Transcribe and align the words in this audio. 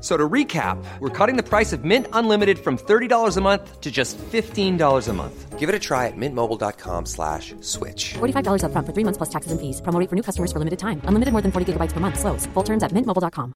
F- 0.00 0.06
So 0.06 0.16
to 0.16 0.28
recap, 0.32 0.76
we're 1.00 1.26
cutting 1.26 1.36
the 1.36 1.42
price 1.48 1.76
of 1.76 1.84
Mint 1.84 2.06
Unlimited 2.12 2.58
from 2.58 2.78
$30 2.78 3.36
a 3.36 3.40
month 3.40 3.80
to 3.80 3.90
just 3.90 4.16
$15 4.32 5.08
a 5.08 5.12
month. 5.12 5.58
Give 5.58 5.68
it 5.68 5.74
a 5.74 5.78
try 5.78 6.06
at 6.06 6.16
mintmobile.com 6.16 7.06
slash 7.06 7.54
switch. 7.60 8.14
$45 8.18 8.62
upfront 8.64 8.86
for 8.86 8.92
three 8.94 9.04
months 9.04 9.18
plus 9.18 9.28
taxes 9.30 9.52
and 9.52 9.60
fees. 9.60 9.80
Promo 9.82 10.08
for 10.08 10.16
new 10.16 10.22
customers 10.22 10.52
for 10.52 10.58
limited 10.58 10.78
time. 10.78 11.00
Unlimited 11.04 11.32
more 11.32 11.42
than 11.42 11.52
40 11.52 11.72
gigabytes 11.72 11.92
per 11.92 12.00
month. 12.00 12.18
Slows. 12.18 12.48
Full 12.54 12.64
terms 12.64 12.82
at 12.82 12.92
mintmobile.com. 12.92 13.52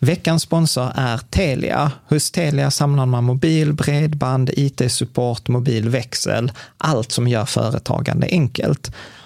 Veckans 0.00 0.42
sponsor 0.42 0.92
är 0.94 1.18
Telia. 1.30 1.90
Hos 2.08 2.30
Telia 2.30 2.70
samlar 2.70 3.06
man 3.06 3.24
mobil, 3.24 3.72
bredband, 3.72 4.50
IT-support, 4.56 5.48
mobilväxel, 5.48 6.52
allt 6.78 7.12
som 7.12 7.28
gör 7.28 7.44
företagande 7.44 8.26
enkelt. 8.30 8.92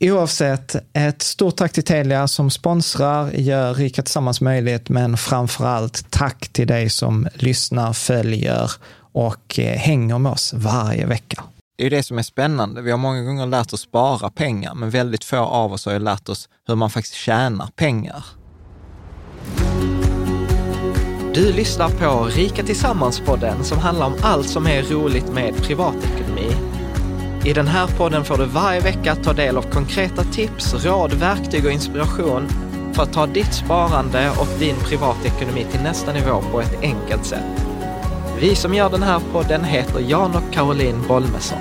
Oavsett, 0.00 0.76
ett 0.92 1.22
stort 1.22 1.56
tack 1.56 1.72
till 1.72 1.84
Telia 1.84 2.28
som 2.28 2.50
sponsrar, 2.50 3.30
gör 3.30 3.74
Rika 3.74 4.02
Tillsammans 4.02 4.40
möjligt, 4.40 4.88
men 4.88 5.16
framför 5.16 5.64
allt 5.64 6.10
tack 6.10 6.48
till 6.48 6.66
dig 6.66 6.90
som 6.90 7.28
lyssnar, 7.34 7.92
följer 7.92 8.70
och 9.12 9.58
eh, 9.58 9.78
hänger 9.78 10.18
med 10.18 10.32
oss 10.32 10.54
varje 10.56 11.06
vecka. 11.06 11.42
Det 11.78 11.82
är 11.82 11.84
ju 11.84 11.96
det 11.96 12.02
som 12.02 12.18
är 12.18 12.22
spännande. 12.22 12.82
Vi 12.82 12.90
har 12.90 12.98
många 12.98 13.22
gånger 13.22 13.46
lärt 13.46 13.72
oss 13.72 13.80
spara 13.80 14.30
pengar, 14.30 14.74
men 14.74 14.90
väldigt 14.90 15.24
få 15.24 15.38
av 15.38 15.72
oss 15.72 15.86
har 15.86 15.92
ju 15.92 15.98
lärt 15.98 16.28
oss 16.28 16.48
hur 16.68 16.74
man 16.74 16.90
faktiskt 16.90 17.14
tjänar 17.14 17.66
pengar. 17.66 18.24
Du 21.34 21.52
lyssnar 21.52 21.88
på 21.88 22.24
Rika 22.24 22.62
Tillsammans-podden 22.62 23.62
som 23.62 23.78
handlar 23.78 24.06
om 24.06 24.14
allt 24.22 24.48
som 24.48 24.66
är 24.66 24.82
roligt 24.82 25.32
med 25.32 25.56
privatekonomi. 25.56 26.75
I 27.46 27.52
den 27.52 27.68
här 27.68 27.86
podden 27.86 28.24
får 28.24 28.38
du 28.38 28.44
varje 28.44 28.80
vecka 28.80 29.14
ta 29.14 29.32
del 29.32 29.56
av 29.56 29.62
konkreta 29.62 30.24
tips, 30.24 30.84
råd, 30.84 31.12
verktyg 31.12 31.66
och 31.66 31.72
inspiration 31.72 32.48
för 32.94 33.02
att 33.02 33.12
ta 33.12 33.26
ditt 33.26 33.54
sparande 33.54 34.30
och 34.30 34.58
din 34.58 34.76
privatekonomi 34.76 35.66
till 35.70 35.80
nästa 35.80 36.12
nivå 36.12 36.42
på 36.52 36.60
ett 36.60 36.82
enkelt 36.82 37.24
sätt. 37.26 37.66
Vi 38.40 38.54
som 38.54 38.74
gör 38.74 38.90
den 38.90 39.02
här 39.02 39.20
podden 39.32 39.64
heter 39.64 40.00
Jan 40.00 40.36
och 40.36 40.52
Caroline 40.52 41.02
Bolmesson. 41.08 41.58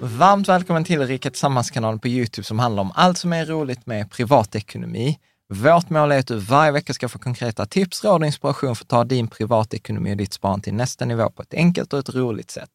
Varmt 0.00 0.48
välkommen 0.48 0.84
till 0.84 1.06
Riket 1.06 1.32
Tillsammans-kanalen 1.32 1.98
på 1.98 2.08
YouTube 2.08 2.44
som 2.44 2.58
handlar 2.58 2.82
om 2.82 2.92
allt 2.94 3.18
som 3.18 3.32
är 3.32 3.46
roligt 3.46 3.86
med 3.86 4.10
privatekonomi. 4.10 5.18
Vårt 5.48 5.90
mål 5.90 6.12
är 6.12 6.18
att 6.18 6.26
du 6.26 6.36
varje 6.36 6.72
vecka 6.72 6.94
ska 6.94 7.08
få 7.08 7.18
konkreta 7.18 7.66
tips, 7.66 8.04
råd 8.04 8.20
och 8.20 8.26
inspiration 8.26 8.76
för 8.76 8.84
att 8.84 8.88
ta 8.88 9.04
din 9.04 9.28
privatekonomi 9.28 10.12
och 10.12 10.16
ditt 10.16 10.32
sparande 10.32 10.64
till 10.64 10.74
nästa 10.74 11.04
nivå 11.04 11.30
på 11.30 11.42
ett 11.42 11.54
enkelt 11.54 11.92
och 11.92 11.98
ett 11.98 12.14
roligt 12.14 12.50
sätt. 12.50 12.70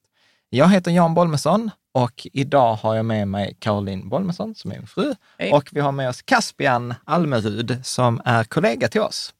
Jag 0.49 0.69
heter 0.69 0.91
Jan 0.91 1.13
Bolmesson 1.13 1.71
och 1.93 2.27
idag 2.33 2.75
har 2.75 2.95
jag 2.95 3.05
med 3.05 3.27
mig 3.27 3.57
Caroline 3.59 4.09
Bolmesson 4.09 4.55
som 4.55 4.71
är 4.71 4.75
min 4.75 4.87
fru 4.87 5.15
Hej. 5.37 5.51
och 5.51 5.69
vi 5.71 5.79
har 5.79 5.91
med 5.91 6.09
oss 6.09 6.21
Caspian 6.21 6.93
Almerud 7.05 7.79
som 7.83 8.21
är 8.25 8.43
kollega 8.43 8.87
till 8.87 9.01
oss. 9.01 9.33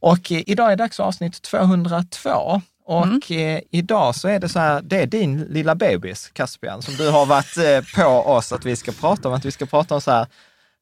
Och 0.00 0.32
eh, 0.32 0.42
idag 0.46 0.66
är 0.66 0.76
det 0.76 0.82
dags 0.84 0.96
för 0.96 1.04
avsnitt 1.04 1.42
202. 1.42 2.60
Och 2.84 3.30
eh, 3.30 3.60
idag 3.70 4.14
så 4.14 4.28
är 4.28 4.40
det 4.40 4.48
så 4.48 4.58
här, 4.58 4.82
det 4.82 5.02
är 5.02 5.06
din 5.06 5.40
lilla 5.40 5.74
bebis 5.74 6.30
Caspian 6.32 6.82
som 6.82 6.94
du 6.94 7.10
har 7.10 7.26
varit 7.26 7.56
eh, 7.56 8.02
på 8.02 8.08
oss 8.08 8.52
att 8.52 8.64
vi 8.64 8.76
ska 8.76 8.92
prata 8.92 9.28
om. 9.28 9.34
Att 9.34 9.44
vi 9.44 9.52
ska 9.52 9.66
prata 9.66 9.94
om 9.94 10.00
så 10.00 10.10
här, 10.10 10.26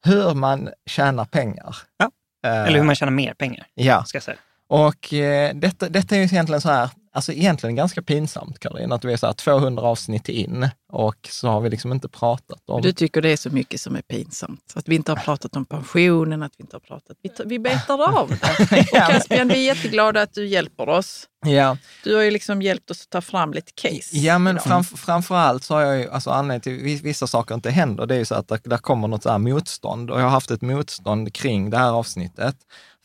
hur 0.05 0.33
man 0.33 0.69
tjänar 0.85 1.25
pengar. 1.25 1.75
Ja. 1.97 2.11
Eh, 2.49 2.63
Eller 2.67 2.77
hur 2.79 2.85
man 2.85 2.95
tjänar 2.95 3.11
mer 3.11 3.33
pengar, 3.33 3.65
Ja, 3.73 4.03
ska 4.03 4.21
säga. 4.21 4.37
och 4.67 5.13
eh, 5.13 5.55
detta, 5.55 5.89
detta 5.89 6.15
är 6.15 6.19
ju 6.19 6.25
egentligen 6.25 6.61
så 6.61 6.69
här, 6.69 6.89
alltså 7.15 7.31
egentligen 7.31 7.75
ganska 7.75 8.01
pinsamt 8.01 8.59
Caroline, 8.59 8.91
att 8.91 9.05
vi 9.05 9.13
är 9.13 9.17
så 9.17 9.25
här 9.25 9.33
200 9.33 9.83
avsnitt 9.83 10.29
in 10.29 10.69
och 10.91 11.15
så 11.31 11.47
har 11.47 11.61
vi 11.61 11.69
liksom 11.69 11.91
inte 11.91 12.09
pratat 12.09 12.61
om... 12.69 12.81
Du 12.81 12.91
tycker 12.91 13.21
det 13.21 13.29
är 13.29 13.37
så 13.37 13.49
mycket 13.49 13.81
som 13.81 13.95
är 13.95 14.01
pinsamt. 14.01 14.73
Att 14.75 14.87
vi 14.87 14.95
inte 14.95 15.11
har 15.11 15.17
pratat 15.17 15.55
om 15.55 15.65
pensionen, 15.65 16.43
att 16.43 16.51
vi 16.57 16.61
inte 16.61 16.75
har 16.75 16.79
pratat... 16.81 17.17
Vi, 17.23 17.31
vi 17.45 17.59
betar 17.59 18.19
av 18.19 18.29
det. 18.29 18.35
Och. 18.81 18.87
Caspian, 18.87 19.47
vi 19.47 19.53
är 19.67 19.75
jätteglada 19.75 20.21
att 20.21 20.33
du 20.33 20.47
hjälper 20.47 20.89
oss. 20.89 21.27
Ja, 21.45 21.77
Du 22.03 22.15
har 22.15 22.21
ju 22.21 22.31
liksom 22.31 22.61
hjälpt 22.61 22.91
oss 22.91 23.01
att 23.01 23.09
ta 23.09 23.21
fram 23.21 23.53
lite 23.53 23.71
case. 23.75 24.17
ja 24.17 24.39
men 24.39 24.55
idag. 24.55 24.63
framför, 24.63 24.97
framför 24.97 25.35
allt 25.35 25.63
så 25.63 25.73
har 25.73 25.81
jag 25.81 25.99
ju, 25.99 26.09
alltså 26.09 26.29
anledningen 26.29 26.61
till 26.61 26.73
vis- 26.83 27.01
vissa 27.03 27.27
saker 27.27 27.55
inte 27.55 27.69
händer, 27.71 28.05
det 28.05 28.15
är 28.15 28.19
ju 28.19 28.25
så 28.25 28.35
att 28.35 28.47
där, 28.47 28.59
där 28.63 28.77
kommer 28.77 29.07
något 29.07 29.23
så 29.23 29.29
här 29.29 29.37
motstånd 29.37 30.11
och 30.11 30.19
jag 30.19 30.23
har 30.23 30.29
haft 30.29 30.51
ett 30.51 30.61
motstånd 30.61 31.33
kring 31.33 31.69
det 31.69 31.77
här 31.77 31.91
avsnittet 31.91 32.55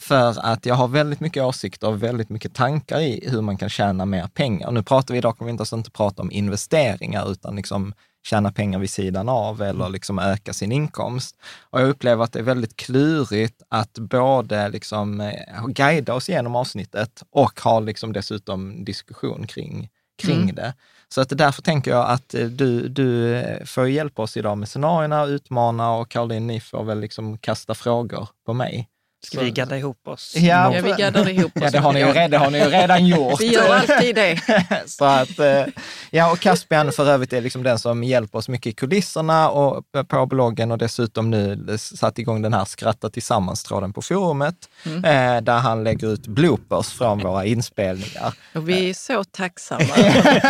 för 0.00 0.34
att 0.46 0.66
jag 0.66 0.74
har 0.74 0.88
väldigt 0.88 1.20
mycket 1.20 1.42
åsikter 1.42 1.88
och 1.88 2.02
väldigt 2.02 2.28
mycket 2.28 2.54
tankar 2.54 3.00
i 3.00 3.28
hur 3.28 3.40
man 3.40 3.56
kan 3.56 3.68
tjäna 3.68 4.06
mer 4.06 4.26
pengar. 4.26 4.70
Nu 4.70 4.82
pratar 4.82 5.14
vi 5.14 5.18
idag, 5.18 5.38
kommer 5.38 5.46
vi 5.46 5.50
inte, 5.50 5.62
alltså 5.62 5.76
inte 5.76 5.90
prata 5.90 6.22
om 6.22 6.32
investeringar, 6.32 7.30
utan 7.30 7.56
liksom 7.56 7.94
tjäna 8.26 8.52
pengar 8.52 8.78
vid 8.78 8.90
sidan 8.90 9.28
av 9.28 9.62
eller 9.62 9.88
liksom 9.88 10.18
öka 10.18 10.52
sin 10.52 10.72
inkomst. 10.72 11.36
Och 11.70 11.80
jag 11.80 11.88
upplever 11.88 12.24
att 12.24 12.32
det 12.32 12.38
är 12.38 12.42
väldigt 12.42 12.76
klurigt 12.76 13.62
att 13.68 13.98
både 13.98 14.68
liksom 14.68 15.20
eh, 15.20 15.66
guida 15.66 16.14
oss 16.14 16.28
igenom 16.28 16.56
avsnittet 16.56 17.22
och 17.30 17.60
ha 17.60 17.80
liksom 17.80 18.12
dessutom 18.12 18.84
diskussion 18.84 19.46
kring, 19.46 19.88
kring 20.22 20.42
Mm. 20.42 20.54
det. 20.54 20.74
Så 21.08 21.20
att 21.20 21.28
därför 21.28 21.62
tänker 21.62 21.90
jag 21.90 22.10
att 22.10 22.34
eh, 22.34 22.46
du, 22.46 22.88
du 22.88 23.42
får 23.66 23.88
hjälpa 23.88 24.22
oss 24.22 24.36
idag 24.36 24.58
med 24.58 24.68
scenarierna, 24.68 25.24
utmana 25.26 25.92
och 25.92 26.08
Caroline, 26.08 26.46
ni 26.46 26.60
får 26.60 26.84
väl 26.84 27.00
liksom 27.00 27.38
kasta 27.38 27.74
frågor 27.74 28.28
på 28.46 28.52
mig 28.52 28.88
Ska 29.22 29.40
vi 29.40 29.50
gadda 29.50 29.78
ihop 29.78 30.08
oss? 30.08 30.32
Ja, 30.36 30.74
Ja, 30.74 30.82
vi 30.82 30.92
gaddar 30.92 31.28
ihop 31.28 31.56
oss. 31.56 31.62
Ja, 31.62 31.70
det 31.70 31.78
har 31.78 31.92
ni 31.92 32.00
ju, 32.00 32.06
redan, 32.06 32.30
det 32.30 32.38
har 32.38 32.50
ni 32.50 32.58
ju 32.58 32.64
redan 32.64 33.06
gjort. 33.06 33.40
Vi 33.40 33.52
gör 33.52 33.74
alltid 33.74 34.14
det. 34.14 34.40
Så 34.86 35.04
att, 35.04 35.38
eh, 35.38 35.64
ja, 36.10 36.32
och 36.32 36.40
Caspian 36.40 36.92
för 36.92 37.06
övrigt 37.10 37.32
är 37.32 37.40
liksom 37.40 37.62
den 37.62 37.78
som 37.78 38.04
hjälper 38.04 38.38
oss 38.38 38.48
mycket 38.48 38.66
i 38.70 38.72
kulisserna 38.72 39.50
och 39.50 39.84
på 40.08 40.26
bloggen 40.26 40.70
och 40.70 40.78
dessutom 40.78 41.30
nu 41.30 41.66
satt 41.78 42.18
igång 42.18 42.42
den 42.42 42.54
här 42.54 42.64
Skratta 42.64 43.10
tillsammans-tråden 43.10 43.92
på 43.92 44.02
forumet, 44.02 44.54
Mm. 44.86 45.04
eh, 45.04 45.42
där 45.42 45.58
han 45.58 45.84
lägger 45.84 46.12
ut 46.12 46.26
bloopers 46.26 46.88
från 46.88 47.18
våra 47.18 47.44
inspelningar. 47.44 48.34
Och 48.54 48.68
vi 48.68 48.90
är 48.90 48.94
så 48.94 49.24
tacksamma. 49.24 49.84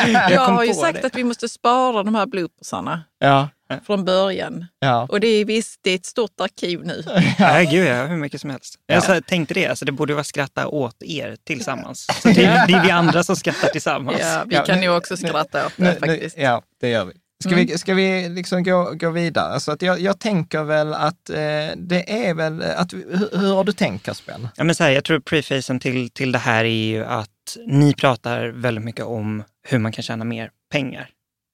Jag 0.06 0.30
Jag 0.32 0.40
har 0.48 0.64
ju 0.64 0.74
sagt 0.74 1.00
det. 1.02 1.06
att 1.06 1.14
vi 1.16 1.24
måste 1.24 1.48
spara 1.48 2.02
de 2.02 2.14
här 2.14 2.26
bloopersarna 2.26 3.02
Ja, 3.18 3.48
från 3.86 4.04
början. 4.04 4.66
ja. 4.78 5.06
Och 5.10 5.20
det 5.20 5.26
är 5.26 5.44
visst, 5.44 5.80
det 5.82 5.90
är 5.90 5.94
ett 5.94 6.06
stort 6.06 6.40
arkiv 6.40 6.80
nu. 6.84 7.02
Ja, 7.38 7.60
gud 7.70 7.86
ja, 7.88 8.06
hur 8.06 8.16
mycket 8.16 8.40
som 8.40 8.50
helst. 8.50 8.74
Jag 8.86 9.02
så 9.02 9.20
tänkte 9.20 9.54
det, 9.54 9.66
alltså, 9.66 9.84
det 9.84 9.92
borde 9.92 10.14
vara 10.14 10.24
skratta 10.24 10.66
åt 10.68 10.96
er 11.02 11.36
tillsammans. 11.44 12.06
Så 12.22 12.28
det, 12.28 12.44
är, 12.44 12.66
det 12.66 12.72
är 12.72 12.82
vi 12.84 12.90
andra 12.90 13.22
som 13.24 13.36
skrattar 13.36 13.68
tillsammans. 13.68 14.18
Ja, 14.20 14.42
vi 14.46 14.54
Ja, 14.54 14.64
kan 14.64 14.80
nu- 14.80 14.86
nog 14.86 14.96
också 14.96 15.16
skratta 15.16 15.66
åt 15.66 15.72
det 15.76 15.94
faktiskt. 16.00 16.38
ja, 16.38 16.62
det 16.80 16.88
gör 16.88 17.04
vi. 17.04 17.12
Ska 17.44 17.54
vi, 17.54 17.78
ska 17.78 17.94
vi 17.94 18.28
liksom 18.28 18.62
gå, 18.62 18.90
gå 18.94 19.10
vidare? 19.10 19.60
Så 19.60 19.72
att 19.72 19.82
jag, 19.82 20.00
jag 20.00 20.18
tänker 20.20 20.62
väl 20.62 20.94
att 20.94 21.30
eh, 21.30 21.36
det 21.76 22.04
är 22.28 22.34
väl, 22.34 22.62
att, 22.62 22.92
hur, 22.92 23.38
hur 23.38 23.54
har 23.54 23.64
du 23.64 23.72
tänkt 23.72 24.02
Caspian? 24.06 24.48
Ja, 24.56 24.64
men 24.64 24.74
så 24.74 24.84
här, 24.84 24.90
jag 24.90 25.04
tror 25.04 25.20
prefacen 25.20 25.80
till, 25.80 26.10
till 26.10 26.32
det 26.32 26.38
här 26.38 26.64
är 26.64 26.68
ju 26.68 27.04
att 27.04 27.28
ni 27.66 27.94
pratar 27.94 28.46
väldigt 28.48 28.84
mycket 28.84 29.04
om 29.04 29.42
hur 29.68 29.78
man 29.78 29.92
kan 29.92 30.02
tjäna 30.02 30.24
mer 30.24 30.50
pengar. 30.72 31.08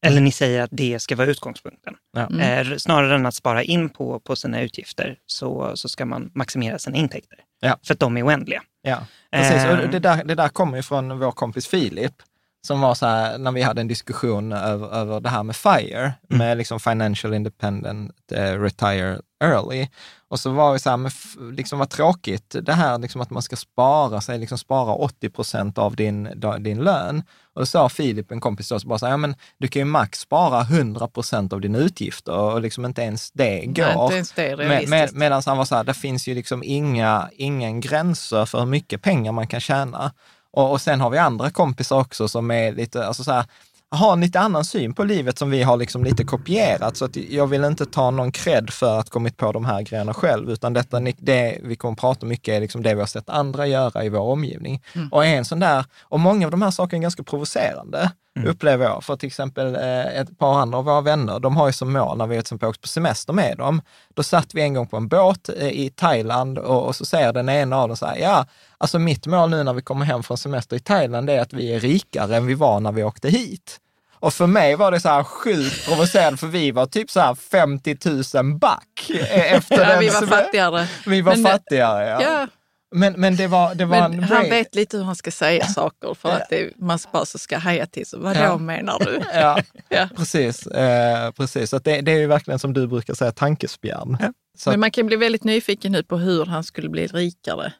Eller 0.06 0.20
ni 0.20 0.32
säger 0.32 0.62
att 0.62 0.70
det 0.72 1.02
ska 1.02 1.16
vara 1.16 1.26
utgångspunkten. 1.26 1.94
Ja. 2.12 2.40
Eh, 2.40 2.76
snarare 2.76 3.14
än 3.14 3.26
att 3.26 3.34
spara 3.34 3.62
in 3.62 3.88
på, 3.88 4.20
på 4.20 4.36
sina 4.36 4.60
utgifter 4.60 5.16
så, 5.26 5.72
så 5.74 5.88
ska 5.88 6.06
man 6.06 6.30
maximera 6.34 6.78
sina 6.78 6.96
intäkter. 6.96 7.38
Ja. 7.60 7.78
För 7.82 7.94
att 7.94 8.00
de 8.00 8.16
är 8.16 8.26
oändliga. 8.26 8.62
Ja, 8.82 9.06
precis. 9.30 9.64
Eh. 9.64 9.78
Och 9.78 9.88
det, 9.88 9.98
där, 9.98 10.24
det 10.24 10.34
där 10.34 10.48
kommer 10.48 10.76
ju 10.76 10.82
från 10.82 11.18
vår 11.18 11.32
kompis 11.32 11.66
Filip, 11.66 12.14
som 12.66 12.80
var 12.80 12.94
så 12.94 13.06
här, 13.06 13.38
när 13.38 13.52
vi 13.52 13.62
hade 13.62 13.80
en 13.80 13.88
diskussion 13.88 14.52
över, 14.52 14.88
över 14.94 15.20
det 15.20 15.28
här 15.28 15.42
med 15.42 15.56
FIRE, 15.56 16.12
med 16.28 16.58
liksom 16.58 16.80
Financial 16.80 17.34
Independent 17.34 18.12
eh, 18.32 18.60
Retire 18.60 19.20
Early. 19.44 19.88
Och 20.28 20.40
så 20.40 20.50
var 20.50 20.72
vi 20.72 20.78
så 20.78 20.90
här, 20.90 20.96
men 20.96 21.06
f- 21.06 21.36
liksom 21.52 21.78
vad 21.78 21.90
tråkigt 21.90 22.56
det 22.62 22.72
här 22.72 22.98
liksom 22.98 23.20
att 23.20 23.30
man 23.30 23.42
ska 23.42 23.56
spara 23.56 24.20
sig, 24.20 24.38
liksom 24.38 24.58
spara 24.58 24.92
80 24.94 25.30
procent 25.30 25.78
av 25.78 25.96
din, 25.96 26.28
din 26.60 26.78
lön. 26.84 27.22
Och 27.54 27.60
då 27.62 27.66
sa 27.66 27.88
Filip, 27.88 28.30
en 28.32 28.40
kompis 28.40 28.68
då, 28.68 28.80
så 28.80 28.88
bara 28.88 28.98
så 28.98 29.06
här, 29.06 29.12
ja 29.12 29.16
men 29.16 29.34
du 29.58 29.68
kan 29.68 29.80
ju 29.80 29.84
max 29.86 30.18
spara 30.20 30.60
100 30.60 31.08
procent 31.08 31.52
av 31.52 31.60
dina 31.60 31.78
utgifter 31.78 32.32
och 32.32 32.60
liksom 32.60 32.84
inte 32.84 33.02
ens 33.02 33.30
det 33.32 33.66
går. 33.66 33.84
Nej, 33.84 34.02
inte 34.02 34.14
ens 34.14 34.32
det 34.32 34.46
är 34.46 34.56
Med, 34.56 34.88
med, 34.88 35.14
Medan 35.14 35.42
han 35.46 35.56
var 35.58 35.64
så 35.64 35.76
här, 35.76 35.84
det 35.84 35.94
finns 35.94 36.26
ju 36.28 36.34
liksom 36.34 36.62
inga, 36.64 37.28
ingen 37.32 37.80
gränser 37.80 38.44
för 38.44 38.58
hur 38.58 38.66
mycket 38.66 39.02
pengar 39.02 39.32
man 39.32 39.46
kan 39.46 39.60
tjäna. 39.60 40.12
Och, 40.56 40.70
och 40.70 40.80
sen 40.80 41.00
har 41.00 41.10
vi 41.10 41.18
andra 41.18 41.50
kompisar 41.50 42.00
också 42.00 42.28
som 42.28 42.50
är 42.50 42.72
lite, 42.72 43.06
alltså 43.06 43.24
så 43.24 43.32
här, 43.32 43.44
har 43.90 44.12
en 44.12 44.20
lite 44.20 44.40
annan 44.40 44.64
syn 44.64 44.94
på 44.94 45.04
livet 45.04 45.38
som 45.38 45.50
vi 45.50 45.62
har 45.62 45.76
liksom 45.76 46.04
lite 46.04 46.24
kopierat. 46.24 46.96
Så 46.96 47.04
att 47.04 47.16
jag 47.16 47.46
vill 47.46 47.64
inte 47.64 47.86
ta 47.86 48.10
någon 48.10 48.32
cred 48.32 48.70
för 48.70 48.98
att 48.98 49.10
kommit 49.10 49.36
på 49.36 49.52
de 49.52 49.64
här 49.64 49.82
grejerna 49.82 50.14
själv, 50.14 50.50
utan 50.50 50.72
detta, 50.72 51.00
det 51.00 51.58
vi 51.62 51.76
kommer 51.76 51.92
att 51.92 52.00
prata 52.00 52.26
mycket 52.26 52.54
är 52.54 52.60
liksom 52.60 52.82
det 52.82 52.94
vi 52.94 53.00
har 53.00 53.06
sett 53.06 53.28
andra 53.28 53.66
göra 53.66 54.04
i 54.04 54.08
vår 54.08 54.20
omgivning. 54.20 54.82
Och 55.10 55.26
en 55.26 55.44
sån 55.44 55.60
där, 55.60 55.84
och 56.02 56.20
många 56.20 56.46
av 56.46 56.50
de 56.50 56.62
här 56.62 56.70
sakerna 56.70 56.98
är 56.98 57.02
ganska 57.02 57.22
provocerande, 57.22 58.10
upplever 58.44 58.84
jag. 58.84 59.04
För 59.04 59.16
till 59.16 59.26
exempel 59.26 59.74
eh, 59.74 60.20
ett 60.20 60.38
par 60.38 60.58
andra 60.58 60.78
av 60.78 60.84
våra 60.84 61.00
vänner, 61.00 61.40
de 61.40 61.56
har 61.56 61.66
ju 61.66 61.72
som 61.72 61.92
mål, 61.92 62.18
när 62.18 62.26
vi 62.26 62.34
till 62.34 62.40
exempel 62.40 62.68
åkt 62.68 62.80
på 62.80 62.88
semester 62.88 63.32
med 63.32 63.58
dem, 63.58 63.82
då 64.14 64.22
satt 64.22 64.54
vi 64.54 64.62
en 64.62 64.74
gång 64.74 64.86
på 64.86 64.96
en 64.96 65.08
båt 65.08 65.48
eh, 65.58 65.68
i 65.68 65.90
Thailand 65.90 66.58
och, 66.58 66.86
och 66.86 66.96
så 66.96 67.04
säger 67.04 67.32
den 67.32 67.48
ena 67.48 67.76
av 67.76 67.88
dem 67.88 67.96
så 67.96 68.06
här, 68.06 68.16
ja, 68.16 68.46
alltså 68.78 68.98
mitt 68.98 69.26
mål 69.26 69.50
nu 69.50 69.62
när 69.64 69.72
vi 69.72 69.82
kommer 69.82 70.04
hem 70.06 70.22
från 70.22 70.38
semester 70.38 70.76
i 70.76 70.80
Thailand 70.80 71.30
är 71.30 71.40
att 71.40 71.52
vi 71.52 71.72
är 71.74 71.80
rikare 71.80 72.36
än 72.36 72.46
vi 72.46 72.54
var 72.54 72.80
när 72.80 72.92
vi 72.92 73.02
åkte 73.04 73.28
hit. 73.28 73.80
Och 74.18 74.32
för 74.34 74.46
mig 74.46 74.76
var 74.76 74.90
det 74.90 75.00
så 75.00 75.08
här 75.08 75.22
sjukt 75.24 75.86
provocerande, 75.86 76.36
för 76.38 76.46
vi 76.46 76.70
var 76.70 76.86
typ 76.86 77.10
så 77.10 77.20
här 77.20 77.34
50 77.34 77.96
000 78.42 78.58
back 78.58 79.10
eh, 79.10 79.52
efter 79.56 79.78
Ja, 79.80 79.88
den 79.88 80.00
vi 80.00 80.08
var 80.08 80.26
fattigare. 80.26 80.86
Vi 81.06 81.20
var 81.20 81.32
Men 81.34 81.42
det- 81.42 81.50
fattigare, 81.50 82.06
ja. 82.08 82.22
Ja, 82.22 82.46
Men, 82.94 83.12
men 83.12 83.36
det 83.36 83.46
var, 83.46 83.74
det 83.74 83.84
var 83.84 84.00
men 84.08 84.14
en 84.14 84.22
han 84.24 84.44
vet 84.44 84.74
lite 84.74 84.96
hur 84.96 85.04
han 85.04 85.16
ska 85.16 85.30
säga 85.30 85.66
saker 85.66 86.14
för 86.14 86.28
att 86.28 86.48
det, 86.50 86.72
man 86.76 86.98
bara 87.12 87.24
så 87.24 87.38
ska 87.38 87.58
haja 87.58 87.86
till. 87.86 88.06
Så 88.06 88.18
vadå 88.18 88.40
Ja. 88.40 88.58
menar 88.58 88.98
du? 88.98 89.20
Ja, 89.34 89.58
Ja. 89.88 90.08
precis. 90.16 90.66
Eh, 90.66 91.30
precis. 91.30 91.70
Så 91.70 91.78
det, 91.78 92.00
det 92.00 92.12
är 92.12 92.18
ju 92.18 92.26
verkligen 92.26 92.58
som 92.58 92.72
du 92.72 92.86
brukar 92.86 93.14
säga, 93.14 93.32
tankespjärn. 93.32 94.14
Att, 94.20 94.66
Men 94.66 94.80
man 94.80 94.90
kan 94.90 95.06
bli 95.06 95.16
väldigt 95.16 95.44
nyfiken 95.44 95.92
nu 95.92 96.02
på 96.02 96.16
hur 96.18 96.44
han 96.46 96.64
skulle 96.64 96.88
bli 96.88 97.06
rikare. 97.06 97.72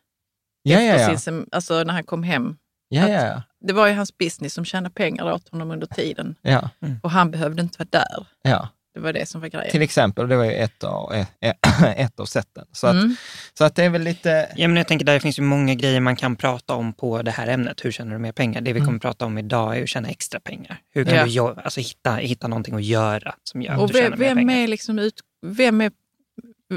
Ja, 0.75 0.81
ja, 0.83 1.11
ja. 1.11 1.19
sin 1.19 1.47
Alltså 1.53 1.83
när 1.83 1.93
han 1.95 2.05
kom 2.05 2.23
hem. 2.23 2.57
ja, 2.89 3.09
ja, 3.09 3.27
ja. 3.27 3.43
Det 3.67 3.73
var 3.73 3.87
ju 3.87 3.95
hans 3.95 4.19
business 4.19 4.55
som 4.55 4.65
tjänade 4.65 4.95
pengar 4.95 5.33
åt 5.33 5.49
honom 5.49 5.71
under 5.71 5.87
tiden. 5.87 6.35
ja, 6.43 6.71
Och 7.03 7.11
han 7.11 7.31
behövde 7.31 7.63
inte 7.63 7.79
vara 7.79 7.89
där. 7.91 8.27
ja. 8.43 8.69
Det 8.95 9.01
var 9.03 9.13
det 9.13 9.27
som 9.29 9.41
var 9.41 9.49
grejen. 9.49 9.71
Till 9.71 9.83
exempel, 9.83 10.29
det 10.29 10.37
var 10.37 10.45
ju 10.45 10.53
ett 10.53 10.85
av, 10.85 11.13
ett, 11.41 11.59
ett 11.97 12.21
av 12.21 12.25
sätten. 12.25 12.65
Så 12.73 12.87
att, 12.87 12.95
Mm. 12.95 13.17
så 13.59 13.65
att 13.65 13.75
det 13.75 13.85
är 13.85 13.89
väl 13.91 14.03
lite... 14.03 14.49
Ja, 14.57 14.69
men 14.69 14.77
jag 14.77 14.89
tänker 14.89 15.07
där 15.07 15.19
finns 15.19 15.39
ju 15.39 15.43
många 15.43 15.75
grejer 15.75 16.01
man 16.01 16.17
kan 16.17 16.37
prata 16.37 16.75
om 16.75 16.93
på 16.93 17.23
det 17.23 17.31
här 17.31 17.47
ämnet. 17.47 17.85
Hur 17.85 17.93
tjänar 17.93 18.13
du 18.13 18.19
mer 18.19 18.33
pengar? 18.33 18.61
Det 18.61 18.73
vi 18.73 18.81
kommer 18.81 18.99
prata 18.99 19.27
om 19.27 19.39
idag 19.39 19.79
är 19.79 19.83
att 19.83 19.89
tjäna 19.89 20.09
extra 20.09 20.41
pengar. 20.41 20.79
Hur 20.95 21.05
kan 21.05 21.15
Ja. 21.33 21.55
du 21.55 21.61
alltså, 21.63 21.81
hitta, 21.81 22.15
hitta 22.15 22.49
någonting 22.49 22.75
att 22.75 22.85
göra 22.85 23.35
som 23.43 23.63
gör 23.63 23.73
att 23.85 23.89
du 23.89 23.95
tjänar 23.95 24.11
vem, 24.11 24.19
mer 24.19 24.27
vem 24.29 24.37
pengar? 24.37 24.63
är 24.63 24.69
liksom 24.69 24.99
ut, 24.99 25.21
vem 25.47 25.81
är, 25.81 25.91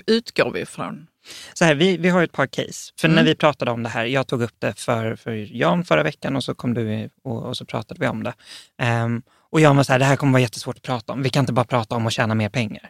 utgår 0.07 0.51
vi 0.51 0.59
ifrån? 0.59 1.07
Så 1.53 1.65
här, 1.65 1.75
vi, 1.75 1.97
vi 1.97 2.09
har 2.09 2.23
ett 2.23 2.31
par 2.31 2.47
case. 2.47 2.93
För 2.99 3.07
Mm. 3.07 3.15
när 3.15 3.23
vi 3.23 3.35
pratade 3.35 3.71
om 3.71 3.83
det 3.83 3.89
här, 3.89 4.05
jag 4.05 4.27
tog 4.27 4.41
upp 4.41 4.55
det 4.59 4.79
för, 4.79 5.15
för 5.15 5.31
Jan 5.57 5.85
förra 5.85 6.03
veckan 6.03 6.35
och 6.35 6.43
så 6.43 6.55
kom 6.55 6.73
du 6.73 7.09
och, 7.23 7.43
och 7.43 7.57
så 7.57 7.65
pratade 7.65 7.99
vi 7.99 8.07
om 8.07 8.23
det. 8.23 8.33
Ehm, 8.81 9.21
och 9.51 9.61
Jan 9.61 9.75
var 9.75 9.83
så 9.83 9.91
här, 9.91 9.99
det 9.99 10.05
här 10.05 10.15
kommer 10.15 10.31
vara 10.33 10.41
jättesvårt 10.41 10.75
att 10.77 10.81
prata 10.83 11.13
om. 11.13 11.23
Vi 11.23 11.29
kan 11.29 11.39
inte 11.43 11.53
bara 11.53 11.65
prata 11.65 11.95
om 11.95 12.07
att 12.07 12.13
tjäna 12.13 12.35
mer 12.35 12.49
pengar. 12.49 12.89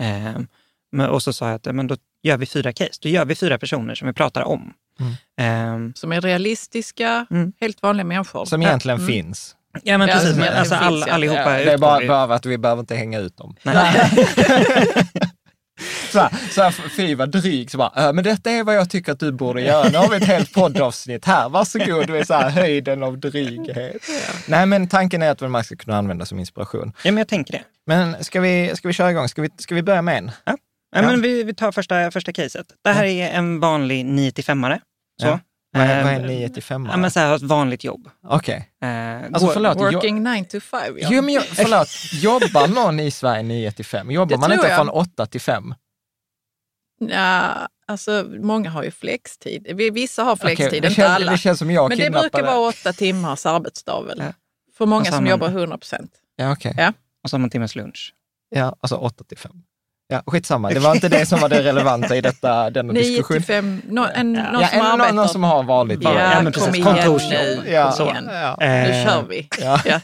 Ehm, 0.00 0.46
men, 0.92 1.08
och 1.10 1.22
så 1.22 1.32
sa 1.32 1.46
jag 1.48 1.54
att 1.54 1.74
men 1.74 1.86
då 1.86 1.96
gör 2.22 2.36
vi 2.36 2.46
fyra 2.46 2.72
case. 2.72 2.90
Då 3.02 3.08
gör 3.08 3.24
vi 3.24 3.34
fyra 3.34 3.58
personer 3.58 3.94
som 3.94 4.06
vi 4.08 4.14
pratar 4.14 4.42
om. 4.42 4.72
Ehm, 5.40 5.92
Som 5.94 6.12
är 6.12 6.20
realistiska, 6.20 7.26
Mm. 7.30 7.52
helt 7.60 7.82
vanliga 7.82 8.04
människor. 8.04 8.44
Som 8.44 8.62
egentligen 8.62 8.98
Mm. 8.98 9.06
finns. 9.08 9.54
ja, 9.82 9.98
men 9.98 10.08
Ja, 10.08 10.14
precis. 10.14 10.36
Men, 10.36 10.54
alltså, 10.54 10.74
all, 10.74 11.02
allihopa 11.02 11.58
Ja, 11.58 11.64
det 11.64 11.72
är 11.72 11.78
bara, 11.78 12.06
bara 12.06 12.34
att 12.34 12.46
vi 12.46 12.58
behöver 12.58 12.80
inte 12.80 12.94
hänga 12.94 13.18
ut 13.18 13.36
dem. 13.36 13.56
Så 16.54 16.62
här, 16.62 16.70
så 16.70 16.82
här, 16.82 16.88
fy 16.96 17.14
vad 17.14 17.30
dryg, 17.30 17.70
så 17.70 17.78
bara, 17.78 18.06
"Äh, 18.08 18.12
men 18.12 18.24
detta 18.24 18.50
är 18.50 18.64
vad 18.64 18.76
jag 18.76 18.90
tycker 18.90 19.12
att 19.12 19.20
du 19.20 19.32
borde 19.32 19.62
göra. 19.62 19.88
Nu 19.88 19.98
har 19.98 20.08
vi 20.08 20.16
ett 20.16 20.24
helt 20.24 20.52
poddavsnitt 20.54 21.24
här, 21.24 21.48
varsågod, 21.48 22.06
du 22.06 22.16
är 22.18 22.24
så 22.24 22.34
här 22.34 22.50
höjden 22.50 23.02
av 23.02 23.18
dryghet. 23.18 24.02
Nej, 24.46 24.66
men 24.66 24.88
tanken 24.88 25.22
är 25.22 25.30
att 25.30 25.40
man 25.50 25.64
ska 25.64 25.76
kunna 25.76 25.98
använda 25.98 26.26
som 26.26 26.38
inspiration. 26.38 26.92
Ja, 27.02 27.10
men 27.12 27.18
jag 27.18 27.28
tänker 27.28 27.52
det. 27.52 27.62
Men 27.86 28.24
ska 28.24 28.40
vi, 28.40 28.72
ska 28.76 28.88
vi 28.88 28.94
köra 28.94 29.10
igång? 29.10 29.28
Ska 29.28 29.42
vi, 29.42 29.50
ska 29.58 29.74
vi 29.74 29.82
börja 29.82 30.02
med 30.02 30.18
en? 30.18 30.30
Ja. 30.44 30.56
Ja. 30.96 31.02
Men 31.02 31.22
vi, 31.22 31.42
vi 31.42 31.54
tar 31.54 31.72
första, 31.72 32.10
första 32.10 32.32
caset. 32.32 32.66
Det 32.84 32.90
här 32.90 33.04
är 33.04 33.28
en 33.30 33.60
vanlig 33.60 34.04
9-5-are. 34.06 34.78
Så. 35.22 35.26
Ja. 35.26 35.40
Vad 35.72 35.82
är, 35.86 36.02
vad 36.04 36.12
är 36.12 36.20
Ehm, 36.20 36.26
9 36.26 36.48
till 36.48 36.62
5? 36.62 36.88
Ja, 36.90 36.96
men 36.96 37.10
så 37.10 37.20
här, 37.20 37.36
ett 37.36 37.42
vanligt 37.42 37.84
jobb. 37.84 38.08
Okej. 38.28 38.68
Eh, 38.82 38.88
Alltså 39.32 39.48
förlåt, 39.48 39.76
Working 39.78 40.22
9 40.22 40.44
to 40.44 40.60
5. 40.60 40.80
Ja. 41.00 41.08
jo, 41.10 41.22
men 41.22 41.34
jag, 41.34 41.42
förlåt, 41.44 41.88
jobbar 42.12 42.68
någon 42.68 43.00
i 43.00 43.10
Sverige 43.10 43.42
9 43.42 43.72
till 43.72 43.84
5? 43.84 44.10
Jobbar 44.10 44.36
Det 44.36 44.40
man 44.40 44.52
inte 44.52 44.66
jag. 44.66 44.76
från 44.76 44.88
8 44.88 45.26
till 45.26 45.40
5? 45.40 45.74
Ja, 46.98 47.68
alltså, 47.86 48.26
många 48.40 48.70
har 48.70 48.82
ju 48.82 48.90
flextid. 48.90 49.66
Vi- 49.74 49.90
Vissa 49.90 50.22
har 50.22 50.36
flextid, 50.36 50.70
det, 50.70 50.76
inte 50.76 50.90
känns, 50.90 51.08
alla. 51.08 51.32
det 51.32 51.38
känns 51.38 51.58
som 51.58 51.70
jag 51.70 51.88
Men 51.88 51.98
det 51.98 52.10
brukar 52.10 52.42
vara 52.42 52.68
åtta 52.68 52.92
timmars 52.92 53.46
arbetsdag 53.46 54.02
väl? 54.02 54.18
Ja. 54.18 54.32
För 54.78 54.86
många 54.86 55.04
som 55.04 55.14
man- 55.14 55.26
jobbar 55.30 55.48
100 55.48 55.78
procent. 55.78 56.12
Ja, 56.36 56.52
okej. 56.52 56.74
Ja. 56.78 56.92
Och 57.24 57.30
så 57.30 57.36
har 57.36 57.40
man 57.40 57.50
timmes 57.50 57.76
lunch. 57.76 58.14
Ja, 58.50 58.76
alltså 58.80 58.96
8 58.96 59.24
till 59.24 59.38
5. 59.38 59.52
Ja, 60.10 60.22
skitsamma, 60.26 60.70
det 60.70 60.80
var 60.80 60.94
inte 60.94 61.08
det 61.08 61.26
som 61.26 61.40
var 61.40 61.48
det 61.48 61.62
relevanta 61.64 62.16
i 62.16 62.20
detta, 62.20 62.70
denna 62.70 62.92
9 62.92 63.02
diskussion. 63.02 63.36
till 63.36 63.44
5, 63.46 63.82
no, 63.88 64.06
en, 64.14 64.32
någon 64.32 64.60
ja, 64.60 64.68
som 64.68 64.78
en, 64.78 64.86
arbetar. 64.86 65.06
någon, 65.06 65.16
någon 65.16 65.28
som 65.28 65.42
har 65.44 65.62
vanligt 65.62 66.02
Ja, 66.02 66.14
Ja, 66.32 66.42
men 66.42 66.52
kom 66.52 66.62
precis. 66.62 66.74
igen 66.74 66.84
Kontorsjobb. 66.96 67.30
nu. 67.32 67.70
Ja, 67.70 67.92
Kom 67.96 68.08
igen. 68.08 68.28
ja. 68.32 68.56
Nu 68.60 68.66
Eh, 68.66 69.06
kör 69.06 69.22
vi. 69.28 69.48
Ja. 69.60 69.80
Ja. 69.84 70.00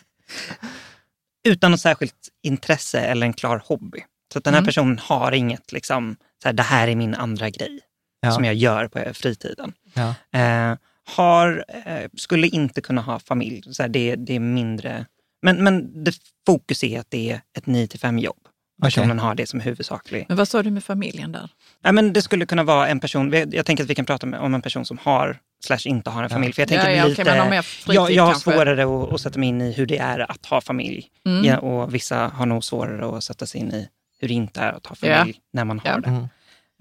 Utan 1.48 1.70
något 1.70 1.80
särskilt 1.80 2.14
intresse 2.42 3.00
eller 3.00 3.26
en 3.26 3.32
klar 3.32 3.62
hobby. 3.66 4.04
Så 4.32 4.38
att 4.38 4.44
den 4.44 4.54
här 4.54 4.58
Mm. 4.60 4.66
personen 4.66 4.98
har 4.98 5.32
inget, 5.32 5.72
liksom, 5.72 6.16
så 6.44 6.48
här, 6.48 6.52
det 6.52 6.62
här 6.62 6.88
är 6.88 6.96
min 6.96 7.14
andra 7.14 7.50
grej 7.50 7.80
Ja. 8.20 8.30
som 8.30 8.44
jag 8.44 8.54
gör 8.54 8.88
på 8.88 9.14
fritiden. 9.14 9.72
Ja. 9.94 10.14
Eh, 10.40 10.76
har, 11.16 11.64
eh, 11.86 12.08
skulle 12.16 12.46
inte 12.46 12.80
kunna 12.80 13.00
ha 13.02 13.18
familj. 13.18 13.62
Så 13.74 13.82
här, 13.82 13.88
det, 13.88 14.16
det 14.16 14.34
är 14.34 14.40
mindre... 14.40 15.06
Men, 15.42 15.64
men 15.64 16.04
det 16.04 16.14
fokus 16.46 16.84
är 16.84 17.00
att 17.00 17.06
det 17.10 17.30
är 17.30 17.40
ett 17.58 17.64
9-5 17.64 18.20
jobb. 18.20 18.36
Personen 18.82 19.18
har 19.18 19.34
det 19.34 19.46
som 19.46 19.60
huvudsaklig. 19.60 20.24
Men 20.28 20.36
vad 20.36 20.48
sa 20.48 20.62
du 20.62 20.70
med 20.70 20.84
familjen 20.84 21.32
där? 21.32 21.50
Ja, 21.82 21.92
men 21.92 22.12
det 22.12 22.22
skulle 22.22 22.46
kunna 22.46 22.62
vara 22.62 22.88
en 22.88 23.00
person, 23.00 23.32
jag 23.50 23.66
tänker 23.66 23.84
att 23.84 23.90
vi 23.90 23.94
kan 23.94 24.04
prata 24.04 24.26
med, 24.26 24.40
om 24.40 24.54
en 24.54 24.62
person 24.62 24.84
som 24.84 24.98
har 24.98 25.38
slash 25.64 25.78
inte 25.84 26.10
har 26.10 26.22
en 26.22 26.30
familj. 26.30 26.52
För 26.52 26.62
jag 26.62 26.68
tänker 26.68 26.90
Ja, 26.90 26.96
ja, 26.96 27.06
lite, 27.06 27.22
okej, 27.22 27.32
men 27.32 27.42
har 27.42 27.50
mer 27.50 27.62
fritid 27.62 27.94
jag, 27.96 28.10
jag 28.10 28.22
har 28.22 28.32
kanske. 28.32 28.50
svårare 28.52 28.82
att, 29.04 29.12
att 29.12 29.20
sätta 29.20 29.38
mig 29.38 29.48
in 29.48 29.60
i 29.60 29.72
hur 29.72 29.86
det 29.86 29.98
är 29.98 30.30
att 30.30 30.46
ha 30.46 30.60
familj. 30.60 31.06
Mm. 31.26 31.44
Ja, 31.44 31.58
och 31.58 31.94
vissa 31.94 32.28
har 32.28 32.46
nog 32.46 32.64
svårare 32.64 33.16
att 33.18 33.24
sätta 33.24 33.46
sig 33.46 33.60
in 33.60 33.72
i 33.72 33.88
hur 34.20 34.28
det 34.28 34.34
inte 34.34 34.60
är 34.60 34.72
att 34.72 34.86
ha 34.86 34.96
familj 34.96 35.40
när 35.52 35.64
man 35.64 35.78
har 35.78 35.90
Ja. 35.90 35.98
det. 35.98 36.28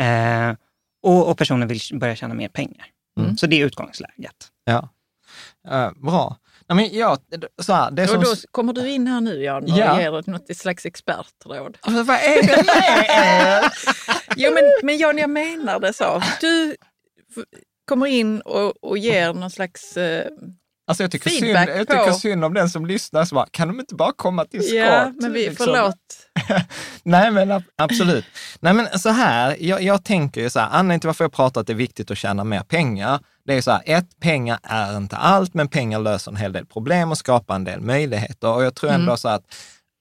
Eh, 0.05 0.55
och, 1.03 1.29
och 1.29 1.37
personen 1.37 1.67
vill 1.67 1.79
börja 1.93 2.15
tjäna 2.15 2.33
mer 2.33 2.47
pengar. 2.47 2.85
Mm. 3.19 3.37
Så 3.37 3.47
det 3.47 3.61
är 3.61 3.65
utgångsläget. 3.65 4.51
Ja. 4.65 4.89
Eh, 5.69 5.91
bra. 5.91 6.37
Nej, 6.69 6.75
men 6.75 6.97
jag, 6.99 7.17
så 7.61 7.73
här, 7.73 7.91
det 7.91 8.03
Och 8.03 8.09
som... 8.09 8.21
då 8.21 8.35
kommer 8.51 8.73
du 8.73 8.89
in 8.89 9.07
här 9.07 9.21
nu 9.21 9.43
Jan 9.43 9.63
och 9.63 9.69
Ja. 9.69 9.99
ger 10.01 10.31
något 10.31 10.57
slags 10.57 10.85
expertråd. 10.85 11.77
Alltså, 11.81 12.03
vad 12.03 12.15
är 12.17 12.41
det 12.47 12.63
med? 12.65 13.71
Jo 14.37 14.51
men, 14.53 14.63
men 14.83 14.97
Jan, 14.97 15.17
jag 15.17 15.29
menar 15.29 15.79
det 15.79 15.93
så. 15.93 16.21
Du 16.41 16.75
kommer 17.85 18.07
in 18.07 18.41
och, 18.41 18.83
och 18.83 18.97
ger 18.97 19.33
någon 19.33 19.51
slags... 19.51 19.97
Eh, 19.97 20.27
Alltså 20.87 21.03
jag 21.03 21.11
tycker, 21.11 21.29
synd, 21.29 21.45
jag 21.49 21.87
tycker 21.87 22.07
på- 22.07 22.13
synd 22.13 22.45
om 22.45 22.53
den 22.53 22.69
som 22.69 22.85
lyssnar, 22.85 23.25
så 23.25 23.35
bara, 23.35 23.47
kan 23.51 23.67
de 23.67 23.79
inte 23.79 23.95
bara 23.95 24.11
komma 24.15 24.45
till 24.45 24.61
skott? 24.63 24.75
ja, 24.75 25.11
men 25.21 25.33
vi, 25.33 25.49
liksom? 25.49 25.65
förlåt. 25.65 25.95
Nej, 27.03 27.31
men 27.31 27.51
ab- 27.51 27.63
absolut. 27.77 28.25
Nej, 28.59 28.73
men 28.73 28.99
så 28.99 29.09
här, 29.09 29.57
jag, 29.59 29.81
jag 29.83 30.03
tänker 30.03 30.41
ju 30.41 30.49
så 30.49 30.59
här, 30.59 30.67
anledningen 30.71 30.99
till 30.99 31.07
varför 31.07 31.23
jag 31.23 31.31
pratar 31.33 31.61
att 31.61 31.67
det 31.67 31.73
är 31.73 31.77
viktigt 31.77 32.11
att 32.11 32.17
tjäna 32.17 32.43
mer 32.43 32.59
pengar, 32.63 33.19
det 33.45 33.53
är 33.53 33.61
så 33.61 33.71
här, 33.71 33.81
ett, 33.85 34.19
pengar 34.19 34.59
är 34.63 34.97
inte 34.97 35.15
allt, 35.15 35.53
men 35.53 35.67
pengar 35.67 35.99
löser 35.99 36.31
en 36.31 36.37
hel 36.37 36.53
del 36.53 36.65
problem 36.65 37.11
och 37.11 37.17
skapar 37.17 37.55
en 37.55 37.63
del 37.63 37.81
möjligheter. 37.81 38.49
Och 38.53 38.63
jag 38.63 38.75
tror 38.75 38.89
ändå 38.89 39.03
Mm. 39.03 39.17
så 39.17 39.27
att, 39.29 39.43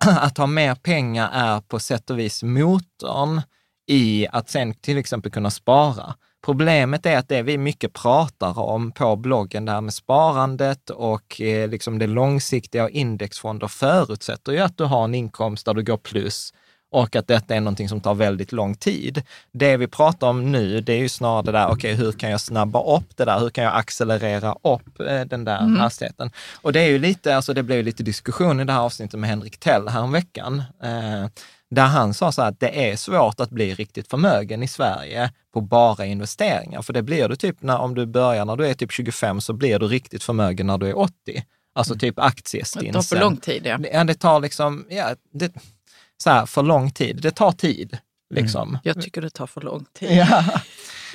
att 0.07 0.39
ha 0.39 0.47
mer 0.47 0.75
pengar 0.75 1.31
är 1.33 1.61
på 1.61 1.79
sätt 1.79 2.11
och 2.11 2.19
vis 2.19 2.43
motorn 2.43 3.43
i 3.91 4.27
att 4.33 4.51
sen 4.51 4.75
till 4.75 4.99
exempel 4.99 5.33
kunna 5.33 5.51
spara. 5.51 6.15
Problemet 6.45 7.07
är 7.07 7.19
att 7.19 7.29
det 7.29 7.43
vi 7.43 7.59
mycket 7.59 7.93
pratar 7.93 8.59
om 8.59 8.93
på 8.93 9.17
bloggen, 9.17 9.65
det 9.65 9.73
här 9.73 9.81
med 9.81 9.95
sparandet 9.95 10.91
och 10.91 11.41
eh, 11.41 11.69
liksom 11.69 11.99
det 11.99 12.07
långsiktiga 12.07 12.85
och 12.85 12.91
indexfonder 12.91 13.69
förutsätter 13.69 14.53
ju 14.53 14.59
att 14.59 14.79
du 14.79 14.85
har 14.85 15.05
en 15.05 15.15
inkomst 15.15 15.67
där 15.67 15.75
du 15.75 15.83
går 15.83 15.97
plus 15.97 16.53
och 16.93 17.17
att 17.17 17.27
detta 17.27 17.55
är 17.55 17.61
någonting 17.61 17.89
som 17.89 18.01
tar 18.01 18.15
väldigt 18.15 18.53
lång 18.53 18.75
tid. 18.75 19.23
Det 19.53 19.77
vi 19.77 19.87
pratar 19.87 20.29
om 20.29 20.53
nu, 20.53 20.81
det 20.81 20.93
är 20.93 20.99
ju 20.99 21.09
snarare 21.09 21.43
det 21.43 21.53
där, 21.53 21.69
okej, 21.69 21.95
hur 21.95 22.13
kan 22.13 22.31
jag 22.31 22.41
snabba 22.41 22.97
upp 22.97 23.17
det 23.17 23.25
där? 23.25 23.39
Hur 23.39 23.51
kan 23.51 23.65
jag 23.65 23.77
accelerera 23.77 24.57
upp 24.63 25.01
eh, 25.01 25.21
den 25.21 25.45
där 25.45 25.79
hastigheten? 25.79 26.31
Och 26.63 26.73
det 26.73 26.81
är 26.81 26.89
ju 26.89 26.99
lite, 26.99 27.37
alltså 27.37 27.55
det 27.55 27.63
blev 27.63 27.85
lite 27.85 28.03
diskussion 28.03 28.61
i 28.61 28.65
det 28.65 28.73
här 28.73 28.81
avsnittet 28.81 29.21
med 29.21 29.31
Henrik 29.31 29.59
Tell 29.59 29.89
häromveckan, 29.89 30.63
eh, 30.83 31.27
där 31.75 31.87
han 31.87 32.15
sa 32.15 32.33
så 32.33 32.43
att 32.43 32.61
det 32.61 32.91
är 32.91 32.97
svårt 32.97 33.41
att 33.41 33.51
bli 33.51 33.75
riktigt 33.75 34.11
förmögen 34.11 34.63
i 34.63 34.69
Sverige 34.69 35.31
på 35.53 35.61
bara 35.61 36.07
investeringar. 36.07 36.83
För 36.83 36.93
det 36.93 37.03
blir 37.03 37.29
du 37.29 37.37
typ 37.37 37.63
när, 37.63 37.79
om 37.79 37.95
du 37.95 38.07
börjar 38.07 38.45
när 38.45 38.57
du 38.57 38.67
är 38.67 38.75
typ 38.75 38.93
25 38.93 39.41
så 39.41 39.53
blir 39.53 39.79
du 39.79 39.87
riktigt 39.87 40.23
förmögen 40.23 40.67
när 40.67 40.79
du 40.79 40.89
är 40.89 40.99
80. 40.99 41.13
Alltså 41.75 41.95
typ 41.95 42.17
Det 42.17 42.23
tar 42.23 42.29
aktiestinsen. 42.29 43.03
för 43.03 43.21
lång 43.21 43.37
tid 43.37 43.63
ja. 43.67 43.79
Ja, 43.93 44.05
det 44.05 44.15
tar 44.15 44.41
liksom, 44.41 44.87
ja, 44.91 45.15
det, 45.33 45.53
så 46.23 46.31
här, 46.31 46.47
för 46.47 46.63
lång 46.63 46.91
tid. 46.91 47.23
Det 47.23 47.31
tar 47.31 47.53
tid, 47.53 47.99
liksom. 48.35 48.79
Jag 48.85 49.03
tycker 49.03 49.23
det 49.23 49.31
tar 49.31 49.47
för 49.47 49.61
lång 49.61 49.85
tid. 49.93 50.11
Ja. 50.11 50.45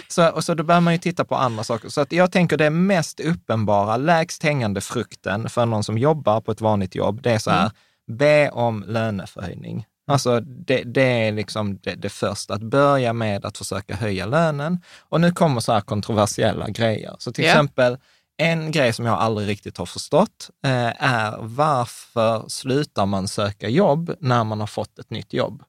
Så, 0.08 0.30
och 0.30 0.44
så 0.44 0.54
då 0.54 0.64
bör 0.64 0.80
man 0.80 0.94
ju 0.94 1.00
titta 1.00 1.26
på 1.26 1.36
andra 1.36 1.64
saker. 1.64 1.90
Så 1.90 2.02
att 2.02 2.12
jag 2.12 2.32
tänker 2.32 2.58
det 2.58 2.70
mest 2.70 3.20
uppenbara, 3.20 3.98
lägst 3.98 4.44
hängande 4.44 4.82
frukten 4.82 5.50
för 5.50 5.66
någon 5.66 5.84
som 5.84 5.98
jobbar 5.98 6.42
på 6.42 6.52
ett 6.52 6.62
vanligt 6.62 6.96
jobb, 6.96 7.22
det 7.22 7.32
är 7.32 7.40
så 7.40 7.52
här, 7.52 7.72
be 8.08 8.50
om 8.50 8.84
löneförhöjning. 8.88 9.86
Alltså 10.08 10.40
det, 10.40 10.84
det 10.84 11.28
är 11.28 11.32
liksom 11.32 11.78
det, 11.84 11.96
det 11.96 12.10
första, 12.10 12.54
att 12.54 12.62
börja 12.62 13.14
med 13.14 13.46
att 13.46 13.58
försöka 13.58 13.96
höja 13.96 14.26
lönen. 14.26 14.82
Och 15.00 15.22
nu 15.22 15.32
kommer 15.32 15.60
så 15.62 15.74
här 15.74 15.82
kontroversiella 15.82 16.70
grejer. 16.70 17.16
Så 17.20 17.32
till 17.32 17.44
Ja. 17.44 17.50
exempel, 17.52 17.98
en 18.38 18.72
grej 18.72 18.94
som 18.94 19.06
jag 19.06 19.20
aldrig 19.20 19.48
riktigt 19.48 19.78
har 19.78 19.86
förstått 19.86 20.50
eh, 20.66 21.04
är 21.04 21.38
varför 21.42 22.46
slutar 22.48 23.06
man 23.06 23.28
söka 23.28 23.70
jobb 23.70 24.16
när 24.20 24.44
man 24.44 24.60
har 24.60 24.68
fått 24.68 25.00
ett 25.00 25.10
nytt 25.10 25.34
jobb? 25.34 25.64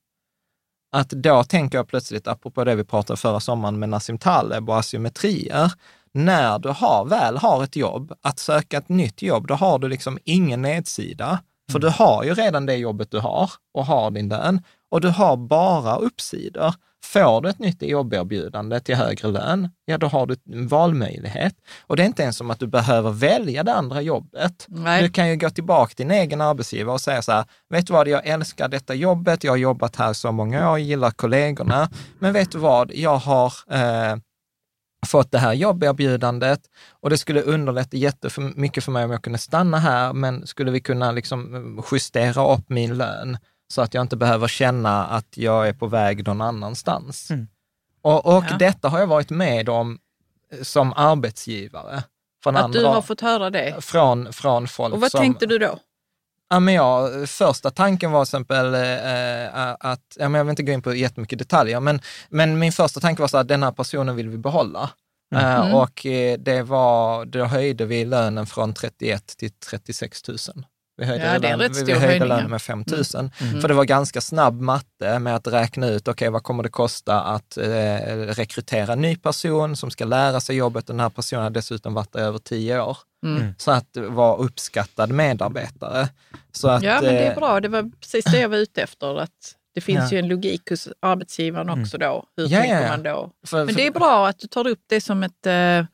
Att 0.92 1.08
då 1.10 1.44
tänker 1.44 1.78
jag 1.78 1.88
plötsligt, 1.88 2.28
apropå 2.28 2.64
det 2.64 2.74
vi 2.74 2.84
pratade 2.84 3.16
förra 3.16 3.40
sommaren 3.40 3.78
med 3.78 3.88
Nassim 3.88 4.18
Taleb 4.18 4.68
och 4.70 4.78
asymmetrier, 4.78 5.72
när 6.12 6.58
du 6.58 6.68
har, 6.68 7.04
väl 7.04 7.36
har 7.36 7.64
ett 7.64 7.76
jobb, 7.76 8.12
att 8.22 8.38
söka 8.38 8.78
ett 8.78 8.88
nytt 8.88 9.22
jobb, 9.22 9.46
då 9.46 9.54
har 9.54 9.78
du 9.78 9.88
liksom 9.88 10.18
ingen 10.24 10.62
nedsida. 10.62 11.38
För 11.72 11.78
du 11.78 11.88
har 11.88 12.24
ju 12.24 12.34
redan 12.34 12.66
det 12.66 12.76
jobbet 12.76 13.10
du 13.10 13.18
har 13.18 13.50
och 13.74 13.86
har 13.86 14.10
din 14.10 14.28
lön 14.28 14.60
och 14.90 15.00
du 15.00 15.08
har 15.08 15.36
bara 15.36 15.96
uppsidor. 15.96 16.74
Får 17.04 17.40
du 17.40 17.48
ett 17.48 17.58
nytt 17.58 17.82
jobberbjudande 17.82 18.80
till 18.80 18.94
högre 18.94 19.28
lön, 19.28 19.68
ja 19.84 19.98
då 19.98 20.06
har 20.06 20.26
du 20.26 20.36
en 20.52 20.68
valmöjlighet. 20.68 21.54
Och 21.86 21.96
det 21.96 22.02
är 22.02 22.06
inte 22.06 22.22
ens 22.22 22.36
som 22.36 22.50
att 22.50 22.60
du 22.60 22.66
behöver 22.66 23.10
välja 23.10 23.62
det 23.62 23.74
andra 23.74 24.00
jobbet. 24.00 24.66
Nej. 24.68 25.02
Du 25.02 25.08
kan 25.08 25.28
ju 25.28 25.36
gå 25.36 25.50
tillbaka 25.50 25.94
till 25.94 26.08
din 26.08 26.18
egen 26.18 26.40
arbetsgivare 26.40 26.94
och 26.94 27.00
säga 27.00 27.22
så 27.22 27.32
här, 27.32 27.44
vet 27.68 27.86
du 27.86 27.92
vad, 27.92 28.08
jag 28.08 28.26
älskar 28.26 28.68
detta 28.68 28.94
jobbet, 28.94 29.44
jag 29.44 29.52
har 29.52 29.56
jobbat 29.56 29.96
här 29.96 30.12
så 30.12 30.32
många 30.32 30.58
år, 30.58 30.78
jag 30.78 30.80
gillar 30.80 31.10
kollegorna, 31.10 31.90
men 32.18 32.32
vet 32.32 32.52
du 32.52 32.58
vad, 32.58 32.92
jag 32.94 33.16
har 33.16 33.52
eh, 33.70 34.16
fått 35.06 35.30
det 35.30 35.38
här 35.38 35.52
jobberbjudandet 35.52 36.60
och 37.00 37.10
det 37.10 37.18
skulle 37.18 37.42
underlätta 37.42 37.96
jättemycket 37.96 38.84
för 38.84 38.92
mig 38.92 39.04
om 39.04 39.10
jag 39.10 39.22
kunde 39.22 39.38
stanna 39.38 39.78
här, 39.78 40.12
men 40.12 40.46
skulle 40.46 40.70
vi 40.70 40.80
kunna 40.80 41.12
liksom 41.12 41.82
justera 41.92 42.52
upp 42.54 42.68
min 42.68 42.96
lön 42.98 43.38
så 43.72 43.82
att 43.82 43.94
jag 43.94 44.00
inte 44.04 44.16
behöver 44.16 44.48
känna 44.48 45.06
att 45.06 45.36
jag 45.36 45.68
är 45.68 45.72
på 45.72 45.86
väg 45.86 46.26
någon 46.26 46.40
annanstans. 46.40 47.30
Mm. 47.30 47.48
Och, 48.02 48.26
och 48.36 48.44
Ja. 48.50 48.56
detta 48.58 48.88
har 48.88 48.98
jag 48.98 49.06
varit 49.06 49.30
med 49.30 49.68
om 49.68 49.98
eh, 50.52 50.62
som 50.62 50.92
arbetsgivare. 50.96 52.02
Från 52.42 52.56
Att 52.56 52.62
andra, 52.64 52.80
du 52.80 52.86
har 52.86 53.02
fått 53.02 53.20
höra 53.20 53.50
det. 53.50 53.84
från, 53.84 54.32
från 54.32 54.68
folk 54.68 54.94
Och 54.94 55.00
vad 55.00 55.10
som... 55.10 55.20
tänkte 55.20 55.46
du 55.46 55.58
då? 55.58 55.78
Ja, 56.50 56.60
men 56.60 56.74
ja, 56.74 57.10
första 57.26 57.70
tanken 57.70 58.10
var 58.10 58.24
till 58.24 58.28
exempel 58.28 58.74
eh, 58.74 59.76
att, 59.80 60.16
ja, 60.16 60.28
men 60.28 60.34
jag 60.34 60.44
vill 60.44 60.50
inte 60.50 60.62
gå 60.62 60.72
in 60.72 60.82
på 60.82 60.94
jättemycket 60.94 61.38
detaljer, 61.38 61.80
men, 61.80 62.00
men 62.28 62.58
min 62.58 62.72
första 62.72 63.00
tanke 63.00 63.22
var 63.22 63.28
så 63.28 63.38
att 63.38 63.48
den 63.48 63.62
här 63.62 63.72
personen 63.72 64.16
vill 64.16 64.28
vi 64.28 64.38
behålla. 64.38 64.90
Eh, 65.34 65.74
och 65.76 66.06
eh, 66.06 66.38
det 66.38 66.62
var, 66.62 67.24
då 67.24 67.44
höjde 67.44 67.84
vi 67.86 68.04
lönen 68.04 68.46
från 68.46 68.74
31 68.74 69.26
till 69.38 69.50
36 69.70 70.28
000. 70.28 70.38
Vi 70.96 71.04
höjde, 71.04 71.24
Ja, 71.42 71.58
rätt 71.58 71.76
vi, 71.76 71.84
vi 71.84 71.92
höjde 71.98 72.24
lönen 72.24 72.50
med 72.50 72.62
5 72.62 72.84
000. 72.90 73.04
För 73.60 73.68
det 73.68 73.74
var 73.74 73.84
ganska 73.84 74.20
snabb 74.20 74.60
matte 74.60 75.18
med 75.18 75.36
att 75.36 75.46
räkna 75.46 75.88
ut, 75.88 76.08
okej 76.08 76.30
vad 76.30 76.42
kommer 76.42 76.62
det 76.62 76.68
kosta 76.68 77.20
att 77.20 77.56
eh, 77.56 77.66
rekrytera 78.16 78.92
en 78.92 79.00
ny 79.00 79.16
person 79.16 79.76
som 79.76 79.90
ska 79.90 80.04
lära 80.04 80.40
sig 80.40 80.56
jobbet. 80.56 80.86
Den 80.86 81.00
här 81.00 81.10
personen 81.10 81.42
har 81.42 81.50
dessutom 81.50 81.94
varit 81.94 82.12
där 82.12 82.20
över 82.20 82.38
tio 82.38 82.80
år. 82.82 82.98
Mm. 83.26 83.54
Så 83.58 83.70
att 83.70 83.96
vara 83.96 84.36
uppskattad 84.36 85.10
medarbetare. 85.10 86.08
Så 86.52 86.68
att, 86.68 86.82
Ja, 86.82 86.94
men 87.02 87.14
det 87.14 87.18
är 87.26 87.30
eh, 87.30 87.36
bra. 87.36 87.60
Det 87.60 87.68
var 87.68 87.90
precis 88.00 88.24
det 88.24 88.40
jag 88.40 88.48
var 88.48 88.56
ute 88.56 88.82
efter. 88.82 89.20
Att 89.20 89.54
det 89.74 89.80
finns 89.80 89.96
Ja. 89.98 90.02
Mm. 90.04 90.12
ju 90.12 90.18
en 90.18 90.28
logik 90.28 90.70
hos 90.70 90.88
arbetsgivaren 91.00 91.70
också 91.82 91.98
då. 91.98 92.24
Hur 92.36 92.48
Ja, 92.48 92.58
tänker 92.60 92.74
ja, 92.76 92.82
ja. 92.82 92.88
man 92.88 93.02
då? 93.02 93.30
för- 93.46 93.64
Men 93.64 93.74
det 93.74 93.86
är 93.86 93.90
bra 93.90 94.28
att 94.28 94.38
du 94.38 94.46
tar 94.46 94.66
upp 94.66 94.80
det 94.86 95.00
som 95.00 95.22
ett... 95.22 95.46
Eh, 95.46 95.84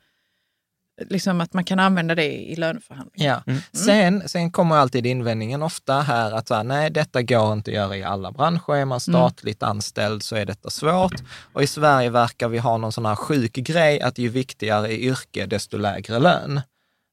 liksom 1.11 1.41
att 1.41 1.53
man 1.53 1.65
kan 1.65 1.79
använda 1.79 2.15
det 2.15 2.33
i 2.33 2.57
löneförhandlingar. 2.57 3.43
Ja. 3.47 3.55
Sen, 3.73 4.29
sen 4.29 4.51
kommer 4.53 4.77
alltid 4.77 5.07
invändningen 5.07 5.63
ofta 5.63 6.01
här 6.01 6.33
att 6.33 6.49
så 6.49 6.55
här, 6.55 6.65
nej, 6.65 6.91
detta 6.91 7.23
går 7.23 7.53
inte 7.53 7.71
att 7.71 7.75
göra 7.75 7.97
i 7.97 8.03
alla 8.05 8.33
branscher. 8.33 8.75
Är 8.77 8.85
man 8.85 9.01
statligt 9.01 9.63
anställd 9.63 10.23
så 10.23 10.37
är 10.37 10.47
detta 10.47 10.71
svårt. 10.71 11.15
Och 11.53 11.63
i 11.63 11.67
Sverige 11.67 12.11
verkar 12.11 12.49
vi 12.49 12.59
ha 12.59 12.77
någon 12.77 12.93
sån 12.93 13.07
här 13.07 13.17
sjuk 13.17 13.53
grej 13.53 14.01
att 14.01 14.19
ju 14.19 14.29
viktigare 14.29 14.93
är 14.93 14.97
yrke, 14.99 15.47
desto 15.47 15.77
lägre 15.79 16.19
lön. 16.19 16.61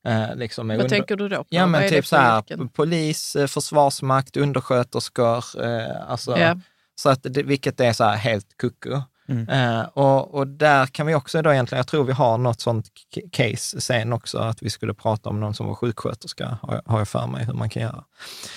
Eh, 0.07 0.35
liksom 0.35 0.67
Vad 0.67 0.77
under- 0.77 0.89
tänker 0.89 1.15
du 1.15 1.29
då 1.29 1.37
på? 1.37 1.45
Ja, 1.49 1.67
men 1.67 1.89
typ 1.89 2.05
så 2.07 2.15
här, 2.15 2.67
polis, 2.73 3.35
eh, 3.35 3.47
försvarsmakt, 3.47 4.37
undersköterskor, 4.37 5.63
eh, 5.63 6.09
alltså, 6.11 6.37
Ja. 6.37 6.57
så 6.95 7.09
att 7.09 7.25
vilket 7.25 7.79
är 7.79 7.93
så 7.93 8.03
här 8.03 8.15
helt 8.17 8.57
kucku. 8.57 9.01
Mm. 9.31 9.79
Eh, 9.79 9.81
och, 9.81 10.33
och 10.33 10.47
där 10.47 10.85
kan 10.85 11.07
vi 11.07 11.15
också 11.15 11.41
då 11.41 11.53
egentligen, 11.53 11.77
jag 11.77 11.87
tror 11.87 12.03
vi 12.03 12.13
har 12.13 12.37
något 12.37 12.61
sånt 12.61 12.85
case 13.31 13.81
sen 13.81 14.13
också, 14.13 14.37
att 14.37 14.63
vi 14.63 14.69
skulle 14.69 14.93
prata 14.93 15.29
om 15.29 15.39
någon 15.39 15.53
som 15.53 15.67
var 15.67 15.75
sjuksköterska, 15.75 16.57
har 16.61 16.73
jag, 16.73 16.91
har 16.91 16.99
jag 16.99 17.07
för 17.07 17.27
mig 17.27 17.45
hur 17.45 17.53
man 17.53 17.69
kan 17.69 17.81
göra. 17.81 18.03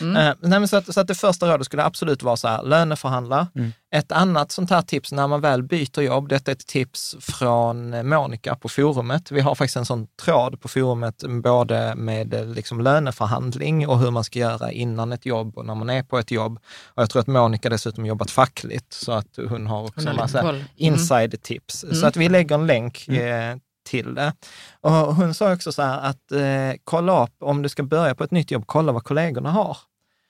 Mm. 0.00 0.16
Eh, 0.16 0.34
nej, 0.40 0.68
så, 0.68 0.76
att, 0.76 0.94
så 0.94 1.00
att 1.00 1.06
det 1.06 1.14
första 1.14 1.52
rådet 1.52 1.66
skulle 1.66 1.84
absolut 1.84 2.22
vara 2.22 2.36
så 2.36 2.48
här, 2.48 2.62
löneförhandla. 2.62 3.48
Mm. 3.54 3.72
Ett 3.94 4.12
annat 4.12 4.52
sånt 4.52 4.70
här 4.70 4.82
tips 4.82 5.12
när 5.12 5.28
man 5.28 5.40
väl 5.40 5.62
byter 5.62 6.00
jobb, 6.00 6.28
detta 6.28 6.50
är 6.50 6.54
ett 6.54 6.66
tips 6.66 7.16
från 7.20 8.08
Monica 8.08 8.54
på 8.54 8.68
forumet. 8.68 9.30
Vi 9.30 9.40
har 9.40 9.54
faktiskt 9.54 9.76
en 9.76 9.86
sån 9.86 10.06
tråd 10.22 10.60
på 10.60 10.68
forumet, 10.68 11.24
både 11.42 11.94
med 11.94 12.34
eh, 12.34 12.46
liksom 12.46 12.80
löneförhandling 12.80 13.88
och 13.88 13.98
hur 13.98 14.10
man 14.10 14.24
ska 14.24 14.38
göra 14.38 14.72
innan 14.72 15.12
ett 15.12 15.26
jobb 15.26 15.58
och 15.58 15.66
när 15.66 15.74
man 15.74 15.90
är 15.90 16.02
på 16.02 16.18
ett 16.18 16.30
jobb. 16.30 16.58
Och 16.86 17.02
jag 17.02 17.10
tror 17.10 17.20
att 17.20 17.26
Monica 17.26 17.68
dessutom 17.68 18.06
jobbat 18.06 18.30
fackligt, 18.30 18.92
så 18.92 19.12
att 19.12 19.38
hon 19.48 19.66
har 19.66 19.82
också 19.82 20.00
Hon 20.00 20.06
har 20.06 20.14
massa. 20.14 20.40
Mm. 20.40 20.63
Inside 20.76 21.42
tips. 21.42 21.84
Så 22.00 22.06
att 22.06 22.16
vi 22.16 22.28
lägger 22.28 22.54
en 22.54 22.66
länk 22.66 23.08
eh, 23.08 23.56
till 23.86 24.14
det. 24.14 24.32
Och 24.80 24.90
hon 24.92 25.34
sa 25.34 25.52
också 25.52 25.72
så 25.72 25.82
här 25.82 26.00
att 26.00 26.32
eh, 26.32 26.80
kolla 26.84 27.24
upp, 27.24 27.34
om 27.40 27.62
du 27.62 27.68
ska 27.68 27.82
börja 27.82 28.14
på 28.14 28.24
ett 28.24 28.30
nytt 28.30 28.50
jobb, 28.50 28.62
kolla 28.66 28.92
vad 28.92 29.04
kollegorna 29.04 29.50
har. 29.50 29.76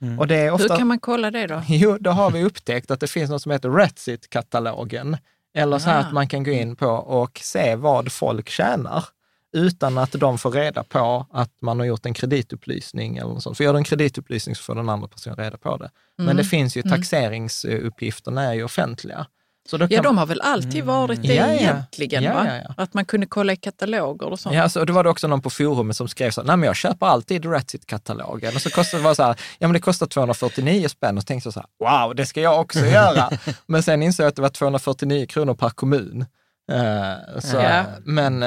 Mm. 0.02 0.18
Och 0.18 0.26
det 0.26 0.36
är 0.36 0.50
ofta... 0.50 0.72
Hur 0.72 0.78
kan 0.78 0.86
man 0.86 0.98
kolla 0.98 1.30
det 1.30 1.46
då? 1.46 1.62
Jo, 1.68 1.96
då 2.00 2.10
har 2.10 2.30
vi 2.30 2.44
upptäckt 2.44 2.90
att 2.90 3.00
det 3.00 3.06
finns 3.08 3.30
något 3.30 3.42
som 3.42 3.52
heter 3.52 3.68
Ratsit-katalogen. 3.68 5.16
Eller 5.56 5.78
så 5.78 5.90
här 5.90 5.96
Ah. 5.98 6.00
att 6.00 6.12
man 6.12 6.28
kan 6.28 6.44
gå 6.44 6.50
in 6.50 6.76
på 6.76 6.86
och 6.88 7.40
se 7.42 7.74
vad 7.76 8.12
folk 8.12 8.48
tjänar 8.48 9.04
utan 9.52 9.98
att 9.98 10.12
de 10.12 10.38
får 10.38 10.50
reda 10.50 10.84
på 10.84 11.26
att 11.32 11.50
man 11.62 11.78
har 11.78 11.86
gjort 11.86 12.06
en 12.06 12.14
kreditupplysning 12.14 13.16
eller 13.16 13.30
något 13.30 13.42
sånt. 13.42 13.56
För 13.56 13.64
gör 13.64 13.72
du 13.72 13.78
en 13.78 13.84
kreditupplysning 13.84 14.54
så 14.56 14.62
får 14.62 14.74
den 14.74 14.88
andra 14.88 15.08
personen 15.08 15.36
reda 15.36 15.56
på 15.56 15.76
det. 15.76 15.90
Men 16.16 16.26
Mm. 16.26 16.36
det 16.36 16.44
finns 16.44 16.76
ju 16.76 16.82
taxeringsuppgifterna 16.82 18.42
är 18.42 18.54
ju 18.54 18.64
offentliga. 18.64 19.26
Så 19.70 19.76
då 19.76 19.86
Ja, 19.90 20.02
de 20.02 20.18
har 20.18 20.26
väl 20.26 20.40
alltid 20.40 20.84
varit 20.84 21.22
det 21.22 21.34
Ja, 21.34 21.46
ja. 21.46 21.52
egentligen, 21.52 22.22
Ja, 22.22 22.34
va? 22.34 22.46
ja, 22.48 22.56
ja. 22.68 22.74
Att 22.76 22.94
man 22.94 23.04
kunde 23.04 23.26
kolla 23.26 23.52
i 23.52 23.56
kataloger 23.56 24.26
och 24.28 24.40
sånt. 24.40 24.54
Ja, 24.54 24.68
så, 24.68 24.80
och 24.80 24.86
då 24.86 24.92
var 24.92 25.04
det 25.04 25.10
också 25.10 25.28
någon 25.28 25.42
på 25.42 25.50
forumet 25.50 25.96
som 25.96 26.08
skrev 26.08 26.30
så 26.30 26.40
här, 26.40 26.46
nej 26.46 26.56
men 26.56 26.66
jag 26.66 26.76
köper 26.76 27.06
alltid 27.06 27.44
Ratsit-katalogen. 27.46 28.54
Och 28.54 28.60
så 28.62 28.70
kostade 28.70 29.02
det 29.02 29.04
var 29.04 29.14
så 29.14 29.22
här, 29.22 29.36
ja 29.58 29.66
men 29.68 29.72
det 29.72 29.80
kostar 29.80 30.06
249 30.06 30.88
spänn. 30.88 31.16
Och 31.16 31.22
så 31.22 31.26
tänkte 31.26 31.46
jag 31.46 31.54
så 31.54 31.60
här, 31.60 32.04
wow, 32.06 32.14
det 32.14 32.26
ska 32.26 32.40
jag 32.40 32.60
också 32.60 32.78
göra. 32.78 33.30
men 33.66 33.82
sen 33.82 34.02
insåg 34.02 34.24
jag 34.24 34.28
att 34.28 34.36
det 34.36 34.42
var 34.42 34.48
249 34.48 35.26
kronor 35.26 35.54
per 35.54 35.70
kommun. 35.70 36.26
Eh, 36.72 37.40
så, 37.40 37.56
Ja. 37.56 37.84
Men 38.04 38.44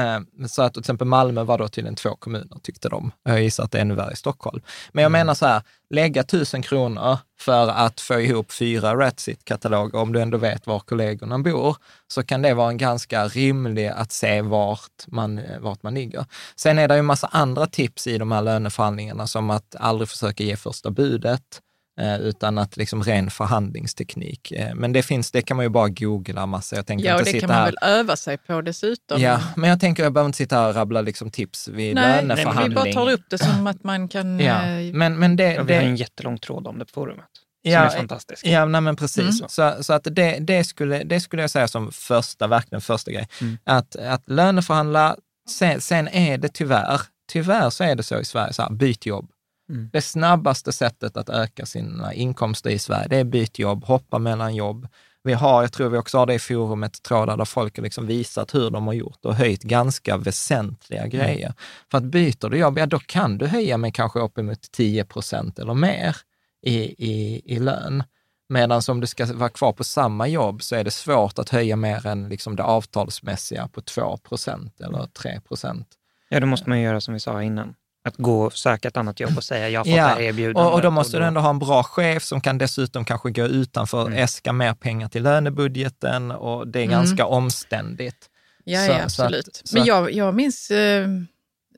så 0.48 0.62
att 0.62 0.72
till 0.72 0.80
exempel 0.80 1.06
Malmö 1.06 1.42
var 1.42 1.58
då 1.58 1.68
tydligen 1.68 1.96
två 1.96 2.16
kommuner, 2.16 2.58
tyckte 2.62 2.88
de. 2.88 3.12
Jag 3.22 3.42
gissar 3.42 3.64
att 3.64 3.72
det 3.72 3.78
är 3.78 3.82
ännu 3.82 3.94
värre 3.94 4.12
i 4.12 4.16
Stockholm. 4.16 4.62
Men 4.92 5.02
jag 5.02 5.12
menar 5.12 5.34
så 5.34 5.46
här, 5.46 5.62
lägga 5.90 6.22
tusen 6.22 6.62
kronor 6.62 7.18
för 7.40 7.68
att 7.68 8.00
få 8.00 8.20
ihop 8.20 8.52
fyra 8.52 8.94
Ratsit-kataloger, 8.94 9.98
om 9.98 10.12
du 10.12 10.20
ändå 10.20 10.38
vet 10.38 10.66
var 10.66 10.78
kollegorna 10.80 11.38
bor, 11.38 11.76
så 12.08 12.22
kan 12.22 12.42
det 12.42 12.54
vara 12.54 12.68
en 12.68 12.78
ganska 12.78 13.28
rimlig 13.28 13.86
att 13.86 14.12
se 14.12 14.42
vart 14.42 15.06
man, 15.06 15.40
vart 15.60 15.82
man 15.82 15.94
ligger. 15.94 16.24
Sen 16.56 16.78
är 16.78 16.88
det 16.88 16.94
ju 16.94 16.98
en 16.98 17.06
massa 17.06 17.26
andra 17.26 17.66
tips 17.66 18.06
i 18.06 18.18
de 18.18 18.32
här 18.32 18.42
löneförhandlingarna, 18.42 19.26
som 19.26 19.50
att 19.50 19.76
aldrig 19.78 20.08
försöka 20.08 20.44
ge 20.44 20.56
första 20.56 20.90
budet, 20.90 21.42
eh, 21.42 21.69
utan 22.00 22.58
att 22.58 22.76
liksom 22.76 23.02
ren 23.02 23.30
förhandlingsteknik. 23.30 24.52
Eh, 24.52 24.74
Men 24.74 24.92
det 24.92 25.02
finns, 25.02 25.30
det 25.30 25.42
kan 25.42 25.56
man 25.56 25.66
ju 25.66 25.70
bara 25.70 25.88
googla 25.88 26.46
massa. 26.46 26.76
Jag 26.76 26.86
tänker 26.86 27.06
Ja, 27.06 27.14
och 27.14 27.20
inte 27.20 27.30
det 27.30 27.34
sitta 27.34 27.46
kan 27.46 27.56
man 27.56 27.64
här. 27.64 27.64
väl 27.64 27.98
öva 28.00 28.16
sig 28.16 28.38
på 28.38 28.60
dessutom. 28.60 29.20
Ja, 29.20 29.40
men 29.56 29.70
jag 29.70 29.80
tänker 29.80 30.02
jag 30.02 30.12
behöver 30.12 30.26
inte 30.26 30.38
sitta 30.38 30.56
här 30.56 30.68
och 30.68 30.74
rabbla 30.74 31.00
liksom 31.00 31.30
tips 31.30 31.68
vid 31.68 31.94
Nej, 31.94 32.16
löneförhandling. 32.26 32.68
vi 32.68 32.74
bara 32.74 33.04
tar 33.04 33.10
upp 33.12 33.24
det 33.30 33.38
som 33.38 33.66
att 33.66 33.84
man 33.84 34.08
kan... 34.08 34.40
Ja, 34.40 34.62
eh, 34.66 34.92
men, 34.94 35.18
men 35.18 35.36
det... 35.36 35.52
Ja, 35.54 35.62
vi 35.62 35.74
har 35.74 35.82
en 35.82 35.96
jättelång 35.96 36.38
tråd 36.38 36.66
om 36.66 36.78
det 36.78 36.84
på 36.84 36.90
forumet. 36.92 37.24
Som 37.64 37.72
Ja, 37.72 37.80
är 37.80 37.88
fantastisk. 37.96 38.46
Ja, 38.46 38.64
nej, 38.64 38.80
men 38.80 38.96
precis. 38.96 39.40
Mm. 39.40 39.48
Så, 39.48 39.74
så 39.80 39.92
att 39.92 40.06
det, 40.10 40.38
det, 40.40 40.64
skulle, 40.64 41.04
det 41.04 41.20
skulle 41.20 41.42
jag 41.42 41.50
säga 41.50 41.68
som 41.68 41.92
första, 41.92 42.46
verkligen 42.46 42.80
första 42.80 43.10
grej. 43.10 43.28
Mm. 43.40 43.58
Att, 43.64 43.96
att 43.96 44.22
löneförhandla, 44.30 45.16
sen, 45.50 45.80
sen 45.80 46.08
är 46.08 46.38
det 46.38 46.48
tyvärr, 46.48 47.00
tyvärr 47.32 47.70
så 47.70 47.84
är 47.84 47.94
det 47.94 48.02
så 48.02 48.20
i 48.20 48.24
Sverige, 48.24 48.52
så 48.52 48.62
här, 48.62 48.70
byt 48.70 49.06
jobb. 49.06 49.30
Mm. 49.70 49.90
Det 49.92 50.02
snabbaste 50.02 50.72
sättet 50.72 51.16
att 51.16 51.28
öka 51.28 51.66
sina 51.66 52.14
inkomster 52.14 52.70
i 52.70 52.78
Sverige, 52.78 53.06
det 53.08 53.16
är 53.16 53.24
byt 53.24 53.58
jobb, 53.58 53.84
hoppa 53.84 54.18
mellan 54.18 54.54
jobb. 54.54 54.88
Vi 55.22 55.32
har, 55.32 55.62
jag 55.62 55.72
tror 55.72 55.88
vi 55.88 55.98
också 55.98 56.18
har 56.18 56.26
det 56.26 56.34
i 56.34 56.38
forumet, 56.38 57.02
trådar 57.02 57.36
där 57.36 57.44
folk 57.44 57.76
har 57.76 57.82
liksom 57.84 58.06
visat 58.06 58.54
hur 58.54 58.70
de 58.70 58.86
har 58.86 58.94
gjort 58.94 59.24
och 59.24 59.34
höjt 59.34 59.62
ganska 59.62 60.16
väsentliga 60.16 61.00
Mm. 61.00 61.10
grejer. 61.10 61.54
För 61.90 61.98
att 61.98 62.04
byter 62.04 62.48
du 62.48 62.58
jobb, 62.58 62.78
ja 62.78 62.86
då 62.86 62.98
kan 62.98 63.38
du 63.38 63.46
höja 63.46 63.76
med 63.76 63.94
kanske 63.94 64.20
uppemot 64.20 64.70
10 64.72 65.04
procent 65.04 65.58
eller 65.58 65.74
mer 65.74 66.16
i, 66.62 66.74
i, 67.10 67.42
i 67.44 67.58
lön. 67.58 68.02
Medan 68.48 68.82
om 68.88 69.00
du 69.00 69.06
ska 69.06 69.26
vara 69.32 69.48
kvar 69.48 69.72
på 69.72 69.84
samma 69.84 70.28
jobb 70.28 70.62
så 70.62 70.76
är 70.76 70.84
det 70.84 70.90
svårt 70.90 71.38
att 71.38 71.48
höja 71.48 71.76
mer 71.76 72.06
än 72.06 72.28
liksom 72.28 72.56
det 72.56 72.62
avtalsmässiga 72.62 73.68
på 73.68 73.80
2 73.80 74.16
procent 74.16 74.80
eller 74.80 75.06
3 75.06 75.40
procent. 75.40 75.88
Ja, 76.28 76.40
då 76.40 76.46
måste 76.46 76.68
man 76.68 76.80
göra 76.80 77.00
som 77.00 77.14
vi 77.14 77.20
sa 77.20 77.42
innan. 77.42 77.74
Att 78.02 78.16
gå 78.16 78.42
och 78.42 78.52
söka 78.52 78.88
ett 78.88 78.96
annat 78.96 79.20
jobb 79.20 79.36
och 79.36 79.44
säga 79.44 79.68
jag 79.68 79.80
har 79.80 79.84
fått 79.84 79.94
Ja, 79.94 80.20
erbjudandet. 80.20 80.66
Och, 80.66 80.74
och 80.74 80.82
då 80.82 80.90
måste 80.90 81.18
du 81.18 81.24
ändå 81.24 81.40
ha 81.40 81.50
en 81.50 81.58
bra 81.58 81.82
chef 81.82 82.22
som 82.22 82.40
kan 82.40 82.58
dessutom 82.58 83.04
kanske 83.04 83.30
gå 83.30 83.42
utanför, 83.46 84.06
Mm. 84.06 84.18
äska 84.18 84.52
mer 84.52 84.74
pengar 84.74 85.08
till 85.08 85.22
lönebudgeten 85.22 86.30
och 86.30 86.68
det 86.68 86.78
är 86.78 86.84
Mm. 86.84 86.92
ganska 86.92 87.26
omständigt. 87.26 88.30
Ja, 88.64 88.78
Så- 88.86 88.92
ja 88.92 88.92
så 88.92 88.92
att- 88.94 89.04
absolut. 89.04 89.60
så 89.64 89.74
Men 89.74 89.80
att- 89.82 89.86
jag, 89.88 90.12
jag 90.12 90.34
minns 90.34 90.70
eh, 90.70 91.08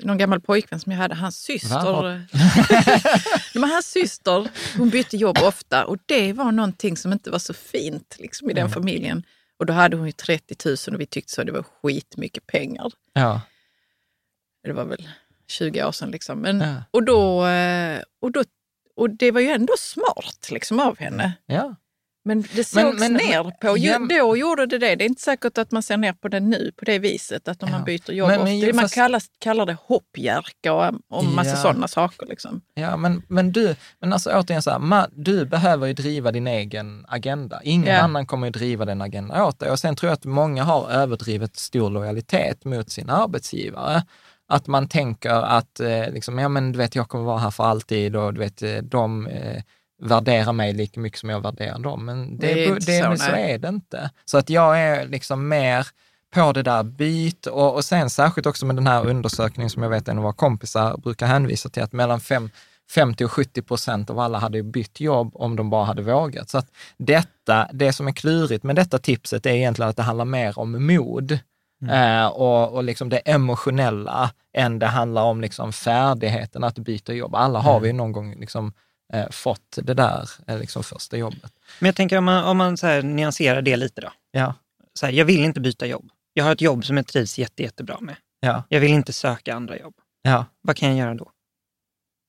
någon 0.01 0.19
gammal 0.19 0.41
pojkvän 0.41 0.81
som 0.81 0.93
jag 0.93 0.99
hade, 0.99 1.15
hans 1.15 1.37
syster. 1.37 2.27
Men 3.59 3.71
hans 3.71 3.87
syster, 3.87 4.49
hon 4.79 4.91
bytte 4.91 5.17
jobb 5.17 5.39
ofta 5.43 5.85
och 5.85 5.97
det 6.07 6.33
var 6.33 6.53
någonting 6.53 6.97
som 6.97 7.13
inte 7.13 7.31
var 7.31 7.39
så 7.39 7.55
fint 7.55 8.17
liksom, 8.19 8.51
i 8.51 8.53
den 8.55 8.61
Mm. 8.67 8.73
familjen. 8.73 9.23
Och 9.59 9.67
då 9.67 9.73
hade 9.73 9.97
hon 9.97 10.07
ju 10.07 10.13
30 10.13 10.57
000 10.89 10.95
och 10.95 11.01
vi 11.01 11.07
tyckte 11.07 11.33
så 11.33 11.45
det 11.45 11.53
var 11.53 11.65
skitmycket 11.83 12.47
pengar. 12.47 12.91
Ja. 13.13 13.41
Det 14.65 14.73
var 14.73 14.85
väl 14.85 15.09
20 15.53 15.85
år 15.85 15.93
sedan. 15.93 16.11
Liksom. 16.11 16.39
Men, 16.39 16.61
Ja. 16.61 16.75
och, 16.91 17.03
då, 17.05 17.47
eh, 17.47 18.01
och, 18.23 18.33
då, 18.33 18.43
och 18.97 19.11
det 19.11 19.31
var 19.31 19.41
ju 19.41 19.49
ändå 19.49 19.73
smart 19.79 20.49
liksom, 20.51 20.81
av 20.81 20.99
henne. 20.99 21.33
ja. 21.47 21.75
Men 22.25 22.43
det 22.43 22.65
sågs 22.65 22.75
Men- 22.75 22.99
men- 22.99 23.13
ner 23.13 23.43
på. 23.61 23.79
Ja. 23.79 23.99
Då 23.99 24.37
gjorde 24.37 24.67
det 24.67 24.79
det. 24.79 24.95
Det 24.97 25.05
är 25.05 25.09
inte 25.09 25.23
säkert 25.23 25.59
att 25.59 25.71
man 25.71 25.83
ser 25.83 25.97
ner 25.97 26.13
på 26.13 26.29
det 26.29 26.41
nu 26.41 26.73
på 26.77 26.85
det 26.85 26.99
viset, 26.99 27.49
att 27.49 27.63
om 27.63 27.69
Ja. 27.69 27.77
man 27.77 27.85
byter 27.85 28.11
jobb. 28.13 28.29
Men- 28.29 28.61
men 28.61 28.77
man 28.77 28.83
fast- 28.85 28.95
kallar, 28.95 29.23
kallar 29.39 29.67
det 29.67 29.77
hoppjerka 29.87 30.73
och, 30.73 30.95
och 31.09 31.25
massa 31.25 31.51
Ja. 31.51 31.57
sådana 31.57 31.89
saker. 31.89 32.27
Liksom. 32.27 32.61
Ja, 32.75 32.97
men, 32.97 33.23
men 33.29 33.53
du, 33.53 33.77
men 34.01 34.13
alltså 34.13 34.31
återigen 34.31 34.63
så 34.63 34.71
här, 34.71 34.79
man, 34.79 35.11
du 35.13 35.45
behöver 35.47 35.87
ju 35.87 35.93
driva 35.93 36.33
din 36.33 36.47
egen 36.47 37.05
agenda. 37.09 37.61
Ingen 37.65 37.95
Ja. 37.95 38.01
annan 38.01 38.27
kommer 38.27 38.47
ju 38.47 38.51
driva 38.51 38.85
den 38.85 39.03
agendan 39.03 39.41
åt 39.41 39.59
dig. 39.59 39.71
Och 39.71 39.79
sen 39.79 39.97
tror 39.97 40.11
jag 40.11 40.15
att 40.17 40.25
många 40.25 40.65
har 40.65 40.91
överdrivet 40.91 41.57
stor 41.57 41.91
lojalitet 41.91 42.65
mot 42.65 42.91
sin 42.91 43.11
arbetsgivare. 43.11 44.03
Att 44.53 44.67
man 44.67 44.89
tänker 44.89 45.31
att, 45.31 45.81
eh, 45.81 46.11
liksom, 46.11 46.39
ja 46.39 46.49
men 46.49 46.73
du 46.73 46.79
vet, 46.79 46.95
jag 46.95 47.09
kommer 47.09 47.25
vara 47.25 47.39
här 47.39 47.51
för 47.51 47.65
alltid 47.65 48.17
och 48.17 48.35
du 48.35 48.41
vet, 48.41 48.63
eh, 48.63 48.77
de 48.77 49.27
eh, 49.27 49.63
värderar 50.03 50.53
mig 50.53 50.73
lika 50.73 51.01
mycket 51.01 51.19
som 51.19 51.31
jag 51.31 51.41
värderar 51.41 51.79
dem. 51.79 52.05
Men 52.05 52.39
det, 52.39 52.47
Det 52.47 52.53
är 52.53 52.57
det, 52.57 52.65
inte 52.65 53.11
det, 53.11 53.19
så, 53.19 53.25
så 53.25 53.31
är 53.31 53.59
det 53.59 53.69
inte. 53.69 54.11
Så 54.25 54.39
att 54.39 54.51
jag 54.51 54.81
är 54.81 55.07
liksom 55.09 55.49
mer 55.49 55.87
på 56.35 56.53
det 56.53 56.63
där 56.63 56.83
byt 56.83 57.47
och, 57.47 57.75
och 57.75 57.85
sen 57.85 58.11
särskilt 58.11 58.47
också 58.47 58.67
med 58.67 58.77
den 58.77 58.87
här 58.87 59.07
undersökningen 59.07 59.71
som 59.71 59.83
jag 59.83 59.91
vet 59.91 60.09
en 60.09 60.19
av 60.19 60.25
våra 60.25 60.33
kompisar 60.33 60.97
brukar 60.97 61.27
hänvisa 61.27 61.69
till, 61.69 61.83
att 61.83 61.93
mellan 61.93 62.21
fem, 62.21 62.51
50 62.95 63.25
och 63.25 63.33
70 63.33 63.63
procent 63.63 64.11
av 64.11 64.19
alla 64.19 64.39
hade 64.39 64.63
bytt 64.63 65.01
jobb 65.01 65.31
om 65.35 65.57
de 65.57 65.71
bara 65.71 65.85
hade 65.85 66.03
vågat. 66.03 66.51
Så 66.51 66.59
att 66.59 66.67
detta, 66.97 67.69
det 67.73 67.93
som 67.93 68.09
är 68.09 68.13
klurigt 68.13 68.65
med 68.65 68.77
detta 68.77 68.99
tipset 68.99 69.47
är 69.47 69.51
egentligen 69.51 69.89
att 69.89 69.97
det 69.97 70.03
handlar 70.03 70.25
mer 70.25 70.59
om 70.59 70.87
mod 70.87 71.39
eh, 71.91 72.27
och, 72.27 72.73
och 72.75 72.85
liksom 72.85 73.09
det 73.09 73.19
emotionella 73.19 74.31
än 74.57 74.79
det 74.79 74.87
handlar 74.87 75.23
om 75.23 75.41
liksom 75.41 75.73
färdigheten 75.73 76.65
att 76.65 76.79
byta 76.79 77.13
jobb. 77.13 77.35
Alla 77.35 77.59
har 77.59 77.81
vi 77.81 77.87
ju 77.87 77.93
någon 77.93 78.13
gång 78.13 78.35
liksom, 78.41 78.73
eh, 79.13 79.31
fått 79.31 79.79
det 79.83 79.95
där 79.95 80.29
eh, 80.47 80.59
liksom 80.59 80.83
första 80.83 81.17
jobbet. 81.17 81.53
Men 81.79 81.87
jag 81.87 81.97
tänker 81.97 82.19
om 82.19 82.25
man, 82.25 82.45
om 82.45 82.57
man 82.57 82.77
så 82.77 82.87
här 82.87 83.03
nyanserar 83.03 83.63
det 83.63 83.77
lite 83.77 84.01
då. 84.01 84.09
Ja, 84.31 84.55
Så 84.95 85.07
här, 85.07 85.13
jag 85.13 85.25
vill 85.25 85.45
inte 85.45 85.61
byta 85.61 85.87
jobb. 85.87 86.09
Jag 86.35 86.45
har 86.45 86.53
ett 86.53 86.61
jobb 86.61 86.85
som 86.85 86.97
jag 86.97 87.07
trivs 87.07 87.39
jätte, 87.39 87.63
jättebra 87.63 87.97
med. 88.01 88.17
ja, 88.41 88.63
Jag 88.69 88.81
vill 88.81 88.91
inte 88.93 89.13
söka 89.13 89.55
andra 89.55 89.79
jobb. 89.79 89.95
ja. 90.23 90.45
Vad 90.63 90.77
kan 90.77 90.89
jag 90.89 90.99
göra 90.99 91.15
då? 91.15 91.31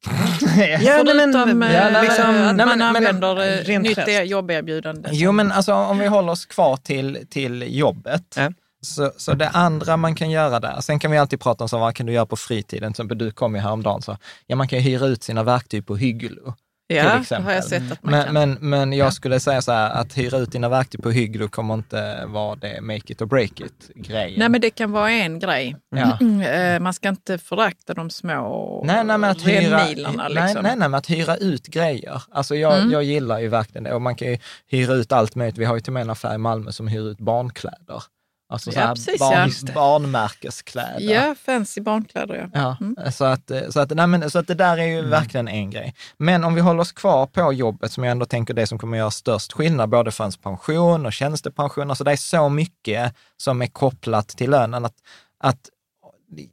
Ja, 0.58 0.80
Förutom 0.80 1.64
eh, 1.64 1.74
ja, 1.74 1.84
nej, 1.84 1.92
men- 1.94 2.04
liksom, 2.06 2.32
nej, 2.36 2.50
att 2.50 2.56
men- 2.56 2.68
man 2.68 2.78
men- 2.78 2.82
använder 2.82 3.38
eh, 3.60 3.64
rent 3.64 3.84
nytt 3.84 4.30
jobberbjudande. 4.30 5.10
Jo, 5.12 5.32
men 5.32 5.52
alltså 5.52 5.74
om 5.74 5.98
vi 5.98 6.08
håller 6.08 6.32
oss 6.32 6.46
kvar 6.46 6.78
till, 6.78 7.28
till 7.30 7.78
jobbet. 7.78 8.36
Ja. 8.38 8.52
Så, 8.84 9.12
så 9.18 9.34
det 9.34 9.50
andra 9.50 9.98
man 9.98 10.16
kan 10.16 10.32
göra 10.32 10.60
där, 10.60 10.82
sen 10.82 11.00
kan 11.00 11.12
vi 11.12 11.18
alltid 11.18 11.40
prata 11.40 11.64
om 11.64 11.70
så, 11.70 11.78
vad 11.78 11.96
kan 11.96 12.06
du 12.06 12.14
göra 12.14 12.26
på 12.26 12.36
fritiden? 12.36 12.94
Till 12.94 13.02
exempel 13.04 13.18
du 13.18 13.32
kom 13.32 13.56
ju 13.56 13.62
häromdagen, 13.62 14.02
så 14.02 14.18
ja, 14.48 14.56
man 14.56 14.68
kan 14.68 14.80
ju 14.80 14.86
hyra 14.90 15.06
ut 15.06 15.24
sina 15.24 15.44
verktyg 15.44 15.86
på 15.86 15.96
Hygglo. 15.96 16.54
ja, 16.88 17.02
till 17.04 17.12
det 17.12 17.18
exempel. 17.18 17.46
har 17.46 17.52
jag 17.54 17.64
sett 17.64 17.92
att 17.92 18.04
man 18.04 18.12
Men, 18.12 18.24
kan. 18.26 18.34
men, 18.34 18.58
men 18.70 18.94
jag 18.94 19.14
skulle 19.14 19.40
säga 19.40 19.62
så 19.62 19.72
här, 19.72 19.90
att 19.90 20.18
hyra 20.18 20.38
ut 20.38 20.52
dina 20.52 20.70
verktyg 20.70 21.04
på 21.04 21.12
Hygglo 21.12 21.48
kommer 21.48 21.74
inte 21.74 22.26
vara 22.26 22.56
det 22.56 22.82
make 22.82 23.02
it 23.14 23.22
or 23.22 23.26
break 23.26 23.60
it-grejen. 23.62 24.40
Nej, 24.40 24.50
men 24.50 24.62
det 24.62 24.70
kan 24.70 24.92
vara 24.92 25.12
en 25.12 25.40
grej. 25.40 25.76
Ja. 25.96 26.20
Eh, 26.48 26.80
Man 26.80 26.94
ska 26.94 27.10
inte 27.10 27.38
förakta 27.38 27.94
de 27.94 28.10
små 28.10 28.84
Nej, 28.86 29.04
nej, 29.04 29.18
men 29.18 29.30
att 29.30 29.48
hyra, 29.48 29.78
rännmilarna. 29.80 30.28
nej, 30.30 30.44
Liksom. 30.44 30.64
nej, 30.64 30.76
nej, 30.76 30.90
men 30.90 30.94
att 30.94 31.10
hyra 31.10 31.36
ut 31.38 31.68
grejer. 31.68 32.22
Alltså 32.32 32.56
jag, 32.56 32.78
Mm. 32.78 32.92
jag 32.92 33.04
gillar 33.04 33.40
ju 33.40 33.48
verkligen 33.48 33.84
det 33.84 33.94
och 33.94 34.02
man 34.02 34.16
kan 34.16 34.28
ju 34.28 34.38
hyra 34.68 34.94
ut 34.94 35.12
allt 35.12 35.36
möjligt. 35.36 35.58
Vi 35.58 35.66
har 35.66 35.76
ju 35.76 35.82
till 35.82 35.90
och 35.90 35.94
med 35.94 36.02
en 36.02 36.10
affär 36.10 36.36
i 36.36 36.38
Malmö 36.38 36.72
som 36.72 36.88
hyr 36.88 37.10
ut 37.12 37.20
barnkläder. 37.20 38.04
Alltså 38.54 38.72
så 38.72 38.80
Ja, 38.80 38.86
här 38.86 38.96
precis, 38.96 39.20
barn, 39.20 39.52
ja. 39.68 39.74
Barnmärkeskläder. 39.74 41.00
Ja, 41.00 41.36
fancy 41.46 41.82
barnkläder 41.82 42.50
ja. 42.54 42.78
Ja, 42.98 43.12
så, 43.12 43.26
att, 43.26 43.52
så, 43.70 43.80
att, 43.80 43.90
nej, 43.90 44.08
men, 44.08 44.32
så 44.32 44.40
att 44.40 44.48
det 44.48 44.54
där 44.54 44.78
är 44.78 44.86
ju 44.86 45.02
verkligen 45.02 45.48
en 45.48 45.70
grej. 45.70 45.96
Men 46.18 46.44
om 46.44 46.56
vi 46.56 46.62
håller 46.62 46.82
oss 46.82 46.92
kvar 46.92 47.26
på 47.26 47.54
jobbet, 47.54 47.92
som 47.92 48.04
jag 48.04 48.12
ändå 48.12 48.26
tänker 48.26 48.54
det 48.54 48.68
som 48.68 48.80
kommer 48.80 48.98
göra 48.98 49.12
störst 49.12 49.54
skillnad, 49.54 49.90
både 49.90 50.12
för 50.12 50.24
ens 50.24 50.38
pension 50.38 51.06
och 51.06 51.14
tjänstepension, 51.14 51.90
alltså 51.90 52.04
det 52.04 52.12
är 52.12 52.16
så 52.16 52.50
mycket 52.50 53.14
som 53.38 53.62
är 53.62 53.68
kopplat 53.68 54.28
till 54.28 54.50
lönen, 54.50 54.86
att, 54.86 54.96
att 55.40 55.70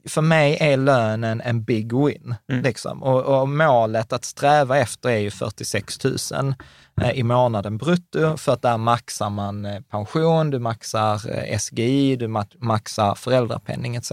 för 0.09 0.21
mig 0.21 0.57
är 0.59 0.77
lönen 0.77 1.41
en 1.41 1.63
big 1.63 1.93
win. 1.93 2.35
Mm. 2.51 2.63
Liksom. 2.63 3.03
Och, 3.03 3.41
och 3.41 3.49
målet 3.49 4.13
att 4.13 4.25
sträva 4.25 4.77
efter 4.77 5.09
är 5.09 5.17
ju 5.17 5.31
46 5.31 6.03
000 6.03 6.15
eh, 6.37 6.53
Eh, 7.01 7.11
i 7.11 7.23
månaden 7.23 7.77
brutto, 7.77 8.37
för 8.37 8.53
att 8.53 8.61
där 8.61 8.77
maxar 8.77 9.29
man 9.29 9.65
eh, 9.65 9.81
pension, 9.81 10.49
du 10.49 10.59
maxar 10.59 11.21
eh, 11.29 11.57
SGI, 11.57 12.15
du 12.15 12.27
maxar 12.59 13.15
föräldrapenning 13.15 13.95
etc. 13.95 14.11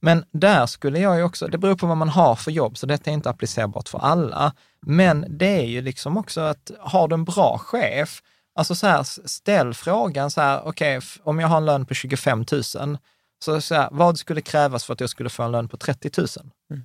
Men 0.00 0.24
där 0.32 0.66
skulle 0.66 0.98
jag 0.98 1.16
ju 1.16 1.22
också, 1.22 1.46
det 1.46 1.58
beror 1.58 1.74
på 1.74 1.86
vad 1.86 1.96
man 1.96 2.08
har 2.08 2.34
för 2.34 2.50
jobb, 2.50 2.78
så 2.78 2.86
detta 2.86 3.10
är 3.10 3.14
inte 3.14 3.30
applicerbart 3.30 3.88
för 3.88 3.98
alla. 3.98 4.52
Men 4.80 5.26
det 5.28 5.60
är 5.60 5.66
ju 5.66 5.80
liksom 5.80 6.16
också 6.16 6.40
att, 6.40 6.70
har 6.80 7.08
du 7.08 7.14
en 7.14 7.24
bra 7.24 7.58
chef, 7.58 8.22
alltså 8.54 8.74
så 8.74 8.86
här, 8.86 9.02
ställ 9.28 9.74
frågan 9.74 10.30
så 10.30 10.40
här, 10.40 10.60
okej, 10.64 10.98
okay, 10.98 11.08
om 11.22 11.40
jag 11.40 11.48
har 11.48 11.56
en 11.56 11.66
lön 11.66 11.86
på 11.86 11.94
25 11.94 12.44
000, 12.52 12.62
så, 13.44 13.60
så 13.60 13.74
här, 13.74 13.88
vad 13.92 14.18
skulle 14.18 14.40
krävas 14.40 14.84
för 14.84 14.92
att 14.92 15.00
jag 15.00 15.10
skulle 15.10 15.30
få 15.30 15.42
en 15.42 15.52
lön 15.52 15.68
på 15.68 15.76
30 15.76 16.10
000? 16.18 16.26
Mm. 16.70 16.84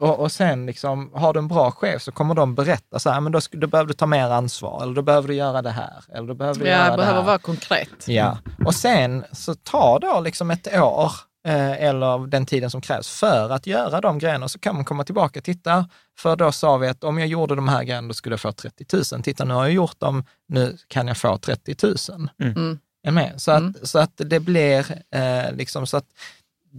Och, 0.00 0.18
och 0.18 0.32
sen 0.32 0.66
liksom, 0.66 1.10
har 1.14 1.32
du 1.32 1.38
en 1.38 1.48
bra 1.48 1.70
chef 1.70 2.02
så 2.02 2.12
kommer 2.12 2.34
de 2.34 2.54
berätta 2.54 2.98
så 2.98 3.10
här, 3.10 3.20
men 3.20 3.32
då, 3.32 3.40
då 3.52 3.66
behöver 3.66 3.88
du 3.88 3.94
ta 3.94 4.06
mer 4.06 4.30
ansvar, 4.30 4.82
eller 4.82 4.94
då 4.94 5.02
behöver 5.02 5.28
du 5.28 5.34
göra 5.34 5.62
det 5.62 5.70
här, 5.70 6.04
eller 6.14 6.28
då 6.28 6.34
behöver 6.34 6.60
du 6.60 6.66
Ja, 6.66 6.76
göra 6.76 6.84
det 6.84 6.90
det 6.90 6.96
behöver 6.96 7.20
här. 7.20 7.26
vara 7.26 7.38
konkret. 7.38 8.08
Ja, 8.08 8.38
och 8.66 8.74
sen 8.74 9.24
så 9.32 9.54
tar 9.54 9.98
då 9.98 10.20
liksom 10.20 10.50
ett 10.50 10.66
år 10.78 11.12
eh, 11.48 11.70
eller 11.84 12.26
den 12.26 12.46
tiden 12.46 12.70
som 12.70 12.80
krävs 12.80 13.08
för 13.20 13.50
att 13.50 13.66
göra 13.66 14.00
de 14.00 14.18
grejerna. 14.18 14.48
Så 14.48 14.58
kan 14.58 14.74
man 14.74 14.84
komma 14.84 15.04
tillbaka 15.04 15.40
och 15.40 15.44
titta, 15.44 15.88
för 16.18 16.36
då 16.36 16.52
sa 16.52 16.76
vi 16.76 16.88
att 16.88 17.04
om 17.04 17.18
jag 17.18 17.28
gjorde 17.28 17.54
de 17.54 17.68
här 17.68 17.84
grejerna 17.84 18.08
då 18.08 18.14
skulle 18.14 18.32
jag 18.32 18.40
få 18.40 18.52
30 18.52 18.84
000. 19.12 19.22
Titta, 19.22 19.44
nu 19.44 19.54
har 19.54 19.64
jag 19.64 19.72
gjort 19.72 20.00
dem, 20.00 20.24
nu 20.48 20.76
kan 20.88 21.08
jag 21.08 21.16
få 21.16 21.38
30 21.38 21.76
000. 21.82 22.28
Mm. 22.42 22.78
Är 23.06 23.10
med? 23.10 23.32
Så, 23.36 23.50
att, 23.50 23.58
Mm. 23.60 23.74
så 23.82 23.98
att 23.98 24.12
det 24.16 24.40
blir 24.40 24.86
eh, 25.14 25.52
liksom 25.52 25.86
så 25.86 25.96
att 25.96 26.04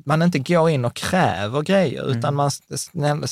man 0.06 0.21
inte 0.21 0.39
går 0.39 0.69
in 0.69 0.86
och 0.86 0.95
kräver 0.95 1.62
grejer, 1.62 2.12
utan 2.12 2.36
man 2.36 2.51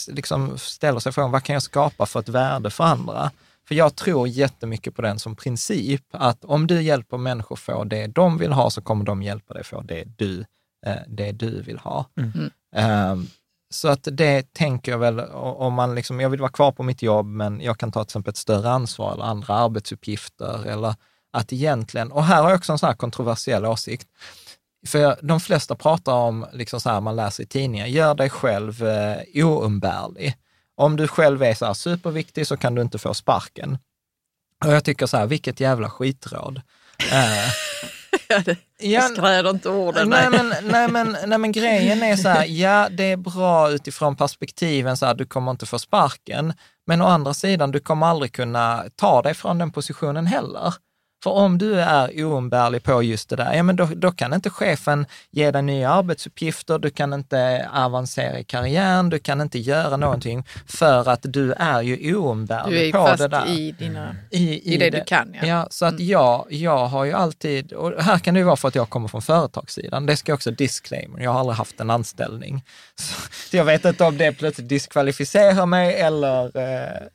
liksom 0.07 0.57
ställer 0.57 0.99
sig 0.99 1.11
frågan, 1.11 1.31
vad 1.31 1.43
kan 1.43 1.53
jag 1.53 1.63
skapa 1.63 2.05
för 2.05 2.19
ett 2.19 2.29
värde 2.29 2.69
för 2.69 2.83
andra? 2.83 3.31
För 3.67 3.75
jag 3.75 3.95
tror 3.95 4.27
jättemycket 4.27 4.95
på 4.95 5.01
den 5.01 5.19
som 5.19 5.35
princip, 5.35 6.05
att 6.11 6.45
om 6.45 6.67
du 6.67 6.81
hjälper 6.81 7.17
människor 7.17 7.55
få 7.55 7.83
det 7.83 8.07
de 8.07 8.37
vill 8.37 8.51
ha, 8.51 8.69
så 8.69 8.81
kommer 8.81 9.05
de 9.05 9.23
hjälpa 9.23 9.53
dig 9.53 9.63
få 9.63 9.81
det 9.81 10.03
du, 10.17 10.45
eh, 10.85 10.95
det 11.07 11.31
du 11.31 11.61
vill 11.61 11.79
ha. 11.79 12.05
Mm. 12.17 12.49
Ehm, 12.75 13.27
så 13.69 13.87
att 13.87 14.07
det 14.11 14.53
tänker 14.53 14.91
jag 14.91 14.99
väl, 14.99 15.19
om 15.33 15.73
man 15.73 15.95
liksom, 15.95 16.19
jag 16.19 16.29
vill 16.29 16.39
vara 16.39 16.51
kvar 16.51 16.71
på 16.71 16.83
mitt 16.83 17.01
jobb, 17.01 17.25
men 17.25 17.61
jag 17.61 17.77
kan 17.77 17.91
ta 17.91 18.03
till 18.03 18.09
exempel 18.09 18.29
ett 18.29 18.37
större 18.37 18.69
ansvar 18.69 19.13
eller 19.13 19.23
andra 19.23 19.53
arbetsuppgifter, 19.53 20.65
eller 20.67 20.95
att 21.31 21.53
egentligen, 21.53 22.11
och 22.11 22.23
här 22.23 22.41
har 22.43 22.49
jag 22.49 22.57
också 22.57 22.71
en 22.71 22.79
sån 22.79 22.87
här 22.87 22.95
kontroversiell 22.95 23.65
åsikt, 23.65 24.07
för 24.87 25.19
de 25.21 25.39
flesta 25.39 25.75
pratar 25.75 26.13
om, 26.13 26.45
liksom 26.53 26.81
så 26.81 26.89
här, 26.89 27.01
man 27.01 27.15
läser 27.15 27.43
i 27.43 27.45
tidningar, 27.45 27.85
gör 27.87 28.15
dig 28.15 28.29
själv 28.29 28.83
eh, 28.87 29.45
oumbärlig. 29.45 30.35
Om 30.75 30.95
du 30.95 31.07
själv 31.07 31.43
är 31.43 31.53
så 31.53 31.65
här 31.65 31.73
superviktig 31.73 32.47
så 32.47 32.57
kan 32.57 32.75
du 32.75 32.81
inte 32.81 32.97
få 32.97 33.13
sparken. 33.13 33.77
Och 34.65 34.73
jag 34.73 34.83
tycker 34.83 35.05
så 35.05 35.17
här, 35.17 35.25
vilket 35.25 35.59
jävla 35.59 35.89
skitråd. 35.89 36.61
Eh, 37.11 37.49
Ja, 38.27 38.39
det, 38.45 38.57
ja, 38.77 38.89
jag 38.89 39.11
skräder 39.11 39.49
inte 39.49 39.69
orden. 39.69 40.09
nej, 40.09 40.29
men, 40.29 40.53
nej, 40.63 40.87
men, 40.87 41.17
nej, 41.25 41.37
men 41.37 41.51
grejen 41.51 42.03
är 42.03 42.15
så 42.15 42.29
här, 42.29 42.45
ja 42.45 42.89
det 42.91 43.03
är 43.03 43.17
bra 43.17 43.71
utifrån 43.71 44.15
perspektiven 44.15 44.97
så 44.97 45.05
här, 45.05 45.13
du 45.13 45.25
kommer 45.25 45.51
inte 45.51 45.65
få 45.65 45.79
sparken, 45.79 46.53
men 46.87 47.01
å 47.01 47.05
andra 47.05 47.33
sidan, 47.33 47.71
du 47.71 47.79
kommer 47.79 48.07
aldrig 48.07 48.33
kunna 48.33 48.85
ta 48.95 49.21
dig 49.21 49.33
från 49.33 49.57
den 49.57 49.71
positionen 49.71 50.27
heller. 50.27 50.73
För 51.23 51.32
om 51.32 51.58
du 51.58 51.82
är 51.82 52.23
oumbärlig 52.23 52.84
på 52.84 53.03
just 53.03 53.29
det 53.29 53.36
där, 53.36 53.53
ja 53.53 53.63
men 53.63 53.75
då, 53.75 53.86
då 53.86 54.12
kan 54.12 54.34
inte 54.34 54.49
chefen 54.49 55.05
ge 55.32 55.51
dig 55.51 55.62
nya 55.62 55.89
arbetsuppgifter, 55.89 56.79
du 56.79 56.89
kan 56.89 57.13
inte 57.13 57.69
avancera 57.73 58.39
i 58.39 58.43
karriären, 58.43 59.10
du 59.10 59.19
kan 59.19 59.41
inte 59.41 59.60
göra 59.60 59.97
någonting 59.97 60.45
för 60.67 61.10
att 61.10 61.19
du 61.23 61.53
är 61.53 61.82
ju 61.82 61.95
Du 61.95 62.15
oumbärlig 62.15 62.88
är 62.88 62.91
på 62.91 62.97
det 62.97 63.17
fast 63.17 63.32
där. 63.32 63.47
i, 63.49 63.71
dina, 63.71 64.15
I, 64.32 64.73
i 64.73 64.77
det 64.77 64.89
du 64.89 65.03
kan. 65.03 65.36
Ja. 65.41 65.47
Ja, 65.47 65.67
så 65.69 65.86
att 65.86 65.99
jag, 65.99 66.45
jag 66.49 66.88
har 66.88 67.05
ju 67.05 67.13
alltid, 67.13 67.73
och 67.73 68.03
här 68.03 68.19
kan 68.19 68.34
det 68.34 68.39
ju 68.39 68.45
vara 68.45 68.55
för 68.55 68.67
att 68.67 68.75
jag 68.75 68.89
kommer 68.89 69.08
från 69.08 69.21
företagssidan, 69.21 70.05
det 70.05 70.17
ska 70.17 70.32
jag 70.32 70.36
också 70.38 70.51
disclaimer, 70.51 71.19
jag 71.19 71.32
har 71.32 71.39
aldrig 71.39 71.58
haft 71.58 71.79
en 71.79 71.89
anställning. 71.89 72.63
Så 73.49 73.58
jag 73.58 73.65
vet 73.65 73.86
inte 73.86 74.03
om 74.03 74.17
det 74.17 74.32
plötsligt 74.32 74.69
diskvalificerar 74.69 75.65
mig 75.65 75.95
eller... 75.95 76.58
Eh, 76.58 77.08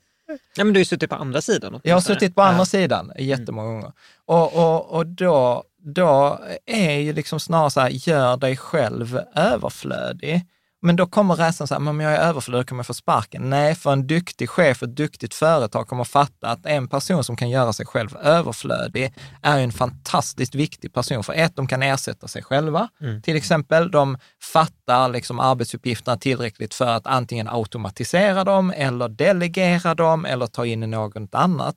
Ja, 0.56 0.64
men 0.64 0.72
du 0.72 0.78
har 0.78 0.80
ju 0.80 0.84
suttit 0.84 1.10
på 1.10 1.16
andra 1.16 1.40
sidan. 1.40 1.80
jag 1.82 1.94
har 1.96 2.00
suttit 2.00 2.34
på 2.34 2.42
andra 2.42 2.60
Ja. 2.60 2.64
sidan 2.64 3.12
jättemånga 3.18 3.68
gånger. 3.68 3.92
Och, 4.26 4.54
och, 4.56 4.86
och 4.96 5.06
då, 5.06 5.64
då 5.78 6.40
är 6.66 6.92
ju 6.98 7.12
liksom 7.12 7.40
snarare 7.40 7.70
så 7.70 7.80
här, 7.80 7.88
gör 7.90 8.36
dig 8.36 8.56
själv 8.56 9.20
överflödig. 9.34 10.46
Men 10.84 10.96
då 10.96 11.06
kommer 11.06 11.34
rädslan 11.34 11.68
så 11.68 11.74
här, 11.74 11.80
men 11.80 11.88
om 11.88 12.00
jag 12.00 12.12
är 12.12 12.18
överflödig 12.18 12.68
kommer 12.68 12.78
jag 12.78 12.86
få 12.86 12.94
sparken. 12.94 13.50
Nej, 13.50 13.74
för 13.74 13.92
en 13.92 14.06
duktig 14.06 14.50
chef, 14.50 14.82
ett 14.82 14.96
duktigt 14.96 15.34
företag 15.34 15.88
kommer 15.88 16.04
fatta 16.04 16.48
att 16.48 16.66
en 16.66 16.88
person 16.88 17.24
som 17.24 17.36
kan 17.36 17.50
göra 17.50 17.72
sig 17.72 17.86
själv 17.86 18.16
överflödig 18.16 19.14
är 19.42 19.58
en 19.58 19.72
fantastiskt 19.72 20.54
viktig 20.54 20.92
person. 20.92 21.24
För 21.24 21.32
ett, 21.32 21.56
de 21.56 21.66
kan 21.66 21.82
ersätta 21.82 22.28
sig 22.28 22.42
själva. 22.42 22.88
Till 23.22 23.36
exempel, 23.36 23.90
de 23.90 24.18
fattar 24.42 25.08
liksom 25.08 25.40
arbetsuppgifterna 25.40 26.16
tillräckligt 26.16 26.74
för 26.74 26.86
att 26.86 27.06
antingen 27.06 27.48
automatisera 27.48 28.44
dem 28.44 28.72
eller 28.76 29.08
delegera 29.08 29.94
dem 29.94 30.24
eller 30.24 30.46
ta 30.46 30.66
in 30.66 30.80
något 30.80 31.34
annat. 31.34 31.76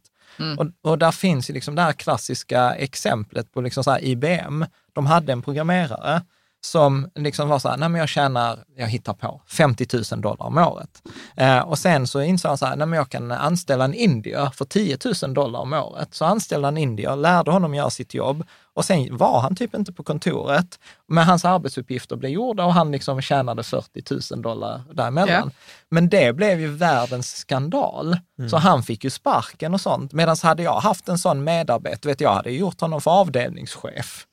Och, 0.57 0.91
och 0.91 0.97
där 0.97 1.11
finns 1.11 1.49
ju 1.49 1.53
liksom 1.53 1.75
det 1.75 1.81
här 1.81 1.93
klassiska 1.93 2.75
exemplet 2.75 3.53
på 3.53 3.61
liksom 3.61 3.83
så 3.83 3.91
här 3.91 4.03
IBM. 4.03 4.65
De 4.93 5.05
hade 5.05 5.31
en 5.31 5.41
programmerare 5.41 6.21
som 6.67 7.09
liksom 7.15 7.49
var 7.49 7.59
så 7.59 7.69
här, 7.69 7.77
nej 7.77 7.89
men 7.89 7.99
jag 7.99 8.09
tjänar, 8.09 8.59
jag 8.77 8.87
hittar 8.87 9.13
på, 9.13 9.41
50 9.47 9.87
000 10.11 10.21
dollar 10.21 10.45
om 10.45 10.57
året. 10.57 11.01
Eh, 11.35 11.59
och 11.59 11.77
sen 11.77 12.07
så 12.07 12.21
insåg 12.21 12.49
han 12.49 12.57
så 12.57 12.65
här, 12.65 12.75
nej 12.75 12.87
men 12.87 12.97
jag 12.97 13.09
kan 13.09 13.31
anställa 13.31 13.85
en 13.85 13.93
indier 13.93 14.49
för 14.53 14.65
10 14.65 14.97
000 15.23 15.33
dollar 15.33 15.59
om 15.59 15.73
året. 15.73 16.13
Så 16.13 16.25
anställde 16.25 16.67
han 16.67 16.77
en 16.77 16.83
indier, 16.83 17.15
lärde 17.15 17.51
honom 17.51 17.75
göra 17.75 17.89
sitt 17.89 18.13
jobb 18.13 18.43
och 18.73 18.85
sen 18.85 19.17
var 19.17 19.39
han 19.39 19.55
typ 19.55 19.75
inte 19.75 19.93
på 19.93 20.03
kontoret, 20.03 20.79
men 21.07 21.23
hans 21.23 21.45
arbetsuppgifter 21.45 22.15
blev 22.15 22.31
gjorda 22.31 22.65
och 22.65 22.73
han 22.73 22.91
liksom 22.91 23.21
tjänade 23.21 23.63
40 23.63 24.33
000 24.33 24.41
dollar 24.41 24.81
däremellan. 24.93 25.51
Men 25.89 26.09
det 26.09 26.35
blev 26.35 26.59
ju 26.59 26.67
världens 26.67 27.35
skandal. 27.35 28.17
Så 28.49 28.57
han 28.57 28.83
fick 28.83 29.03
ju 29.03 29.09
sparken 29.09 29.73
och 29.73 29.81
sånt. 29.81 30.13
Medan 30.13 30.35
hade 30.43 30.63
jag 30.63 30.79
haft 30.79 31.09
en 31.09 31.17
sån 31.17 31.43
medarbetare, 31.43 32.11
vet 32.11 32.21
jag 32.21 32.33
hade 32.33 32.51
gjort 32.51 32.81
honom 32.81 33.01
för 33.01 33.11
avdelningschef. 33.11 34.25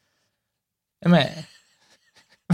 Med? 1.06 1.44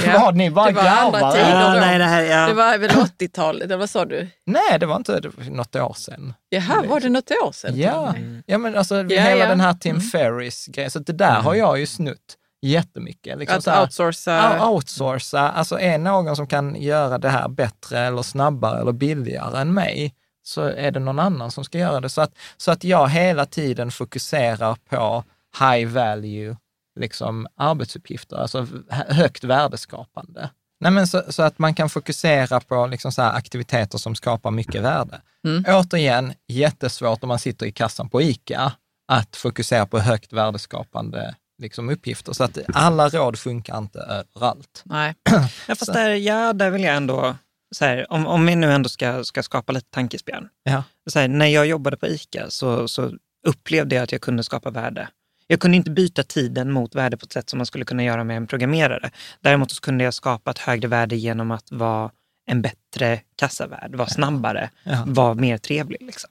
Ja, 0.07 0.19
Vad, 0.21 0.37
ni 0.37 0.51
bara 0.51 0.67
det 0.67 0.73
var 0.73 0.83
andra 0.87 1.33
tider. 1.33 1.51
Ja, 1.61 1.75
då. 1.75 1.81
nej, 1.81 1.99
det 1.99 2.05
här, 2.05 2.23
ja. 2.23 2.47
Det 2.47 2.53
var 2.55 2.79
väl 2.79 2.91
80-talet, 2.91 3.63
eller 3.65 3.77
vad 3.77 3.91
sa 3.91 4.05
du? 4.05 4.29
Nej, 4.47 4.79
det 4.81 4.87
var 4.87 4.97
inte 4.97 5.21
det 5.21 5.29
var 5.29 5.45
något 5.45 5.77
år 5.77 5.93
sedan. 5.97 6.35
Jaha, 6.49 6.85
var 6.89 7.01
det 7.01 7.09
något 7.09 7.31
år 7.31 7.53
sedan? 7.53 7.79
Ja, 7.79 8.15
ja 8.47 8.59
men 8.59 8.77
alltså 8.77 8.97
Ja, 8.97 9.23
hela 9.23 9.41
ja. 9.41 9.49
den 9.49 9.61
här 9.61 9.75
Tim 9.75 9.91
Mm. 9.97 10.03
Ferris-grejen, 10.03 10.91
så 10.91 10.99
det 10.99 11.13
där 11.13 11.41
har 11.41 11.55
jag 11.55 11.79
ju 11.79 11.87
snutt 11.87 12.37
jättemycket. 12.63 13.39
Liksom 13.39 13.59
Att 13.59 13.65
så 13.65 13.71
här- 13.71 13.83
outsourca. 13.83 14.69
Outsourca, 14.69 15.39
alltså 15.41 15.81
är 15.81 15.99
någon 15.99 16.37
som 16.37 16.47
kan 16.47 16.75
göra 16.83 17.19
det 17.19 17.29
här 17.29 17.49
bättre 17.49 17.99
eller 18.01 18.23
snabbare 18.23 18.81
eller 18.81 18.93
billigare 18.93 19.61
än 19.61 19.75
mig, 19.75 20.15
så 20.43 20.63
är 20.63 20.91
det 20.91 21.01
någon 21.01 21.19
annan 21.19 21.51
som 21.51 21.65
ska 21.65 21.79
göra 21.79 22.01
det. 22.01 22.09
Så 22.09 22.21
att, 22.21 22.33
så 22.57 22.71
att 22.71 22.85
jag 22.85 23.09
hela 23.09 23.47
tiden 23.47 23.91
fokuserar 23.91 24.77
på 24.91 25.25
high 25.61 25.89
value 25.89 26.57
liksom, 27.01 27.47
arbetsuppgifter, 27.57 28.37
alltså 28.37 28.67
hö- 28.91 29.13
högt 29.15 29.45
värdeskapande. 29.45 30.51
Nej, 30.81 30.93
men 30.93 31.07
så, 31.07 31.23
så 31.29 31.43
att 31.43 31.59
man 31.59 31.75
kan 31.75 31.91
fokusera 31.91 32.61
på 32.61 32.87
liksom 32.87 33.13
så 33.13 33.23
här 33.23 33.33
aktiviteter 33.37 33.99
som 33.99 34.15
skapar 34.15 34.51
mycket 34.51 34.83
värde. 34.83 35.21
Mm. 35.47 35.65
Återigen, 35.69 36.33
jättesvårt 36.49 37.23
om 37.23 37.29
man 37.29 37.39
sitter 37.39 37.67
i 37.67 37.73
kassan 37.73 38.09
på 38.09 38.23
ICA 38.23 38.73
att 39.13 39.37
fokusera 39.37 39.87
på 39.87 39.99
högt 39.99 40.33
värdeskapande 40.33 41.35
liksom, 41.63 41.89
uppgifter. 41.91 42.33
Så 42.33 42.45
att 42.45 42.59
alla 42.75 43.09
råd 43.09 43.39
funkar 43.39 43.79
inte 43.79 43.99
överallt. 43.99 44.83
Nej. 44.85 45.15
Ja, 45.69 45.75
fast 45.75 45.93
där, 45.93 46.11
ja, 46.11 46.53
där 46.53 46.71
vill 46.71 46.83
jag 46.83 46.97
ändå, 46.97 47.37
så 47.75 47.85
här, 47.85 48.13
om, 48.13 48.27
om 48.27 48.47
vi 48.47 48.57
nu 48.57 48.73
ändå 48.73 48.89
ska, 48.89 49.25
ska 49.25 49.43
skapa 49.43 49.73
lite 49.73 49.91
tankespjärn. 49.91 50.49
Ja. 50.63 50.85
Här, 51.15 51.29
när 51.29 51.47
jag 51.47 51.67
jobbade 51.67 51.97
på 51.97 52.07
ICA 52.07 52.51
så, 52.51 52.89
så 52.89 53.13
upplevde 53.47 53.95
jag 53.95 54.03
att 54.03 54.13
jag 54.13 54.21
kunde 54.21 54.45
skapa 54.45 54.71
värde. 54.71 55.09
Jag 55.51 55.61
kunde 55.61 55.77
inte 55.77 55.91
byta 55.91 56.23
tiden 56.23 56.73
mot 56.73 56.95
värde 56.95 57.17
på 57.17 57.25
ett 57.25 57.33
sätt 57.33 57.51
som 57.51 57.57
man 57.59 57.67
skulle 57.67 57.85
kunna 57.85 58.05
göra 58.05 58.25
med 58.25 58.37
en 58.37 58.47
programmerare. 58.47 59.11
Däremot 59.41 59.71
så 59.71 59.81
kunde 59.81 60.05
jag 60.05 60.15
skapa 60.15 60.51
ett 60.51 60.59
högre 60.59 60.89
värde 60.89 61.17
genom 61.17 61.51
att 61.51 61.73
vara 61.73 62.11
en 62.47 62.63
bättre 62.63 63.21
kassavärd, 63.37 63.95
vara 63.95 64.09
snabbare, 64.09 64.71
Ja. 64.85 65.05
vara 65.07 65.35
mer 65.35 65.59
trevlig. 65.59 66.03
Liksom. 66.03 66.31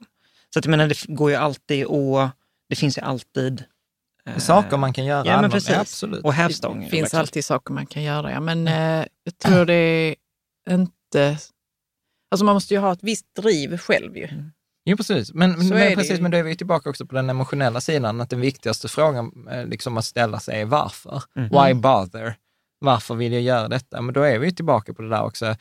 Så 0.52 0.58
att 0.58 0.64
jag 0.64 0.70
menar, 0.70 0.88
det 0.88 1.06
går 1.06 1.30
ju 1.30 1.36
alltid 1.36 1.84
och 1.84 2.28
det 2.68 2.76
finns 2.76 2.98
ju 2.98 3.02
alltid 3.02 3.64
eh, 4.26 4.36
Saker 4.36 4.76
man 4.76 4.92
kan 4.92 5.04
göra. 5.04 5.26
Ja, 5.26 5.40
men 5.40 5.50
precis. 5.50 5.76
absolut. 5.76 6.24
Och 6.24 6.32
hävstång. 6.32 6.80
Det 6.84 6.90
finns 6.90 7.06
också- 7.06 7.18
alltid 7.18 7.44
saker 7.44 7.74
man 7.74 7.86
kan 7.86 8.02
göra, 8.02 8.30
ja. 8.30 8.40
men 8.40 8.68
eh, 8.68 9.06
jag 9.24 9.38
tror 9.38 9.64
det 9.66 9.74
är 9.74 10.14
inte... 10.70 11.38
Alltså 12.30 12.44
man 12.44 12.54
måste 12.54 12.74
ju 12.74 12.80
ha 12.80 12.92
ett 12.92 13.02
visst 13.02 13.26
driv 13.40 13.76
själv 13.78 14.16
ju. 14.16 14.28
Jo, 14.90 14.96
precis. 14.96 15.34
Men, 15.34 15.52
men, 15.52 15.68
det 15.68 15.96
precis, 15.96 16.20
men 16.20 16.30
då 16.30 16.36
är 16.36 16.42
vi 16.42 16.56
tillbaka 16.56 16.90
också 16.90 17.06
på 17.06 17.14
den 17.14 17.30
emotionella 17.30 17.80
sidan, 17.80 18.20
att 18.20 18.30
den 18.30 18.40
viktigaste 18.40 18.88
frågan 18.88 19.48
eh, 19.50 19.66
liksom 19.66 19.96
att 19.96 20.04
ställa 20.04 20.40
sig 20.40 20.60
är 20.60 20.64
varför. 20.64 21.22
Why 21.34 21.74
bother? 21.74 22.34
Varför 22.80 23.14
vill 23.14 23.32
jag 23.32 23.42
göra 23.42 23.68
detta? 23.68 24.00
Men 24.00 24.14
då 24.14 24.22
är 24.22 24.38
vi 24.38 24.52
tillbaka 24.52 24.94
på 24.94 25.02
det 25.02 25.08
där 25.08 25.22
också. 25.22 25.56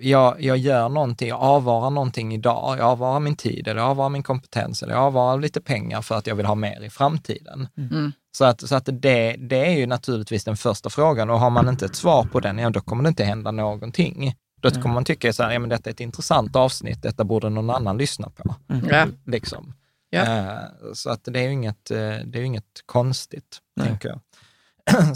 Jag, 0.00 0.42
jag 0.42 0.56
gör 0.56 0.88
någonting, 0.88 1.28
jag 1.28 1.40
avvarar 1.40 1.90
någonting 1.90 2.34
idag, 2.34 2.78
jag 2.78 2.86
avvarar 2.86 3.20
min 3.20 3.36
tid, 3.36 3.68
eller 3.68 3.80
jag 3.80 3.90
avvarar 3.90 4.08
min 4.08 4.22
kompetens, 4.22 4.82
eller 4.82 4.94
jag 4.94 5.02
avvarar 5.02 5.40
lite 5.40 5.60
pengar 5.60 6.02
för 6.02 6.14
att 6.14 6.26
jag 6.26 6.34
vill 6.34 6.46
ha 6.46 6.54
mer 6.54 6.80
i 6.80 6.90
framtiden. 6.90 7.68
Mm. 7.78 8.12
Så 8.36 8.44
att, 8.44 8.68
så 8.68 8.74
att 8.74 8.88
det, 8.92 9.36
det 9.38 9.66
är 9.66 9.78
ju 9.78 9.86
naturligtvis 9.86 10.44
den 10.44 10.56
första 10.56 10.90
frågan 10.90 11.30
och 11.30 11.40
har 11.40 11.50
man 11.50 11.68
inte 11.68 11.84
ett 11.84 11.96
svar 11.96 12.24
på 12.24 12.40
den, 12.40 12.58
ja 12.58 12.70
då 12.70 12.80
kommer 12.80 13.02
det 13.02 13.08
inte 13.08 13.24
hända 13.24 13.50
någonting. 13.50 14.34
Då 14.62 14.70
kommer 14.70 14.94
man 14.94 15.04
tycka 15.04 15.32
så 15.32 15.42
här, 15.42 15.50
ja 15.50 15.58
men 15.58 15.68
detta 15.68 15.90
är 15.90 15.94
ett 15.94 16.00
intressant 16.00 16.56
avsnitt, 16.56 17.02
detta 17.02 17.24
borde 17.24 17.48
någon 17.48 17.70
annan 17.70 17.98
lyssna 17.98 18.30
på. 18.30 18.54
Ja. 18.90 19.06
Liksom. 19.26 19.74
Ja. 20.10 20.22
Eh, 20.22 20.92
så 20.94 21.10
att 21.10 21.24
det 21.24 21.40
är 21.40 21.44
ju 21.44 21.52
inget, 21.52 21.90
eh, 21.90 21.96
det 21.98 22.34
är 22.34 22.38
ju 22.38 22.44
inget 22.44 22.82
konstigt, 22.86 23.58
tänker 23.80 24.08
jag. 24.08 24.20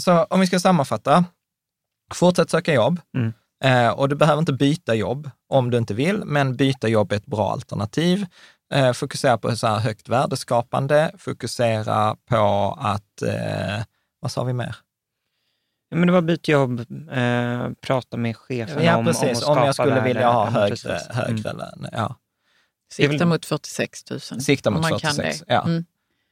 så 0.03 0.23
om 0.23 0.39
vi 0.39 0.47
ska 0.47 0.59
sammanfatta, 0.59 1.25
fortsätt 2.13 2.49
söka 2.49 2.73
jobb. 2.73 3.01
Mm. 3.17 3.33
Eh, 3.63 3.89
och 3.89 4.09
du 4.09 4.15
behöver 4.15 4.39
inte 4.39 4.53
byta 4.53 4.95
jobb 4.95 5.29
om 5.49 5.71
du 5.71 5.77
inte 5.77 5.93
vill, 5.93 6.25
men 6.25 6.55
byta 6.55 6.87
jobb 6.87 7.11
är 7.11 7.15
ett 7.15 7.25
bra 7.25 7.51
alternativ. 7.51 8.25
Eh, 8.73 8.93
fokusera 8.93 9.37
på 9.37 9.55
så 9.55 9.67
här 9.67 9.79
högt 9.79 10.09
värdeskapande, 10.09 11.11
fokusera 11.17 12.15
på 12.25 12.77
att, 12.79 13.23
vad 14.19 14.31
sa 14.31 14.43
vi 14.43 14.53
mer? 14.53 14.75
Ja, 15.89 15.97
men 15.97 16.07
det 16.07 16.13
var 16.13 16.21
byt 16.21 16.47
jobb, 16.47 16.79
eh, 17.11 17.69
prata 17.81 18.17
med 18.17 18.37
chefen 18.37 18.83
Ja, 18.83 18.97
om, 18.97 19.05
precis. 19.05 19.21
om 19.23 19.27
Om, 19.29 19.35
att 19.35 19.41
skapa 19.41 19.65
jag 19.65 19.75
skulle 19.75 19.89
värde. 19.95 20.07
vilja 20.07 20.31
ha 20.31 20.45
Ja, 20.45 20.49
högre, 20.51 20.69
precis. 20.69 21.07
högre 21.09 21.49
Mm. 21.49 21.57
lön. 21.57 21.89
Ja. 21.91 22.15
Sikta 22.93 23.25
mot 23.25 23.45
46 23.45 24.09
000. 24.11 24.19
Sikta 24.19 24.69
om 24.69 24.73
mot 24.73 24.81
man 24.89 24.99
kan 24.99 25.13
46, 25.15 25.39
det. 25.47 25.53
ja. 25.53 25.63
Mm. 25.65 25.85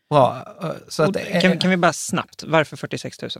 Bra. 0.09 0.55
Eh, 0.63 0.69
Så 0.87 1.03
att, 1.03 1.17
kan, 1.41 1.59
kan 1.59 1.69
vi 1.69 1.77
bara 1.77 1.93
snabbt, 1.93 2.43
varför 2.43 2.77
46 2.77 3.21
000? 3.21 3.31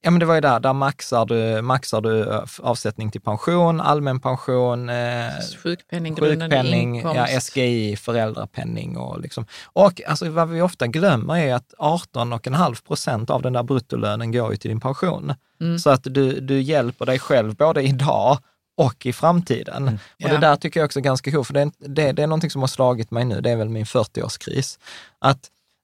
Ja, 0.00 0.10
men 0.10 0.20
det 0.20 0.26
var 0.26 0.34
ju 0.34 0.40
där, 0.40 0.60
där 0.60 0.72
maxar 0.72 1.26
du, 1.26 1.62
maxar 1.62 2.00
du 2.00 2.30
eh, 2.30 2.42
avsättning 2.62 3.10
till 3.10 3.20
pension, 3.20 3.80
allmän 3.80 4.20
pension, 4.20 4.88
eh, 4.88 5.26
Sjukpenninggrundande 5.62 6.56
sjukpenning, 6.56 6.96
inkomst. 6.96 7.16
ja, 7.32 7.40
SGI, 7.40 7.96
föräldrapenning 7.96 8.96
och 8.96 9.20
liksom. 9.20 9.46
Och 9.64 10.00
alltså, 10.06 10.28
vad 10.30 10.48
vi 10.48 10.60
ofta 10.62 10.86
glömmer 10.86 11.36
är 11.38 11.54
att 11.54 11.74
18,5 11.78 12.86
procent 12.86 13.30
av 13.30 13.42
den 13.42 13.52
där 13.52 13.62
bruttolönen 13.62 14.32
går 14.32 14.50
ju 14.50 14.56
till 14.56 14.68
din 14.70 14.80
pension. 14.80 15.34
Mm. 15.60 15.78
Så 15.78 15.90
att 15.90 16.00
du, 16.04 16.40
du 16.40 16.60
hjälper 16.60 17.06
dig 17.06 17.18
själv 17.18 17.54
både 17.56 17.82
idag 17.82 18.38
och 18.76 19.06
i 19.06 19.12
framtiden. 19.12 19.88
Och 19.88 19.94
Ja. 20.16 20.28
det 20.28 20.38
där 20.38 20.56
tycker 20.56 20.80
jag 20.80 20.84
också 20.84 20.98
är 20.98 21.02
ganska 21.02 21.30
coolt, 21.32 21.46
för 21.46 21.54
det 21.54 21.70
det, 21.78 22.12
det 22.12 22.22
är 22.22 22.26
någonting 22.26 22.50
som 22.50 22.60
har 22.60 22.68
slagit 22.68 23.10
mig 23.10 23.24
nu, 23.24 23.40
det 23.40 23.50
är 23.50 23.56
väl 23.56 23.68
min 23.68 23.84
40-årskris. 23.84 24.78
Att 25.18 25.38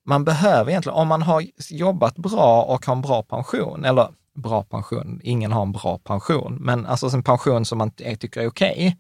man 0.05 0.25
behöver 0.25 0.71
egentligen, 0.71 0.99
om 0.99 1.09
man 1.09 1.23
har 1.23 1.45
jobbat 1.71 2.17
bra 2.17 2.63
och 2.63 2.87
har 2.87 2.95
en 2.95 3.03
bra 3.03 3.23
pension, 3.23 3.85
eller 3.85 4.09
bra 4.35 4.63
pension, 4.63 5.21
ingen 5.23 5.53
har 5.53 5.63
en 5.63 5.73
bra 5.73 5.99
pension, 5.99 6.57
men 6.61 6.87
alltså 6.87 7.07
en 7.07 7.23
pension 7.23 7.65
som 7.65 7.79
man 7.79 7.91
tycker 7.91 8.41
är 8.41 8.47
okej, 8.49 8.97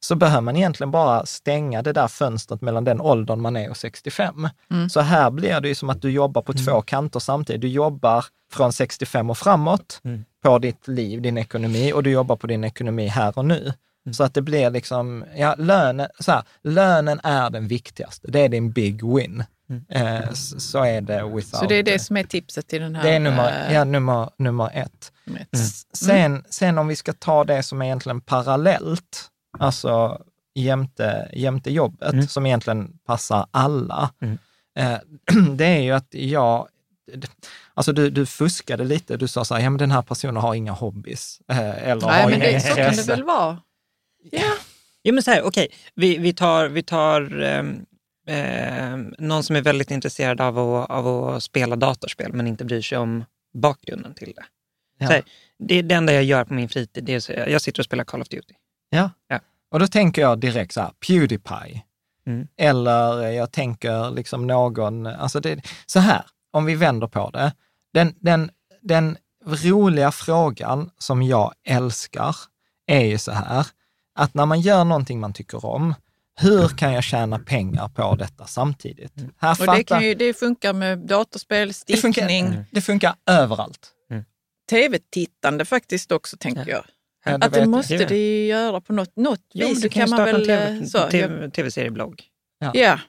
så 0.00 0.14
behöver 0.14 0.40
man 0.40 0.56
egentligen 0.56 0.90
bara 0.90 1.26
stänga 1.26 1.82
det 1.82 1.92
där 1.92 2.08
fönstret 2.08 2.60
mellan 2.60 2.84
den 2.84 3.00
åldern 3.00 3.40
man 3.40 3.56
är 3.56 3.70
och 3.70 3.76
65. 3.76 4.48
Mm. 4.70 4.90
Så 4.90 5.00
här 5.00 5.30
blir 5.30 5.60
det 5.60 5.68
ju 5.68 5.74
som 5.74 5.90
att 5.90 6.02
du 6.02 6.10
jobbar 6.10 6.42
på 6.42 6.52
två 6.52 6.82
kanter 6.82 7.20
samtidigt. 7.20 7.60
Du 7.62 7.68
jobbar 7.68 8.24
från 8.52 8.72
65 8.72 9.30
och 9.30 9.38
framåt 9.38 10.00
Mm. 10.04 10.24
på 10.42 10.58
ditt 10.58 10.88
liv, 10.88 11.22
din 11.22 11.38
ekonomi, 11.38 11.92
och 11.92 12.02
du 12.02 12.10
jobbar 12.10 12.36
på 12.36 12.46
din 12.46 12.64
ekonomi 12.64 13.06
här 13.06 13.38
och 13.38 13.44
nu. 13.44 13.72
Så 14.12 14.24
att 14.24 14.34
det 14.34 14.42
blir 14.42 14.70
liksom, 14.70 15.24
ja, 15.36 15.54
lönen, 15.58 16.08
så 16.20 16.32
här, 16.32 16.42
lönen 16.62 17.20
är 17.22 17.50
den 17.50 17.68
viktigaste. 17.68 18.30
Det 18.30 18.40
är 18.40 18.48
din 18.48 18.70
big 18.70 19.04
win. 19.16 19.44
Eh, 19.88 20.28
s- 20.30 20.70
så 20.70 20.84
är 20.84 21.00
det 21.00 21.22
without... 21.24 21.46
Så 21.60 21.66
det 21.66 21.74
är 21.74 21.82
det 21.82 21.98
som 21.98 22.16
är 22.16 22.24
tipset 22.24 22.72
i 22.72 22.78
den 22.78 22.94
här... 22.96 23.02
det 23.02 23.10
är 23.10 23.20
nummer, 23.20 23.66
eh, 23.68 23.74
ja, 23.74 23.84
nummer, 23.84 24.30
nummer 24.38 24.70
ett. 24.74 25.12
nummer 25.24 25.40
ett. 25.40 25.48
S- 25.52 25.86
Sen, 25.92 26.44
sen 26.50 26.78
om 26.78 26.86
vi 26.88 26.96
ska 26.96 27.12
ta 27.12 27.44
det 27.44 27.62
som 27.62 27.80
är 27.82 27.86
egentligen 27.86 28.20
parallellt, 28.20 29.28
alltså 29.58 30.22
jämte, 30.54 31.30
jämte 31.32 31.70
jobbet, 31.70 32.12
Mm. 32.12 32.26
som 32.28 32.46
egentligen 32.46 32.92
passar 33.06 33.46
alla, 33.50 34.10
Mm. 34.22 34.38
eh, 34.78 34.98
det 35.56 35.64
är 35.66 35.80
ju 35.80 35.90
att 35.92 36.08
jag, 36.14 36.68
alltså 37.74 37.92
du, 37.92 38.10
du 38.10 38.26
fuskade 38.26 38.84
lite, 38.84 39.16
du 39.16 39.28
sa 39.28 39.44
så 39.44 39.54
här, 39.54 39.62
ja 39.62 39.70
men 39.70 39.78
den 39.78 39.90
här 39.90 40.02
personen 40.02 40.36
har 40.36 40.54
inga 40.54 40.72
hobbys. 40.72 41.40
Eh, 41.48 41.88
eller 41.88 42.06
Nej, 42.06 42.22
har 42.22 42.30
men 42.30 42.42
inga 42.42 42.52
det, 42.52 42.60
så 42.60 42.74
kan 42.74 42.96
det 42.96 43.06
väl 43.08 43.24
vara. 43.24 43.58
Ja. 44.30 44.52
Jo 45.06 45.14
men 45.14 45.22
så 45.22 45.30
här, 45.30 45.42
okej, 45.42 45.68
vi, 45.94 46.18
vi 46.18 46.32
tar, 46.32 46.68
vi 46.68 46.82
tar 46.82 47.42
ehm, 47.42 47.84
ehm, 48.26 49.14
någon 49.18 49.42
som 49.42 49.56
är 49.56 49.62
väldigt 49.62 49.90
intresserad 49.90 50.40
av 50.40 50.58
att, 50.58 50.90
av 50.90 51.06
att 51.28 51.42
spela 51.42 51.76
datorspel 51.76 52.32
men 52.32 52.46
inte 52.46 52.64
bryr 52.64 52.82
sig 52.82 52.98
om 52.98 53.24
bakgrunden 53.54 54.14
till 54.14 54.32
det. 54.36 54.44
Ja. 54.98 55.06
Så 55.06 55.12
här, 55.12 55.22
det 55.58 55.82
det 55.82 55.94
enda 55.94 56.12
jag 56.12 56.24
gör 56.24 56.44
på 56.44 56.54
min 56.54 56.68
fritid, 56.68 57.04
det 57.04 57.14
är 57.14 57.20
så, 57.20 57.32
jag 57.32 57.62
sitter 57.62 57.80
och 57.80 57.84
spelar 57.84 58.04
Call 58.04 58.22
of 58.22 58.28
Duty. 58.28 58.54
Ja. 58.90 59.10
Ja. 59.28 59.40
Och 59.70 59.80
då 59.80 59.86
tänker 59.86 60.22
jag 60.22 60.38
direkt 60.38 60.72
så 60.72 60.80
här, 60.80 60.90
Pewdiepie. 61.06 61.82
Mm. 62.26 62.48
Eller 62.56 63.30
jag 63.30 63.52
tänker 63.52 64.10
liksom 64.10 64.46
någon, 64.46 65.06
alltså 65.06 65.40
det, 65.40 65.60
så 65.86 66.00
här, 66.00 66.22
om 66.50 66.64
vi 66.64 66.74
vänder 66.74 67.06
på 67.06 67.30
det. 67.30 67.52
Den, 67.92 68.14
den, 68.20 68.50
den 68.82 69.16
roliga 69.44 70.12
frågan 70.12 70.90
som 70.98 71.22
jag 71.22 71.54
älskar 71.66 72.36
är 72.86 73.04
ju 73.04 73.18
så 73.18 73.32
här, 73.32 73.66
att 74.14 74.34
när 74.34 74.46
man 74.46 74.60
gör 74.60 74.84
någonting 74.84 75.20
man 75.20 75.32
tycker 75.32 75.64
om, 75.64 75.94
hur 76.40 76.68
kan 76.68 76.92
jag 76.92 77.04
tjäna 77.04 77.38
pengar 77.38 77.88
på 77.88 78.16
detta 78.16 78.46
samtidigt? 78.46 79.12
Här 79.38 79.56
Och 79.60 79.66
det, 79.66 80.04
ju, 80.04 80.14
det 80.14 80.34
funkar 80.34 80.72
med 80.72 80.98
datorspel, 80.98 81.72
det, 81.86 81.96
funkar, 81.96 82.22
stickning, 82.22 82.64
det 82.70 82.80
funkar 82.80 83.14
överallt. 83.26 83.90
tv-tittande 84.70 85.64
faktiskt 85.64 86.12
också, 86.12 86.36
tänker 86.36 86.68
jag. 86.68 86.84
Ja, 87.24 87.38
det 87.38 87.46
Att 87.46 87.52
det 87.52 87.66
måste 87.66 87.94
jag. 87.94 88.08
det 88.08 88.16
ju 88.16 88.46
göra 88.46 88.80
på 88.80 88.92
något, 88.92 89.16
något 89.16 89.40
Jo, 89.54 89.68
vis. 89.68 89.82
du 89.82 89.88
kan, 89.88 90.00
kan 90.00 90.10
man 90.10 90.18
starta 90.18 90.38
väl... 90.38 90.50
en 90.50 90.82
eh, 90.82 90.84
så, 90.84 91.08
TV, 91.10 91.44
ja. 91.44 91.50
Tv-serieblogg. 91.50 92.22
ja. 92.58 93.00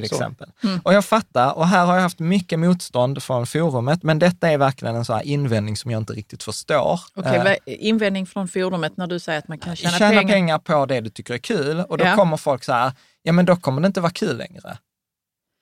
Till 0.00 0.08
Så. 0.08 0.14
exempel. 0.14 0.50
Mm. 0.64 0.80
Och 0.84 0.94
jag 0.94 1.04
fattar, 1.04 1.52
och 1.58 1.68
här 1.68 1.86
har 1.86 1.94
jag 1.94 2.02
haft 2.02 2.18
mycket 2.18 2.58
motstånd 2.58 3.22
från 3.22 3.46
forumet, 3.46 4.02
men 4.02 4.18
detta 4.18 4.48
är 4.50 4.58
verkligen 4.58 4.96
en 4.96 5.04
sån 5.04 5.16
här 5.16 5.22
invändning 5.22 5.76
som 5.76 5.90
jag 5.90 6.00
inte 6.00 6.12
riktigt 6.12 6.42
förstår. 6.42 7.00
Okej, 7.14 7.36
Eh, 7.36 7.44
vad- 7.44 7.56
invändning 7.66 8.26
från 8.26 8.48
forumet 8.48 8.96
när 8.96 9.06
du 9.06 9.18
säger 9.18 9.38
att 9.38 9.48
man 9.48 9.58
kan 9.58 9.76
tjäna, 9.76 9.98
tjäna 9.98 10.10
pengar. 10.20 10.34
pengar. 10.34 10.58
på 10.58 10.86
det 10.86 11.00
du 11.00 11.10
tycker 11.10 11.34
är 11.34 11.38
kul 11.38 11.80
och 11.80 11.98
då 11.98 12.04
Ja. 12.04 12.16
kommer 12.16 12.36
folk 12.36 12.64
så 12.64 12.72
här, 12.72 12.92
ja 13.22 13.32
men 13.32 13.44
då 13.44 13.56
kommer 13.56 13.80
det 13.80 13.86
inte 13.86 14.00
vara 14.00 14.12
kul 14.12 14.36
längre. 14.36 14.78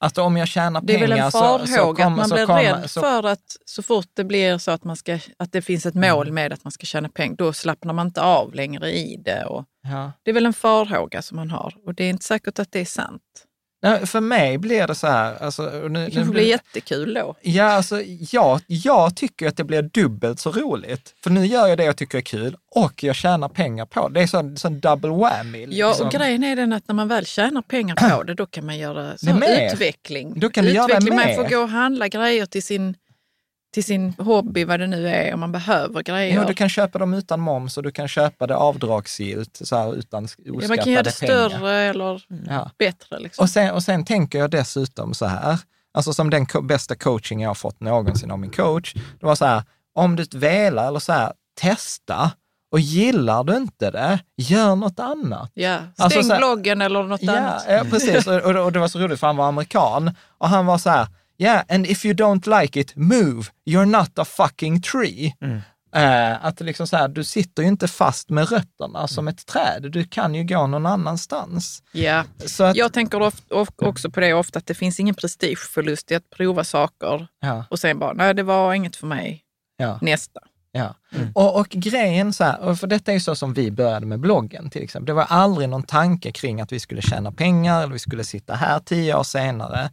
Alltså 0.05 0.23
om 0.23 0.37
jag 0.37 0.49
tjänar 0.49 0.81
Det 0.81 0.93
är 0.95 0.99
pengar 0.99 1.09
väl 1.17 1.25
en 1.25 1.33
så, 1.33 1.39
farhåga 1.39 1.67
så 1.77 1.91
att 2.07 2.13
man 2.17 2.29
så 2.29 2.35
blir 2.35 2.47
kommer, 2.47 2.63
rädd 2.63 2.91
så, 2.91 3.01
för 3.01 3.23
att 3.27 3.57
så 3.65 3.83
fort 3.83 4.07
det 4.15 4.25
blir 4.25 4.59
så 4.59 4.71
att, 4.71 4.85
man 4.85 4.97
ska, 4.97 5.19
att 5.37 5.53
det 5.53 5.63
finns 5.63 5.87
ett 5.87 5.95
mål 5.95 6.23
Mm. 6.29 6.35
med 6.35 6.53
att 6.53 6.65
man 6.65 6.71
ska 6.73 6.87
tjäna 6.87 7.09
pengar, 7.09 7.37
då 7.37 7.53
slappnar 7.53 7.93
man 7.93 8.07
inte 8.07 8.23
av 8.23 8.55
längre 8.55 8.91
i 8.93 9.17
det. 9.25 9.45
Och 9.45 9.65
ja. 9.83 10.13
det 10.23 10.31
är 10.31 10.35
väl 10.35 10.47
en 10.47 10.53
farhåga 10.53 11.23
som 11.23 11.37
man 11.37 11.51
har 11.51 11.75
och 11.87 11.95
det 11.95 12.05
är 12.05 12.11
inte 12.11 12.25
säkert 12.25 12.59
att 12.59 12.73
det 12.73 12.81
är 12.81 12.85
sant. 12.85 13.23
Nej, 13.83 14.07
För 14.07 14.21
mig 14.21 14.59
blir 14.59 14.87
det 14.87 14.95
så 14.95 15.07
här, 15.07 15.43
alltså, 15.43 15.63
nu, 15.63 15.89
Det 15.89 16.11
kanske 16.11 16.21
blir- 16.21 16.33
blir 16.33 16.45
jättekul 16.45 17.15
då. 17.15 17.35
Ja, 17.43 17.65
alltså, 17.65 18.03
jag, 18.31 18.61
jag 18.67 19.17
tycker 19.17 19.49
att 19.49 19.57
det 19.57 19.65
blir 19.65 19.83
dubbelt 19.83 20.41
så 20.41 20.51
roligt. 20.53 21.15
För 21.23 21.31
nu 21.31 21.47
gör 21.47 21.67
jag 21.69 21.79
det 21.79 21.85
jag 21.85 21.97
tycker 21.97 22.19
är 22.19 22.23
kul 22.23 22.57
och 22.75 23.03
jag 23.05 23.17
tjänar 23.17 23.49
pengar 23.49 23.87
på 23.87 24.09
det. 24.09 24.15
Det 24.15 24.23
är 24.23 24.27
sån, 24.27 24.57
sån 24.57 24.81
double 24.81 25.11
whammy. 25.11 25.67
Ja, 25.71 25.89
liksom. 25.89 26.07
och 26.07 26.13
grejen 26.13 26.45
är 26.45 26.57
den 26.57 26.73
att 26.73 26.89
när 26.89 26.95
man 26.95 27.09
väl 27.09 27.27
tjänar 27.27 27.63
pengar 27.63 28.17
på 28.17 28.23
det, 28.27 28.35
då 28.35 28.47
kan 28.47 28.67
man 28.67 28.79
göra 28.79 29.19
så 29.19 29.35
med. 29.35 29.73
utveckling. 29.73 30.41
Då 30.41 30.51
kan 30.51 30.65
du 30.65 30.71
göra 30.73 30.87
det 30.87 30.93
utveckling. 30.93 31.17
Man 31.17 31.27
med. 31.27 31.37
får 31.37 31.45
gå 31.49 31.59
och 31.63 31.69
handla 31.69 32.09
grejer 32.09 32.47
till 32.47 32.63
sin, 32.63 32.95
till 33.73 33.85
sin 33.85 34.15
hobby, 34.19 34.65
vad 34.65 34.81
det 34.81 34.87
nu 34.87 35.09
är, 35.09 35.35
om 35.35 35.41
man 35.41 35.53
behöver 35.53 36.03
grejer. 36.03 36.35
Ja, 36.35 36.45
du 36.45 36.55
kan 36.55 36.69
köpa 36.69 36.99
dem 36.99 37.15
utan 37.15 37.41
moms 37.41 37.77
och 37.77 37.83
du 37.83 37.91
kan 37.91 38.09
köpa 38.09 38.47
det 38.47 38.57
avdragsgillt 38.57 39.61
så 39.65 39.77
här, 39.77 39.95
utan 39.95 40.23
Ja, 40.23 40.53
oskattade 40.53 40.69
man 40.69 40.79
kan 40.85 40.93
göra 40.93 41.03
det 41.03 41.21
pengar. 41.21 41.49
större 41.49 41.73
eller 41.75 42.23
Ja. 42.49 42.71
bättre. 42.79 43.19
Liksom. 43.19 43.43
Och, 43.43 43.51
sen, 43.51 43.71
och 43.71 43.83
sen 43.83 44.05
tänker 44.05 44.39
jag 44.39 44.51
dessutom 44.51 45.15
så 45.15 45.27
här, 45.27 45.59
alltså 45.95 46.13
som 46.13 46.31
den 46.31 46.47
co- 46.47 46.63
bästa 46.63 46.95
coaching 46.95 47.41
jag 47.43 47.51
har 47.51 47.55
fått 47.55 47.81
någonsin 47.81 48.31
av 48.31 48.39
min 48.39 48.51
coach, 48.51 48.95
det 48.95 49.27
var 49.27 49.35
så 49.35 49.45
här, 49.45 49.63
om 49.95 50.17
du 50.17 50.25
velar 50.39 50.89
eller 50.89 50.99
så 51.01 51.13
här, 51.13 51.33
testa 51.61 52.31
och 52.73 52.81
gillar 52.81 53.45
du 53.45 53.57
inte 53.57 53.91
det, 53.91 54.19
gör 54.37 54.77
något 54.77 55.01
annat. 55.01 55.51
Ja, 55.55 55.77
stäng 55.79 56.05
Alltså 56.05 56.23
så 56.23 56.33
här- 56.33 56.39
bloggen 56.39 56.81
eller 56.83 57.03
något 57.03 57.23
Ja, 57.23 57.37
annat. 57.39 57.65
ja 57.69 57.85
precis. 57.91 58.27
Och, 58.27 58.35
och, 58.35 58.57
och 58.65 58.73
det 58.73 58.79
var 58.79 58.89
så 58.89 58.99
roligt 58.99 59.21
för 59.21 59.27
han 59.27 59.37
var 59.37 59.49
amerikan 59.49 60.15
och 60.39 60.49
han 60.49 60.67
var 60.67 60.79
så 60.79 60.91
här, 60.91 61.07
yeah, 61.43 61.65
and 61.69 61.87
if 61.87 62.05
you 62.05 62.15
don't 62.15 62.61
like 62.61 62.81
it, 62.81 62.97
move. 62.97 63.43
You're 63.67 63.87
not 63.87 64.19
a 64.19 64.25
fucking 64.25 64.83
tree. 64.83 65.35
Eh, 65.95 66.45
att 66.45 66.57
det 66.57 66.65
liksom 66.65 66.87
så 66.87 66.97
här, 66.97 67.09
du 67.09 67.25
sitter 67.25 67.63
ju 67.63 67.69
inte 67.69 67.89
fast 67.89 68.31
med 68.31 68.51
rötterna 68.51 69.09
som 69.09 69.29
ett 69.29 69.47
träd. 69.47 69.93
Du 69.93 70.05
kan 70.05 70.35
ju 70.35 70.45
gå 70.45 70.67
någon 70.67 70.87
annanstans. 70.87 71.83
Ja. 71.93 72.25
Så 72.47 72.65
att, 72.65 72.77
Jag 72.77 72.93
tänker 72.93 73.23
of, 73.23 73.35
of, 73.51 73.69
också 73.77 74.11
på 74.11 74.21
det 74.21 74.33
ofta, 74.35 74.59
att 74.59 74.67
det 74.67 74.75
finns 74.75 75.01
ingen 75.01 75.15
prestigeförlust 75.15 76.11
i 76.11 76.15
att 76.15 76.31
prova 76.31 76.65
saker 76.65 77.27
ja, 77.41 77.65
och 77.71 77.79
sen 77.79 77.99
bara, 77.99 78.13
nej 78.13 78.35
det 78.35 78.43
var 78.43 78.75
inget 78.75 78.97
för 78.97 79.07
mig, 79.07 79.43
ja, 79.77 79.99
nästa. 80.03 80.41
ja. 80.73 80.95
Och, 81.35 81.61
och 81.61 81.69
grejen 81.69 82.33
så 82.33 82.45
här, 82.45 82.75
för 82.75 82.87
detta 82.87 83.11
är 83.11 83.15
ju 83.15 83.21
så 83.21 83.35
som 83.35 83.55
vi 83.55 83.71
började 83.71 84.07
med 84.07 84.21
bloggen 84.21 84.71
till 84.71 84.83
exempel. 84.83 85.07
Det 85.07 85.13
var 85.13 85.27
aldrig 85.29 85.69
någon 85.69 85.83
tanke 85.83 86.33
kring 86.33 86.61
att 86.61 86.73
vi 86.73 86.81
skulle 86.81 87.03
tjäna 87.03 87.33
pengar 87.33 87.83
eller 87.83 87.93
vi 87.93 87.99
skulle 87.99 88.25
sitta 88.25 88.55
här 88.55 88.81
tio 88.81 89.17
år 89.17 89.23
senare. 89.23 89.91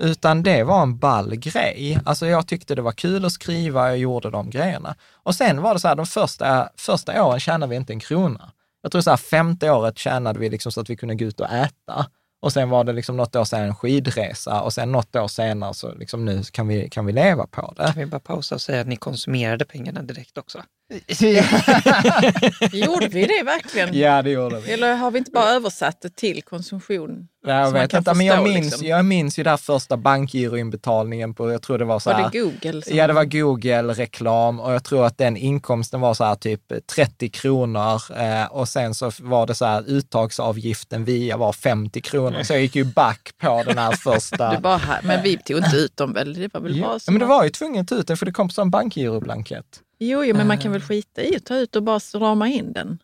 Utan 0.00 0.42
det 0.42 0.62
var 0.62 0.82
en 0.82 0.98
ball 0.98 1.36
grej. 1.36 2.00
Alltså 2.04 2.26
jag 2.26 2.46
tyckte 2.46 2.74
det 2.74 2.82
var 2.82 2.92
kul 2.92 3.24
att 3.24 3.32
skriva, 3.32 3.88
jag 3.88 3.98
gjorde 3.98 4.30
de 4.30 4.50
grejerna. 4.50 4.94
Och 5.22 5.34
sen 5.34 5.62
var 5.62 5.74
det 5.74 5.80
så 5.80 5.88
här, 5.88 5.94
de 5.96 6.06
första, 6.06 6.68
första 6.76 7.24
åren 7.24 7.40
tjänade 7.40 7.70
vi 7.70 7.76
inte 7.76 7.92
en 7.92 8.00
krona. 8.00 8.52
Jag 8.82 8.92
tror 8.92 9.02
så 9.02 9.10
här, 9.10 9.16
femte 9.16 9.70
året 9.70 9.98
tjänade 9.98 10.38
vi 10.38 10.50
liksom 10.50 10.72
så 10.72 10.80
att 10.80 10.90
vi 10.90 10.96
kunde 10.96 11.14
gå 11.14 11.24
ut 11.24 11.40
och 11.40 11.50
äta. 11.50 12.06
Och 12.42 12.52
sen 12.52 12.70
var 12.70 12.84
det 12.84 12.92
liksom 12.92 13.16
något 13.16 13.36
år 13.36 13.44
sedan 13.44 13.60
en 13.60 13.74
skidresa 13.74 14.62
och 14.62 14.72
sen 14.72 14.92
något 14.92 15.16
år 15.16 15.28
senare 15.28 15.74
så 15.74 15.94
liksom 15.94 16.24
nu 16.24 16.42
kan 16.42 16.68
vi, 16.68 16.88
kan 16.90 17.06
vi 17.06 17.12
leva 17.12 17.46
på 17.46 17.74
det. 17.76 17.84
Kan 17.84 17.94
vi 17.94 18.06
bara 18.06 18.20
pausa 18.20 18.54
och 18.54 18.60
säga 18.60 18.80
att 18.80 18.86
ni 18.86 18.96
konsumerade 18.96 19.64
pengarna 19.64 20.02
direkt 20.02 20.38
också? 20.38 20.62
Gjorde 22.72 23.08
vi 23.08 23.26
det 23.26 23.42
verkligen? 23.44 23.98
ja, 23.98 24.22
det 24.22 24.30
gjorde 24.30 24.60
vi. 24.60 24.72
Eller 24.72 24.94
har 24.94 25.10
vi 25.10 25.18
inte 25.18 25.30
bara 25.30 25.50
översatt 25.50 26.00
det 26.02 26.16
till 26.16 26.42
konsumtion? 26.42 27.28
Nej, 27.44 27.56
jag 27.56 27.72
vet 27.72 27.94
inte, 27.94 28.14
men 28.14 28.26
jag 28.26 28.42
minns, 28.42 28.66
liksom. 28.66 28.86
jag 28.86 29.04
minns 29.04 29.38
ju 29.38 29.42
där 29.42 29.56
första 29.56 29.96
bankgiroinbetalningen 29.96 31.34
på, 31.34 31.52
jag 31.52 31.62
tror 31.62 31.78
det 31.78 31.84
var 31.84 31.98
så 31.98 32.10
Var 32.10 32.16
här. 32.18 32.30
det 32.32 32.38
Google? 32.38 32.82
Som... 32.82 32.96
Ja, 32.96 33.06
det 33.06 33.12
var 33.12 33.24
Google-reklam 33.24 34.60
och 34.60 34.72
jag 34.72 34.84
tror 34.84 35.06
att 35.06 35.18
den 35.18 35.36
inkomsten 35.36 36.00
var 36.00 36.14
så 36.14 36.24
här 36.24 36.34
typ 36.34 36.86
30 36.86 37.28
kronor 37.28 38.02
eh, 38.16 38.44
och 38.52 38.68
sen 38.68 38.94
så 38.94 39.10
var 39.20 39.46
det 39.46 39.54
så 39.54 39.64
här 39.64 39.84
uttagsavgiften 39.86 41.04
via 41.04 41.36
var 41.36 41.52
50 41.52 42.00
kronor. 42.00 42.42
Så 42.42 42.52
jag 42.52 42.60
gick 42.60 42.76
ju 42.76 42.84
back 42.84 43.30
på 43.38 43.62
den 43.66 43.78
här 43.78 43.92
första. 44.12 44.54
Du 44.54 44.58
bara, 44.58 44.80
men 45.02 45.22
vi 45.22 45.36
tog 45.38 45.58
inte 45.58 45.76
ut 45.76 45.96
dem 45.96 46.12
väl? 46.12 46.34
Det 46.34 46.54
var 46.54 46.60
väl 46.60 46.76
Ja, 46.76 46.86
bara 46.86 46.98
så 46.98 47.10
men 47.12 47.20
det 47.20 47.26
var 47.26 47.44
ju 47.44 47.50
tvungen 47.50 47.80
att 47.82 47.88
ta 47.88 47.94
ut 47.94 48.06
den 48.06 48.16
för 48.16 48.26
det 48.26 48.32
kom 48.32 48.48
en 48.58 48.70
bankgiroblankett. 48.70 49.80
Jo, 50.00 50.24
jo, 50.24 50.36
men 50.36 50.46
man 50.46 50.58
kan 50.58 50.66
Eh. 50.66 50.72
väl 50.72 50.82
skita 50.82 51.22
i 51.22 51.36
att 51.36 51.44
ta 51.44 51.56
ut 51.56 51.76
och 51.76 51.82
bara 51.82 51.98
rama 52.14 52.48
in 52.48 52.72
den. 52.72 52.98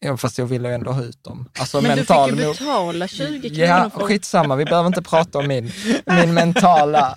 Ja, 0.00 0.16
fast 0.16 0.38
jag 0.38 0.46
ville 0.46 0.68
ju 0.68 0.74
ändå 0.74 0.90
ha 0.92 1.02
ut 1.04 1.24
dem. 1.24 1.48
Alltså 1.58 1.80
Men 1.80 1.96
mental 1.96 2.30
du 2.30 2.36
fick 2.36 2.44
ju 2.46 2.52
betala 2.52 3.08
20 3.08 3.48
kronor 3.50 3.64
Ja, 3.64 3.90
för... 3.90 4.00
skitsamma. 4.00 4.56
Vi 4.56 4.64
behöver 4.64 4.86
inte 4.86 5.02
prata 5.02 5.38
om 5.38 5.48
min, 5.48 5.70
min 6.06 6.34
mentala 6.34 7.16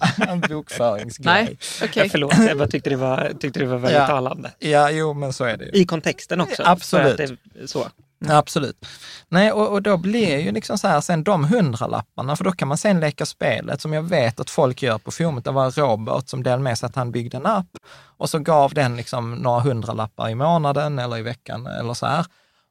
bokföringsgrej. 0.50 1.34
Nej, 1.34 1.58
okej. 1.84 2.04
Ja, 2.04 2.10
förlåt, 2.12 2.34
jag 2.38 2.58
bara 2.58 2.68
tyckte 2.68 2.90
det 2.90 2.96
var, 2.96 3.32
tyckte 3.40 3.60
det 3.60 3.66
var 3.66 3.78
väldigt 3.78 4.00
Ja. 4.02 4.08
talande. 4.08 4.52
Ja, 4.60 4.92
jo, 4.92 5.14
men 5.14 5.34
så 5.34 5.44
är 5.44 5.58
det 5.58 5.66
ju. 5.66 5.72
I 5.72 5.86
kontexten 5.86 6.42
också. 6.42 6.64
Absolut. 6.66 7.16
För 7.18 7.24
att 7.24 7.30
det, 7.54 7.68
så. 7.68 7.88
Ja, 8.28 8.38
Absolut. 8.38 8.86
Nej, 9.30 9.52
och, 9.52 9.68
och 9.68 9.82
då 9.82 9.98
blir 9.98 10.40
ju 10.40 10.52
liksom 10.52 10.78
så 10.78 10.88
här, 10.88 11.02
sen 11.02 11.24
de 11.24 11.46
hundralapparna, 11.46 12.36
för 12.36 12.44
då 12.44 12.52
kan 12.52 12.68
man 12.68 12.78
sen 12.78 13.00
leka 13.00 13.26
spelet 13.26 13.82
som 13.82 13.94
jag 13.94 14.04
vet 14.04 14.40
att 14.40 14.50
folk 14.50 14.84
gör 14.84 14.98
på 14.98 15.12
forumet. 15.12 15.46
Det 15.46 15.52
var 15.52 15.72
Robert 15.72 16.30
som 16.30 16.44
delade 16.44 16.64
med 16.64 16.78
sig 16.78 16.88
att 16.88 16.96
han 16.96 17.12
byggde 17.12 17.38
en 17.38 17.46
app 17.46 17.78
och 18.18 18.30
så 18.30 18.40
gav 18.40 18.74
den 18.74 18.96
liksom 18.96 19.34
några 19.34 19.60
hundralappar 19.60 20.30
i 20.30 20.36
månaden 20.36 21.00
eller 21.00 21.18
i 21.18 21.22
veckan 21.22 21.68
eller 21.68 21.94
så 21.94 22.06
här. 22.06 22.26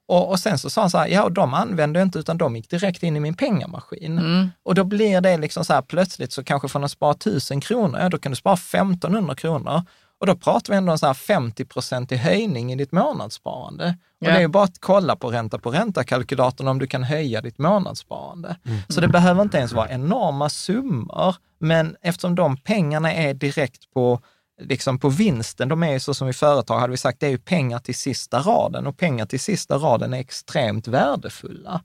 Och, 0.08 0.30
och 0.30 0.38
sen 0.38 0.58
så 0.58 0.70
sa 0.70 0.80
han 0.80 0.90
så 0.90 0.98
här, 0.98 1.08
ja, 1.08 1.28
de 1.28 1.54
använde 1.54 1.98
jag 1.98 2.06
inte 2.06 2.18
utan 2.18 2.38
de 2.38 2.56
gick 2.56 2.70
direkt 2.70 3.02
in 3.02 3.16
i 3.16 3.20
min 3.20 3.34
pengamaskin. 3.34 4.18
Mm. 4.18 4.50
Och 4.62 4.74
då 4.74 4.84
blir 4.84 5.20
det 5.20 5.36
liksom 5.36 5.64
så 5.64 5.72
här, 5.72 5.82
plötsligt 5.82 6.32
så 6.32 6.44
kanske 6.44 6.68
från 6.68 6.84
att 6.84 6.90
spara 6.90 7.12
1000 7.12 7.60
kronor, 7.60 8.00
ja, 8.00 8.08
då 8.08 8.18
kan 8.18 8.32
du 8.32 8.36
spara 8.36 8.54
1500 8.54 9.34
kronor. 9.34 9.82
Och 10.20 10.26
då 10.26 10.36
pratar 10.36 10.72
vi 10.72 10.76
ändå 10.76 10.92
om 10.92 10.98
så 10.98 11.06
här 11.06 11.14
50 11.14 12.14
i 12.14 12.16
höjning 12.16 12.72
i 12.72 12.76
ditt 12.76 12.92
månadssparande. 12.92 13.94
Och 14.20 14.26
Ja. 14.26 14.30
det 14.30 14.36
är 14.36 14.40
ju 14.40 14.48
bara 14.48 14.64
att 14.64 14.80
kolla 14.80 15.16
på 15.16 15.30
ränta 15.30 15.58
på 15.58 15.70
ränta-kalkylatorn 15.70 16.68
om 16.68 16.78
du 16.78 16.86
kan 16.86 17.02
höja 17.04 17.40
ditt 17.40 17.58
månadssparande. 17.58 18.56
Så 18.88 19.00
det 19.00 19.08
behöver 19.08 19.42
inte 19.42 19.58
ens 19.58 19.72
vara 19.72 19.88
enorma 19.88 20.48
summor, 20.48 21.36
men 21.58 21.96
eftersom 22.02 22.34
de 22.34 22.56
pengarna 22.56 23.12
är 23.14 23.34
direkt 23.34 23.92
på, 23.94 24.20
liksom 24.60 24.98
på 24.98 25.08
vinsten, 25.08 25.68
de 25.68 25.82
är 25.82 25.92
ju 25.92 26.00
så 26.00 26.14
som 26.14 26.28
i 26.28 26.32
företag, 26.32 26.78
hade 26.78 26.90
vi 26.90 26.96
sagt, 26.96 27.20
det 27.20 27.26
är 27.26 27.30
ju 27.30 27.38
pengar 27.38 27.78
till 27.78 27.94
sista 27.94 28.38
raden 28.40 28.86
och 28.86 28.96
pengar 28.96 29.26
till 29.26 29.40
sista 29.40 29.76
raden 29.76 30.14
är 30.14 30.18
extremt 30.18 30.88
värdefulla. 30.88 31.82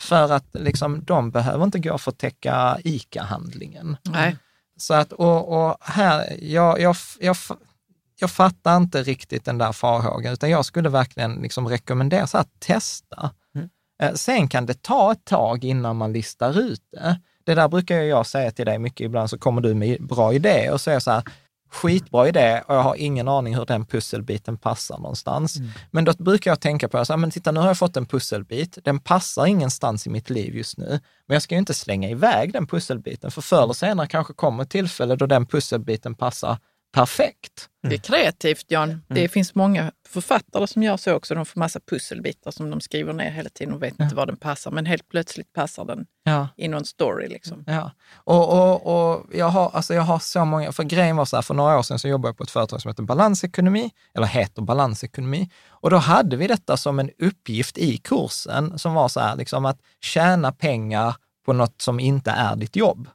För 0.00 0.32
att 0.32 0.46
liksom, 0.52 1.04
de 1.04 1.30
behöver 1.30 1.64
inte 1.64 1.78
gå 1.78 1.98
för 1.98 2.10
att 2.10 2.18
täcka 2.18 2.78
ICA-handlingen. 2.84 3.96
Nej. 4.02 4.36
Så 4.76 4.94
att, 4.94 5.12
och, 5.12 5.68
och 5.68 5.76
här, 5.80 6.36
jag, 6.40 6.80
jag, 6.80 6.96
jag, 7.20 7.36
jag 8.20 8.30
fattar 8.30 8.76
inte 8.76 9.02
riktigt 9.02 9.44
den 9.44 9.58
där 9.58 9.72
farhågan, 9.72 10.32
utan 10.32 10.50
jag 10.50 10.64
skulle 10.64 10.88
verkligen 10.88 11.34
liksom 11.34 11.68
rekommendera 11.68 12.26
så 12.26 12.38
att 12.38 12.60
testa. 12.60 13.30
Eh, 14.02 14.14
Sen 14.14 14.48
kan 14.48 14.66
det 14.66 14.82
ta 14.82 15.12
ett 15.12 15.24
tag 15.24 15.64
innan 15.64 15.96
man 15.96 16.12
listar 16.12 16.58
ut 16.60 16.82
det. 16.92 17.20
Det 17.44 17.54
där 17.54 17.68
brukar 17.68 17.96
jag 17.96 18.26
säga 18.26 18.50
till 18.50 18.66
dig 18.66 18.78
mycket, 18.78 19.00
ibland 19.04 19.30
så 19.30 19.38
kommer 19.38 19.60
du 19.60 19.74
med 19.74 20.06
bra 20.06 20.32
idé 20.34 20.70
och 20.70 20.80
jag 20.86 21.02
så 21.02 21.10
här, 21.10 21.22
skitbra 21.70 22.28
idé 22.28 22.62
och 22.66 22.74
jag 22.74 22.82
har 22.82 22.94
ingen 22.96 23.28
aning 23.28 23.56
hur 23.56 23.66
den 23.66 23.86
pusselbiten 23.86 24.56
passar 24.56 24.98
någonstans. 24.98 25.56
Men 25.90 26.04
då 26.04 26.12
brukar 26.18 26.50
jag 26.50 26.60
tänka 26.60 26.88
på, 26.88 27.04
så 27.04 27.12
här, 27.12 27.18
men 27.18 27.30
titta 27.30 27.52
nu 27.52 27.60
har 27.60 27.66
jag 27.66 27.78
fått 27.78 27.96
en 27.96 28.06
pusselbit, 28.06 28.78
den 28.84 28.98
passar 29.00 29.46
ingenstans 29.46 30.06
i 30.06 30.10
mitt 30.10 30.30
liv 30.30 30.56
just 30.56 30.78
nu, 30.78 31.00
men 31.26 31.34
jag 31.34 31.42
ska 31.42 31.54
ju 31.54 31.58
inte 31.58 31.74
slänga 31.74 32.08
iväg 32.10 32.52
den 32.52 32.66
pusselbiten, 32.66 33.30
för 33.30 33.42
förr 33.42 33.62
eller 33.62 33.72
senare 33.72 34.06
kanske 34.06 34.32
kommer 34.32 34.62
ett 34.62 34.70
tillfälle 34.70 35.16
då 35.16 35.26
den 35.26 35.46
pusselbiten 35.46 36.14
passar 36.14 36.58
perfekt. 36.92 37.68
Det 37.82 37.94
är 37.94 37.98
kreativt, 37.98 38.64
Jan. 38.68 39.02
Det 39.08 39.28
finns 39.28 39.54
många 39.54 39.92
författare 40.08 40.66
som 40.66 40.82
gör 40.82 40.96
så 40.96 41.14
också. 41.14 41.34
De 41.34 41.46
får 41.46 41.60
massa 41.60 41.80
pusselbitar 41.80 42.50
som 42.50 42.70
de 42.70 42.80
skriver 42.80 43.12
ner 43.12 43.30
hela 43.30 43.50
tiden 43.50 43.74
och 43.74 43.82
vet 43.82 44.00
inte 44.00 44.14
var 44.14 44.26
den 44.26 44.36
passar. 44.36 44.70
Men 44.70 44.86
helt 44.86 45.08
plötsligt 45.08 45.52
passar 45.52 45.84
den 45.84 46.06
Ja. 46.24 46.48
i 46.56 46.68
någon 46.68 46.84
story. 46.84 47.28
Liksom. 47.28 47.64
Ja, 47.66 47.90
och, 48.14 48.52
och, 48.52 49.14
och 49.14 49.26
jag, 49.32 49.48
har, 49.48 49.70
alltså 49.70 49.94
jag 49.94 50.02
har 50.02 50.18
så 50.18 50.44
många, 50.44 50.72
för 50.72 50.82
grejen 50.84 51.16
var 51.16 51.24
så 51.24 51.36
här, 51.36 51.42
för 51.42 51.54
några 51.54 51.78
år 51.78 51.82
sedan 51.82 51.98
så 51.98 52.08
jobbade 52.08 52.28
jag 52.28 52.36
på 52.36 52.42
ett 52.44 52.50
företag 52.50 52.80
som 52.82 52.88
heter 52.88 53.02
Balansekonomi, 53.02 53.90
eller 54.14 54.26
heter 54.26 54.62
Balansekonomi, 54.62 55.50
och 55.68 55.90
då 55.90 55.96
hade 55.96 56.36
vi 56.36 56.46
detta 56.46 56.76
som 56.76 56.98
en 56.98 57.10
uppgift 57.18 57.78
i 57.78 57.96
kursen 57.96 58.78
som 58.78 58.94
var 58.94 59.08
så 59.08 59.20
här, 59.20 59.36
liksom 59.36 59.64
att 59.64 59.78
tjäna 60.00 60.52
pengar 60.52 61.16
på 61.46 61.52
något 61.52 61.82
som 61.82 62.00
inte 62.00 62.30
är 62.30 62.56
ditt 62.56 62.76
jobb. 62.76 63.08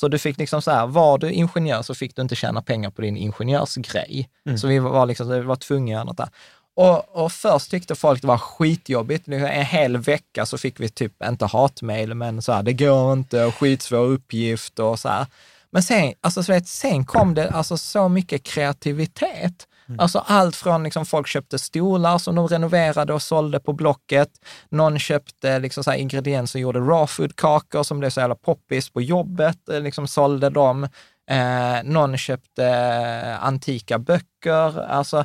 Så 0.00 0.08
du 0.08 0.18
fick 0.18 0.38
liksom 0.38 0.62
så 0.62 0.70
här, 0.70 0.86
var 0.86 1.18
du 1.18 1.32
ingenjör 1.32 1.82
så 1.82 1.94
fick 1.94 2.16
du 2.16 2.22
inte 2.22 2.36
tjäna 2.36 2.62
pengar 2.62 2.90
på 2.90 3.02
din 3.02 3.16
ingenjörsgrej. 3.16 4.28
Så 4.56 4.66
vi 4.66 4.78
var 4.78 5.06
liksom, 5.06 5.28
vi 5.28 5.40
var 5.40 5.56
tvungna 5.56 5.84
att 5.84 5.92
göra 5.92 6.04
något 6.04 6.16
där. 6.16 6.28
Och, 6.76 7.24
och 7.24 7.32
först 7.32 7.70
tyckte 7.70 7.94
folk 7.94 8.20
det 8.20 8.26
var 8.26 8.38
skitjobbigt. 8.38 9.28
En 9.28 9.64
hel 9.64 9.96
vecka 9.96 10.46
så 10.46 10.58
fick 10.58 10.80
vi 10.80 10.88
typ, 10.88 11.22
inte 11.24 11.46
hatmejl, 11.46 12.14
men 12.14 12.42
så 12.42 12.52
här, 12.52 12.62
det 12.62 12.72
går 12.72 13.12
inte, 13.12 13.52
skitsvår 13.52 14.06
uppgift 14.06 14.78
och 14.78 14.98
så 14.98 15.08
här. 15.08 15.26
Men 15.70 15.82
sen, 15.82 16.12
alltså, 16.20 16.42
så 16.42 16.52
vet, 16.52 16.68
sen 16.68 17.04
kom 17.04 17.34
det 17.34 17.50
alltså, 17.50 17.76
så 17.76 18.08
mycket 18.08 18.42
kreativitet. 18.42 19.66
Alltså 19.98 20.18
allt 20.26 20.56
från 20.56 20.82
liksom, 20.82 21.06
folk 21.06 21.26
köpte 21.26 21.58
stolar 21.58 22.18
som 22.18 22.34
de 22.34 22.48
renoverade 22.48 23.12
och 23.12 23.22
sålde 23.22 23.60
på 23.60 23.72
Blocket. 23.72 24.28
Någon 24.68 24.98
köpte 24.98 25.58
liksom, 25.58 25.84
så 25.84 25.92
ingredienser 25.94 26.58
och 26.58 26.60
gjorde 26.60 26.78
raw 26.78 27.06
food-kakor 27.06 27.82
som 27.82 27.98
blev 27.98 28.10
så 28.10 28.20
jävla 28.20 28.34
poppis 28.34 28.90
på 28.90 29.00
jobbet, 29.02 29.68
eh, 29.68 29.80
liksom 29.80 30.06
sålde 30.08 30.50
dem. 30.50 30.84
Eh, 31.30 31.82
någon 31.84 32.18
köpte 32.18 32.66
eh, 32.66 33.44
antika 33.44 33.98
böcker. 33.98 34.80
Alltså 34.80 35.24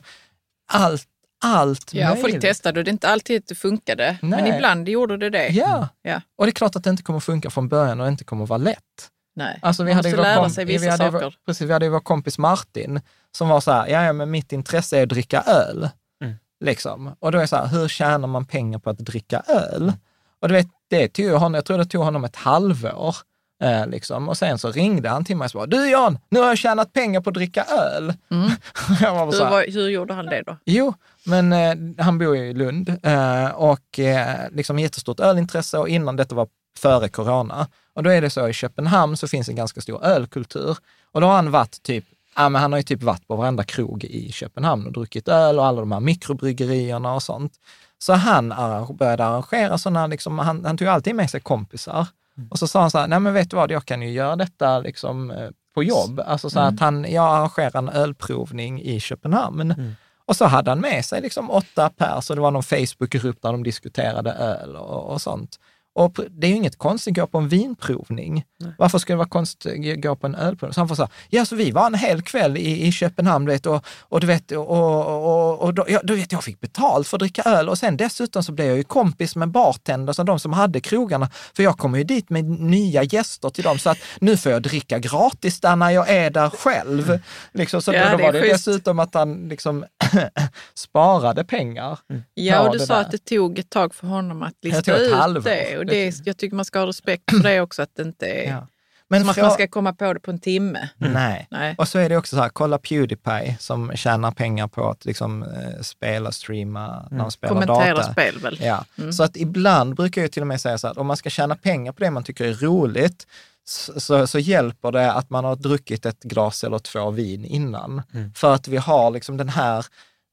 allt, 0.73 1.07
allt 1.43 1.93
Ja, 1.93 2.07
folk 2.09 2.21
möjligt. 2.23 2.41
testade 2.41 2.79
och 2.79 2.83
det 2.83 2.89
är 2.89 2.93
inte 2.93 3.09
alltid 3.09 3.37
att 3.41 3.47
det 3.47 3.55
funkade. 3.55 4.17
Men 4.21 4.43
Nej. 4.43 4.55
ibland 4.55 4.89
gjorde 4.89 5.17
det 5.17 5.29
det. 5.29 5.47
Ja, 5.47 5.87
Ja. 6.01 6.21
och 6.37 6.45
det 6.45 6.49
är 6.49 6.53
klart 6.53 6.75
att 6.75 6.83
det 6.83 6.89
inte 6.89 7.03
kommer 7.03 7.19
funka 7.19 7.49
från 7.49 7.67
början 7.67 8.01
och 8.01 8.07
inte 8.07 8.23
kommer 8.23 8.45
vara 8.45 8.57
lätt. 8.57 9.09
Nej. 9.35 9.59
Alltså, 9.61 9.83
vi 9.83 9.89
Man 9.89 9.95
hade 9.95 10.09
måste 10.09 10.21
lära 10.21 10.43
komp- 10.45 10.49
sig 10.49 10.65
vi 10.65 10.73
vissa 10.73 10.91
hade 10.91 11.05
ju 11.05 11.11
saker. 11.11 11.25
Vår, 11.25 11.33
precis, 11.45 11.69
vi 11.69 11.73
hade 11.73 11.85
ju 11.85 11.91
vår 11.91 11.99
kompis 11.99 12.37
Martin 12.37 13.01
som 13.31 13.49
var 13.49 13.61
så 13.61 13.71
här, 13.71 13.87
ja, 13.87 14.13
men 14.13 14.31
mitt 14.31 14.51
intresse 14.51 14.97
är 14.99 15.03
att 15.03 15.09
dricka 15.09 15.41
öl. 15.41 15.89
Mm. 16.23 16.35
Liksom. 16.59 17.15
Och 17.19 17.31
då 17.31 17.37
är 17.37 17.41
det 17.41 17.47
så 17.47 17.55
här, 17.55 17.67
hur 17.67 17.87
tjänar 17.87 18.27
man 18.27 18.45
pengar 18.45 18.79
på 18.79 18.89
att 18.89 18.97
dricka 18.97 19.43
öl? 19.47 19.93
Och 20.41 20.47
du 20.47 20.53
vet, 20.53 20.67
det 20.89 21.07
tog 21.07 21.31
honom, 21.31 21.53
jag 21.53 21.65
tror 21.65 21.77
det 21.77 21.85
tog 21.85 22.03
honom 22.03 22.23
ett 22.25 22.35
halvår. 22.35 23.15
Eh, 23.63 23.87
liksom. 23.87 24.29
Och 24.29 24.37
sen 24.37 24.57
så 24.57 24.71
ringde 24.71 25.09
han 25.09 25.25
till 25.25 25.37
mig 25.37 25.45
och 25.45 25.51
sa, 25.51 25.65
du 25.65 25.89
Jan, 25.89 26.17
nu 26.29 26.39
har 26.39 26.47
jag 26.47 26.57
tjänat 26.57 26.93
pengar 26.93 27.21
på 27.21 27.29
att 27.29 27.33
dricka 27.33 27.63
öl. 27.63 28.13
Mm. 28.31 28.51
jag 29.01 29.15
var 29.15 29.31
Hur, 29.31 29.39
var, 29.39 29.71
hur 29.71 29.89
gjorde 29.89 30.13
han 30.13 30.25
det 30.25 30.41
då? 30.45 30.57
Jo, 30.65 30.93
men 31.25 31.53
eh, 31.53 32.03
han 32.05 32.17
bor 32.17 32.37
ju 32.37 32.45
i 32.49 32.53
Lund 32.53 32.89
eh, 33.03 33.47
och 33.47 33.99
eh, 33.99 34.37
liksom 34.51 34.79
jättestort 34.79 35.19
ölintresse 35.19 35.77
och 35.77 35.89
innan 35.89 36.15
detta 36.15 36.35
var 36.35 36.47
före 36.79 37.09
corona. 37.09 37.67
Och 37.93 38.03
då 38.03 38.09
är 38.09 38.21
det 38.21 38.29
så 38.29 38.47
i 38.47 38.53
Köpenhamn 38.53 39.17
så 39.17 39.27
finns 39.27 39.49
en 39.49 39.55
ganska 39.55 39.81
stor 39.81 40.03
ölkultur. 40.03 40.77
Och 41.11 41.21
då 41.21 41.27
har 41.27 41.35
han 41.35 41.51
varit 41.51 41.83
typ, 41.83 42.05
ja 42.35 42.49
men 42.49 42.61
han 42.61 42.71
har 42.71 42.79
ju 42.79 42.83
typ 42.83 43.03
varit 43.03 43.27
på 43.27 43.35
varenda 43.35 43.63
krog 43.63 44.03
i 44.03 44.31
Köpenhamn 44.31 44.85
och 44.85 44.93
druckit 44.93 45.27
öl 45.27 45.59
och 45.59 45.65
alla 45.65 45.79
de 45.79 45.91
här 45.91 45.99
mikrobryggerierna 45.99 47.13
och 47.13 47.23
sånt. 47.23 47.53
Så 47.97 48.13
han 48.13 48.53
började 48.97 49.25
arrangera 49.25 49.77
sådana, 49.77 50.07
liksom, 50.07 50.39
han, 50.39 50.65
han 50.65 50.77
tog 50.77 50.87
alltid 50.87 51.15
med 51.15 51.29
sig 51.29 51.41
kompisar. 51.41 52.07
Och 52.49 52.59
så 52.59 52.67
sa 52.67 52.81
han 52.81 52.91
så 52.91 52.97
här, 52.97 53.07
nej 53.07 53.19
men 53.19 53.33
vet 53.33 53.49
du 53.49 53.55
vad, 53.55 53.71
jag 53.71 53.85
kan 53.85 54.01
ju 54.01 54.09
göra 54.11 54.35
detta 54.35 54.79
liksom 54.79 55.31
eh, 55.31 55.49
på 55.73 55.83
jobb. 55.83 56.21
Alltså 56.25 56.49
så 56.49 56.59
att 56.59 56.79
han, 56.79 57.05
jag 57.11 57.35
arrangerar 57.35 57.77
en 57.77 57.89
ölprovning 57.89 58.81
i 58.81 58.99
Köpenhamn. 58.99 59.95
Och 60.27 60.35
så 60.35 60.45
hade 60.45 60.71
han 60.71 60.79
med 60.79 61.05
sig 61.05 61.21
liksom 61.21 61.51
åtta 61.51 61.89
pers 61.89 62.29
och 62.29 62.35
det 62.35 62.41
var 62.41 62.51
någon 62.51 62.63
Facebookgrupp 62.63 63.41
där 63.41 63.51
de 63.51 63.63
diskuterade 63.63 64.31
öl 64.31 64.75
och, 64.75 65.13
och 65.13 65.21
sånt. 65.21 65.59
Och 65.95 66.19
det 66.29 66.47
är 66.47 66.51
ju 66.51 66.55
inget 66.57 66.77
konstigt 66.77 67.11
att 67.11 67.15
gå 67.15 67.27
på 67.27 67.37
en 67.37 67.47
vinprovning. 67.49 68.43
Varför 68.77 68.97
skulle 68.99 69.13
det 69.13 69.17
vara 69.17 69.27
konstigt 69.27 69.95
att 69.97 70.01
gå 70.01 70.15
på 70.15 70.27
en 70.27 70.35
ölprovning? 70.35 70.73
Så 70.73 70.79
han 70.79 70.87
får 70.87 70.95
säga, 70.95 71.09
ja 71.29 71.45
så 71.45 71.55
vi 71.55 71.71
var 71.71 71.87
en 71.87 71.93
hel 71.93 72.21
kväll 72.21 72.57
i, 72.57 72.87
i 72.87 72.91
Köpenhamn, 72.91 73.45
vet, 73.45 73.65
och, 73.65 73.85
och 73.99 74.19
du 74.19 74.27
vet, 74.27 74.51
och, 74.51 74.67
och, 74.69 75.59
och, 75.59 75.73
då, 75.73 75.85
ja, 75.89 75.99
du 76.03 76.15
vet, 76.15 76.31
jag 76.31 76.43
fick 76.43 76.61
betalt 76.61 77.07
för 77.07 77.17
att 77.17 77.19
dricka 77.19 77.41
öl 77.41 77.69
och 77.69 77.77
sen 77.77 77.97
dessutom 77.97 78.43
så 78.43 78.51
blev 78.51 78.67
jag 78.67 78.77
ju 78.77 78.83
kompis 78.83 79.35
med 79.35 79.49
bartenders 79.49 80.19
och 80.19 80.25
de 80.25 80.39
som 80.39 80.53
hade 80.53 80.79
krogarna, 80.79 81.29
för 81.55 81.63
jag 81.63 81.77
kommer 81.77 81.97
ju 81.97 82.03
dit 82.03 82.29
med 82.29 82.45
nya 82.45 83.03
gäster 83.03 83.49
till 83.49 83.63
dem, 83.63 83.79
så 83.79 83.89
att 83.89 83.97
nu 84.19 84.37
får 84.37 84.51
jag 84.51 84.61
dricka 84.61 84.99
gratis 84.99 85.59
där 85.59 85.75
när 85.75 85.89
jag 85.89 86.09
är 86.09 86.29
där 86.29 86.49
själv. 86.49 87.19
Liksom, 87.53 87.81
så 87.81 87.93
Ja, 87.93 88.11
då, 88.11 88.17
då 88.17 88.23
var 88.23 88.33
det 88.33 88.41
schysst. 88.41 88.65
dessutom 88.65 88.99
att 88.99 89.13
han 89.13 89.47
liksom 89.47 89.85
sparade 90.73 91.43
pengar. 91.43 91.99
Ja, 92.33 92.57
på 92.57 92.63
och 92.65 92.73
du 92.73 92.79
sa 92.79 92.93
där. 92.95 93.01
att 93.01 93.11
det 93.11 93.17
tog 93.25 93.59
ett 93.59 93.69
tag 93.69 93.95
för 93.95 94.07
honom 94.07 94.43
att 94.43 94.53
lista 94.61 94.97
ut 94.97 95.13
halvår. 95.13 95.41
det. 95.41 95.77
Och 95.77 95.85
Det- 95.85 96.09
det, 96.09 96.27
jag 96.27 96.37
tycker 96.37 96.55
man 96.55 96.65
ska 96.65 96.79
ha 96.79 96.87
respekt 96.87 97.23
för 97.31 97.43
det 97.43 97.61
också, 97.61 97.81
att 97.81 97.95
det 97.95 98.01
inte 98.03 98.25
är... 98.27 98.49
Ja. 98.49 98.67
Men 99.07 99.21
Som 99.21 99.29
att 99.29 99.37
frå- 99.37 99.41
man 99.41 99.51
ska 99.51 99.67
komma 99.67 99.93
på 99.93 100.13
det 100.13 100.19
på 100.19 100.31
en 100.31 100.39
timme. 100.39 100.89
Nej. 100.97 101.47
Nej. 101.51 101.75
Och 101.77 101.87
så 101.87 101.99
är 101.99 102.09
det 102.09 102.17
också 102.17 102.35
så 102.35 102.41
här, 102.41 102.49
kolla 102.49 102.77
Pewdiepie 102.77 103.57
som 103.59 103.91
tjänar 103.95 104.31
pengar 104.31 104.67
på 104.67 104.89
att 104.89 105.05
liksom 105.05 105.43
eh, 105.43 105.81
spela, 105.81 106.31
streama 106.31 107.07
när 107.11 107.17
de 107.19 107.31
spelar 107.31 107.53
Kommentera 107.53 107.95
data. 107.95 108.11
spel 108.11 108.37
väl? 108.39 108.57
Ja, 108.61 108.85
så 109.11 109.23
att 109.23 109.37
ibland 109.37 109.95
brukar 109.95 110.21
jag 110.21 110.31
till 110.31 110.41
och 110.43 110.47
med 110.47 110.61
säga 110.61 110.77
så 110.77 110.87
här, 110.87 110.91
att 110.91 110.97
om 110.97 111.07
man 111.07 111.17
ska 111.17 111.29
tjäna 111.29 111.55
pengar 111.55 111.91
på 111.91 112.03
det 112.03 112.11
man 112.11 112.23
tycker 112.23 112.45
är 112.45 112.53
roligt, 112.53 113.27
så, 113.65 114.27
så, 114.27 114.39
hjälper 114.39 114.91
det 114.91 115.11
att 115.11 115.29
man 115.29 115.45
har 115.45 115.55
druckit 115.55 116.05
ett 116.05 116.23
glas 116.23 116.63
eller 116.63 116.79
två 116.79 117.11
vin 117.11 117.45
innan. 117.45 118.01
För 118.35 118.53
att 118.53 118.67
vi 118.67 118.77
har 118.77 119.11
liksom 119.11 119.37
den 119.37 119.49
här 119.49 119.85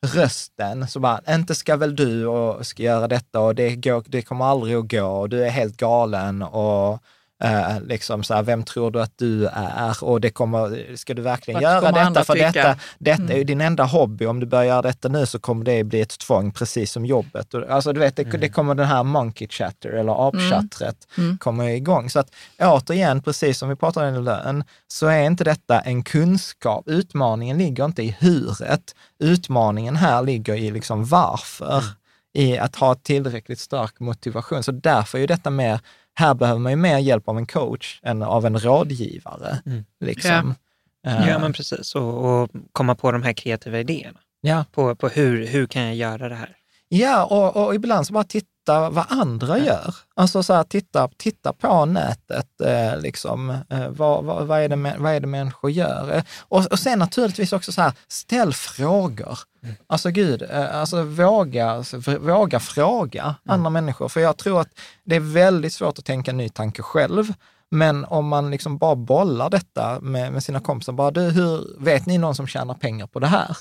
rösten, 0.07 0.89
så 0.89 1.01
bara, 1.01 1.21
inte 1.29 1.55
ska 1.55 1.77
väl 1.77 1.97
du 1.97 2.27
och 2.27 2.67
ska 2.67 2.83
göra 2.83 3.09
detta 3.09 3.41
och 3.41 3.55
det, 3.55 3.77
går, 3.77 4.05
det 4.07 4.23
kommer 4.23 4.45
aldrig 4.45 4.77
att 4.77 4.91
gå 4.91 5.05
och 5.05 5.29
du 5.29 5.45
är 5.45 5.51
helt 5.51 5.77
galen 5.77 6.43
och 6.43 7.03
eh, 7.45 7.81
liksom 7.83 8.23
så 8.23 8.35
här, 8.35 8.43
vem 8.43 8.63
tror 8.63 8.91
du 8.91 9.03
att 9.03 9.19
du 9.19 9.47
är? 9.47 10.05
Och 10.05 10.21
det 10.21 10.31
kommer, 10.31 10.97
ska 10.97 11.15
du 11.15 11.23
verkligen 11.23 11.63
Vad 11.63 11.63
göra 11.63 11.93
detta? 11.93 12.25
För 12.25 12.35
tycka? 12.35 12.53
detta, 12.53 12.77
detta 12.99 13.33
är 13.33 13.37
ju 13.37 13.45
din 13.45 13.61
enda 13.61 13.85
hobby. 13.85 14.27
Om 14.27 14.41
du 14.41 14.47
börjar 14.47 14.65
göra 14.65 14.83
detta 14.83 15.09
nu 15.09 15.27
så 15.27 15.39
kommer 15.39 15.65
det 15.65 15.85
bli 15.85 16.01
ett 16.01 16.19
tvång, 16.19 16.53
precis 16.53 16.93
som 16.93 17.07
jobbet. 17.07 17.55
Och, 17.55 17.71
Alltså 17.71 17.93
du 17.93 18.01
vet, 18.01 18.17
det, 18.17 18.25
det 18.25 18.49
kommer 18.49 18.75
den 18.75 18.87
här 18.87 19.03
monkey 19.03 19.49
chatter 19.49 19.91
eller 19.91 20.29
apchattret 20.29 20.97
kommer 21.39 21.69
igång. 21.69 22.11
Så 22.11 22.19
att 22.19 22.35
återigen, 22.61 23.23
precis 23.23 23.59
som 23.59 23.69
vi 23.69 23.77
pratade 23.77 24.19
om 24.19 24.25
lön, 24.25 24.65
så 24.89 25.07
är 25.07 25.23
inte 25.23 25.45
detta 25.45 25.81
en 25.81 26.03
kunskap. 26.03 26.89
Utmaningen 26.89 27.59
ligger 27.59 27.85
inte 27.85 28.03
i 28.03 28.17
huret. 28.21 28.95
Utmaningen 29.19 29.97
här 29.97 30.23
ligger 30.23 30.55
i 30.55 30.71
liksom 30.71 31.05
varför. 31.05 31.85
I 32.35 32.59
att 32.59 32.77
ha 32.77 32.95
tillräckligt 32.95 33.61
stark 33.61 34.01
motivation. 34.01 34.63
Så 34.63 34.73
därför 34.73 35.19
är 35.19 35.21
ju 35.21 35.27
detta 35.27 35.51
mer, 35.51 35.81
här 36.15 36.35
behöver 36.35 36.61
man 36.61 36.73
ju 36.73 36.77
mer 36.77 36.99
hjälp 36.99 37.29
av 37.29 37.39
en 37.39 37.47
coach 37.47 38.01
än 38.03 38.23
av 38.23 38.47
en 38.47 38.59
rådgivare. 38.59 39.59
Liksom. 40.01 40.55
Eh, 41.07 41.29
Ja, 41.29 41.39
men 41.39 41.53
precis. 41.53 41.95
Och, 41.95 42.43
och 42.43 42.51
komma 42.73 42.95
på 42.95 43.13
de 43.13 43.23
här 43.23 43.33
kreativa 43.33 43.81
idéerna. 43.81 44.19
ja. 44.41 44.65
På, 44.73 44.95
på 44.97 45.09
hur, 45.09 45.47
hur 45.47 45.67
kan 45.67 45.83
jag 45.83 45.95
göra 45.95 46.29
det 46.29 46.35
här? 46.35 46.57
Ja, 46.89 47.25
och, 47.25 47.67
och 47.67 47.75
ibland 47.75 48.07
så 48.07 48.13
bara 48.13 48.25
titta 48.25 48.47
vad 48.67 49.05
andra 49.09 49.59
gör. 49.59 49.95
Alltså 50.15 50.43
så 50.43 50.55
här, 50.55 50.65
titta, 50.65 51.09
titta 51.17 51.53
på 51.53 51.85
nätet, 51.85 52.61
eh, 52.61 53.01
liksom. 53.01 53.51
Eh, 53.51 53.89
vad, 53.89 54.25
vad, 54.25 54.47
vad, 54.47 54.61
är 54.61 54.69
det, 54.69 54.97
vad 54.99 55.13
är 55.13 55.21
det 55.21 55.27
människor 55.27 55.71
gör? 55.71 56.17
Eh, 56.17 56.23
och, 56.41 56.67
och 56.67 56.79
sen 56.79 56.99
naturligtvis 56.99 57.53
också 57.53 57.73
så 57.73 57.83
här, 57.83 57.93
ställ 58.09 58.55
frågor. 58.55 59.39
Alltså 59.87 60.11
gud, 60.11 60.43
eh, 60.43 60.77
alltså 60.77 61.03
våga, 61.03 61.85
våga 62.21 62.61
fråga 62.61 63.35
andra 63.47 63.71
människor. 63.71 64.09
För 64.09 64.21
jag 64.21 64.37
tror 64.37 64.61
att 64.61 64.69
det 65.05 65.17
är 65.17 65.21
väldigt 65.21 65.73
svårt 65.73 65.99
att 65.99 66.05
tänka 66.05 66.33
ny 66.33 66.49
tanke 66.49 66.83
själv. 66.83 67.33
Men 67.75 68.05
om 68.05 68.29
man 68.29 68.51
liksom 68.51 68.79
bara 68.79 68.97
bollar 68.97 69.51
detta 69.51 70.01
med, 70.01 70.33
med 70.33 70.43
sina 70.43 70.61
kompisar, 70.61 70.93
bara 70.93 71.11
du, 71.11 71.21
hur, 71.21 71.77
vet 71.85 72.07
ni 72.07 72.19
någon 72.19 72.35
som 72.35 72.47
tjänar 72.47 72.75
pengar 72.75 73.07
på 73.07 73.19
det 73.21 73.27
här? 73.27 73.57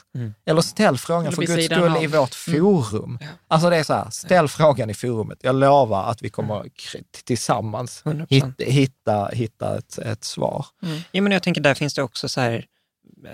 Eller 0.45 0.62
ställ 0.62 0.97
frågan 0.97 1.26
Eller 1.26 1.36
för 1.36 1.41
guds 1.45 1.66
skull 1.66 1.84
av. 1.95 2.03
i 2.03 2.07
vårt 2.07 2.34
forum. 2.36 3.20
Alltså 3.47 3.70
det 3.70 3.78
är 3.78 3.84
så 3.84 3.93
här, 3.93 4.09
ställ 4.09 4.47
frågan 4.47 4.89
i 4.89 4.93
forumet. 4.93 5.39
Jag 5.41 5.55
lovar 5.55 6.03
att 6.12 6.22
vi 6.22 6.30
kommer 6.30 6.64
k- 6.64 6.99
tillsammans 7.26 8.03
100%. 8.05 8.26
hitta, 8.30 8.64
hitta, 8.64 9.26
hitta 9.28 9.78
ett, 9.78 9.97
ett 9.97 10.24
svar. 10.24 10.66
Ja, 11.12 11.22
men 11.22 11.32
jag 11.32 11.43
tänker 11.43 11.62
där 11.62 11.74
finns 11.74 11.93
det 11.93 12.03
också 12.03 12.30
så 12.30 12.41
här, 12.41 12.66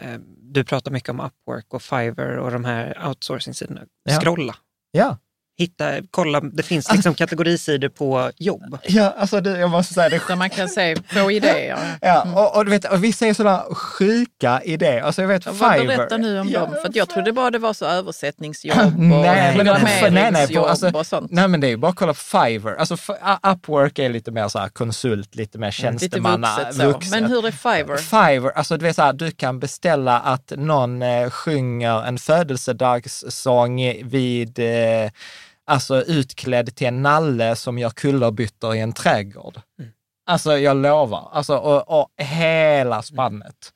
eh, 0.02 0.20
du 0.42 0.64
pratar 0.64 0.92
mycket 0.92 1.10
om 1.10 1.20
Upwork 1.20 1.74
och 1.74 1.82
Fiverr 1.82 2.38
och 2.38 2.52
de 2.52 2.66
här 2.66 3.08
outsourcing-sidorna. 3.08 3.82
Ja. 4.04 4.20
Scrolla, 4.20 4.56
Ja, 4.92 5.18
hitta, 5.58 5.92
kolla, 6.12 6.40
det 6.40 6.64
finns 6.64 6.92
liksom 6.92 7.14
kategorisidor 7.16 7.90
på 7.90 8.32
jobb. 8.38 8.78
ja 8.88 9.14
alltså 9.18 9.42
det, 9.42 9.60
jag 9.60 9.70
måste 9.70 9.94
säga 9.94 10.10
det. 10.10 10.22
Där 10.28 10.36
man 10.36 10.50
kan 10.50 10.70
se, 10.70 10.96
få 11.08 11.32
idéer. 11.32 11.78
Ja, 12.02 12.28
och, 12.36 12.58
och 12.58 12.66
du 12.66 12.72
vet, 12.72 12.86
och 12.86 13.04
vissa 13.04 13.28
är 13.28 13.34
sådana 13.34 13.64
sjuka 13.72 14.62
idéer. 14.64 15.02
Alltså 15.02 15.22
jag 15.22 15.28
vet 15.30 15.46
Ja, 15.46 15.52
Fiverr. 15.54 15.88
berätta 15.88 16.18
nu 16.18 16.40
om 16.40 16.50
Ja, 16.50 16.60
dem? 16.60 16.76
För 16.82 16.90
att 16.90 16.96
jag 16.96 17.10
trodde 17.10 17.34
bara 17.34 17.52
det 17.52 17.60
var 17.60 17.74
så 17.74 17.86
översättningsjobb 17.86 18.78
och 18.78 18.94
nej, 19.00 19.52
på, 19.58 19.58
programmeringsjobb 19.64 20.66
alltså, 20.66 20.90
och 20.90 21.06
sånt. 21.08 21.32
nej, 21.32 21.48
men 21.48 21.60
det 21.60 21.68
är 21.68 21.70
ju 21.70 21.78
bara 21.78 21.90
att 21.90 21.96
kolla 21.98 22.14
på 22.14 22.20
Fiverr. 22.20 22.76
Alltså, 22.76 22.98
Upwork 23.54 24.00
är 24.00 24.10
lite 24.10 24.32
mer 24.32 24.48
så 24.48 24.60
här 24.60 24.70
konsult, 24.70 25.36
lite 25.36 25.58
mer 25.58 25.68
Lite 25.68 25.82
tjänstemanna. 25.82 26.48
vuxet 26.58 27.10
så. 27.10 27.16
Men 27.22 27.26
hur 27.32 27.48
är 27.48 27.52
Fiverr? 27.52 27.98
Fiverr, 27.98 28.52
alltså 28.56 28.78
du 28.78 28.86
vet 28.86 28.96
så 28.96 29.02
här, 29.02 29.14
du 29.14 29.32
kan 29.32 29.60
beställa 29.60 30.20
att 30.20 30.54
någon 30.58 31.02
eh, 31.02 31.30
sjunger 31.30 32.04
en 32.08 32.18
födelsedagssång 32.18 33.78
vid, 34.04 34.60
eh, 34.60 35.12
alltså 35.68 36.02
utklädd 36.04 36.76
till 36.76 36.88
en 36.88 37.02
nalle 37.02 37.56
som 37.56 37.80
gör 37.80 37.90
kullerbyttor 37.90 38.76
i 38.76 38.80
en 38.80 38.94
trädgård. 38.94 39.62
Alltså 40.26 40.58
jag 40.58 40.78
lovar, 40.78 41.30
alltså 41.32 41.58
och, 41.58 42.00
och 42.02 42.10
hela 42.18 43.02
spannet. 43.02 43.74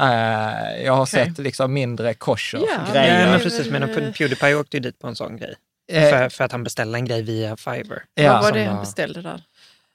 Eh, 0.00 0.84
jag 0.84 0.92
har 0.92 1.02
Okej. 1.02 1.26
sett 1.26 1.38
liksom 1.38 1.72
mindre 1.72 2.14
kosher-grejer. 2.14 3.20
Ja, 3.20 3.30
men 3.30 3.40
precis, 3.40 3.70
men 3.70 4.12
Pewdiepie 4.12 4.54
åkte 4.54 4.76
ju 4.76 4.80
dit 4.80 4.98
på 4.98 5.06
en 5.06 5.16
sån 5.16 5.36
grej. 5.36 5.54
Eh, 5.92 6.10
För, 6.10 6.28
för 6.28 6.44
att 6.44 6.52
han 6.52 6.64
beställde 6.64 6.98
en 6.98 7.04
grej 7.04 7.22
via 7.22 7.56
Fiverr. 7.56 8.02
ja. 8.14 8.32
Vad 8.32 8.42
var 8.42 8.52
det 8.52 8.64
han 8.64 8.80
beställde 8.80 9.22
där? 9.22 9.42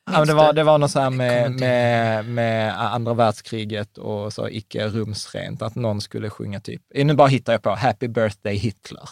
Ja, 0.05 0.17
men 0.17 0.27
det, 0.27 0.33
var, 0.33 0.53
det 0.53 0.63
var 0.63 0.77
något 0.77 0.91
så 0.91 0.99
här 0.99 1.09
med, 1.09 1.51
med, 1.51 2.25
med 2.25 2.81
andra 2.81 3.13
världskriget 3.13 3.97
och 3.97 4.33
så 4.33 4.49
icke 4.49 4.87
rumsrent, 4.87 5.61
att 5.61 5.75
någon 5.75 6.01
skulle 6.01 6.29
sjunga 6.29 6.59
typ, 6.59 6.81
nu 6.95 7.13
bara 7.13 7.27
hittar 7.27 7.53
jag 7.53 7.61
på, 7.61 7.75
Happy 7.75 8.07
birthday 8.07 8.55
Hitler. 8.55 9.09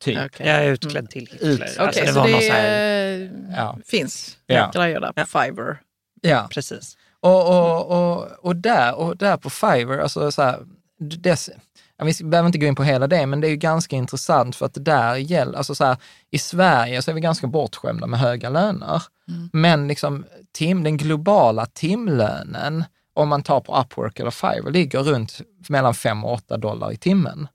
Typ. 0.00 0.18
Okej. 0.26 0.46
Jag 0.46 0.64
är 0.64 0.70
utklädd 0.72 1.10
till 1.10 1.28
Hitler. 1.32 1.48
Ut- 1.48 1.60
Alltså, 1.62 1.82
Okej, 1.82 2.02
det 2.06 2.12
så 2.12 2.20
var 2.20 2.28
det 2.28 2.50
här, 2.52 3.30
Ja. 3.56 3.78
finns 3.86 4.36
Ja. 4.46 4.70
grejer 4.74 5.00
där 5.00 5.12
på 5.12 5.20
Ja. 5.20 5.24
Fiverr. 5.26 5.80
Ja, 6.22 6.48
precis. 6.50 6.96
och, 7.20 7.48
och, 7.48 7.86
och, 7.86 8.26
och, 8.42 8.56
där, 8.56 8.94
och 8.94 9.16
där 9.16 9.36
på 9.36 9.50
Fiverr, 9.50 9.98
alltså 9.98 10.32
så 10.32 10.42
här, 10.42 10.58
dess, 11.18 11.50
vi 12.02 12.24
behöver 12.24 12.46
inte 12.46 12.58
gå 12.58 12.66
in 12.66 12.74
på 12.74 12.82
hela 12.82 13.06
det, 13.06 13.26
men 13.26 13.40
det 13.40 13.46
är 13.46 13.50
ju 13.50 13.56
ganska 13.56 13.96
intressant 13.96 14.56
för 14.56 14.66
att 14.66 14.74
det 14.74 14.80
där 14.80 15.16
gäller, 15.16 15.58
alltså 15.58 15.74
så 15.74 15.84
här, 15.84 15.96
i 16.30 16.38
Sverige 16.38 17.02
så 17.02 17.10
är 17.10 17.14
vi 17.14 17.20
ganska 17.20 17.46
bortskämda 17.46 18.06
med 18.06 18.20
höga 18.20 18.48
löner. 18.50 19.02
Men 19.52 19.88
liksom 19.88 20.24
tim, 20.52 20.82
den 20.84 20.96
globala 20.96 21.66
timlönen, 21.66 22.84
om 23.14 23.28
man 23.28 23.42
tar 23.42 23.60
på 23.60 23.80
Upwork 23.80 24.20
eller 24.20 24.30
Fiverr, 24.30 24.70
ligger 24.70 24.98
runt 25.00 25.40
mellan 25.68 25.94
5 25.94 26.24
och 26.24 26.32
8 26.32 26.56
dollar 26.56 26.92
i 26.92 26.96
timmen. 26.96 27.48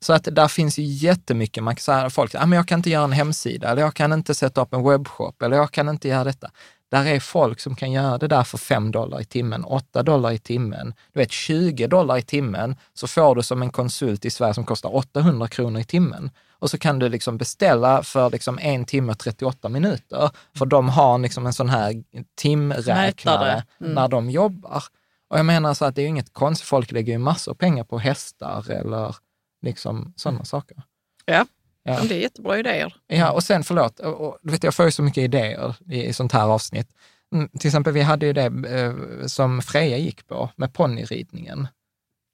Så 0.00 0.12
att 0.12 0.28
där 0.32 0.48
finns 0.48 0.78
ju 0.78 0.82
jättemycket, 0.82 1.62
man 1.62 1.74
kan 1.74 1.80
säga, 1.80 2.10
folk 2.10 2.32
säger, 2.32 2.42
ah, 2.42 2.46
men 2.46 2.56
jag 2.56 2.68
kan 2.68 2.78
inte 2.78 2.90
göra 2.90 3.04
en 3.04 3.12
hemsida, 3.12 3.68
eller 3.68 3.82
jag 3.82 3.94
kan 3.94 4.12
inte 4.12 4.34
sätta 4.34 4.60
upp 4.60 4.74
en 4.74 4.82
webbshop, 4.82 5.42
eller 5.42 5.56
jag 5.56 5.70
kan 5.70 5.88
inte 5.88 6.08
göra 6.08 6.24
detta. 6.24 6.50
Där 6.90 7.06
är 7.06 7.20
folk 7.20 7.60
som 7.60 7.74
kan 7.74 7.92
göra 7.92 8.18
det 8.18 8.28
där 8.28 8.42
för 8.42 8.58
5 8.58 8.90
dollar 8.90 9.20
i 9.20 9.24
timmen, 9.24 9.64
8 9.64 10.02
dollar 10.02 10.32
i 10.32 10.38
timmen. 10.38 10.94
Du 11.12 11.20
vet, 11.20 11.30
20 11.30 11.86
dollar 11.86 12.18
i 12.18 12.22
timmen 12.22 12.76
så 12.94 13.06
får 13.06 13.34
du 13.34 13.42
som 13.42 13.62
en 13.62 13.70
konsult 13.70 14.24
i 14.24 14.30
Sverige 14.30 14.54
som 14.54 14.64
kostar 14.64 14.94
800 14.94 15.48
kronor 15.48 15.80
i 15.80 15.84
timmen. 15.84 16.30
Och 16.58 16.70
så 16.70 16.78
kan 16.78 16.98
du 16.98 17.08
liksom 17.08 17.38
beställa 17.38 18.02
för 18.02 18.30
liksom 18.30 18.58
en 18.58 18.84
timme 18.84 19.12
och 19.12 19.18
38 19.18 19.68
minuter, 19.68 20.30
för 20.56 20.66
de 20.66 20.88
har 20.88 21.18
liksom 21.18 21.46
en 21.46 21.52
sån 21.52 21.68
här 21.68 21.94
timräknare. 22.36 23.64
Mm. 23.80 23.92
när 23.92 24.08
de 24.08 24.30
jobbar. 24.30 24.84
Och 25.30 25.38
jag 25.38 25.46
menar 25.46 25.74
så 25.74 25.84
att 25.84 25.94
det 25.94 26.00
är 26.00 26.02
ju 26.02 26.08
inget 26.08 26.32
konstigt, 26.32 26.68
folk 26.68 26.92
lägger 26.92 27.12
ju 27.12 27.18
massor 27.18 27.54
pengar 27.54 27.84
på 27.84 27.98
hästar 27.98 28.70
eller 28.70 29.16
liksom 29.62 30.12
sådana 30.16 30.44
saker. 30.44 30.76
Ja, 31.24 31.46
Ja. 31.82 32.00
det 32.08 32.14
är 32.14 32.18
jättebra 32.20 32.58
idéer. 32.58 32.94
Ja, 33.06 33.30
och 33.30 33.42
sen, 33.42 33.64
förlåt, 33.64 34.00
och, 34.00 34.20
och, 34.20 34.38
du 34.42 34.52
vet, 34.52 34.64
jag 34.64 34.74
får 34.74 34.84
ju 34.84 34.90
så 34.92 35.02
mycket 35.02 35.24
idéer 35.24 35.76
i, 35.90 36.04
i 36.04 36.12
sånt 36.12 36.32
här 36.32 36.44
avsnitt. 36.46 36.88
Mm, 37.34 37.48
till 37.48 37.68
exempel, 37.68 37.92
vi 37.92 38.00
hade 38.00 38.26
ju 38.26 38.32
det 38.32 38.44
eh, 38.68 39.26
som 39.26 39.62
Freja 39.62 39.96
gick 39.98 40.26
på 40.26 40.50
med 40.56 40.72
ponnyridningen. 40.72 41.68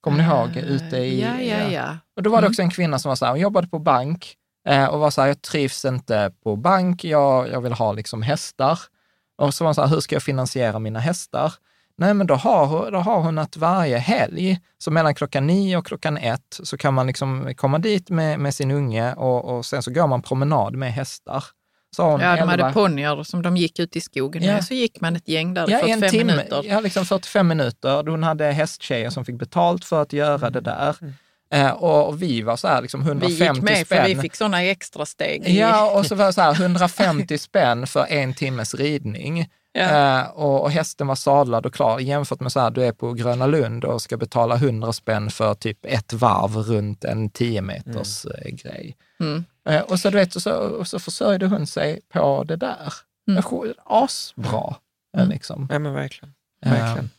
Kommer 0.00 0.18
ni 0.18 0.24
ihåg? 0.24 0.56
Ute 0.56 0.96
i... 0.96 1.20
Ja, 1.22 1.40
ja, 1.40 1.68
ja. 1.70 1.98
Och 2.16 2.22
då 2.22 2.30
var 2.30 2.36
det 2.38 2.44
Mm. 2.46 2.50
också 2.52 2.62
en 2.62 2.70
kvinna 2.70 2.98
som 2.98 3.08
var 3.08 3.16
så 3.16 3.24
här, 3.24 3.32
hon 3.32 3.40
jobbade 3.40 3.68
på 3.68 3.78
bank 3.78 4.34
eh, 4.68 4.84
och 4.86 5.00
var 5.00 5.10
så 5.10 5.20
här, 5.20 5.28
jag 5.28 5.42
trivs 5.42 5.84
inte 5.84 6.32
på 6.42 6.56
bank, 6.56 7.04
jag, 7.04 7.48
jag 7.48 7.60
vill 7.60 7.72
ha 7.72 7.92
liksom 7.92 8.22
hästar. 8.22 8.78
Och 9.38 9.54
så 9.54 9.64
var 9.64 9.68
hon 9.68 9.74
så 9.74 9.82
här, 9.82 9.88
hur 9.88 10.00
ska 10.00 10.14
jag 10.14 10.22
finansiera 10.22 10.78
mina 10.78 10.98
hästar? 11.00 11.54
Nej, 11.98 12.14
men 12.14 12.26
då 12.26 12.34
har, 12.34 12.66
hon- 12.66 12.92
då 12.92 12.98
har 12.98 13.20
hon 13.20 13.38
att 13.38 13.56
varje 13.56 13.98
helg, 13.98 14.58
så 14.78 14.90
mellan 14.90 15.14
klockan 15.14 15.46
nio 15.46 15.76
och 15.76 15.86
klockan 15.86 16.16
ett, 16.16 16.60
så 16.62 16.76
kan 16.78 16.94
man 16.94 17.06
liksom 17.06 17.52
komma 17.56 17.78
dit 17.78 18.10
med, 18.10 18.40
med 18.40 18.54
sin 18.54 18.70
unge 18.70 19.14
och, 19.14 19.44
och 19.56 19.66
sen 19.66 19.82
så 19.82 19.90
går 19.90 20.06
man 20.06 20.22
promenad 20.22 20.74
med 20.74 20.92
hästar. 20.92 21.44
Ja, 21.98 22.18
de 22.36 22.48
hade 22.48 22.72
ponnyer 22.72 23.22
som 23.22 23.42
de 23.42 23.56
gick 23.56 23.78
ut 23.78 23.96
i 23.96 24.00
skogen 24.00 24.42
Ja. 24.42 24.52
med. 24.52 24.64
Så 24.64 24.74
gick 24.74 25.00
man 25.00 25.16
ett 25.16 25.28
gäng 25.28 25.54
där 25.54 25.66
Ja, 25.70 25.78
45 25.78 26.02
en 26.02 26.10
timme, 26.10 26.24
minuter. 26.36 26.62
ja, 26.64 26.80
liksom 26.80 27.06
45 27.06 27.48
minuter. 27.48 28.04
Hon 28.10 28.22
hade 28.22 28.44
hästtjejer 28.52 29.10
som 29.10 29.24
fick 29.24 29.34
betalt 29.38 29.84
för 29.84 30.02
att 30.02 30.12
göra 30.12 30.50
det 30.50 30.60
där. 30.60 30.96
Eh, 31.52 31.70
och, 31.70 32.22
vi 32.22 32.42
var 32.42 32.56
så 32.56 32.68
här, 32.68 32.82
liksom 32.82 33.00
Vi 33.00 33.06
150 33.06 33.32
gick 33.54 33.62
med 33.62 33.86
spänn. 33.86 34.02
för 34.02 34.08
vi 34.08 34.16
fick 34.16 34.34
sådana 34.36 34.62
extra 34.62 35.06
steg. 35.06 35.48
Ja, 35.48 35.90
och 35.98 36.06
så 36.06 36.14
var 36.14 36.26
det 36.26 36.32
så 36.32 36.40
här 36.40 36.54
150 36.54 37.38
spänn 37.38 37.86
för 37.86 38.06
en 38.06 38.34
timmes 38.34 38.74
ridning. 38.74 39.48
Ja. 39.76 40.20
Eh, 40.20 40.28
och, 40.30 40.62
och 40.62 40.70
hästen 40.70 41.06
var 41.06 41.14
sadlad 41.14 41.66
och 41.66 41.74
klar 41.74 41.98
jämfört 41.98 42.40
med 42.40 42.52
så 42.52 42.60
här, 42.60 42.70
du 42.70 42.84
är 42.84 42.92
på 42.92 43.12
Gröna 43.12 43.46
Lund 43.46 43.84
och 43.84 44.02
ska 44.02 44.16
betala 44.16 44.54
100 44.54 44.92
spänn 44.92 45.30
för 45.30 45.54
typ 45.54 45.78
ett 45.82 46.12
varv 46.12 46.56
runt 46.56 47.04
en 47.04 47.30
10 47.30 47.62
meters 47.62 48.24
eh, 48.26 48.50
grej. 48.54 48.96
Mm. 49.20 49.44
Eh, 49.68 49.80
och 49.82 50.00
så, 50.00 50.10
du 50.10 50.16
vet, 50.16 50.36
och 50.36 50.42
så, 50.42 50.52
och 50.52 50.86
så 50.88 50.98
försörjde 50.98 51.46
hon 51.46 51.66
sig 51.66 52.00
på 52.12 52.44
det 52.44 52.56
där. 52.56 52.92
Mm. 53.28 53.42
Mm. 53.52 53.74
Asbra, 53.84 54.74
eh, 55.18 55.28
liksom. 55.28 55.68
Ja, 55.72 55.78
men 55.78 55.94
verkligen. 55.94 56.34
Eh, 56.64 56.72
verkligen. 56.72 57.10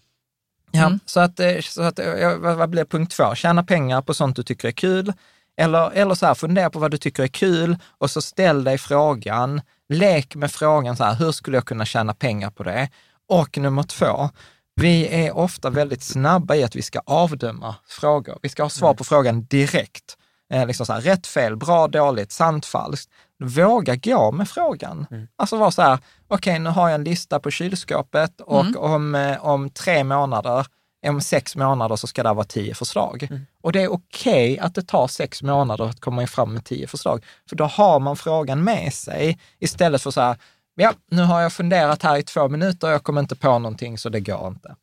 Ja, 0.72 0.86
Mm. 0.86 1.00
så 1.06 1.20
att, 1.20 1.40
eh, 1.40 1.60
så 1.62 1.82
att 1.82 2.00
eh, 2.00 2.36
vad 2.38 2.70
blir 2.70 2.86
punkt 2.86 3.12
två? 3.12 3.36
Tjäna 3.36 3.64
pengar 3.64 4.02
på 4.02 4.14
sånt 4.14 4.36
du 4.36 4.44
tycker 4.44 4.68
är 4.68 4.72
kul. 4.72 5.14
Eller, 5.58 5.92
eller 5.92 6.16
så 6.16 6.26
här, 6.26 6.34
fundera 6.34 6.70
på 6.70 6.80
vad 6.80 6.92
du 6.92 6.98
tycker 6.98 7.24
är 7.24 7.28
kul 7.28 7.78
och 7.98 8.12
så 8.12 8.22
ställ 8.22 8.64
dig 8.64 8.78
frågan, 8.78 9.62
lek 9.90 10.36
med 10.36 10.52
frågan 10.52 10.98
så 10.98 11.04
här, 11.04 11.16
hur 11.16 11.32
skulle 11.32 11.58
jag 11.58 11.66
kunna 11.66 11.86
tjäna 11.86 12.14
pengar 12.14 12.50
på 12.50 12.64
det? 12.64 12.90
Och 13.30 13.58
nummer 13.58 13.84
två, 13.84 14.30
vi 14.76 15.26
är 15.26 15.38
ofta 15.38 15.70
väldigt 15.70 16.04
snabba 16.04 16.56
i 16.56 16.64
att 16.64 16.76
vi 16.76 16.82
ska 16.82 17.00
avdöma 17.06 17.76
frågor. 17.88 18.40
Vi 18.42 18.50
ska 18.50 18.64
ha 18.64 18.70
svar 18.70 18.94
på 18.94 19.04
frågan 19.04 19.46
direkt. 19.46 20.18
Eh, 20.54 20.68
liksom 20.68 20.86
så 20.86 20.94
här, 20.94 21.02
rätt, 21.02 21.28
fel, 21.28 21.56
bra, 21.56 21.88
dåligt, 21.88 22.32
sant, 22.32 22.66
falskt. 22.66 23.12
Våga 23.40 23.96
gå 23.96 24.32
med 24.32 24.50
frågan. 24.50 25.06
Alltså 25.36 25.58
vara 25.58 25.72
så 25.72 25.82
här, 25.82 26.00
okej 26.28 26.60
nu 26.60 26.70
har 26.70 26.90
jag 26.90 26.96
en 26.96 27.04
lista 27.04 27.40
på 27.40 27.52
kylskåpet 27.52 28.42
och 28.42 28.66
om, 28.76 29.16
eh, 29.16 29.46
om 29.46 29.70
tre 29.70 30.04
månader, 30.04 30.66
om 31.08 31.22
sex 31.22 31.56
månader 31.56 31.96
så 31.96 32.08
ska 32.08 32.24
det 32.24 32.34
vara 32.34 32.46
tio 32.46 32.76
förslag. 32.76 33.28
Och 33.62 33.72
det 33.72 33.82
är 33.82 33.92
okej 33.92 34.60
att 34.60 34.76
det 34.76 34.82
tar 34.82 35.08
sex 35.08 35.44
månader 35.44 35.86
att 35.86 36.00
komma 36.00 36.28
fram 36.28 36.54
med 36.54 36.66
tio 36.66 36.88
förslag. 36.88 37.26
För 37.50 37.56
då 37.56 37.64
har 37.66 38.00
man 38.00 38.16
frågan 38.18 38.64
med 38.64 38.94
sig 38.94 39.40
istället 39.60 40.02
för 40.02 40.12
så 40.12 40.22
här, 40.22 40.38
ja, 40.76 40.94
nu 41.12 41.22
har 41.22 41.42
jag 41.42 41.54
funderat 41.54 42.04
här 42.04 42.18
i 42.18 42.24
två 42.24 42.50
minuter 42.50 42.88
och 42.88 42.94
jag 42.94 43.04
kommer 43.04 43.22
inte 43.22 43.36
på 43.36 43.60
någonting 43.60 43.98
så 43.98 44.10
det 44.10 44.20
går 44.20 44.48
inte. 44.48 44.76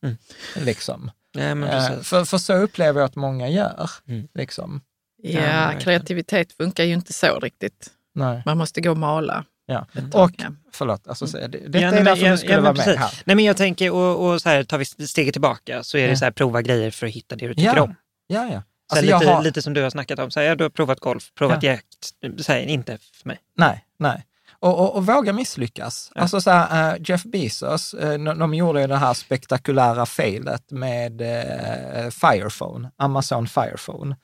Liksom. 0.56 1.10
Nej, 1.34 1.54
men 1.54 1.68
Eh, 1.68 2.00
för, 2.00 2.24
för 2.24 2.38
så 2.38 2.54
upplever 2.54 3.00
jag 3.00 3.06
att 3.06 3.16
många 3.16 3.48
gör. 3.48 3.90
Mm. 4.08 4.28
Liksom. 4.34 4.80
Ja, 5.22 5.72
kreativitet 5.80 6.52
funkar 6.52 6.84
ju 6.84 6.94
inte 6.94 7.12
så 7.12 7.38
riktigt. 7.38 7.90
Nej. 8.14 8.42
Man 8.46 8.58
måste 8.58 8.80
gå 8.80 8.90
och 8.90 8.96
mala. 8.96 9.44
Ja. 9.66 9.86
Och, 10.12 10.30
förlåt, 10.72 11.08
alltså, 11.08 11.26
så- 11.26 11.36
det, 11.38 11.46
detta 11.48 11.78
Ja, 11.78 11.90
nej, 11.90 12.00
är 12.00 12.04
därför 12.04 12.24
ja, 12.26 12.32
du 12.32 12.38
skulle 12.38 12.52
ja, 12.52 12.60
vara 12.60 12.72
med 12.72 12.84
precis. 12.84 13.00
här. 13.00 13.22
Nej, 13.24 13.36
men 13.36 13.44
jag 13.44 13.56
tänker, 13.56 13.90
och, 13.90 14.28
och 14.32 14.42
så 14.42 14.48
här, 14.48 14.64
tar 14.64 14.78
vi 14.78 14.84
steget 14.84 15.32
tillbaka, 15.34 15.82
så 15.82 15.98
är 15.98 16.02
det 16.02 16.08
Ja. 16.08 16.16
så 16.16 16.24
här, 16.24 16.32
prova 16.32 16.62
grejer 16.62 16.90
för 16.90 17.06
att 17.06 17.12
hitta 17.12 17.36
det 17.36 17.46
du 17.48 17.54
tycker 17.54 17.76
Ja. 17.76 17.82
om. 17.82 17.94
Ja, 18.26 18.48
ja. 18.52 18.62
Alltså, 18.92 19.06
jag 19.06 19.20
lite, 19.20 19.32
har, 19.32 19.42
lite 19.42 19.62
som 19.62 19.74
du 19.74 19.82
har 19.82 19.90
snackat 19.90 20.18
om, 20.18 20.30
så 20.30 20.40
här, 20.40 20.46
ja, 20.46 20.54
du 20.54 20.64
har 20.64 20.70
provat 20.70 21.00
golf, 21.00 21.30
provat 21.38 21.62
Ja. 21.62 21.70
jakt, 21.70 22.42
så 22.44 22.52
här, 22.52 22.60
inte 22.60 22.98
för 23.22 23.28
mig. 23.28 23.38
Nej, 23.56 23.84
nej. 23.98 24.24
Och, 24.60 24.80
och, 24.80 24.96
och 24.96 25.06
våga 25.06 25.32
misslyckas. 25.32 26.12
Ja. 26.14 26.20
Alltså 26.20 26.40
så 26.40 26.50
här, 26.50 26.94
eh, 26.94 27.00
Jeff 27.04 27.22
Bezos, 27.24 27.94
uh, 27.94 28.00
de, 28.00 28.24
de 28.38 28.54
gjorde 28.54 28.80
ju 28.80 28.86
det 28.86 28.96
här 28.96 29.14
spektakulära 29.14 30.06
failet 30.06 30.70
med 30.70 31.20
uh, 31.22 32.10
Firephone, 32.10 32.90
Amazon 32.96 33.46
Firephone. 33.46 34.16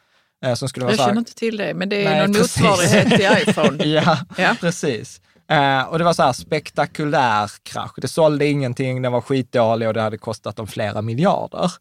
eh, 0.44 0.54
som 0.54 0.68
skulle 0.68 0.86
vara 0.86 0.94
Jag 0.96 1.06
känner 1.06 1.18
inte 1.18 1.34
till 1.34 1.56
det, 1.56 1.74
men 1.74 1.88
det 1.88 2.04
är 2.04 2.10
Nej, 2.10 2.20
någon 2.20 2.34
precis. 2.34 2.62
motsvarighet 2.62 3.08
till 3.08 3.48
iPhone. 3.48 3.84
Ja, 3.84 4.18
Ja. 4.36 4.56
precis. 4.60 5.20
Eh, 5.50 5.82
och 5.82 5.98
det 5.98 6.04
var 6.04 6.12
så 6.12 6.22
här 6.22 6.32
spektakulär 6.32 7.50
krasch. 7.62 7.92
Det 7.96 8.08
sålde 8.08 8.46
ingenting, 8.46 9.02
den 9.02 9.12
var 9.12 9.20
skitdålig 9.20 9.88
och 9.88 9.94
det 9.94 10.00
hade 10.00 10.18
kostat 10.18 10.56
dem 10.56 10.66
flera 10.66 11.02
miljarder. 11.02 11.72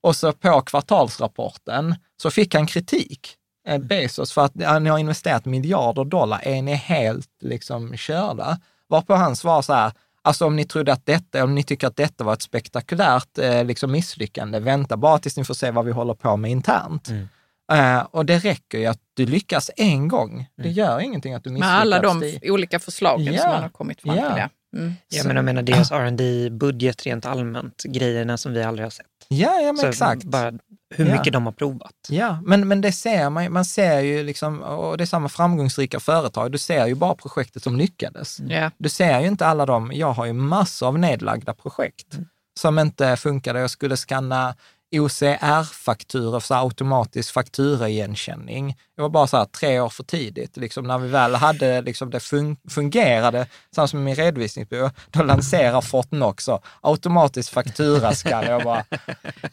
Och 0.00 0.16
så 0.16 0.32
på 0.32 0.60
kvartalsrapporten 0.60 1.94
så 2.22 2.30
fick 2.30 2.54
han 2.54 2.66
kritik, 2.66 3.34
eh, 3.68 3.78
Bezos, 3.78 4.32
för 4.32 4.44
att 4.44 4.52
ja, 4.54 4.78
ni 4.78 4.90
har 4.90 4.98
investerat 4.98 5.44
miljarder 5.44 6.04
dollar, 6.04 6.40
är 6.42 6.62
ni 6.62 6.74
helt 6.74 7.30
liksom 7.40 7.96
körda? 7.96 8.58
Varpå 8.88 9.14
han 9.14 9.36
svarar 9.36 9.62
så 9.62 9.72
här, 9.72 9.92
alltså 10.22 10.46
om 10.46 10.56
ni 10.56 10.64
trodde 10.64 10.92
att 10.92 11.06
detta, 11.06 11.44
om 11.44 11.54
ni 11.54 11.62
tycker 11.62 11.86
att 11.86 11.96
detta 11.96 12.24
var 12.24 12.32
ett 12.32 12.42
spektakulärt 12.42 13.38
eh, 13.38 13.64
liksom 13.64 13.92
misslyckande, 13.92 14.60
vänta 14.60 14.96
bara 14.96 15.18
tills 15.18 15.36
ni 15.36 15.44
får 15.44 15.54
se 15.54 15.70
vad 15.70 15.84
vi 15.84 15.92
håller 15.92 16.14
på 16.14 16.36
med 16.36 16.50
internt. 16.50 17.08
Mm. 17.08 17.28
Eh, 17.72 18.00
och 18.10 18.26
det 18.26 18.38
räcker 18.38 18.78
ju 18.78 18.86
att 18.86 19.00
du 19.14 19.26
lyckas 19.26 19.70
en 19.76 20.08
gång. 20.08 20.46
Det 20.62 20.68
gör 20.68 21.00
ingenting 21.00 21.34
att 21.34 21.44
du 21.44 21.50
Med 21.50 21.54
misslyckas. 21.60 21.80
alla 21.80 22.00
de 22.00 22.22
i- 22.22 22.50
olika 22.50 22.78
förslagen 22.78 23.34
Ja. 23.34 23.40
som 23.42 23.50
man 23.50 23.62
har 23.62 23.68
kommit 23.68 24.00
fram 24.00 24.16
Ja. 24.16 24.22
till. 24.32 24.38
Ja. 24.38 24.48
Mm. 24.78 24.94
Ja, 25.08 25.22
men 25.24 25.36
jag 25.36 25.44
menar 25.44 25.62
deras 25.62 25.90
rd 25.92 26.52
budget 26.52 27.06
rent 27.06 27.26
allmänt, 27.26 27.82
grejerna 27.82 28.36
som 28.36 28.52
vi 28.52 28.62
aldrig 28.62 28.86
har 28.86 28.90
sett. 28.90 29.06
Ja, 29.28 29.60
ja 29.60 29.66
men 29.72 29.76
Så 29.76 29.86
exakt. 29.86 30.24
Bara 30.24 30.52
hur 30.94 31.06
Ja. 31.06 31.16
mycket 31.16 31.32
de 31.32 31.46
har 31.46 31.52
provat. 31.52 31.92
Ja, 32.08 32.40
men, 32.44 32.68
men 32.68 32.80
det 32.80 32.92
ser 32.92 33.30
man, 33.30 33.52
man 33.52 33.64
ser 33.64 34.00
ju 34.00 34.22
liksom, 34.22 34.60
och 34.62 34.98
det 34.98 35.04
är 35.04 35.06
samma 35.06 35.28
framgångsrika 35.28 36.00
företag, 36.00 36.52
du 36.52 36.58
ser 36.58 36.86
ju 36.86 36.94
bara 36.94 37.14
projektet 37.14 37.62
som 37.62 37.76
lyckades. 37.76 38.40
Ja. 38.48 38.70
Du 38.78 38.88
ser 38.88 39.20
ju 39.20 39.26
inte 39.26 39.46
alla 39.46 39.66
de, 39.66 39.90
jag 39.94 40.12
har 40.12 40.26
ju 40.26 40.32
massor 40.32 40.86
av 40.88 40.98
nedlagda 40.98 41.54
projekt 41.54 42.18
som 42.60 42.78
inte 42.78 43.16
funkade. 43.16 43.60
Jag 43.60 43.70
skulle 43.70 43.96
skanna 43.96 44.54
OCR-fakturor, 44.92 46.40
så 46.40 46.54
automatisk 46.54 47.32
fakturaigenkänning. 47.34 48.76
Det 48.96 49.02
var 49.02 49.08
bara 49.08 49.26
så 49.26 49.36
här 49.36 49.44
tre 49.44 49.80
år 49.80 49.88
för 49.88 50.02
tidigt. 50.02 50.56
Liksom 50.56 50.86
när 50.86 50.98
vi 50.98 51.08
väl 51.08 51.34
hade 51.34 51.82
liksom 51.82 52.10
det 52.10 52.20
fun 52.20 52.56
fungerade, 52.68 53.46
samma 53.74 53.88
som 53.88 54.04
min 54.04 54.14
redovisningsbyrå, 54.14 54.90
då 55.10 55.22
lanserar 55.22 55.80
Fortnox 55.80 56.48
automatisk 56.80 57.52
fakturaskanning. 57.52 58.50
Jag 58.50 58.64
bara, 58.64 58.84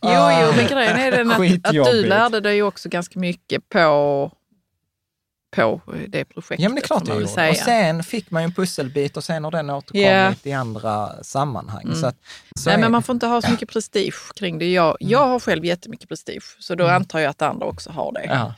Jo, 0.02 0.40
jo, 0.42 0.54
men 0.56 0.68
grejen 0.68 0.98
är 0.98 1.12
den 1.12 1.32
att, 1.32 1.68
att 1.68 1.86
du 1.86 2.06
lärde 2.08 2.40
dig 2.40 2.64
också 2.64 2.90
ganska 2.90 3.20
mycket 3.20 3.70
på, 3.70 4.32
på 5.56 5.82
det 6.08 6.26
projektet. 6.26 6.60
Ja, 6.60 6.70
men 6.70 6.76
det 6.76 6.82
är 6.82 6.88
klart 6.88 7.08
väl 7.08 7.16
gjorde. 7.16 7.28
säga. 7.28 7.50
Och 7.52 7.58
sen 7.58 8.04
fick 8.04 8.32
man 8.32 8.42
ju 8.42 8.46
en 8.46 8.54
pusselbit 8.54 9.18
och 9.18 9.24
sen 9.24 9.44
har 9.44 9.52
den 9.52 9.70
återkommit 9.70 10.06
Ja. 10.44 10.50
i 10.50 10.54
andra 10.54 11.24
sammanhang. 11.24 11.84
Mm. 11.84 11.96
Så 11.96 12.08
att, 12.08 12.16
så 12.60 12.70
Nej, 12.70 12.74
är 12.74 12.78
men 12.78 12.82
det. 12.82 12.90
man 12.92 13.04
får 13.04 13.14
inte 13.14 13.28
ha 13.28 13.42
så 13.42 13.52
mycket 13.52 13.70
prestige 13.70 14.34
kring 14.36 14.60
det. 14.60 14.72
Jag, 14.72 14.98
jag 15.00 15.28
har 15.28 15.40
själv 15.40 15.66
jättemycket 15.66 16.10
prestige, 16.10 16.56
så 16.60 16.76
då 16.76 16.88
antar 16.88 17.20
jag 17.20 17.30
att 17.30 17.42
andra 17.42 17.66
också 17.68 17.90
har 17.92 18.12
det. 18.14 18.26
Ja. 18.26 18.54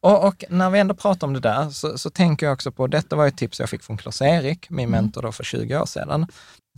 Och, 0.00 0.24
och 0.26 0.44
när 0.48 0.70
vi 0.70 0.78
ändå 0.78 0.94
pratar 0.94 1.26
om 1.26 1.32
det 1.32 1.40
där 1.40 1.70
så, 1.70 1.98
så 1.98 2.10
tänker 2.10 2.46
jag 2.46 2.52
också 2.52 2.72
på, 2.72 2.86
detta 2.86 3.16
var 3.16 3.26
ett 3.26 3.36
tips 3.38 3.60
jag 3.60 3.70
fick 3.70 3.82
från 3.82 3.96
Klas-Erik, 3.98 4.70
min 4.70 4.90
mentor 4.90 5.22
då 5.22 5.32
för 5.32 5.44
20 5.44 5.78
år 5.78 5.86
sedan. 5.86 6.26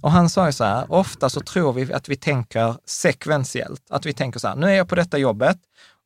Och 0.03 0.11
han 0.13 0.29
sa 0.31 0.47
ju 0.47 0.53
så 0.53 0.65
här, 0.65 0.93
ofta 0.93 1.31
så 1.31 1.41
tror 1.41 1.73
vi 1.73 1.93
att 1.93 2.09
vi 2.09 2.17
tänker 2.17 2.75
sekventiellt. 2.87 3.83
Att 3.91 4.07
vi 4.07 4.13
tänker 4.13 4.41
så 4.41 4.49
här, 4.49 4.57
nu 4.57 4.67
är 4.67 4.75
jag 4.77 4.89
på 4.89 4.95
detta 4.95 5.19
jobbet 5.19 5.57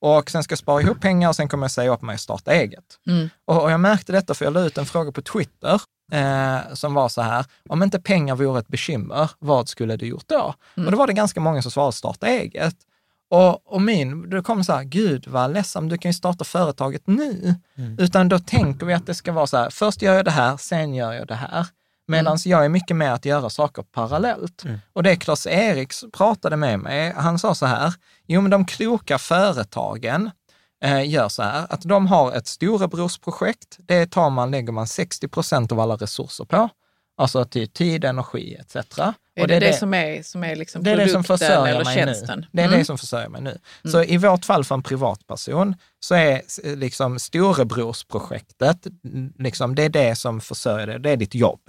och 0.00 0.30
sen 0.30 0.42
ska 0.42 0.52
jag 0.52 0.58
spara 0.58 0.80
ihop 0.82 1.00
pengar 1.00 1.28
och 1.28 1.36
sen 1.36 1.48
kommer 1.48 1.64
jag 1.64 1.70
säga 1.70 1.92
upp 1.92 2.02
mig 2.02 2.14
och 2.14 2.20
starta 2.20 2.52
eget. 2.52 2.84
Mm. 3.06 3.28
Och, 3.44 3.62
och 3.62 3.70
jag 3.70 3.80
märkte 3.80 4.12
detta 4.12 4.34
för 4.34 4.44
jag 4.44 4.54
la 4.54 4.60
ut 4.60 4.78
en 4.78 4.86
fråga 4.86 5.12
på 5.12 5.22
Twitter 5.22 5.80
eh, 6.12 6.74
som 6.74 6.94
var 6.94 7.08
så 7.08 7.22
här, 7.22 7.46
om 7.68 7.82
inte 7.82 8.00
pengar 8.00 8.36
vore 8.36 8.58
ett 8.58 8.68
bekymmer, 8.68 9.30
vad 9.38 9.68
skulle 9.68 9.96
du 9.96 10.06
gjort 10.06 10.28
då? 10.28 10.54
Och 10.86 10.90
då 10.90 10.98
var 10.98 11.06
det 11.06 11.12
ganska 11.12 11.40
många 11.40 11.62
som 11.62 11.70
svarade 11.70 11.92
starta 11.92 12.26
eget. 12.26 12.76
Och, 13.30 13.72
och 13.74 13.82
min, 13.82 14.30
då 14.30 14.42
kom 14.42 14.64
så 14.64 14.72
här, 14.72 14.84
gud 14.84 15.28
vad 15.28 15.52
ledsamt, 15.52 15.90
du 15.90 15.98
kan 15.98 16.08
ju 16.08 16.14
starta 16.14 16.44
företaget 16.44 17.06
nu. 17.06 17.54
Utan 17.98 18.28
då 18.28 18.38
tänker 18.38 18.86
vi 18.86 18.94
att 18.94 19.06
det 19.06 19.14
ska 19.14 19.32
vara 19.32 19.46
så 19.46 19.56
här, 19.56 19.70
först 19.70 20.02
gör 20.02 20.14
jag 20.14 20.24
det 20.24 20.30
här, 20.30 20.56
sen 20.56 20.94
gör 20.94 21.12
jag 21.12 21.26
det 21.26 21.34
här. 21.34 21.66
Medan 22.10 22.38
jag 22.44 22.64
är 22.64 22.68
mycket 22.68 22.96
med 22.96 23.14
att 23.14 23.24
göra 23.24 23.50
saker 23.50 23.82
parallellt. 23.82 24.64
Och 24.92 25.02
det 25.02 25.16
Klas-Erik 25.16 25.92
pratade 26.12 26.56
med 26.56 26.78
mig, 26.78 27.12
han 27.16 27.38
sa 27.38 27.54
så 27.54 27.66
här, 27.66 27.94
jo 28.26 28.40
men 28.40 28.50
de 28.50 28.64
kloka 28.64 29.18
företagen 29.18 30.30
eh, 30.84 31.08
gör 31.10 31.28
så 31.28 31.42
här, 31.42 31.66
att 31.70 31.82
de 31.82 32.06
har 32.06 32.32
ett 32.32 32.46
storebrorsprojekt, 32.46 33.76
det 33.78 34.06
tar 34.06 34.30
man, 34.30 34.50
lägger 34.50 34.72
man 34.72 34.86
60 34.86 35.28
procent 35.28 35.72
av 35.72 35.80
alla 35.80 35.96
resurser 35.96 36.44
på. 36.44 36.68
Alltså 37.16 37.44
till 37.44 37.68
tid, 37.68 38.04
energi 38.04 38.54
etc. 38.60 38.76
Är 38.76 39.14
Och 39.42 39.48
det 39.48 39.58
det, 39.60 39.72
som 39.72 39.94
är, 39.94 40.22
som 40.22 40.44
är 40.44 40.56
liksom 40.56 40.82
det 40.82 40.90
är 40.90 40.96
det 40.96 41.08
som 41.08 41.24
försörjer 41.24 41.74
eller 41.74 41.84
mig 41.84 41.94
tjänsten? 41.94 42.38
nu. 42.40 42.46
Det 42.52 42.62
är 42.62 42.66
Mm. 42.66 42.78
det 42.78 42.84
som 42.84 42.98
försörjer 42.98 43.28
mig 43.28 43.40
nu. 43.42 43.58
Så 43.90 44.02
i 44.02 44.16
vårt 44.16 44.44
fall 44.44 44.64
för 44.64 44.74
en 44.74 44.82
privatperson 44.82 45.74
så 46.00 46.14
är 46.14 46.42
liksom 46.76 47.18
storebrorsprojektet, 47.18 48.86
mm, 49.04 49.32
liksom, 49.38 49.74
det 49.74 49.82
är 49.82 49.88
det 49.88 50.16
som 50.16 50.40
försörjer 50.40 50.86
dig, 50.86 50.98
det 51.00 51.10
är 51.10 51.16
ditt 51.16 51.34
jobb. 51.34 51.60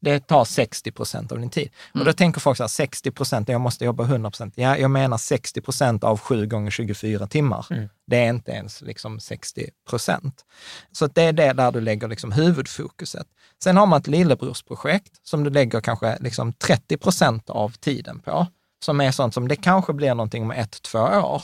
Det 0.00 0.20
tar 0.20 0.44
60 0.44 0.92
procent 0.92 1.32
av 1.32 1.38
din 1.38 1.50
tid. 1.50 1.70
Och 1.94 2.04
då 2.04 2.12
tänker 2.12 2.40
folk 2.40 2.56
så 2.56 2.62
här, 2.62 2.68
60 2.68 3.10
procent, 3.10 3.48
jag 3.48 3.60
måste 3.60 3.84
jobba 3.84 4.04
100 4.04 4.30
procent. 4.30 4.54
Ja, 4.56 4.76
jag 4.76 4.90
menar 4.90 5.16
60 5.16 5.60
procent 5.60 6.04
av 6.04 6.20
7 6.20 6.46
gånger 6.46 6.70
24 6.70 7.26
timmar. 7.26 7.88
Det 8.06 8.16
är 8.16 8.28
inte 8.28 8.50
ens 8.50 8.80
liksom 8.80 9.20
60 9.20 9.70
procent. 9.88 10.44
Så 10.92 11.06
det 11.06 11.22
är 11.22 11.32
det 11.32 11.52
där 11.52 11.72
du 11.72 11.80
lägger 11.80 12.08
liksom 12.08 12.32
huvudfokuset. 12.32 13.26
Sen 13.62 13.76
har 13.76 13.86
man 13.86 14.00
ett 14.00 14.06
lillebrorsprojekt 14.06 15.12
som 15.22 15.44
du 15.44 15.50
lägger 15.50 15.80
kanske 15.80 16.18
liksom 16.20 16.52
30 16.52 16.96
procent 16.96 17.50
av 17.50 17.70
tiden 17.70 18.20
på, 18.20 18.46
som 18.84 19.00
är 19.00 19.10
sånt 19.10 19.34
som 19.34 19.48
det 19.48 19.56
kanske 19.56 19.92
blir 19.92 20.14
någonting 20.14 20.42
om 20.42 20.50
ett, 20.50 20.82
två 20.82 20.98
år. 20.98 21.42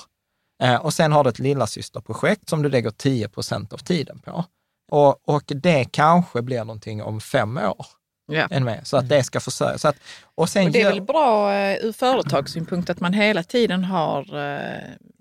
Eh, 0.63 0.77
och 0.77 0.95
sen 0.95 1.13
har 1.13 1.25
du 1.25 1.31
ett 1.31 1.39
lillasysterprojekt 1.39 2.49
som 2.49 2.63
du 2.63 2.69
lägger 2.69 2.91
10 2.91 3.29
procent 3.29 3.73
av 3.73 3.79
tiden 3.79 4.19
på. 4.19 4.45
Och, 4.91 5.29
och 5.29 5.43
det 5.47 5.85
kanske 5.85 6.43
blir 6.43 6.65
någonting 6.65 7.03
om 7.03 7.21
fem 7.21 7.57
år. 7.57 7.87
Ja. 8.27 8.47
Än 8.51 8.65
med, 8.65 8.81
så 8.87 8.97
att 8.97 9.09
det 9.09 9.25
ska 9.25 9.41
försörja. 9.41 9.79
Så 9.79 9.89
att, 9.89 9.97
och 10.35 10.49
sen 10.49 10.67
Och 10.67 10.73
det 10.73 10.79
är 10.81 10.83
gör- 10.85 10.91
väl 10.91 11.03
bra 11.03 11.55
eh, 11.55 11.77
ur 11.85 11.93
företagssynpunkt 11.93 12.91
att 12.91 13.01
man 13.01 13.13
hela 13.13 13.43
tiden 13.43 13.85
har... 13.85 14.21
Eh, 14.55 14.61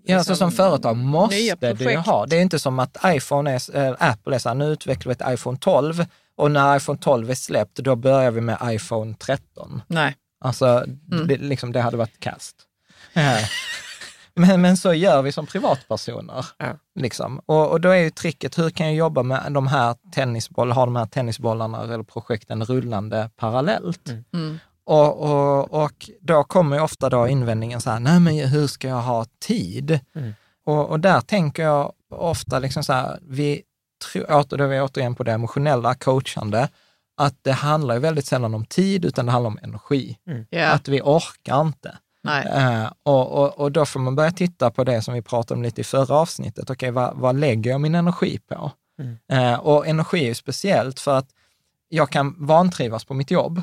Ja, 0.07 0.17
alltså 0.17 0.35
som 0.35 0.51
företag 0.51 0.97
måste 0.97 1.35
du 1.73 1.91
ju 1.91 1.97
ha. 1.97 2.25
Det 2.25 2.35
är 2.37 2.41
inte 2.41 2.59
som 2.59 2.79
att 2.79 2.97
iPhone 3.05 3.51
är, 3.73 3.85
äh, 3.87 3.93
Apple 3.99 4.35
är 4.35 4.39
så 4.39 4.49
här, 4.49 4.55
nu 4.55 4.65
utvecklar 4.65 5.13
vi 5.17 5.23
ett 5.25 5.33
iPhone 5.39 5.57
12 5.61 6.05
och 6.37 6.51
när 6.51 6.77
iPhone 6.77 6.99
12 6.99 7.29
är 7.29 7.35
släppt, 7.35 7.77
då 7.77 7.95
börjar 7.95 8.31
vi 8.31 8.41
med 8.41 8.57
iPhone 8.63 9.15
13. 9.19 9.81
Nej. 9.87 10.15
Alltså, 10.39 10.83
det, 11.27 11.37
liksom, 11.37 11.71
det 11.71 11.81
hade 11.81 11.97
varit 11.97 12.19
kast. 12.19 12.55
Men, 14.35 14.61
men 14.61 14.77
så 14.77 14.93
gör 14.93 15.21
vi 15.21 15.31
som 15.31 15.45
privatpersoner. 15.45 16.45
Ja. 16.57 16.65
Liksom. 16.99 17.41
Och, 17.45 17.71
och 17.71 17.81
då 17.81 17.89
är 17.89 17.95
ju 17.95 18.09
tricket, 18.09 18.57
hur 18.57 18.69
kan 18.69 18.85
jag 18.85 18.95
jobba 18.95 19.23
med 19.23 19.51
de 19.51 19.67
här 19.67 19.95
tennisbollarna, 20.13 20.75
ha 20.75 20.85
de 20.85 20.95
här 20.95 21.05
tennisbollarna 21.05 21.83
eller 21.83 22.03
projekten 22.03 22.65
rullande 22.65 23.29
parallellt? 23.35 24.09
Mm. 24.33 24.59
och, 24.85 25.19
och, 25.21 25.83
och 25.83 26.09
då 26.21 26.43
kommer 26.43 26.75
ju 26.75 26.81
ofta 26.83 27.09
då 27.09 27.27
invändningen 27.27 27.81
så 27.81 27.89
här, 27.89 27.99
nej 27.99 28.19
men 28.19 28.33
hur 28.49 28.67
ska 28.67 28.87
jag 28.87 29.01
ha 29.01 29.25
tid? 29.39 29.99
Mm. 30.15 30.33
Och, 30.65 30.89
och 30.89 30.99
där 30.99 31.21
tänker 31.21 31.63
jag 31.63 31.91
ofta 32.09 32.59
liksom 32.59 32.83
så 32.83 32.93
här, 32.93 33.19
vi 33.21 33.61
tror, 34.11 34.31
åter, 34.31 34.57
då 34.57 34.63
är 34.63 34.67
vi 34.67 34.81
återigen 34.81 35.15
på 35.15 35.23
det 35.23 35.31
emotionella, 35.31 35.95
coachande, 35.95 36.69
att 37.17 37.35
det 37.41 37.51
handlar 37.51 37.95
ju 37.95 38.01
väldigt 38.01 38.25
sällan 38.25 38.53
om 38.53 38.65
tid, 38.65 39.05
utan 39.05 39.25
det 39.25 39.31
handlar 39.31 39.49
om 39.49 39.59
energi. 39.63 40.17
Ja. 40.49 40.67
Att 40.67 40.87
vi 40.87 41.01
orkar 41.01 41.61
inte. 41.61 41.97
Eh, 42.27 42.91
och, 43.03 43.31
och, 43.31 43.59
och 43.59 43.71
då 43.71 43.85
får 43.85 43.99
man 43.99 44.15
börja 44.15 44.31
titta 44.31 44.71
på 44.71 44.83
det 44.83 45.01
som 45.01 45.13
vi 45.13 45.21
pratade 45.21 45.57
om 45.57 45.63
lite 45.63 45.81
i 45.81 45.83
förra 45.83 46.15
avsnittet. 46.15 46.69
Okej, 46.69 46.91
vad, 46.91 47.15
vad 47.15 47.35
lägger 47.35 47.71
jag 47.71 47.81
min 47.81 47.95
energi 47.95 48.39
på? 48.39 48.71
Mm. 48.99 49.17
Eh, 49.31 49.59
och 49.59 49.87
energi 49.87 50.23
är 50.23 50.27
ju 50.27 50.35
speciellt 50.35 50.99
för 50.99 51.17
att 51.17 51.29
jag 51.89 52.09
kan 52.09 52.35
vantrivas 52.45 53.05
på 53.05 53.13
mitt 53.13 53.31
jobb, 53.31 53.61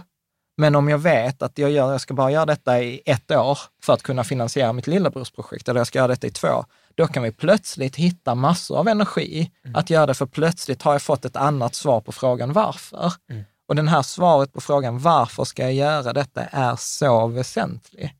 men 0.56 0.74
om 0.74 0.88
jag 0.88 0.98
vet 0.98 1.42
att 1.42 1.58
jag, 1.58 1.70
gör, 1.70 1.92
jag 1.92 2.00
ska 2.00 2.14
bara 2.14 2.30
göra 2.30 2.46
detta 2.46 2.80
i 2.80 3.02
ett 3.06 3.30
år 3.30 3.58
för 3.82 3.92
att 3.92 4.02
kunna 4.02 4.24
finansiera 4.24 4.72
mitt 4.72 4.86
lillebrorsprojekt, 4.86 5.68
eller 5.68 5.80
jag 5.80 5.86
ska 5.86 5.98
göra 5.98 6.08
detta 6.08 6.26
i 6.26 6.30
två, 6.30 6.64
då 6.94 7.06
kan 7.06 7.22
vi 7.22 7.32
plötsligt 7.32 7.96
hitta 7.96 8.34
massor 8.34 8.78
av 8.78 8.88
energi 8.88 9.50
att 9.74 9.90
göra 9.90 10.06
det, 10.06 10.14
för 10.14 10.26
plötsligt 10.26 10.82
har 10.82 10.92
jag 10.92 11.02
fått 11.02 11.24
ett 11.24 11.36
annat 11.36 11.74
svar 11.74 12.00
på 12.00 12.12
frågan 12.12 12.52
varför. 12.52 13.12
Mm. 13.30 13.44
Och 13.68 13.76
den 13.76 13.88
här 13.88 14.02
svaret 14.02 14.52
på 14.52 14.60
frågan 14.60 14.98
varför 14.98 15.44
ska 15.44 15.62
jag 15.62 15.72
göra 15.72 16.12
detta 16.12 16.44
är 16.44 16.76
så 16.76 17.26
väsentlig. 17.26 18.14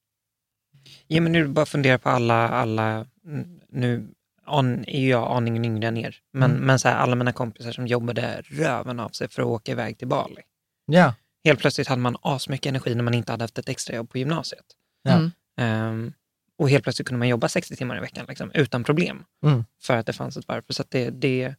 Ja, 1.06 1.20
men 1.20 1.32
nu 1.32 1.48
bara 1.48 1.66
fundera 1.66 1.98
på 1.98 2.08
alla, 2.08 2.48
alla 2.48 3.06
mm, 3.26 3.60
nu 3.68 4.08
an, 4.44 4.84
är 4.86 5.00
ju 5.00 5.08
jag 5.08 5.36
aningen 5.36 5.64
yngre 5.64 5.88
än 5.88 5.96
er, 5.96 6.16
men, 6.32 6.50
Mm. 6.50 6.62
men 6.66 6.78
så 6.78 6.88
här, 6.88 6.96
alla 6.96 7.14
mina 7.14 7.32
kompisar 7.32 7.72
som 7.72 7.86
jobbade 7.86 8.42
röven 8.44 9.00
av 9.00 9.08
sig 9.08 9.28
för 9.28 9.42
att 9.42 9.48
åka 9.48 9.72
iväg 9.72 9.98
till 9.98 10.08
Bali. 10.08 10.42
Ja, 10.86 11.14
Helt 11.44 11.60
plötsligt 11.60 11.88
hade 11.88 12.02
man 12.02 12.16
asmycket 12.22 12.66
energi 12.66 12.94
när 12.94 13.02
man 13.02 13.14
inte 13.14 13.32
hade 13.32 13.44
haft 13.44 13.58
ett 13.58 13.68
extrajobb 13.68 14.10
på 14.10 14.18
gymnasiet. 14.18 14.64
Ja. 15.02 15.12
Mm. 15.12 15.30
Ehm, 15.56 16.12
och 16.58 16.70
helt 16.70 16.84
plötsligt 16.84 17.08
kunde 17.08 17.18
man 17.18 17.28
jobba 17.28 17.48
60 17.48 17.76
timmar 17.76 17.96
i 17.96 18.00
veckan 18.00 18.26
liksom, 18.28 18.50
utan 18.54 18.84
problem. 18.84 19.24
Mm. 19.44 19.64
För 19.82 19.96
att 19.96 20.06
det 20.06 20.12
fanns 20.12 20.36
ett 20.36 20.48
varför. 20.48 20.72
Så 20.72 20.82
att 20.82 20.90
det, 20.90 21.10
det, 21.10 21.54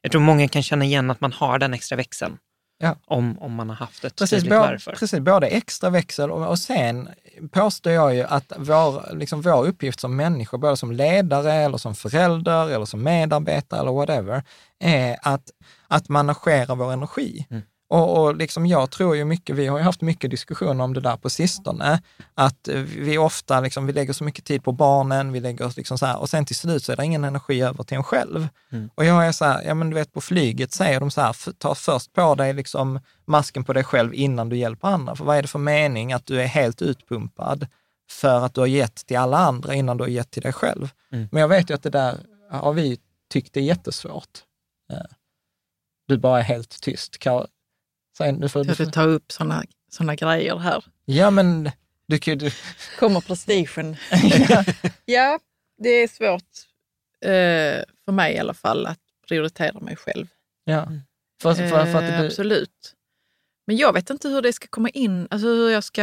jag 0.00 0.12
tror 0.12 0.20
många 0.20 0.48
kan 0.48 0.62
känna 0.62 0.84
igen 0.84 1.10
att 1.10 1.20
man 1.20 1.32
har 1.32 1.58
den 1.58 1.74
extra 1.74 1.96
växeln. 1.96 2.38
Ja. 2.80 2.96
Om, 3.06 3.38
om 3.38 3.54
man 3.54 3.68
har 3.68 3.76
haft 3.76 4.04
ett 4.04 4.16
Precis, 4.16 4.42
tydligt 4.42 4.58
varför. 4.58 4.92
precis, 4.92 5.20
både 5.20 5.46
extra 5.46 5.90
växel 5.90 6.30
och, 6.30 6.46
och 6.48 6.58
sen 6.58 7.08
påstår 7.50 7.92
jag 7.92 8.14
ju 8.14 8.22
att 8.22 8.52
vår, 8.56 9.14
liksom 9.14 9.42
vår 9.42 9.66
uppgift 9.66 10.00
som 10.00 10.16
människor, 10.16 10.58
både 10.58 10.76
som 10.76 10.92
ledare 10.92 11.52
eller 11.52 11.78
som 11.78 11.94
förälder 11.94 12.70
eller 12.70 12.84
som 12.84 13.02
medarbetare 13.02 13.80
eller 13.80 13.92
whatever, 13.92 14.42
är 14.78 15.16
att, 15.22 15.50
att 15.88 16.08
managera 16.08 16.74
vår 16.74 16.92
energi. 16.92 17.46
Mm. 17.50 17.62
Och, 17.90 18.18
och 18.22 18.36
liksom 18.36 18.66
jag 18.66 18.90
tror 18.90 19.16
ju 19.16 19.24
mycket, 19.24 19.56
vi 19.56 19.66
har 19.66 19.78
ju 19.78 19.84
haft 19.84 20.00
mycket 20.00 20.30
diskussioner 20.30 20.84
om 20.84 20.94
det 20.94 21.00
där 21.00 21.16
på 21.16 21.30
sistone, 21.30 22.02
att 22.34 22.68
vi 22.98 23.18
ofta 23.18 23.60
liksom, 23.60 23.86
vi 23.86 23.92
lägger 23.92 24.12
så 24.12 24.24
mycket 24.24 24.44
tid 24.44 24.64
på 24.64 24.72
barnen, 24.72 25.32
vi 25.32 25.40
lägger 25.40 25.72
liksom 25.76 25.98
så 25.98 26.06
här, 26.06 26.18
och 26.18 26.30
sen 26.30 26.44
till 26.44 26.56
slut 26.56 26.84
så 26.84 26.92
är 26.92 26.96
det 26.96 27.04
ingen 27.04 27.24
energi 27.24 27.62
över 27.62 27.84
till 27.84 27.96
en 27.96 28.04
själv. 28.04 28.48
Mm. 28.72 28.90
Och 28.94 29.04
jag 29.04 29.26
är 29.26 29.32
så 29.32 29.44
här, 29.44 29.62
ja 29.62 29.74
men 29.74 29.90
du 29.90 29.94
vet 29.94 30.12
på 30.12 30.20
flyget 30.20 30.72
säger 30.72 31.00
de 31.00 31.10
så 31.10 31.20
här, 31.20 31.30
"F- 31.30 31.48
ta 31.58 31.74
först 31.74 32.12
på 32.12 32.34
dig 32.34 32.52
liksom 32.52 33.00
masken 33.26 33.64
på 33.64 33.72
dig 33.72 33.84
själv 33.84 34.14
innan 34.14 34.48
du 34.48 34.56
hjälper 34.56 34.88
andra. 34.88 35.16
För 35.16 35.24
vad 35.24 35.36
är 35.36 35.42
det 35.42 35.48
för 35.48 35.58
mening 35.58 36.12
att 36.12 36.26
du 36.26 36.40
är 36.42 36.46
helt 36.46 36.82
utpumpad 36.82 37.66
för 38.10 38.40
att 38.44 38.54
du 38.54 38.60
har 38.60 38.66
gett 38.68 38.94
till 39.06 39.16
alla 39.18 39.38
andra 39.38 39.74
innan 39.74 39.96
du 39.96 40.04
har 40.04 40.08
gett 40.08 40.30
till 40.30 40.42
dig 40.42 40.52
själv? 40.52 40.88
Mm. 41.12 41.28
Men 41.32 41.40
jag 41.40 41.48
vet 41.48 41.70
ju 41.70 41.74
att 41.74 41.82
det 41.82 41.90
där 41.90 42.16
har 42.50 42.72
vi 42.72 42.98
tyckt 43.32 43.56
är 43.56 43.60
jättesvårt. 43.60 44.38
Eh, 44.92 44.98
Du 46.08 46.18
bara 46.18 46.38
är 46.38 46.42
helt 46.42 46.80
tyst. 46.82 47.18
Säg, 48.18 48.32
nu 48.32 48.48
får 48.48 48.64
du, 48.64 48.74
du 48.74 48.86
ta 48.86 49.02
upp 49.02 49.32
sådana 49.32 49.64
såna 49.90 50.14
grejer 50.14 50.56
här? 50.58 50.84
ja 51.04 51.30
men 51.30 51.70
du 52.06 52.18
kan 52.18 52.38
du- 52.38 52.50
Kommer 52.98 53.20
prestigen. 53.20 53.96
ja, 54.48 54.64
Ja, 55.04 55.38
det 55.82 55.88
är 55.88 56.08
svårt 56.08 56.42
eh, 57.24 57.84
för 58.04 58.12
mig 58.12 58.34
i 58.34 58.38
alla 58.38 58.54
fall 58.54 58.86
att 58.86 58.98
prioritera 59.28 59.80
mig 59.80 59.96
själv. 59.96 60.26
ja. 60.64 60.88
För, 61.42 61.54
för, 61.54 61.68
för, 61.68 61.78
att 61.78 62.10
Eh, 62.10 62.20
du, 62.20 62.26
Absolut. 62.26 62.94
Men 63.66 63.76
jag 63.76 63.92
vet 63.92 64.10
inte 64.10 64.28
hur 64.28 64.42
det 64.42 64.52
ska 64.52 64.66
komma 64.70 64.88
in, 64.88 65.28
alltså 65.30 65.46
hur 65.46 65.70
jag 65.70 65.84
ska... 65.84 66.02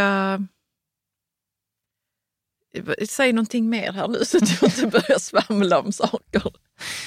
Säg 3.09 3.33
någonting 3.33 3.69
mer 3.69 3.91
här 3.91 4.07
nu 4.07 4.25
så 4.25 4.37
att 4.37 4.61
jag 4.61 4.69
inte 4.69 4.87
börjar 4.87 5.19
svamla 5.19 5.79
om 5.79 5.91
saker. 5.91 6.43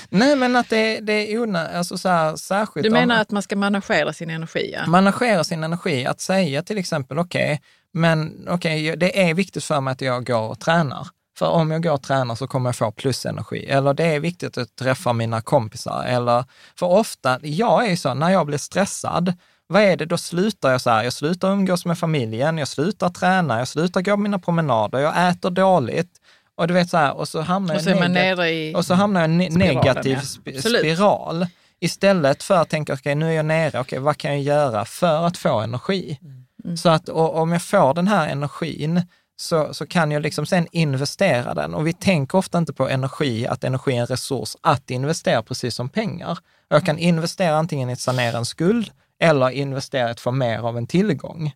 nej 0.08 0.36
men 0.36 0.56
att 0.56 0.68
det, 0.70 1.00
det 1.00 1.32
är 1.32 1.38
onödigt, 1.38 1.74
alltså 1.76 1.98
så 1.98 2.08
här, 2.08 2.36
särskilt 2.36 2.84
Du 2.84 2.88
om- 2.88 2.94
menar 2.94 3.20
att 3.20 3.30
man 3.30 3.42
ska 3.42 3.56
managera 3.56 4.12
sin 4.12 4.30
energi? 4.30 4.70
Ja? 4.74 4.86
managera 4.86 5.44
sin 5.44 5.64
energi, 5.64 6.06
att 6.06 6.20
säga 6.20 6.62
till 6.62 6.78
exempel, 6.78 7.18
okej, 7.18 7.60
men 7.92 8.48
okej, 8.48 8.96
det 8.96 9.20
är 9.30 9.34
viktigt 9.34 9.64
för 9.64 9.80
mig 9.80 9.92
att 9.92 10.00
jag 10.00 10.26
går 10.26 10.48
och 10.48 10.60
tränar. 10.60 11.06
För 11.38 11.46
om 11.46 11.70
jag 11.70 11.82
går 11.82 11.92
och 11.92 12.02
tränar 12.02 12.34
så 12.34 12.46
kommer 12.46 12.68
jag 12.68 12.76
få 12.76 12.92
plusenergi. 12.92 13.66
Eller 13.66 13.94
det 13.94 14.04
är 14.04 14.20
viktigt 14.20 14.58
att 14.58 14.76
träffa 14.76 15.12
mina 15.12 15.40
kompisar. 15.40 16.04
Eller, 16.04 16.44
för 16.78 16.86
ofta, 16.86 17.38
jag 17.42 17.86
är 17.86 17.90
ju 17.90 17.96
så, 17.96 18.14
när 18.14 18.30
jag 18.30 18.46
blir 18.46 18.58
stressad, 18.58 19.32
vad 19.70 19.82
är 19.82 19.96
det, 19.96 20.06
då 20.06 20.18
slutar 20.18 20.70
jag 20.70 20.80
så 20.80 20.90
här, 20.90 21.04
jag 21.04 21.12
slutar 21.12 21.50
umgås 21.52 21.84
med 21.84 21.98
familjen, 21.98 22.58
jag 22.58 22.68
slutar 22.68 23.08
träna, 23.08 23.58
jag 23.58 23.68
slutar 23.68 24.02
gå 24.02 24.16
mina 24.16 24.38
promenader, 24.38 24.98
jag 24.98 25.28
äter 25.28 25.50
dåligt. 25.50 26.10
Och 26.54 26.68
du 26.68 26.74
vet 26.74 26.90
så 26.90 26.96
här, 26.96 27.16
och 27.16 27.28
så 27.28 27.40
hamnar 27.40 27.74
Och 27.74 27.80
jag 27.82 27.98
så 27.98 28.08
nere 28.08 28.50
i... 28.50 28.74
och 28.74 28.84
så 28.86 28.94
hamnar 28.94 29.20
jag 29.20 29.30
ne- 29.30 29.50
Spiralen, 29.50 29.76
negativ 29.76 30.12
ja. 30.12 30.20
sp- 30.20 30.56
Absolut. 30.56 30.80
spiral. 30.80 31.46
Istället 31.80 32.42
för 32.42 32.54
att 32.54 32.68
tänka, 32.68 32.94
okej 32.94 33.14
nu 33.14 33.26
är 33.26 33.32
jag 33.32 33.46
nere, 33.46 33.80
okej 33.80 33.98
vad 33.98 34.16
kan 34.18 34.30
jag 34.30 34.40
göra 34.40 34.84
för 34.84 35.26
att 35.26 35.36
få 35.36 35.60
energi? 35.60 36.18
Mm. 36.64 36.76
Så 36.76 36.88
att 36.88 37.08
och, 37.08 37.36
om 37.36 37.52
jag 37.52 37.62
får 37.62 37.94
den 37.94 38.08
här 38.08 38.28
energin 38.28 39.02
så, 39.36 39.74
så 39.74 39.86
kan 39.86 40.10
jag 40.10 40.22
liksom 40.22 40.46
sen 40.46 40.66
investera 40.72 41.54
den. 41.54 41.74
Och 41.74 41.86
vi 41.86 41.92
tänker 41.92 42.38
ofta 42.38 42.58
inte 42.58 42.72
på 42.72 42.88
energi, 42.88 43.46
att 43.46 43.64
energi 43.64 43.92
är 43.96 44.00
en 44.00 44.06
resurs 44.06 44.56
att 44.60 44.90
investera, 44.90 45.42
precis 45.42 45.74
som 45.74 45.88
pengar. 45.88 46.38
Jag 46.68 46.86
kan 46.86 46.98
investera 46.98 47.56
antingen 47.56 47.90
i 47.90 47.92
att 47.92 48.00
sanera 48.00 48.38
en 48.38 48.44
skuld 48.44 48.90
eller 49.20 49.50
investera 49.50 50.08
i 50.08 50.10
att 50.10 50.20
få 50.20 50.30
mer 50.30 50.58
av 50.58 50.78
en 50.78 50.86
tillgång. 50.86 51.52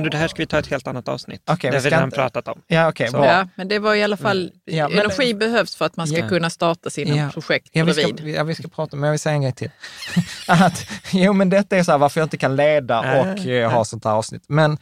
Men 0.00 0.10
det 0.10 0.16
här 0.16 0.28
ska 0.28 0.42
vi 0.42 0.46
ta 0.46 0.58
ett 0.58 0.66
helt 0.66 0.86
annat 0.86 1.08
avsnitt. 1.08 1.42
Okej, 1.50 1.70
det 1.70 1.70
vi 1.70 1.76
har 1.76 1.82
vi 1.82 1.88
ska 1.90 1.90
redan 1.96 2.04
inte- 2.04 2.16
pratat 2.16 2.48
om. 2.48 2.62
Ja, 2.66 2.88
okej, 2.88 3.08
Så- 3.08 3.16
bra. 3.16 3.26
Ja, 3.26 3.48
men 3.54 3.68
det 3.68 3.78
var 3.78 3.94
i 3.94 4.02
alla 4.02 4.16
fall... 4.16 4.52
Ja, 4.64 4.88
men- 4.88 4.98
energi 4.98 5.34
behövs 5.34 5.76
för 5.76 5.84
att 5.84 5.96
man 5.96 6.06
ska 6.06 6.18
Ja. 6.18 6.28
kunna 6.28 6.50
starta 6.50 6.90
sina 6.90 7.16
Ja. 7.16 7.30
projekt 7.30 7.68
Ja 7.72 7.84
vi, 7.84 7.92
ska, 7.94 8.22
ja, 8.28 8.44
vi 8.44 8.54
ska 8.54 8.68
prata, 8.68 8.96
men 8.96 9.04
jag 9.06 9.10
vill 9.12 9.20
säga 9.20 9.34
en 9.34 9.42
grej 9.42 9.52
till. 9.52 9.70
att, 10.48 10.86
jo, 11.12 11.32
men 11.32 11.50
detta 11.50 11.76
är 11.76 11.82
så 11.82 11.90
här 11.90 11.98
varför 11.98 12.20
jag 12.20 12.24
inte 12.26 12.36
kan 12.36 12.56
leda 12.56 13.00
och 13.20 13.46
eh, 13.46 13.70
ha 13.70 13.84
sånt 13.84 14.04
här 14.04 14.12
avsnitt. 14.12 14.42
Men 14.48 14.78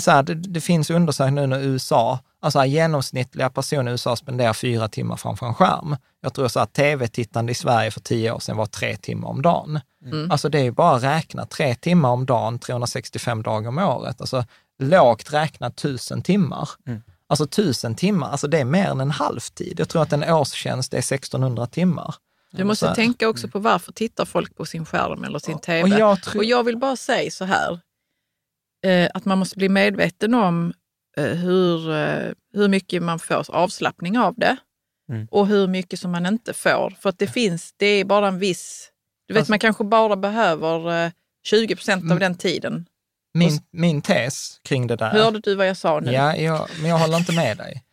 så 0.00 0.10
här, 0.10 0.22
det, 0.22 0.34
det 0.34 0.60
finns 0.60 0.90
undersökningar 0.90 1.46
nu 1.46 1.56
när 1.56 1.62
USA, 1.64 2.18
alltså 2.40 2.58
här, 2.58 2.66
genomsnittliga 2.66 3.50
personer 3.50 3.90
i 3.90 3.92
USA 3.92 4.16
spenderar 4.16 4.52
fyra 4.52 4.88
timmar 4.88 5.16
framför 5.16 5.46
en 5.46 5.54
skärm. 5.54 5.96
Jag 6.20 6.34
tror 6.34 6.48
så 6.48 6.60
att 6.60 6.72
tv-tittande 6.72 7.52
i 7.52 7.54
Sverige 7.54 7.90
för 7.90 8.00
tio 8.00 8.32
år 8.32 8.38
sedan 8.38 8.56
var 8.56 8.66
tre 8.66 8.96
timmar 8.96 9.28
om 9.28 9.42
dagen. 9.42 9.80
Mm. 10.04 10.30
Alltså 10.30 10.48
det 10.48 10.58
är 10.58 10.62
ju 10.62 10.70
bara 10.70 10.96
att 10.96 11.02
räkna 11.02 11.46
tre 11.46 11.74
timmar 11.74 12.08
om 12.10 12.26
dagen, 12.26 12.58
365 12.58 13.42
dagar 13.42 13.68
om 13.68 13.78
året. 13.78 14.20
Alltså 14.20 14.44
lågt 14.78 15.32
räknat 15.32 15.76
tusen 15.76 16.22
timmar. 16.22 16.68
Mm. 16.86 17.02
Alltså 17.26 17.46
tusen 17.46 17.94
timmar, 17.94 18.30
alltså 18.30 18.48
det 18.48 18.58
är 18.58 18.64
mer 18.64 18.86
än 18.90 19.00
en 19.00 19.10
halvtid. 19.10 19.80
Jag 19.80 19.88
tror 19.88 20.02
att 20.02 20.12
en 20.12 20.24
årstjänst 20.24 20.94
är 20.94 20.98
1600 20.98 21.66
timmar. 21.66 22.14
Du 22.52 22.64
måste 22.64 22.94
tänka 22.94 23.28
också 23.28 23.48
på 23.48 23.58
varför 23.58 23.92
tittar 23.92 24.24
folk 24.24 24.56
på 24.56 24.64
sin 24.66 24.84
skärm 24.86 25.24
eller 25.24 25.38
sin 25.38 25.58
tv. 25.58 25.82
Och 25.82 25.88
jag 25.88 26.22
tror- 26.22 26.40
Och 26.40 26.44
jag 26.44 26.64
vill 26.64 26.76
bara 26.78 26.96
säga 26.96 27.30
så 27.30 27.44
här, 27.44 27.72
eh, 27.72 27.78
att 29.14 29.24
man 29.24 29.38
måste 29.38 29.56
bli 29.56 29.68
medveten 29.68 30.34
om 30.34 30.72
eh, 31.16 31.24
hur, 31.24 31.90
eh, 31.92 32.32
hur 32.54 32.68
mycket 32.68 33.02
man 33.02 33.18
får 33.18 33.50
avslappning 33.54 34.18
av 34.18 34.34
det 34.36 34.56
Mm. 35.10 35.28
och 35.30 35.46
hur 35.46 35.66
mycket 35.66 36.00
som 36.00 36.10
man 36.10 36.26
inte 36.26 36.52
får. 36.52 36.90
För 37.00 37.08
att 37.08 37.18
det 37.18 37.26
finns, 37.26 37.74
det 37.76 37.86
är 37.86 38.04
bara 38.04 38.28
en 38.28 38.38
viss... 38.38 38.90
Du 39.28 39.34
vet, 39.34 39.40
Alltså- 39.40 39.52
man 39.52 39.58
kanske 39.58 39.84
bara 39.84 40.16
behöver 40.16 41.04
eh, 41.06 41.10
20 41.44 41.76
procent 41.76 42.02
av 42.04 42.06
Mm. 42.10 42.18
den 42.18 42.34
tiden. 42.34 42.86
Min, 43.34 43.60
min 43.70 44.02
tes 44.02 44.60
kring 44.64 44.86
det 44.86 44.96
där. 44.96 45.10
Hörde 45.10 45.40
du 45.40 45.54
vad 45.54 45.68
jag 45.68 45.76
sa 45.76 46.00
nu? 46.00 46.12
Ja, 46.12 46.36
jag, 46.36 46.68
men 46.80 46.90
jag 46.90 46.98
håller 46.98 47.16
inte 47.16 47.32
med 47.32 47.56
dig. 47.56 47.84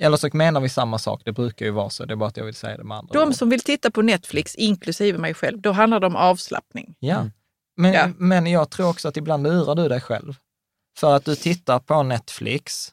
Eller 0.00 0.16
så 0.16 0.28
menar 0.32 0.60
vi 0.60 0.68
samma 0.68 0.98
sak, 0.98 1.22
det 1.24 1.32
brukar 1.32 1.66
ju 1.66 1.72
vara 1.72 1.90
så, 1.90 2.04
det 2.04 2.14
är 2.14 2.16
bara 2.16 2.28
att 2.28 2.36
jag 2.36 2.44
vill 2.44 2.54
säga 2.54 2.76
det 2.76 2.84
med 2.84 2.96
andra 2.96 3.12
De 3.20 3.28
ord. 3.28 3.34
som 3.34 3.50
vill 3.50 3.60
titta 3.60 3.90
på 3.90 4.02
Netflix, 4.02 4.54
inklusive 4.54 5.18
mig 5.18 5.34
själv, 5.34 5.60
då 5.60 5.72
handlar 5.72 6.00
det 6.00 6.06
om 6.06 6.16
avslappning. 6.16 6.94
Ja. 6.98 7.16
Mm. 7.16 7.32
Men, 7.76 7.92
Ja. 7.92 8.08
men 8.18 8.46
jag 8.46 8.70
tror 8.70 8.88
också 8.88 9.08
att 9.08 9.16
ibland 9.16 9.42
lurar 9.42 9.74
du 9.74 9.88
dig 9.88 10.00
själv. 10.00 10.34
För 10.98 11.16
att 11.16 11.24
du 11.24 11.36
tittar 11.36 11.78
på 11.78 12.02
Netflix, 12.02 12.88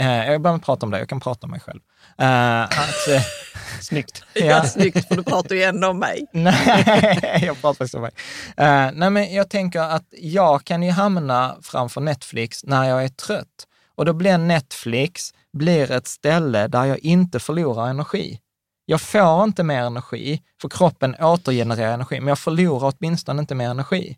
eh, 0.00 0.30
jag 0.30 0.42
behöver 0.42 0.60
prata 0.60 0.86
om 0.86 0.90
det, 0.92 0.98
jag 0.98 1.08
kan 1.08 1.20
prata 1.20 1.46
om 1.46 1.50
mig 1.50 1.60
själv. 1.60 1.80
Eh, 2.18 2.62
att, 2.62 3.08
eh, 3.14 3.22
Snyggt. 3.80 4.24
Ja, 4.34 4.44
Ja. 4.44 4.64
snyggt, 4.68 5.08
för 5.08 5.16
du 5.16 5.22
pratar 5.22 5.54
ju 5.54 5.62
ändå 5.62 5.88
om 5.88 5.98
mig. 5.98 6.26
Nej, 6.32 7.42
jag 7.46 7.60
pratar 7.60 7.74
faktiskt 7.74 7.94
om 7.94 8.02
mig. 8.02 8.10
Eh, 8.56 8.90
nej, 8.92 9.10
men 9.10 9.34
jag 9.34 9.50
tänker 9.50 9.80
att 9.80 10.04
jag 10.10 10.64
kan 10.64 10.82
ju 10.82 10.90
hamna 10.90 11.56
framför 11.62 12.00
Netflix 12.00 12.64
när 12.64 12.88
jag 12.88 13.04
är 13.04 13.08
trött. 13.08 13.66
Och 13.94 14.04
då 14.04 14.12
blir 14.12 14.38
Netflix 14.38 15.34
blir 15.52 15.90
ett 15.90 16.06
ställe 16.06 16.66
där 16.68 16.84
jag 16.84 16.98
inte 16.98 17.40
förlorar 17.40 17.88
energi. 17.88 18.38
Jag 18.84 19.00
får 19.00 19.44
inte 19.44 19.62
mer 19.62 19.82
energi, 19.82 20.42
för 20.62 20.68
kroppen 20.68 21.16
återgenererar 21.20 21.94
energi, 21.94 22.20
men 22.20 22.28
jag 22.28 22.38
förlorar 22.38 22.92
åtminstone 22.98 23.40
inte 23.40 23.54
mer 23.54 23.70
energi. 23.70 24.16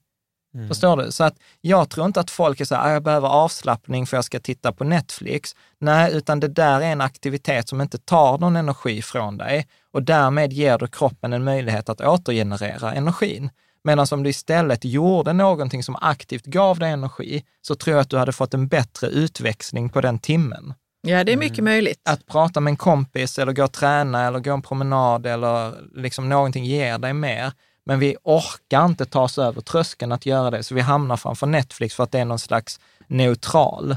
Förstår 0.69 0.97
du? 0.97 1.13
Så 1.13 1.25
att 1.25 1.35
jag 1.61 1.91
tror 1.91 2.07
inte 2.07 2.21
att 2.21 2.31
folk 2.31 2.61
är 2.61 2.65
så 2.65 2.75
här, 2.75 2.89
"Ah, 2.89 2.93
jag 2.93 3.03
behöver 3.03 3.29
avslappning 3.29 4.07
för 4.07 4.17
jag 4.17 4.25
ska 4.25 4.41
titta 4.41 4.73
på 4.73 4.85
Netflix. 4.85 5.57
Nej, 5.81 6.13
utan 6.13 6.41
det 6.41 6.49
där 6.49 6.81
är 6.81 6.93
en 6.93 7.01
aktivitet 7.01 7.69
som 7.69 7.81
inte 7.81 7.99
tar 7.99 8.39
någon 8.39 8.57
energi 8.57 9.03
från 9.03 9.37
dig 9.37 9.67
och 9.93 10.03
därmed 10.03 10.53
ger 10.53 10.79
du 10.79 10.87
kroppen 10.87 11.33
en 11.33 11.45
möjlighet 11.45 11.89
att 11.89 12.01
återgenerera 12.01 12.93
energin. 12.95 13.51
Medan 13.85 14.07
om 14.11 14.23
du 14.23 14.31
istället 14.31 14.85
gjorde 14.85 15.33
någonting 15.33 15.83
som 15.83 15.97
aktivt 16.01 16.45
gav 16.45 16.79
dig 16.79 16.91
energi, 16.91 17.45
så 17.63 17.75
tror 17.75 17.97
jag 17.97 18.01
att 18.03 18.11
du 18.11 18.19
hade 18.19 18.33
fått 18.33 18.55
en 18.55 18.69
bättre 18.69 19.07
utväxling 19.07 19.89
på 19.89 20.01
den 20.01 20.19
timmen. 20.19 20.75
Ja, 21.07 21.25
det 21.25 21.33
är 21.33 21.37
mycket 21.37 21.65
möjligt. 21.65 22.01
Att 22.09 22.27
prata 22.27 22.61
med 22.61 22.71
en 22.71 22.77
kompis 22.77 23.39
eller 23.39 23.53
gå 23.53 23.65
och 23.65 23.73
träna 23.73 24.27
eller 24.27 24.41
gå 24.41 24.53
en 24.53 24.63
promenad 24.63 25.27
eller 25.27 25.75
liksom 25.95 26.29
någonting 26.29 26.65
ger 26.65 26.99
dig 26.99 27.13
mer. 27.13 27.53
Men 27.87 27.99
vi 27.99 28.17
orkar 28.23 28.85
inte 28.85 29.07
ta 29.07 29.21
oss 29.23 29.39
över 29.39 29.61
tröskeln 29.61 30.13
att 30.13 30.27
göra 30.27 30.51
det, 30.51 30.63
så 30.63 30.75
vi 30.75 30.81
hamnar 30.81 31.17
framför 31.17 31.47
Netflix 31.47 31.95
för 31.95 32.05
att 32.05 32.13
det 32.13 32.19
är 32.19 32.25
någon 32.25 32.39
slags 32.39 32.81
neutral. 33.07 33.97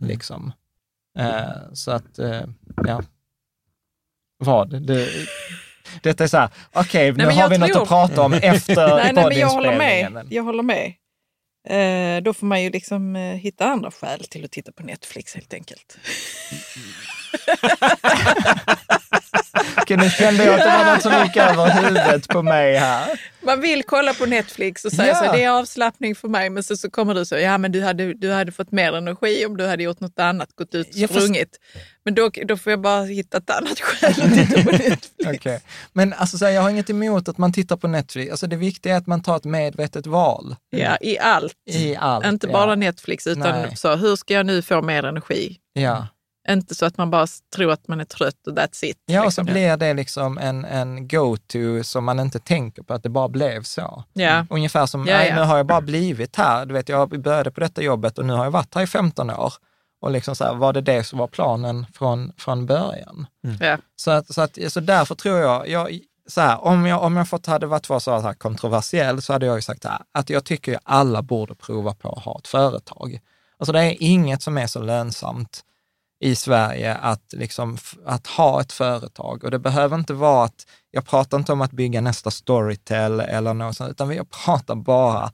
Liksom. 0.00 0.52
Eh, 1.18 1.72
så 1.72 1.90
att, 1.90 2.18
eh, 2.18 2.42
ja. 2.86 3.02
Vad? 4.38 4.82
Det, 4.82 5.08
detta 6.02 6.24
är 6.24 6.28
så 6.28 6.36
här, 6.36 6.50
okej, 6.72 7.12
nu 7.12 7.26
men 7.26 7.36
har 7.36 7.48
vi 7.48 7.58
något 7.58 7.68
tror- 7.72 7.82
att 7.82 7.88
prata 7.88 8.22
om 8.22 8.32
efter 8.32 8.88
nej, 8.96 9.12
nej, 9.12 9.24
men 9.28 9.38
jag 9.38 9.48
håller 9.48 9.78
med. 9.78 10.26
Jag 10.30 10.42
håller 10.42 10.62
med. 10.62 10.92
Eh, 11.68 12.22
då 12.22 12.34
får 12.34 12.46
man 12.46 12.62
ju 12.62 12.70
liksom 12.70 13.16
eh, 13.16 13.22
hitta 13.22 13.64
andra 13.66 13.90
skäl 13.90 14.24
till 14.24 14.44
att 14.44 14.50
titta 14.50 14.72
på 14.72 14.82
Netflix 14.82 15.34
helt 15.34 15.54
enkelt. 15.54 15.98
Okej, 19.94 19.96
nu 19.96 20.10
kände 20.10 20.44
jag 20.44 20.54
att 20.54 20.60
det 20.60 20.84
var 20.84 20.92
något 20.94 21.02
som 21.02 21.24
gick 21.24 21.36
över 21.36 21.70
huvudet 21.82 22.28
på 22.28 22.42
mig 22.42 22.76
här. 22.76 23.20
Man 23.40 23.60
vill 23.60 23.82
kolla 23.82 24.14
på 24.14 24.26
Netflix 24.26 24.84
och 24.84 24.92
säga 24.92 25.08
Ja. 25.08 25.14
så 25.14 25.32
det 25.32 25.44
är 25.44 25.50
avslappning 25.50 26.14
för 26.14 26.28
mig, 26.28 26.50
men 26.50 26.62
så, 26.62 26.76
så 26.76 26.90
kommer 26.90 27.14
du 27.14 27.24
så, 27.24 27.36
ja 27.38 27.58
men 27.58 27.72
du 27.72 27.82
hade, 27.82 28.14
du 28.14 28.32
hade 28.32 28.52
fått 28.52 28.72
mer 28.72 28.92
energi 28.92 29.46
om 29.46 29.56
du 29.56 29.66
hade 29.66 29.82
gjort 29.82 30.00
något 30.00 30.18
annat, 30.18 30.48
gått 30.54 30.74
ut 30.74 30.88
och 30.88 30.96
Jag 30.96 31.10
sprungit. 31.10 31.48
Men 32.04 32.14
då, 32.14 32.30
då 32.46 32.56
får 32.56 32.70
jag 32.70 32.80
bara 32.80 33.02
hitta 33.02 33.36
ett 33.38 33.50
annat 33.50 33.80
skäl 33.80 34.10
att 34.22 34.34
titta 34.34 34.62
på 34.62 34.70
Netflix. 34.76 35.10
Okej. 35.26 35.60
Men 35.92 36.12
alltså, 36.12 36.38
så 36.38 36.44
här, 36.44 36.52
jag 36.52 36.62
har 36.62 36.70
inget 36.70 36.90
emot 36.90 37.28
att 37.28 37.38
man 37.38 37.52
tittar 37.52 37.76
på 37.76 37.88
Netflix. 37.88 38.30
Alltså, 38.30 38.46
det 38.46 38.56
viktiga 38.56 38.92
är 38.94 38.98
att 38.98 39.06
man 39.06 39.22
tar 39.22 39.36
ett 39.36 39.44
medvetet 39.44 40.06
val 40.06 40.56
Ja, 40.70 40.96
i 41.00 41.18
allt. 41.18 41.54
i 41.70 41.96
allt. 41.96 42.26
Inte 42.26 42.46
ja. 42.46 42.52
bara 42.52 42.74
Netflix, 42.74 43.26
utan 43.26 43.62
Nej. 43.62 43.76
så, 43.76 43.96
hur 43.96 44.16
ska 44.16 44.34
jag 44.34 44.46
nu 44.46 44.62
få 44.62 44.82
mer 44.82 45.04
energi? 45.04 45.56
Ja. 45.72 46.06
Inte 46.50 46.74
så 46.74 46.86
att 46.86 46.96
man 46.96 47.10
bara 47.10 47.26
tror 47.56 47.72
att 47.72 47.88
man 47.88 48.00
är 48.00 48.04
trött 48.04 48.46
och 48.46 48.52
that's 48.52 48.84
it. 48.84 48.96
Ja, 49.06 49.24
och 49.26 49.32
så 49.32 49.40
liksom. 49.42 49.54
blir 49.54 49.76
det 49.76 49.94
liksom 49.94 50.38
en, 50.38 50.64
en 50.64 51.08
go-to 51.08 51.84
som 51.84 52.04
man 52.04 52.20
inte 52.20 52.38
tänker 52.38 52.82
på, 52.82 52.94
att 52.94 53.02
det 53.02 53.08
bara 53.08 53.28
blev 53.28 53.62
så. 53.62 54.04
Ja. 54.12 54.46
Ungefär 54.50 54.86
som, 54.86 55.06
Ja, 55.06 55.24
ja. 55.24 55.34
nu 55.34 55.40
har 55.40 55.56
jag 55.56 55.66
bara 55.66 55.80
blivit 55.80 56.36
här. 56.36 56.66
Du 56.66 56.74
vet, 56.74 56.88
jag 56.88 57.20
började 57.22 57.50
på 57.50 57.60
detta 57.60 57.82
jobbet 57.82 58.18
och 58.18 58.26
nu 58.26 58.32
har 58.32 58.44
jag 58.44 58.50
varit 58.50 58.74
här 58.74 58.82
i 58.82 58.86
15 58.86 59.30
år. 59.30 59.52
Och 60.00 60.10
liksom 60.10 60.36
så 60.36 60.44
här, 60.44 60.54
var 60.54 60.72
det 60.72 60.80
det 60.80 61.04
som 61.04 61.18
var 61.18 61.26
planen 61.26 61.86
från, 61.94 62.32
från 62.38 62.66
början? 62.66 63.26
Ja. 63.60 63.78
Så, 63.96 64.10
att, 64.10 64.34
så, 64.34 64.40
att, 64.40 64.58
så 64.68 64.80
därför 64.80 65.14
tror 65.14 65.38
jag, 65.38 65.68
jag 65.68 65.98
så 66.28 66.40
här, 66.40 66.64
om 66.64 66.86
jag, 66.86 67.02
om 67.02 67.16
jag 67.16 67.28
fått, 67.28 67.46
hade 67.46 67.66
varit 67.66 67.86
för 67.86 67.98
så 67.98 68.18
här 68.18 68.34
kontroversiell 68.34 69.22
så 69.22 69.32
hade 69.32 69.46
jag 69.46 69.56
ju 69.56 69.62
sagt 69.62 69.84
här, 69.84 69.98
att 70.12 70.30
jag 70.30 70.44
tycker 70.44 70.72
ju 70.72 70.78
alla 70.82 71.22
borde 71.22 71.54
prova 71.54 71.94
på 71.94 72.12
att 72.12 72.24
ha 72.24 72.38
ett 72.38 72.48
företag. 72.48 73.20
Alltså 73.58 73.72
det 73.72 73.80
är 73.80 73.96
inget 74.00 74.42
som 74.42 74.58
är 74.58 74.66
så 74.66 74.80
lönsamt 74.80 75.64
i 76.20 76.34
Sverige 76.34 76.94
att, 76.94 77.32
liksom, 77.32 77.78
att 78.06 78.26
ha 78.26 78.60
ett 78.60 78.72
företag. 78.72 79.44
Och 79.44 79.50
det 79.50 79.58
behöver 79.58 79.96
inte 79.96 80.14
vara 80.14 80.44
att, 80.44 80.66
jag 80.90 81.06
pratar 81.06 81.38
inte 81.38 81.52
om 81.52 81.60
att 81.60 81.72
bygga 81.72 82.00
nästa 82.00 82.30
Storytel 82.30 83.20
eller 83.20 83.54
något 83.54 83.76
sånt, 83.76 83.90
utan 83.90 84.14
jag 84.14 84.30
pratar 84.30 84.74
bara 84.74 85.32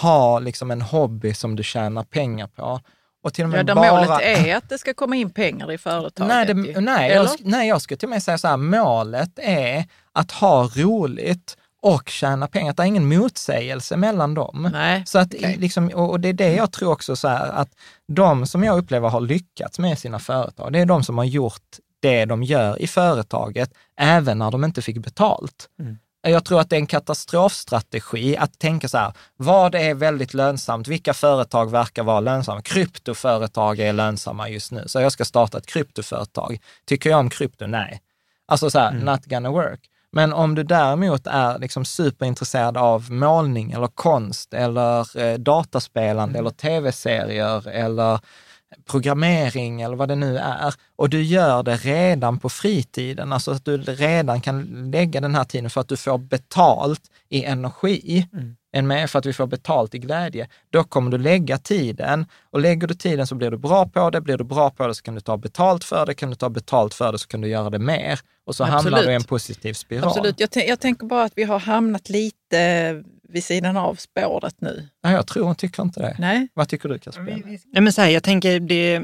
ha 0.00 0.38
liksom 0.38 0.70
en 0.70 0.82
hobby 0.82 1.34
som 1.34 1.56
du 1.56 1.62
tjänar 1.62 2.02
pengar 2.02 2.46
på. 2.46 2.80
Och 3.22 3.34
till 3.34 3.44
och 3.44 3.50
med 3.50 3.58
Ja, 3.58 3.62
där 3.62 3.74
bara... 3.74 3.94
målet 3.94 4.20
är 4.22 4.56
att 4.56 4.68
det 4.68 4.78
ska 4.78 4.94
komma 4.94 5.16
in 5.16 5.30
pengar 5.30 5.72
i 5.72 5.78
företaget. 5.78 6.28
Nej, 6.28 6.46
det, 6.46 6.80
nej, 6.80 7.12
jag, 7.12 7.28
nej, 7.40 7.68
jag 7.68 7.82
skulle 7.82 7.98
till 7.98 8.06
och 8.06 8.10
med 8.10 8.22
säga 8.22 8.38
så 8.38 8.48
här, 8.48 8.56
målet 8.56 9.38
är 9.42 9.84
att 10.12 10.30
ha 10.32 10.68
roligt 10.74 11.56
och 11.82 12.08
tjäna 12.08 12.46
pengar. 12.46 12.70
Att 12.70 12.76
det 12.76 12.82
är 12.82 12.86
ingen 12.86 13.08
motsägelse 13.08 13.96
mellan 13.96 14.34
dem. 14.34 14.68
Nej, 14.72 15.02
Så 15.06 15.18
att, 15.18 15.34
okej. 15.34 15.56
liksom, 15.58 15.88
och 15.88 16.20
det 16.20 16.28
är 16.28 16.32
det 16.32 16.54
jag 16.54 16.72
tror 16.72 16.92
också, 16.92 17.16
så 17.16 17.28
här, 17.28 17.48
att 17.48 17.68
de 18.08 18.46
som 18.46 18.64
jag 18.64 18.78
upplever 18.78 19.08
har 19.08 19.20
lyckats 19.20 19.78
med 19.78 19.98
sina 19.98 20.18
företag, 20.18 20.72
det 20.72 20.78
är 20.78 20.86
de 20.86 21.04
som 21.04 21.18
har 21.18 21.24
gjort 21.24 21.62
det 22.00 22.24
de 22.24 22.42
gör 22.42 22.82
i 22.82 22.86
företaget, 22.86 23.70
även 24.00 24.38
när 24.38 24.50
de 24.50 24.64
inte 24.64 24.82
fick 24.82 24.98
betalt. 24.98 25.68
Jag 26.22 26.44
tror 26.44 26.60
att 26.60 26.70
det 26.70 26.76
är 26.76 26.80
en 26.80 26.86
katastrofstrategi 26.86 28.36
att 28.36 28.58
tänka 28.58 28.88
så 28.88 28.98
här, 28.98 29.12
vad 29.36 29.74
är 29.74 29.94
väldigt 29.94 30.34
lönsamt? 30.34 30.88
Vilka 30.88 31.14
företag 31.14 31.70
verkar 31.70 32.02
vara 32.02 32.20
lönsamma? 32.20 32.62
Kryptoföretag 32.62 33.78
är 33.78 33.92
lönsamma 33.92 34.48
just 34.48 34.72
nu, 34.72 34.82
så 34.86 35.00
jag 35.00 35.12
ska 35.12 35.24
starta 35.24 35.58
ett 35.58 35.66
kryptoföretag. 35.66 36.58
Tycker 36.86 37.10
jag 37.10 37.18
om 37.18 37.30
krypto? 37.30 37.66
Nej. 37.66 38.00
Alltså 38.46 38.70
så 38.70 38.78
här, 38.78 38.92
not 38.92 39.24
gonna 39.24 39.50
work. 39.50 39.80
Men 40.16 40.32
om 40.32 40.54
du 40.54 40.62
däremot 40.62 41.26
är 41.26 41.58
liksom 41.58 41.84
superintresserad 41.84 42.76
av 42.76 43.12
målning 43.12 43.72
eller 43.72 43.86
konst 43.86 44.54
eller 44.54 45.20
eh, 45.20 45.38
dataspelande 45.38 46.38
eller 46.38 46.50
tv-serier 46.50 47.68
eller 47.68 48.20
programmering 48.90 49.82
eller 49.82 49.96
vad 49.96 50.08
det 50.08 50.14
nu 50.14 50.38
är 50.38 50.74
och 50.96 51.10
du 51.10 51.22
gör 51.22 51.62
det 51.62 51.76
redan 51.76 52.38
på 52.38 52.48
fritiden, 52.48 53.32
alltså 53.32 53.50
att 53.50 53.64
du 53.64 53.76
redan 53.76 54.40
kan 54.40 54.90
lägga 54.90 55.20
den 55.20 55.34
här 55.34 55.44
tiden 55.44 55.70
för 55.70 55.80
att 55.80 55.88
du 55.88 55.96
får 55.96 56.18
betalt 56.18 57.02
i 57.28 57.44
energi, 57.44 58.28
än 58.76 58.86
med 58.86 59.10
för 59.10 59.18
att 59.18 59.26
vi 59.26 59.32
får 59.32 59.46
betalt 59.46 59.94
i 59.94 59.98
glädje, 59.98 60.48
då 60.70 60.84
kommer 60.84 61.10
du 61.10 61.18
lägga 61.18 61.58
tiden 61.58 62.26
och 62.50 62.60
lägger 62.60 62.86
du 62.86 62.94
tiden 62.94 63.26
så 63.26 63.34
blir 63.34 63.50
du 63.50 63.56
bra 63.56 63.88
på 63.88 64.10
det, 64.10 64.20
blir 64.20 64.38
du 64.38 64.44
bra 64.44 64.70
på 64.70 64.86
det 64.86 64.94
så 64.94 65.02
kan 65.02 65.14
du 65.14 65.20
ta 65.20 65.36
betalt 65.36 65.84
för 65.84 66.06
det, 66.06 66.14
kan 66.14 66.30
du 66.30 66.36
ta 66.36 66.48
betalt 66.48 66.94
för 66.94 67.12
det 67.12 67.18
så 67.18 67.28
kan 67.28 67.40
du 67.40 67.48
göra 67.48 67.70
det 67.70 67.78
mer 67.78 68.20
och 68.46 68.56
så 68.56 68.64
hamnar 68.64 68.78
Absolut. 68.78 69.04
du 69.04 69.12
i 69.12 69.14
en 69.14 69.24
positiv 69.24 69.72
spiral. 69.72 70.08
Absolut. 70.08 70.40
Jag, 70.40 70.68
jag 70.68 70.80
tänker 70.80 71.06
bara 71.06 71.24
att 71.24 71.32
vi 71.36 71.44
har 71.44 71.58
hamnat 71.58 72.08
lite 72.08 73.02
vid 73.28 73.44
sidan 73.44 73.76
av 73.76 73.94
spåret 73.94 74.60
nu. 74.60 74.88
Nej, 75.02 75.12
jag 75.12 75.26
tror 75.26 75.44
hon 75.44 75.54
tycker 75.54 75.82
inte 75.82 76.00
det. 76.00 76.16
Nej? 76.18 76.48
Vad 76.54 76.68
tycker 76.68 76.88
du 76.88 76.98
Kasper? 76.98 77.22
Nej, 77.22 77.82
men 77.82 77.92
så 77.92 78.02
här, 78.02 78.08
jag 78.08 78.22
tänker 78.22 78.60
det... 78.60 79.02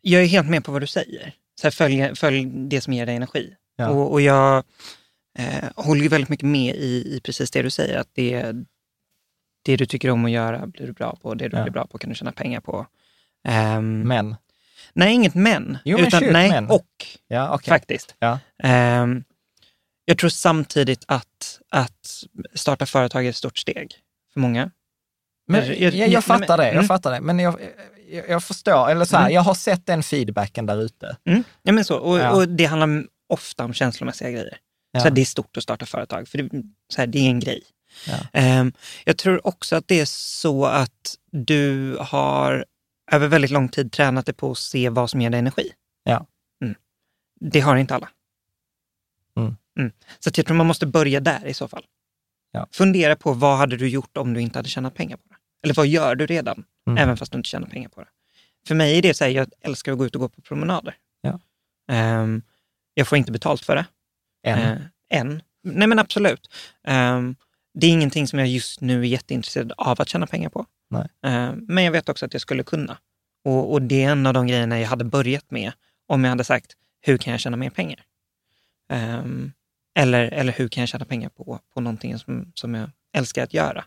Jag 0.00 0.22
är 0.22 0.26
helt 0.26 0.48
med 0.48 0.64
på 0.64 0.72
vad 0.72 0.82
du 0.82 0.86
säger. 0.86 1.32
Så 1.60 1.66
här, 1.66 1.70
följ, 1.70 2.16
följ 2.16 2.44
det 2.44 2.80
som 2.80 2.92
ger 2.92 3.06
dig 3.06 3.16
energi. 3.16 3.54
Ja. 3.76 3.88
Och, 3.88 4.12
och 4.12 4.20
jag 4.20 4.64
eh, 5.38 5.68
håller 5.76 6.02
ju 6.02 6.08
väldigt 6.08 6.28
mycket 6.30 6.46
med 6.48 6.74
i, 6.76 7.16
i 7.16 7.20
precis 7.24 7.50
det 7.50 7.62
du 7.62 7.70
säger. 7.70 7.98
Att 7.98 8.08
det, 8.12 8.52
det 9.64 9.76
du 9.76 9.86
tycker 9.86 10.10
om 10.10 10.24
att 10.24 10.30
göra 10.30 10.66
blir 10.66 10.86
du 10.86 10.92
bra 10.92 11.16
på. 11.22 11.34
Det 11.34 11.48
du 11.48 11.56
Ja. 11.56 11.62
blir 11.62 11.72
bra 11.72 11.86
på 11.86 11.98
kan 11.98 12.10
du 12.10 12.16
tjäna 12.16 12.32
pengar 12.32 12.60
på. 12.60 12.86
Ehm, 13.48 14.00
Men, 14.00 14.36
Nej, 14.92 15.14
inget 15.14 15.34
men. 15.34 15.78
Jo, 15.84 15.98
men 15.98 16.06
utan, 16.06 16.20
shoot, 16.20 16.32
nej, 16.32 16.50
men. 16.50 16.66
och 16.70 17.06
ja 17.28 17.54
okej. 17.54 17.68
faktiskt. 17.68 18.14
Ja. 18.18 18.38
Ehm, 18.62 19.24
jag 20.04 20.18
tror 20.18 20.30
samtidigt 20.30 21.04
att, 21.08 21.60
att 21.70 22.24
starta 22.54 22.86
företag 22.86 23.26
är 23.26 23.30
ett 23.30 23.36
stort 23.36 23.58
steg 23.58 23.94
för 24.32 24.40
många. 24.40 24.70
Men, 25.46 25.66
Jag- 25.66 25.78
jag, 25.80 25.94
jag- 25.94 26.08
jag, 26.08 26.24
fattar 26.24 26.56
det, 26.56 26.64
jag 26.66 26.72
mm. 26.74 26.86
fattar 26.86 27.10
det. 27.12 27.20
Men 27.20 27.38
jag, 27.38 27.60
jag, 28.10 28.28
jag 28.28 28.44
förstår, 28.44 28.90
eller 28.90 29.04
så 29.04 29.16
här, 29.16 29.24
Mm. 29.24 29.34
jag 29.34 29.42
har 29.42 29.54
sett 29.54 29.86
den 29.86 30.02
feedbacken 30.02 30.66
där 30.66 30.82
ute. 30.82 31.16
Mm. 31.26 31.44
Ja, 31.62 31.72
men 31.72 31.84
så. 31.84 31.96
Och, 31.98 32.18
Ja. 32.18 32.30
och 32.30 32.48
det 32.48 32.64
handlar 32.64 33.04
ofta 33.28 33.64
om 33.64 33.72
känslomässiga 33.72 34.30
grejer. 34.30 34.58
Ja. 34.98 35.02
Så 35.02 35.08
här, 35.08 35.14
det 35.14 35.20
är 35.20 35.24
stort 35.24 35.56
att 35.56 35.62
starta 35.62 35.86
företag, 35.86 36.28
för 36.28 36.38
det, 36.38 36.62
så 36.88 37.00
här, 37.00 37.06
det 37.06 37.18
är 37.18 37.30
en 37.30 37.40
grej. 37.40 37.62
Ja. 38.06 38.14
Ehm, 38.32 38.72
jag 39.04 39.18
tror 39.18 39.46
också 39.46 39.76
att 39.76 39.88
det 39.88 40.00
är 40.00 40.04
så 40.04 40.66
att 40.66 41.16
du 41.30 41.96
har 42.00 42.64
över 43.12 43.28
väldigt 43.28 43.50
lång 43.50 43.68
tid 43.68 43.92
tränat 43.92 44.26
dig 44.26 44.34
på 44.34 44.50
att 44.50 44.58
se 44.58 44.88
vad 44.88 45.10
som 45.10 45.20
ger 45.20 45.30
dig 45.30 45.38
energi. 45.38 45.70
Ja. 46.04 46.26
Mm. 46.62 46.74
Det 47.40 47.60
har 47.60 47.76
inte 47.76 47.94
alla. 47.94 48.08
Mm. 49.36 49.56
Mm. 49.78 49.92
Så 50.18 50.30
jag 50.36 50.46
tror 50.46 50.56
man 50.56 50.66
måste 50.66 50.86
börja 50.86 51.20
där 51.20 51.46
i 51.46 51.54
så 51.54 51.68
fall. 51.68 51.84
Ja. 52.52 52.66
Fundera 52.70 53.16
på 53.16 53.32
vad 53.32 53.58
hade 53.58 53.76
du 53.76 53.88
gjort 53.88 54.16
om 54.16 54.34
du 54.34 54.40
inte 54.40 54.58
hade 54.58 54.68
tjänat 54.68 54.94
pengar 54.94 55.16
på 55.16 55.22
det? 55.28 55.34
Eller 55.62 55.74
vad 55.74 55.86
gör 55.86 56.14
du 56.14 56.26
redan, 56.26 56.64
Mm. 56.86 56.98
även 57.02 57.16
fast 57.16 57.32
du 57.32 57.38
inte 57.38 57.48
tjänar 57.48 57.68
pengar 57.68 57.88
på 57.88 58.00
det? 58.00 58.08
För 58.66 58.74
mig 58.74 58.98
är 58.98 59.02
det 59.02 59.14
så 59.14 59.24
här, 59.24 59.30
jag 59.30 59.50
älskar 59.60 59.92
att 59.92 59.98
gå 59.98 60.06
ut 60.06 60.14
och 60.14 60.20
gå 60.20 60.28
på 60.28 60.40
promenader. 60.40 60.96
Ja. 61.20 61.40
Ehm, 61.88 62.42
jag 62.94 63.08
får 63.08 63.18
inte 63.18 63.32
betalt 63.32 63.64
för 63.64 63.76
det. 63.76 63.86
Än. 64.46 64.58
Eh, 64.58 64.78
än. 65.10 65.42
Nej 65.62 65.88
men 65.88 65.98
absolut. 65.98 66.54
Ehm, 66.84 67.36
det 67.74 67.86
är 67.86 67.90
ingenting 67.90 68.26
som 68.28 68.38
jag 68.38 68.48
just 68.48 68.80
nu 68.80 69.00
är 69.00 69.04
jätteintresserad 69.04 69.72
av 69.76 70.00
att 70.02 70.08
tjäna 70.08 70.26
pengar 70.26 70.48
på. 70.48 70.66
Nej. 70.90 71.08
Ehm, 71.26 71.64
men 71.68 71.84
jag 71.84 71.92
vet 71.92 72.08
också 72.08 72.26
att 72.26 72.32
jag 72.32 72.42
skulle 72.42 72.62
kunna. 72.62 72.98
Och, 73.44 73.72
och 73.72 73.82
det 73.82 74.04
är 74.04 74.10
en 74.12 74.26
av 74.26 74.34
de 74.34 74.46
grejerna 74.46 74.80
jag 74.80 74.88
hade 74.88 75.04
börjat 75.04 75.50
med 75.50 75.72
om 76.06 76.24
jag 76.24 76.30
hade 76.30 76.44
sagt, 76.44 76.72
hur 77.00 77.18
kan 77.18 77.30
jag 77.30 77.40
tjäna 77.40 77.56
mer 77.56 77.70
pengar? 77.70 78.04
Ehm, 78.92 79.52
eller, 79.98 80.24
eller 80.32 80.52
hur 80.52 80.68
kan 80.68 80.80
jag 80.82 80.88
tjäna 80.88 81.04
pengar 81.04 81.28
på, 81.28 81.60
på 81.74 81.80
någonting 81.80 82.18
som, 82.18 82.52
som 82.54 82.74
jag 82.74 82.90
älskar 83.12 83.42
att 83.44 83.54
göra? 83.54 83.84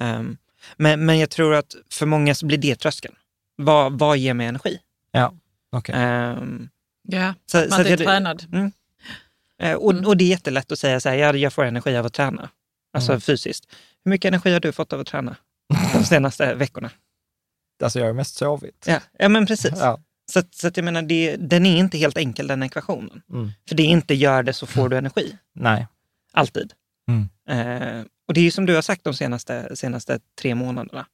Ehm, 0.00 0.36
men, 0.76 1.06
men 1.06 1.18
jag 1.18 1.30
tror 1.30 1.54
att 1.54 1.74
för 1.92 2.06
många 2.06 2.34
så 2.34 2.46
blir 2.46 2.58
det 2.58 2.76
tröskeln. 2.76 3.14
Vad, 3.56 3.98
vad 3.98 4.18
ger 4.18 4.34
mig 4.34 4.46
energi? 4.46 4.78
Ja, 5.12 5.34
okej. 5.72 5.94
Ehm, 5.98 6.68
Ja, 7.02 7.34
så, 7.46 7.56
man 7.58 7.84
så 7.84 7.90
jag- 7.90 7.98
tränad. 7.98 8.46
Eh, 8.54 8.68
Och, 9.60 9.92
Mm. 9.92 10.06
och 10.06 10.16
det 10.16 10.24
är 10.24 10.28
jättelätt 10.28 10.72
att 10.72 10.78
säga 10.78 11.00
så 11.00 11.08
här, 11.08 11.16
ja, 11.16 11.32
jag 11.36 11.52
får 11.52 11.64
energi 11.64 11.96
av 11.96 12.06
att 12.06 12.12
träna, 12.12 12.48
alltså 12.94 13.12
Mm. 13.12 13.20
fysiskt. 13.20 13.66
Hur 14.04 14.10
mycket 14.10 14.28
energi 14.28 14.52
har 14.52 14.60
du 14.60 14.72
fått 14.72 14.92
av 14.92 15.00
att 15.00 15.06
träna 15.06 15.36
de 15.94 16.04
senaste 16.04 16.54
veckorna? 16.54 16.90
Alltså 17.82 17.98
jag 17.98 18.06
har 18.06 18.12
mest 18.12 18.34
sovit. 18.36 18.84
Ja, 18.88 19.00
ja 19.18 19.28
men 19.28 19.46
precis. 19.46 19.72
Ja. 19.76 20.00
Så, 20.32 20.38
att- 20.38 20.54
så 20.54 20.68
att 20.68 20.76
jag 20.76 20.84
menar, 20.84 21.02
det, 21.02 21.36
den 21.36 21.66
är 21.66 21.76
inte 21.76 21.98
helt 21.98 22.16
enkel 22.18 22.46
den 22.46 22.62
ekvationen. 22.62 23.22
Mm. 23.32 23.50
För 23.68 23.74
det 23.74 23.82
är 23.82 23.86
inte 23.86 24.14
gör 24.14 24.42
det 24.42 24.52
så 24.52 24.66
får 24.66 24.88
du 24.88 24.96
energi. 24.96 25.36
Nej. 25.54 25.86
Alltid. 26.32 26.72
Mm. 27.08 27.28
Eh, 27.48 28.04
och 28.28 28.34
det 28.34 28.40
är 28.40 28.44
ju 28.44 28.50
som 28.50 28.66
du 28.66 28.74
har 28.74 28.82
sagt 28.82 29.04
de 29.04 29.14
senaste, 29.14 29.76
senaste 29.76 30.20
tre 30.40 30.54
månaderna. 30.54 31.06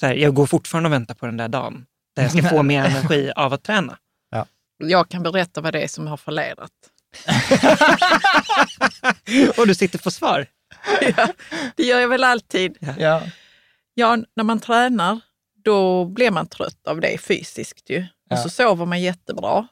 Så 0.00 0.06
här, 0.06 0.14
jag 0.14 0.34
går 0.34 0.46
fortfarande 0.46 0.88
och 0.88 0.92
väntar 0.92 1.14
på 1.14 1.26
den 1.26 1.36
där 1.36 1.48
dagen 1.48 1.86
där 2.16 2.22
jag 2.22 2.32
ska 2.32 2.42
få 2.42 2.62
mer 2.72 2.84
energi 2.84 3.32
av 3.36 3.52
att 3.52 3.62
träna. 3.62 3.98
Jag 4.78 5.08
kan 5.08 5.22
berätta 5.22 5.60
vad 5.60 5.72
det 5.72 5.82
är 5.82 5.88
som 5.88 6.06
har 6.06 6.16
fallerat. 6.16 6.70
Och 9.56 9.66
du 9.66 9.74
sitter 9.74 9.98
på 9.98 10.10
svar. 10.10 10.46
ja, 11.16 11.28
det 11.76 11.82
gör 11.82 12.00
jag 12.00 12.08
väl 12.08 12.24
alltid. 12.24 12.76
Ja. 12.98 13.22
Ja, 13.94 14.18
när 14.36 14.44
man 14.44 14.60
tränar, 14.60 15.20
då 15.64 16.04
blir 16.04 16.30
man 16.30 16.46
trött 16.46 16.86
av 16.86 17.00
det 17.00 17.18
fysiskt 17.18 17.90
ju. 17.90 18.06
Ja. 18.28 18.36
Och 18.36 18.42
så 18.42 18.48
sover 18.48 18.86
man 18.86 19.00
jättebra. 19.00 19.68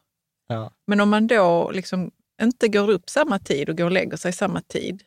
Ja. 0.48 0.70
Men 0.86 1.00
om 1.00 1.10
man 1.10 1.26
då 1.26 1.70
liksom 1.70 2.10
inte 2.42 2.68
går 2.68 2.90
upp 2.90 3.10
samma 3.10 3.38
tid 3.38 3.68
och 3.68 3.76
går 3.76 3.84
och 3.84 3.90
lägger 3.90 4.16
sig 4.16 4.32
samma 4.32 4.60
tid, 4.60 5.02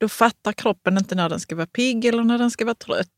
då 0.00 0.08
fattar 0.08 0.52
kroppen 0.52 0.98
inte 0.98 1.14
när 1.14 1.28
den 1.28 1.40
ska 1.40 1.56
vara 1.56 1.66
pigg 1.66 2.04
eller 2.04 2.24
när 2.24 2.38
den 2.38 2.50
ska 2.50 2.64
vara 2.64 2.74
trött. 2.74 3.08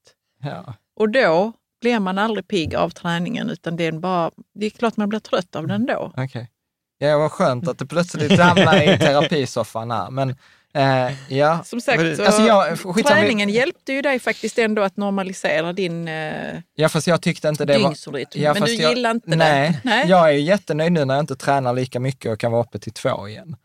Ja. 0.42 0.74
Och 0.96 1.10
då 1.10 1.52
blir 1.80 2.00
man 2.00 2.18
aldrig 2.18 2.48
pigg 2.48 2.74
av 2.74 2.90
träningen, 2.90 3.50
utan 3.50 3.76
det 3.76 3.84
är, 3.84 3.92
bara, 3.92 4.30
det 4.54 4.66
är 4.66 4.70
klart 4.70 4.96
man 4.96 5.08
blir 5.08 5.20
trött 5.20 5.56
av 5.56 5.66
den 5.66 5.86
då. 5.86 6.12
Okej. 6.16 6.50
Ja, 6.98 7.18
vad 7.18 7.32
skönt 7.32 7.68
att 7.68 7.78
du 7.78 7.86
plötsligt 7.86 8.40
hamnar 8.40 8.82
i 8.94 8.98
terapisoffan 8.98 9.90
här. 9.90 10.10
Men 10.10 10.30
eh, 10.74 11.12
ja, 11.38 11.62
Som 11.64 11.80
sagt, 11.80 12.16
så, 12.16 12.24
Alltså 12.24 12.42
jag- 12.42 13.06
träningen 13.06 13.48
hjälpte 13.48 13.92
ju 13.92 14.02
dig 14.02 14.18
faktiskt 14.18 14.58
ändå 14.58 14.82
att 14.82 14.96
normalisera 14.96 15.72
din 15.72 16.08
eh, 16.08 16.58
ja, 16.74 16.88
fast 16.88 17.06
jag 17.06 17.22
tyckte 17.22 17.48
inte 17.48 17.64
det 17.64 17.78
var... 17.78 17.88
dygnsrytm. 17.88 18.28
Ja, 18.42 18.52
Men 18.54 18.62
du 18.62 18.74
jag, 18.74 18.90
gillar 18.90 19.10
inte 19.10 19.36
nej, 19.36 19.70
det? 19.70 19.80
Nej, 19.90 20.08
jag 20.08 20.28
är 20.28 20.32
ju 20.32 20.40
jättenöjd 20.40 20.92
nu 20.92 21.04
när 21.04 21.14
jag 21.14 21.22
inte 21.22 21.36
tränar 21.36 21.72
lika 21.72 22.00
mycket 22.00 22.32
och 22.32 22.40
kan 22.40 22.52
vara 22.52 22.62
uppe 22.62 22.78
till 22.78 22.92
två 22.92 23.28
igen. 23.28 23.56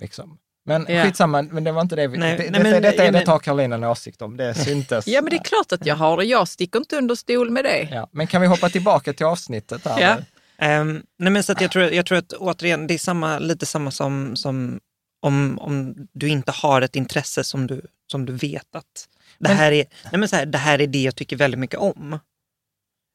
Liksom. 0.00 0.38
Men 0.66 0.86
Ja. 0.88 1.04
skitsamma, 1.04 1.42
men 1.42 1.64
det 1.64 1.72
var 1.72 1.80
inte 1.82 1.96
det 1.96 2.06
vi... 2.06 2.18
Nej, 2.18 2.36
det, 2.36 2.42
nej, 2.42 2.50
detta, 2.50 2.62
men- 2.72 2.82
detta, 2.82 2.96
ja, 3.04 3.12
men- 3.12 3.20
detta 3.20 3.32
har 3.32 3.38
Karolina 3.38 3.74
en 3.74 3.84
åsikt 3.84 4.22
om, 4.22 4.36
det 4.36 4.54
syntes. 4.64 5.06
Ja, 5.06 5.22
men 5.22 5.30
det 5.30 5.36
är 5.36 5.44
klart 5.44 5.72
att 5.72 5.86
jag 5.86 5.96
har 5.96 6.16
det. 6.16 6.24
Jag 6.24 6.48
sticker 6.48 6.78
inte 6.78 6.96
under 6.96 7.14
stol 7.14 7.50
med 7.50 7.64
det. 7.64 7.88
Ja, 7.92 8.08
men 8.12 8.26
kan 8.26 8.40
vi 8.40 8.46
hoppa 8.46 8.68
tillbaka 8.68 9.12
till 9.12 9.26
avsnittet 9.26 9.84
här? 9.86 10.00
Ja. 10.00 10.16
Ehm, 10.60 11.02
nej 11.18 11.32
men 11.32 11.42
så 11.42 11.52
att 11.52 11.60
jag, 11.60 11.70
tror, 11.70 11.84
jag 11.84 12.06
tror 12.06 12.18
att 12.18 12.32
återigen, 12.32 12.86
det 12.86 12.94
är 12.94 12.98
samma, 12.98 13.38
lite 13.38 13.66
samma 13.66 13.90
som, 13.90 14.36
som 14.36 14.80
om, 15.22 15.58
om 15.58 15.94
du 16.12 16.28
inte 16.28 16.52
har 16.52 16.82
ett 16.82 16.96
intresse 16.96 17.44
som 17.44 17.66
du, 17.66 17.86
som 18.10 18.26
du 18.26 18.32
vet 18.32 18.74
att 18.74 19.08
det 19.38 19.48
här, 19.48 19.72
är, 19.72 19.84
nej 20.10 20.18
men 20.18 20.28
så 20.28 20.36
här, 20.36 20.46
det 20.46 20.58
här 20.58 20.80
är 20.80 20.86
det 20.86 21.02
jag 21.02 21.16
tycker 21.16 21.36
väldigt 21.36 21.60
mycket 21.60 21.78
om. 21.78 22.18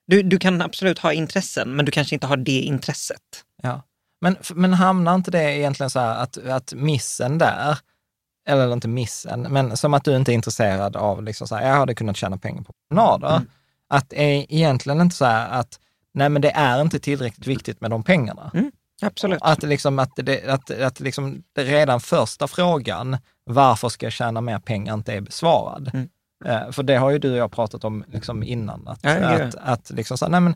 Du, 0.07 0.23
du 0.23 0.39
kan 0.39 0.61
absolut 0.61 0.99
ha 0.99 1.13
intressen, 1.13 1.75
men 1.75 1.85
du 1.85 1.91
kanske 1.91 2.15
inte 2.15 2.27
har 2.27 2.37
det 2.37 2.61
intresset. 2.61 3.43
Ja. 3.63 3.81
Men, 4.21 4.37
men 4.55 4.73
hamnar 4.73 5.15
inte 5.15 5.31
det 5.31 5.57
egentligen 5.57 5.89
så 5.89 5.99
här 5.99 6.15
att, 6.15 6.37
att 6.37 6.73
missen 6.73 7.37
där, 7.37 7.77
eller 8.47 8.73
inte 8.73 8.87
missen, 8.87 9.41
men 9.41 9.77
som 9.77 9.93
att 9.93 10.03
du 10.03 10.15
inte 10.15 10.31
är 10.31 10.33
intresserad 10.33 10.95
av, 10.95 11.23
liksom 11.23 11.47
så 11.47 11.55
här, 11.55 11.67
jag 11.67 11.75
hade 11.75 11.95
kunnat 11.95 12.17
tjäna 12.17 12.37
pengar 12.37 12.61
på 12.61 12.73
promenader. 12.73 13.35
Mm. 13.35 13.49
Att 13.89 14.09
det 14.09 14.23
är 14.23 14.53
egentligen 14.53 15.01
inte 15.01 15.15
så 15.15 15.25
här 15.25 15.49
att, 15.49 15.79
nej 16.15 16.29
men 16.29 16.41
det 16.41 16.51
är 16.51 16.81
inte 16.81 16.99
tillräckligt 16.99 17.47
viktigt 17.47 17.81
med 17.81 17.91
de 17.91 18.03
pengarna. 18.03 18.51
Absolut. 19.01 19.39
Att, 19.41 19.63
liksom, 19.63 19.99
att, 19.99 20.11
det, 20.15 20.47
att, 20.47 20.71
att 20.71 20.99
liksom, 20.99 21.43
redan 21.57 21.99
första 21.99 22.47
frågan, 22.47 23.17
varför 23.43 23.89
ska 23.89 24.05
jag 24.05 24.13
tjäna 24.13 24.41
mer 24.41 24.59
pengar, 24.59 24.93
inte 24.93 25.13
är 25.13 25.21
besvarad. 25.21 25.91
Mm. 25.93 26.09
Eh, 26.45 26.71
för 26.71 26.83
det 26.83 26.95
har 26.97 27.09
ju 27.09 27.19
du 27.19 27.31
och 27.31 27.37
jag 27.37 27.51
pratat 27.51 27.83
om 27.83 28.03
liksom, 28.07 28.43
innan. 28.43 28.87
Att, 28.87 28.99
Ja, 29.01 29.17
ja. 29.19 29.43
att, 29.43 29.55
att 29.55 29.89
liksom 29.89 30.17
så, 30.17 30.27
nej 30.27 30.39
men, 30.39 30.55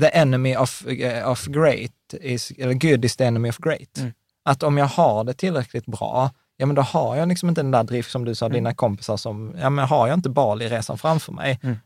the 0.00 0.10
enemy 0.12 0.56
of, 0.56 0.86
eh, 0.86 1.30
of 1.30 1.46
great 1.46 2.14
is, 2.20 2.50
eller 2.58 2.74
good 2.74 3.04
is 3.04 3.16
the 3.16 3.24
enemy 3.24 3.50
of 3.50 3.58
great. 3.58 3.98
Mm. 3.98 4.12
Att 4.42 4.62
om 4.62 4.78
jag 4.78 4.86
har 4.86 5.24
det 5.24 5.34
tillräckligt 5.34 5.86
bra, 5.86 6.30
ja 6.56 6.66
men 6.66 6.76
då 6.76 6.82
har 6.82 7.16
jag 7.16 7.28
liksom 7.28 7.48
inte 7.48 7.62
den 7.62 7.70
där 7.70 7.84
drift 7.84 8.10
som 8.10 8.24
du 8.24 8.34
sa, 8.34 8.48
dina 8.48 8.74
kompisar 8.74 9.16
som, 9.16 9.54
ja 9.60 9.70
men 9.70 9.84
har 9.88 10.08
jag 10.08 10.14
inte 10.18 10.30
Bali-resan 10.30 10.98
framför 10.98 11.32
mig, 11.32 11.60
Mm. 11.62 11.76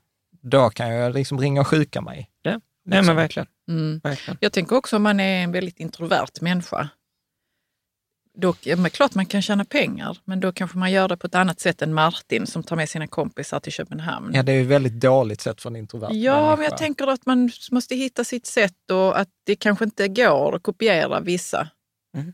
Då 0.45 0.71
kan 0.71 0.89
jag 0.89 1.15
liksom 1.15 1.39
ringa 1.41 1.61
och 1.61 1.67
sjuka 1.67 2.01
mig. 2.01 2.31
Ja. 2.43 2.61
Nej 2.85 3.03
men 3.03 3.17
verkligen. 3.17 3.47
Mm. 3.69 4.01
verkligen. 4.05 4.39
Jag 4.41 4.53
tänker 4.53 4.77
också 4.77 4.97
om 4.97 5.03
man 5.03 5.21
är 5.21 5.45
en 5.45 5.53
väldigt 5.53 5.81
introvert 5.81 6.41
människa. 6.41 6.89
Då, 8.39 8.55
ja, 8.63 8.77
men 8.77 8.91
klart 8.91 9.15
man 9.15 9.27
kan 9.27 9.43
tjäna 9.43 9.65
pengar, 9.65 10.19
men 10.25 10.41
då 10.41 10.53
kanske 10.53 10.79
man 10.79 10.93
gör 10.93 11.09
det 11.09 11.17
på 11.17 11.27
ett 11.27 11.35
annat 11.35 11.61
sätt 11.61 11.83
än 11.83 11.95
Martin 11.95 12.47
som 12.47 12.63
tar 12.63 12.77
med 12.77 12.89
sina 12.89 13.07
kompisar 13.07 13.61
till 13.61 13.73
Köpenhamn. 13.73 14.35
Ja, 14.35 14.43
det 14.43 14.53
är 14.53 14.57
ju 14.57 14.63
ett 14.63 14.69
väldigt 14.69 15.01
dåligt 15.01 15.41
sätt 15.41 15.61
för 15.63 15.71
en 15.71 15.77
introvert 15.77 16.09
Ja, 16.13 16.35
människa. 16.41 16.57
men 16.57 16.65
jag 16.65 16.77
tänker 16.79 17.07
att 17.07 17.27
man 17.27 17.51
måste 17.71 17.95
hitta 17.97 18.25
sitt 18.25 18.47
sätt 18.47 18.91
och 18.93 19.19
att 19.21 19.29
det 19.45 19.57
kanske 19.57 19.85
inte 19.85 20.09
går 20.09 20.57
att 20.57 20.63
kopiera 20.63 21.21
vissa. 21.21 21.69
Mm. 22.17 22.33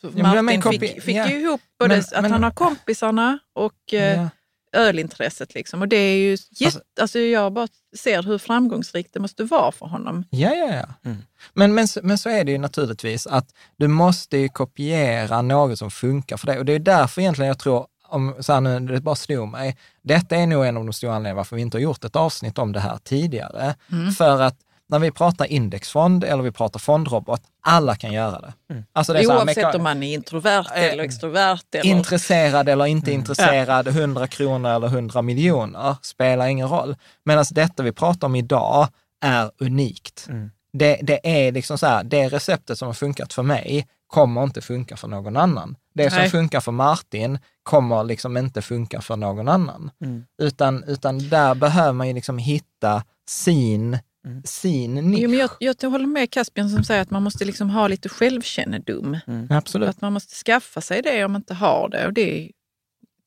För 0.00 0.08
Ja, 0.08 0.12
men- 0.14 0.22
Martin 0.22 0.44
men 0.44 0.62
kopi- 0.62 0.78
fick, 0.80 1.02
fick 1.02 1.16
ja. 1.16 1.30
ju 1.30 1.40
ihop 1.40 1.60
både 1.78 1.88
Men- 1.94 2.00
att 2.00 2.22
men- 2.22 2.32
han 2.32 2.42
har 2.42 2.50
kompisarna 2.50 3.38
och 3.52 3.94
eh, 3.94 4.16
Ja. 4.22 4.28
Ölintresset. 4.74 5.54
Liksom. 5.54 5.80
Och 5.82 5.88
det 5.88 5.96
är 5.96 6.16
ju 6.16 6.36
jätte, 6.50 6.80
alltså, 7.00 7.18
jag 7.18 7.52
bara 7.52 7.68
ser 7.96 8.22
hur 8.22 8.38
framgångsrikt 8.38 9.14
det 9.14 9.20
måste 9.20 9.44
vara 9.44 9.72
för 9.72 9.86
honom. 9.86 10.24
Ja, 10.30 10.54
ja, 10.54 10.74
ja. 10.74 11.10
Mm. 11.10 11.22
Men, 11.52 11.74
men, 11.74 11.86
men 12.02 12.18
så 12.18 12.28
är 12.28 12.44
det 12.44 12.52
ju 12.52 12.58
naturligtvis 12.58 13.26
att 13.26 13.48
du 13.76 13.88
måste 13.88 14.36
ju 14.36 14.48
kopiera 14.48 15.42
något 15.42 15.78
som 15.78 15.90
funkar 15.90 16.36
för 16.36 16.46
dig. 16.46 16.58
Och 16.58 16.64
det 16.64 16.72
är 16.72 16.78
därför 16.78 17.20
egentligen 17.20 17.48
jag 17.48 17.58
tror, 17.58 17.86
om 18.08 18.34
så 18.40 18.52
här 18.52 18.60
nu, 18.60 18.80
det 18.80 19.00
bara 19.00 19.14
slog 19.14 19.48
mig, 19.48 19.76
detta 20.02 20.36
är 20.36 20.46
nog 20.46 20.66
en 20.66 20.76
av 20.76 20.84
de 20.84 20.92
stora 20.92 21.14
anledningarna 21.14 21.36
varför 21.36 21.56
vi 21.56 21.62
inte 21.62 21.76
har 21.76 21.82
gjort 21.82 22.04
ett 22.04 22.16
avsnitt 22.16 22.58
om 22.58 22.72
det 22.72 22.80
här 22.80 22.98
tidigare. 23.04 23.74
Mm. 23.92 24.12
För 24.12 24.42
att 24.42 24.56
när 24.88 24.98
vi 24.98 25.10
pratar 25.10 25.46
indexfond 25.46 26.24
eller 26.24 26.42
vi 26.42 26.52
pratar 26.52 26.78
fondrobot, 26.80 27.42
alla 27.62 27.96
kan 27.96 28.12
göra 28.12 28.40
det. 28.40 28.52
Alltså 28.92 29.12
det 29.12 29.18
här, 29.18 29.26
Oavsett 29.26 29.56
meka- 29.56 29.76
om 29.76 29.82
man 29.82 30.02
är 30.02 30.14
introvert 30.14 30.66
Eh, 30.74 30.84
eller 30.84 31.04
extrovert. 31.04 31.74
Eller, 31.74 31.86
Intresserad 31.86 32.68
eller 32.68 32.86
inte 32.86 33.12
intresserad, 33.12 33.88
100 33.88 34.26
kronor 34.26 34.70
eller 34.70 34.88
100 34.88 35.22
miljoner, 35.22 35.96
spelar 36.02 36.46
ingen 36.46 36.68
roll. 36.68 36.96
Medan 37.24 37.44
detta 37.50 37.82
vi 37.82 37.92
pratar 37.92 38.26
om 38.26 38.34
idag 38.36 38.88
är 39.24 39.50
unikt. 39.58 40.26
Mm. 40.28 40.50
Det, 40.72 40.98
det 41.02 41.46
är 41.46 41.52
liksom 41.52 41.78
så 41.78 41.86
här, 41.86 42.04
det 42.04 42.28
receptet 42.28 42.78
som 42.78 42.86
har 42.86 42.92
funkat 42.94 43.32
för 43.32 43.42
mig 43.42 43.86
kommer 44.06 44.42
inte 44.44 44.60
funka 44.60 44.96
för 44.96 45.08
någon 45.08 45.36
annan. 45.36 45.76
Det 45.94 46.10
som 46.10 46.18
Nej. 46.18 46.30
funkar 46.30 46.60
för 46.60 46.72
Martin 46.72 47.38
kommer 47.62 48.04
liksom 48.04 48.36
inte 48.36 48.62
funka 48.62 49.00
för 49.00 49.16
någon 49.16 49.48
annan. 49.48 49.90
Mm. 50.04 50.24
Utan, 50.42 50.84
utan 50.84 51.28
där 51.28 51.54
behöver 51.54 51.92
man 51.92 52.08
ju 52.08 52.14
liksom 52.14 52.38
hitta 52.38 53.02
sin, 53.28 53.98
Mm. 54.24 54.42
sin 54.44 54.94
nisch. 54.94 55.18
Jo, 55.20 55.30
men 55.30 55.38
jag, 55.38 55.50
jag 55.82 55.90
håller 55.90 56.06
med 56.06 56.30
Caspian 56.30 56.70
som 56.70 56.84
säger 56.84 57.02
att 57.02 57.10
man 57.10 57.22
måste 57.22 57.44
liksom 57.44 57.70
ha 57.70 57.88
lite 57.88 58.08
självkännedom. 58.08 59.18
Absolut. 59.50 59.88
Att 59.88 60.00
man 60.00 60.12
måste 60.12 60.34
skaffa 60.34 60.80
sig 60.80 61.02
det 61.02 61.24
om 61.24 61.32
man 61.32 61.40
inte 61.40 61.54
har 61.54 61.88
det. 61.88 62.06
Och 62.06 62.12
det 62.12 62.50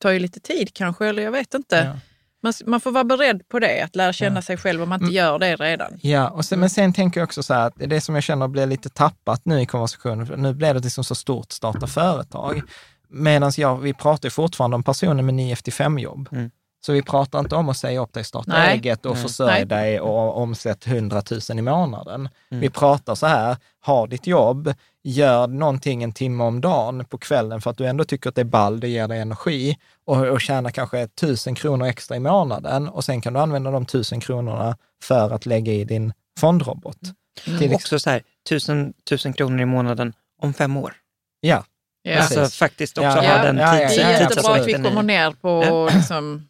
tar 0.01 0.09
ju 0.11 0.19
lite 0.19 0.39
tid 0.39 0.73
kanske, 0.73 1.05
eller 1.07 1.23
jag 1.23 1.31
vet 1.31 1.53
inte. 1.53 1.75
Ja. 1.75 1.99
Man, 2.43 2.53
man 2.65 2.81
får 2.81 2.91
vara 2.91 3.03
beredd 3.03 3.47
på 3.49 3.59
det, 3.59 3.81
att 3.81 3.95
lära 3.95 4.13
känna 4.13 4.35
Ja. 4.37 4.41
sig 4.41 4.57
själv 4.57 4.83
om 4.83 4.89
man 4.89 4.99
Mm. 4.99 5.05
inte 5.07 5.15
gör 5.17 5.39
det 5.39 5.55
redan. 5.55 5.99
Ja, 6.01 6.29
och 6.29 6.45
sen, 6.45 6.59
men 6.59 6.69
sen 6.69 6.93
tänker 6.93 7.19
jag 7.19 7.25
också 7.27 7.43
så 7.43 7.53
här 7.53 7.67
att 7.67 7.73
det 7.77 8.01
som 8.01 8.15
jag 8.15 8.23
känner 8.23 8.47
blir 8.47 8.65
lite 8.65 8.89
tappat 8.89 9.41
nu 9.45 9.61
i 9.61 9.65
konversationen, 9.65 10.27
för 10.27 10.37
nu 10.37 10.53
blir 10.53 10.73
det 10.73 10.79
liksom 10.79 11.03
så 11.03 11.15
stort 11.15 11.51
starta 11.51 11.87
företag. 11.87 12.61
Medan 13.09 13.51
jag, 13.57 13.77
vi 13.77 13.93
pratar 13.93 14.29
fortfarande 14.29 14.75
om 14.75 14.83
personer 14.83 15.23
med 15.23 15.33
9 15.33 15.53
efter 15.53 15.71
5 15.71 15.99
jobb. 15.99 16.29
Mm. 16.31 16.51
Så 16.87 16.93
vi 16.93 17.01
pratar 17.01 17.39
inte 17.39 17.55
om 17.55 17.69
att 17.69 17.77
säga 17.77 18.01
upp 18.01 18.13
dig, 18.13 18.23
starta 18.23 18.51
Nej. 18.51 18.73
eget 18.77 19.05
och 19.05 19.13
Nej. 19.13 19.23
försörja 19.23 19.51
Nej. 19.53 19.65
dig 19.65 19.99
och 19.99 20.37
omsätt 20.37 20.87
100 20.87 21.21
000 21.49 21.59
i 21.59 21.61
månaden. 21.61 22.29
Mm. 22.51 22.61
Vi 22.61 22.69
pratar 22.69 23.15
så 23.15 23.27
här, 23.27 23.57
ha 23.85 24.07
ditt 24.07 24.27
jobb, 24.27 24.73
gör 25.03 25.47
någonting 25.47 26.03
en 26.03 26.11
timme 26.13 26.43
om 26.43 26.61
dagen 26.61 27.05
på 27.05 27.17
kvällen 27.17 27.61
för 27.61 27.71
att 27.71 27.77
du 27.77 27.85
ändå 27.85 28.03
tycker 28.03 28.29
att 28.29 28.35
det 28.35 28.41
är 28.41 28.45
ball, 28.45 28.79
det 28.79 28.87
ger 28.87 29.07
dig 29.07 29.19
energi 29.19 29.77
och, 30.05 30.27
och 30.27 30.41
tjäna 30.41 30.71
kanske 30.71 30.99
1000 30.99 31.55
kronor 31.55 31.87
extra 31.87 32.17
i 32.17 32.19
månaden 32.19 32.89
och 32.89 33.03
sen 33.05 33.21
kan 33.21 33.33
du 33.33 33.39
använda 33.39 33.71
de 33.71 33.83
1000 33.83 34.19
kronorna 34.19 34.77
för 35.03 35.33
att 35.33 35.45
lägga 35.45 35.73
i 35.73 35.83
din 35.83 36.13
fondrobot. 36.39 36.97
Mm. 37.47 37.59
Till 37.59 37.71
ex- 37.73 37.75
Också 37.83 37.99
så 37.99 38.09
här, 38.09 38.21
tusen, 38.49 38.93
tusen 39.09 39.33
kronor 39.33 39.61
i 39.61 39.65
månaden 39.65 40.13
om 40.41 40.53
fem 40.53 40.77
år. 40.77 40.93
ja, 41.39 41.63
Ja. 42.01 42.19
Alltså 42.19 42.45
faktiskt 42.45 42.97
också 42.97 43.07
Ja, 43.07 43.15
ha 43.15 43.23
ja, 43.23 43.43
den 43.43 43.57
ja, 43.57 43.79
ja, 43.81 43.87
tids, 43.89 43.97
Det 43.97 44.03
är 44.03 44.11
ja, 44.13 44.19
jättebra 44.19 44.51
att 44.51 44.57
vi 44.59 44.63
tidsaspekten 44.65 44.83
kommer 44.83 45.03
ner 45.03 45.31
på 45.31 45.63
Ja. 45.65 45.97
liksom, 45.97 46.47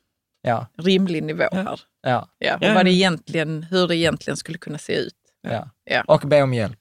ja, 0.48 0.66
rimlig 0.78 1.24
nivå 1.24 1.48
här. 1.52 1.80
ja, 2.02 2.28
Ja, 2.40 2.56
och 2.56 2.64
Ja. 2.64 2.74
vad 2.74 2.86
det 2.86 2.92
egentligen, 2.92 3.64
hur 3.64 3.88
det 3.88 3.96
egentligen 3.96 4.38
skulle 4.38 4.58
kunna 4.58 4.78
se 4.78 4.94
ut. 4.94 5.14
ja. 5.42 5.70
Ja. 5.86 6.04
Och 6.08 6.20
be 6.22 6.42
om 6.42 6.54
hjälp. 6.54 6.80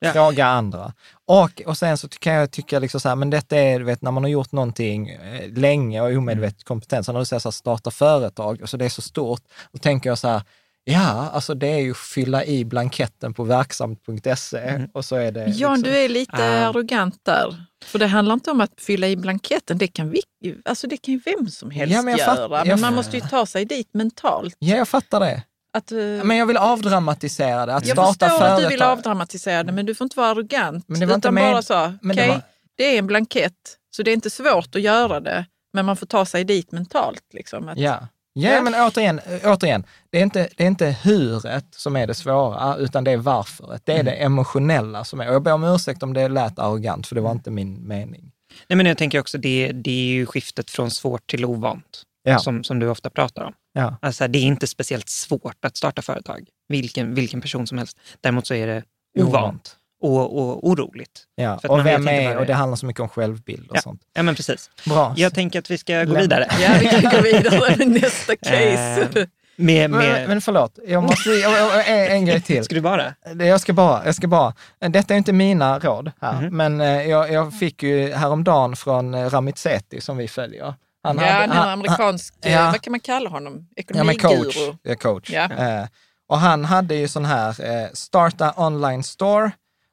Ja. 0.00 0.12
Fråga 0.12 0.46
andra. 0.46 0.92
Och, 1.26 1.62
och 1.66 1.78
sen 1.78 1.98
så 1.98 2.08
kan 2.08 2.32
jag 2.32 2.50
tycka 2.50 2.78
liksom 2.78 3.00
så 3.00 3.08
här, 3.08 3.16
men 3.16 3.30
detta 3.30 3.56
är, 3.56 3.80
vet, 3.80 4.02
när 4.02 4.10
man 4.10 4.22
har 4.22 4.30
gjort 4.30 4.52
någonting 4.52 5.08
eh, 5.08 5.52
länge 5.52 6.00
och 6.00 6.08
omedvetet 6.16 6.64
kompetens, 6.64 7.06
så 7.06 7.12
när 7.12 7.20
du 7.20 7.26
säger 7.26 7.40
så 7.40 7.48
här, 7.48 7.52
starta 7.52 7.90
företag, 7.90 8.62
och 8.62 8.68
så 8.68 8.76
det 8.76 8.84
är 8.84 8.88
så 8.88 9.02
stort, 9.02 9.42
då 9.72 9.78
tänker 9.78 10.10
jag 10.10 10.18
så 10.18 10.28
här, 10.28 10.42
Ja, 10.84 11.30
alltså 11.32 11.54
det 11.54 11.66
är 11.66 11.78
ju 11.78 11.94
fylla 11.94 12.44
i 12.44 12.64
blanketten 12.64 13.34
på 13.34 13.44
verksamt.se 13.44 14.58
Mm. 14.58 14.88
och 14.94 15.04
så 15.04 15.16
är 15.16 15.32
det... 15.32 15.40
Jan, 15.40 15.48
liksom- 15.50 15.82
du 15.82 15.96
är 15.98 16.08
lite 16.08 16.32
Ah. 16.36 16.68
arrogant 16.68 17.20
där. 17.24 17.64
För 17.84 17.98
det 17.98 18.06
handlar 18.06 18.34
inte 18.34 18.50
om 18.50 18.60
att 18.60 18.72
fylla 18.80 19.08
i 19.08 19.16
blanketten. 19.16 19.78
Det 19.78 19.86
kan, 19.88 20.10
vi, 20.10 20.22
alltså 20.64 20.86
det 20.86 20.96
kan 20.96 21.14
ju 21.14 21.20
vem 21.24 21.48
som 21.48 21.70
helst 21.70 21.94
Ja, 21.94 22.02
men 22.02 22.18
fatt- 22.18 22.38
göra. 22.38 22.58
jag 22.58 22.66
Men 22.66 22.80
man 22.80 22.90
fatt- 22.90 22.96
måste 22.96 23.16
ju 23.16 23.20
ta 23.22 23.46
sig 23.46 23.64
dit 23.64 23.88
mentalt. 23.94 24.56
Ja, 24.58 24.76
jag 24.76 24.88
fattar 24.88 25.20
det. 25.20 25.42
Att, 25.72 25.92
eh, 25.92 25.98
Men 25.98 26.36
jag 26.36 26.46
vill 26.46 26.56
avdramatisera 26.56 27.66
det, 27.66 27.74
att 27.74 27.86
jag 27.86 27.94
starta 27.96 28.10
förstår 28.12 28.28
företag. 28.38 28.52
att 28.56 28.62
du 28.62 28.68
vill 28.68 28.82
avdramatisera 28.82 29.62
det, 29.62 29.72
men 29.72 29.86
du 29.86 29.94
får 29.94 30.04
inte 30.04 30.18
vara 30.18 30.28
arrogant. 30.30 30.84
Men 30.88 31.00
det 31.00 31.06
var 31.06 31.14
inte 31.14 31.26
utan 31.28 31.34
med- 31.34 31.52
bara 31.52 31.62
så, 31.62 31.84
okej, 31.84 31.98
men 32.02 32.16
det 32.16 32.40
det, 32.76 32.84
är 32.94 32.98
en 32.98 33.06
blankett, 33.06 33.76
så 33.90 34.02
det 34.02 34.10
är 34.10 34.12
inte 34.14 34.30
svårt 34.30 34.74
att 34.76 34.82
göra 34.82 35.20
det. 35.20 35.46
Men 35.72 35.86
man 35.86 35.96
får 35.96 36.06
ta 36.06 36.26
sig 36.26 36.44
dit 36.44 36.72
mentalt. 36.72 37.22
Liksom. 37.32 37.68
Att, 37.68 37.78
Ja. 37.78 38.08
Ja, 38.32 38.50
Ja. 38.50 38.62
men 38.62 38.74
återigen, 38.74 39.20
återigen 39.44 39.86
det, 40.10 40.18
är 40.18 40.22
inte, 40.22 40.48
det 40.56 40.62
är 40.62 40.66
inte 40.68 40.96
huret 41.02 41.66
som 41.70 41.96
är 41.96 42.06
det 42.06 42.14
svåra, 42.14 42.76
utan 42.76 43.04
det 43.04 43.10
är 43.10 43.16
varföret. 43.16 43.82
Det 43.86 43.92
är 43.92 44.02
det 44.02 44.12
emotionella 44.12 45.04
som 45.04 45.20
är. 45.20 45.28
Och 45.28 45.34
jag 45.34 45.42
ber 45.42 45.52
om 45.52 45.64
ursäkt 45.64 46.02
om 46.02 46.12
det 46.14 46.28
lät 46.28 46.58
arrogant, 46.58 47.06
för 47.06 47.14
det 47.14 47.20
var 47.20 47.32
inte 47.32 47.50
min 47.50 47.88
mening. 47.88 48.30
Nej, 48.68 48.76
men 48.76 48.86
jag 48.86 48.98
tänker 48.98 49.20
också, 49.20 49.38
det, 49.38 49.72
det 49.72 49.90
är 49.90 50.12
ju 50.12 50.26
skiftet 50.26 50.70
från 50.70 50.90
svårt 50.90 51.26
till 51.30 51.44
ovant, 51.44 52.02
Ja. 52.22 52.38
som, 52.38 52.64
som 52.64 52.78
du 52.78 52.88
ofta 52.88 53.10
pratar 53.10 53.44
om. 53.44 53.52
Ja. 53.72 53.96
Alltså, 54.02 54.28
det 54.28 54.38
är 54.38 54.42
inte 54.42 54.66
speciellt 54.66 55.08
svårt 55.08 55.64
att 55.64 55.76
starta 55.76 56.02
företag, 56.02 56.48
vilken, 56.68 57.14
vilken 57.14 57.40
person 57.40 57.66
som 57.66 57.78
helst. 57.78 57.98
Däremot 58.20 58.46
så 58.46 58.54
är 58.54 58.66
det 58.66 58.82
ovant 59.18 59.76
och, 60.00 60.38
och 60.38 60.68
oroligt. 60.68 61.22
Ja. 61.34 61.58
För 61.58 61.68
att 61.68 61.72
Och 61.80 61.86
vem 61.86 62.08
är, 62.08 62.28
det 62.30 62.36
och 62.36 62.46
det 62.46 62.54
handlar 62.54 62.76
så 62.76 62.86
mycket 62.86 63.00
om 63.00 63.08
självbild 63.08 63.70
och 63.70 63.76
Ja. 63.76 63.80
sånt. 63.80 64.02
Ja, 64.14 64.22
men 64.22 64.34
precis. 64.34 64.70
Bra. 64.86 65.14
Jag 65.16 65.34
tänker 65.34 65.58
att 65.58 65.70
vi 65.70 65.78
ska 65.78 66.04
gå 66.04 66.14
vidare. 66.14 66.48
Ja, 66.60 66.70
vi 66.80 66.86
kan 66.86 67.02
gå 67.12 67.20
vidare 67.22 67.76
med 67.78 67.88
nästa 68.02 68.36
case. 68.36 69.08
Eh, 69.16 69.26
med, 69.60 69.90
Men, 69.90 69.98
med, 70.00 70.28
men 70.28 70.40
förlåt, 70.40 70.78
jag 70.86 71.02
måste, 71.02 71.30
jag, 71.30 71.52
jag, 71.52 71.88
en, 71.88 72.12
en 72.16 72.26
grej 72.26 72.40
till. 72.40 72.64
Ska 72.64 72.74
du 72.74 72.80
bara? 72.80 73.14
Det- 73.34 73.46
Jag 73.46 73.60
ska 73.60 73.72
bara, 73.72 74.04
jag 74.06 74.14
ska 74.14 74.26
bara. 74.28 74.54
Detta 74.78 75.14
är 75.14 75.18
inte 75.18 75.32
mina 75.32 75.78
råd 75.78 76.10
här, 76.20 76.40
Mhm. 76.40 76.56
men 76.56 76.80
eh, 76.80 77.02
jag, 77.10 77.32
jag 77.32 77.58
fick 77.58 77.82
ju 77.82 78.12
häromdagen 78.12 78.76
från 78.76 79.14
eh, 79.14 79.30
Ramit 79.30 79.58
Sethi 79.58 80.00
som 80.00 80.16
vi 80.16 80.28
följer. 80.28 80.74
Han 81.02 81.18
ja, 81.18 81.24
hade- 81.32 81.54
han 81.54 81.68
amerikansk, 81.68 82.34
ja. 82.40 82.64
vad 82.72 82.80
kan 82.82 82.90
man 82.90 83.00
kalla 83.00 83.30
honom? 83.30 83.68
Ja, 83.76 84.04
men 84.04 84.16
coach. 84.18 84.32
Ekonomiguru. 84.32 84.76
Ja, 84.82 84.94
coach. 84.94 85.30
Ja. 85.30 85.42
Eh, 85.42 85.86
och 86.28 86.38
han 86.38 86.64
hade 86.64 86.94
ju 86.94 87.08
sån 87.08 87.24
här 87.24 87.48
eh, 87.48 87.88
starta 87.92 88.52
online 88.56 89.02
store 89.02 89.50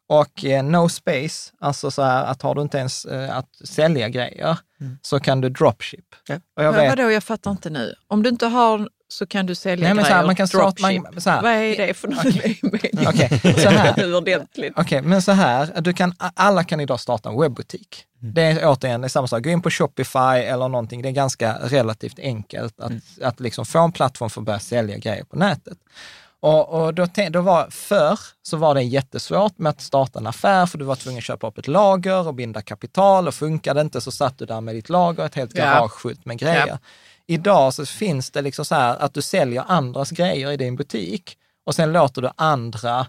och 0.07 0.45
eh, 0.45 0.63
no 0.63 0.89
space, 0.89 1.51
alltså 1.59 1.91
så 1.91 2.01
här 2.01 2.25
att 2.25 2.41
har 2.41 2.55
du 2.55 2.61
inte 2.61 2.77
ens 2.77 3.05
eh, 3.05 3.37
att 3.37 3.49
sälja 3.67 4.09
grejer 4.09 4.57
så 5.01 5.19
kan 5.19 5.41
du 5.41 5.49
dropship. 5.49 6.05
Ja. 6.27 6.35
Och 6.57 6.63
jag 6.63 6.73
vet, 6.73 6.89
Vadå, 6.89 7.11
jag 7.11 7.23
fattar 7.23 7.51
inte 7.51 7.69
nu. 7.69 7.93
Om 8.07 8.23
du 8.23 8.29
inte 8.29 8.45
har 8.45 8.89
så 9.07 9.25
kan 9.25 9.45
du 9.45 9.55
sälja 9.55 9.85
Nej, 9.87 9.93
men 9.93 10.03
så 10.05 10.07
grejer. 10.09 10.17
här, 10.17 10.25
man 10.25 10.35
kan 10.35 10.47
starta- 10.47 10.81
man- 10.81 10.93
dropship. 10.95 11.23
så 11.23 11.29
här. 11.29 11.41
Vad 11.41 11.51
är 11.51 11.87
det 11.87 11.93
för 11.93 12.07
något? 12.07 12.25
Okej, 13.07 13.39
så 13.63 13.69
här. 13.69 14.15
Ordentligt. 14.15 14.73
Okej, 14.75 15.01
men 15.01 15.21
så 15.21 15.31
här, 15.31 15.81
du 15.81 15.93
kan, 15.93 16.13
alla 16.17 16.63
kan 16.63 16.79
idag 16.79 16.99
starta 16.99 17.29
en 17.29 17.39
webbutik. 17.41 18.05
Det 18.19 18.41
är 18.41 18.59
återigen 18.63 19.01
det 19.01 19.07
är 19.07 19.09
samma 19.09 19.27
sak, 19.27 19.43
gå 19.43 19.49
in 19.49 19.61
på 19.61 19.69
Shopify 19.69 20.19
eller 20.19 20.67
någonting, 20.69 21.01
det 21.01 21.09
är 21.09 21.11
ganska 21.11 21.53
relativt 21.63 22.19
enkelt 22.19 22.79
att, 22.79 22.93
att 23.21 23.39
liksom 23.39 23.65
få 23.65 23.79
en 23.79 23.91
plattform 23.91 24.29
för 24.29 24.41
att 24.41 24.45
börja 24.45 24.59
sälja 24.59 24.97
grejer 24.97 25.23
på 25.23 25.35
nätet. 25.35 25.77
Och, 26.45 26.69
och 26.69 26.93
då, 26.93 27.07
då 27.29 27.41
var, 27.41 27.69
förr 27.69 28.19
så 28.41 28.57
var 28.57 28.75
det 28.75 28.83
jättesvårt 28.83 29.57
med 29.57 29.69
att 29.69 29.81
starta 29.81 30.19
en 30.19 30.27
affär, 30.27 30.65
för 30.65 30.77
du 30.77 30.85
var 30.85 30.95
tvungen 30.95 31.17
att 31.17 31.23
köpa 31.23 31.47
upp 31.47 31.57
ett 31.57 31.67
lager 31.67 32.27
och 32.27 32.33
binda 32.33 32.61
kapital 32.61 33.27
och 33.27 33.33
funkade 33.33 33.81
inte 33.81 34.01
så 34.01 34.11
satt 34.11 34.37
du 34.37 34.45
där 34.45 34.61
med 34.61 34.75
ditt 34.75 34.89
lager, 34.89 35.25
ett 35.25 35.35
helt 35.35 35.53
garage 35.53 35.99
fullt 36.01 36.25
med 36.25 36.37
grejer. 36.37 36.67
Ja. 36.67 36.77
Idag 37.27 37.73
så 37.73 37.85
finns 37.85 38.31
det 38.31 38.41
liksom 38.41 38.65
så 38.65 38.75
här 38.75 38.97
att 38.97 39.13
du 39.13 39.21
säljer 39.21 39.63
andras 39.67 40.11
grejer 40.11 40.51
i 40.51 40.57
din 40.57 40.75
butik 40.75 41.37
och 41.65 41.75
sen 41.75 41.93
låter 41.93 42.21
du 42.21 42.29
andra 42.35 43.07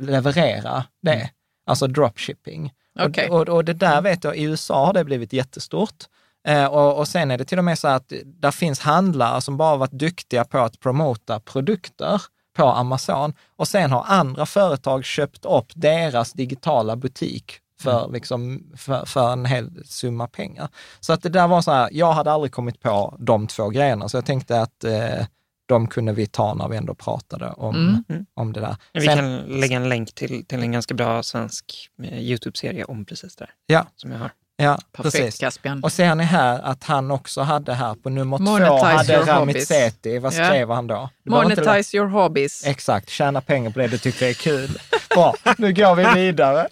leverera 0.00 0.84
det, 1.02 1.30
alltså 1.66 1.86
dropshipping. 1.86 2.72
Okej. 3.00 3.28
Och, 3.28 3.40
och, 3.40 3.48
och 3.48 3.64
det 3.64 3.74
där 3.74 4.00
vet 4.00 4.24
jag, 4.24 4.36
i 4.36 4.42
USA 4.42 4.86
har 4.86 4.92
det 4.92 5.04
blivit 5.04 5.32
jättestort. 5.32 6.04
Eh, 6.48 6.66
och, 6.66 6.98
och 6.98 7.08
sen 7.08 7.30
är 7.30 7.38
det 7.38 7.44
till 7.44 7.58
och 7.58 7.64
med 7.64 7.78
så 7.78 7.88
att 7.88 8.12
där 8.24 8.50
finns 8.50 8.80
handlare 8.80 9.40
som 9.40 9.56
bara 9.56 9.76
varit 9.76 9.92
duktiga 9.92 10.44
på 10.44 10.58
att 10.58 10.80
promota 10.80 11.40
produkter 11.40 12.22
på 12.58 12.64
Amazon 12.68 13.32
och 13.56 13.68
sen 13.68 13.90
har 13.92 14.04
andra 14.08 14.46
företag 14.46 15.04
köpt 15.04 15.44
upp 15.44 15.66
deras 15.74 16.32
digitala 16.32 16.96
butik 16.96 17.52
för, 17.80 18.12
liksom, 18.12 18.62
för, 18.76 19.04
för 19.04 19.32
en 19.32 19.44
hel 19.46 19.84
summa 19.86 20.26
pengar. 20.28 20.68
Så 21.00 21.12
att 21.12 21.22
det 21.22 21.28
där 21.28 21.48
var 21.48 21.62
så 21.62 21.70
här, 21.72 21.88
jag 21.92 22.12
hade 22.12 22.32
aldrig 22.32 22.52
kommit 22.52 22.80
på 22.80 23.16
de 23.18 23.46
två 23.46 23.68
grejerna, 23.68 24.08
så 24.08 24.16
jag 24.16 24.26
tänkte 24.26 24.60
att 24.60 24.84
eh, 24.84 25.26
de 25.68 25.86
kunde 25.86 26.12
vi 26.12 26.26
ta 26.26 26.54
när 26.54 26.68
vi 26.68 26.76
ändå 26.76 26.94
pratade 26.94 27.50
om, 27.50 28.04
Mm. 28.08 28.26
om 28.34 28.52
det 28.52 28.60
där. 28.60 28.76
Vi 28.92 29.00
Sen- 29.00 29.16
kan 29.16 29.36
lägga 29.60 29.76
en 29.76 29.88
länk 29.88 30.14
till, 30.14 30.46
till 30.46 30.62
en 30.62 30.72
ganska 30.72 30.94
bra 30.94 31.22
svensk 31.22 31.88
eh, 32.02 32.18
YouTube-serie 32.18 32.84
om 32.84 33.04
precis 33.04 33.36
det 33.36 33.44
där, 33.44 33.50
Ja, 33.66 33.86
som 33.96 34.12
jag 34.12 34.18
har. 34.18 34.30
Ja 34.60 34.78
Perfekt 34.92 35.14
precis. 35.16 35.38
Caspian. 35.40 35.82
Och 35.84 35.92
ser 35.92 36.14
ni 36.14 36.24
här 36.24 36.60
att 36.62 36.84
han 36.84 37.10
också 37.10 37.40
hade 37.40 37.74
här 37.74 37.94
på 37.94 38.10
nummer 38.10 38.36
två, 38.38 38.44
Monetize 38.44 38.86
hade 38.86 39.12
your 39.14 39.24
Ramit. 39.26 39.66
Sethi. 39.68 40.18
Vad 40.18 40.32
skrev 40.32 40.70
han 40.70 40.86
då? 40.86 41.08
Inte 41.26 41.30
Monetize 41.30 41.96
your 41.96 42.06
hobbies. 42.08 42.66
Exakt, 42.66 43.08
tjäna 43.10 43.40
pengar 43.40 43.70
på 43.70 43.78
det 43.78 43.86
du 43.88 43.98
tycker 43.98 44.26
är 44.28 44.32
kul. 44.32 44.78
Bra, 45.14 45.34
nu 45.58 45.72
går 45.72 45.94
vi 45.94 46.20
vidare. 46.20 46.68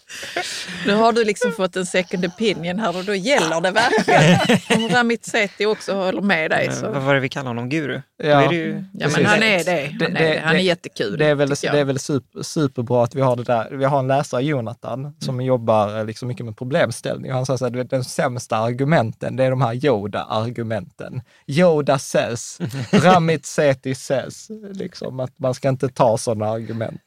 Nu 0.86 0.94
har 0.94 1.12
du 1.12 1.24
liksom 1.24 1.52
fått 1.52 1.76
en 1.76 1.86
second 1.86 2.24
opinion 2.26 2.78
här 2.78 2.96
och 2.96 3.04
då 3.04 3.14
gäller 3.14 3.60
det 3.60 3.70
verkligen. 3.70 4.38
Om 4.84 4.88
Ramit 4.88 5.24
Sethi 5.26 5.66
också 5.66 5.94
håller 5.94 6.22
med 6.22 6.50
dig 6.50 6.64
Eh, 6.66 6.68
Vad 6.82 6.94
så... 6.94 7.00
var 7.00 7.14
det 7.14 7.20
vi 7.20 7.28
kallade 7.28 7.48
honom? 7.50 7.68
Guru? 7.68 8.00
Ja. 8.22 8.34
Då 8.34 8.40
är 8.44 8.48
det 8.48 8.54
ju, 8.54 8.84
Ja, 8.92 9.08
men 9.16 9.26
han 9.26 9.42
är 9.42 9.64
det. 9.64 9.90
Han, 9.90 9.98
Det- 9.98 10.04
är, 10.06 10.10
det- 10.10 10.34
det. 10.34 10.40
han 10.44 10.50
är 10.54 10.58
det- 10.58 10.62
jättekul. 10.64 11.18
Det 11.18 11.26
är 11.26 11.34
väl, 11.34 11.48
det 11.48 11.64
är 11.66 11.84
väl 11.84 11.98
super, 11.98 12.42
superbra 12.42 13.04
att 13.04 13.14
vi 13.14 13.20
har 13.20 13.36
det 13.36 13.42
där. 13.44 13.68
Vi 13.70 13.84
har 13.84 13.98
en 13.98 14.06
läsare, 14.06 14.42
Jonathan, 14.42 15.14
som 15.18 15.34
Mm. 15.34 15.46
jobbar 15.46 15.98
eh, 15.98 16.04
liksom 16.04 16.28
mycket 16.28 16.46
med 16.46 16.56
problemställning. 16.58 17.30
Och 17.30 17.36
han 17.36 17.46
säger 17.46 17.56
så 17.58 17.64
här, 17.64 17.70
du 17.76 17.82
vet, 17.82 17.90
de 17.90 18.04
sämsta 18.04 18.56
argumenten, 18.56 19.36
det 19.36 19.44
är 19.44 19.50
de 19.50 19.60
här 19.62 19.74
Yoda-argumenten. 19.86 21.22
Yoda 21.46 21.98
says, 21.98 22.58
Ramit 22.92 23.46
Sethi 23.46 23.94
says. 23.94 24.48
Liksom 24.72 25.20
att 25.20 25.38
man 25.38 25.54
ska 25.54 25.68
inte 25.68 25.88
ta 25.88 26.18
sådana 26.18 26.50
argument. 26.50 27.00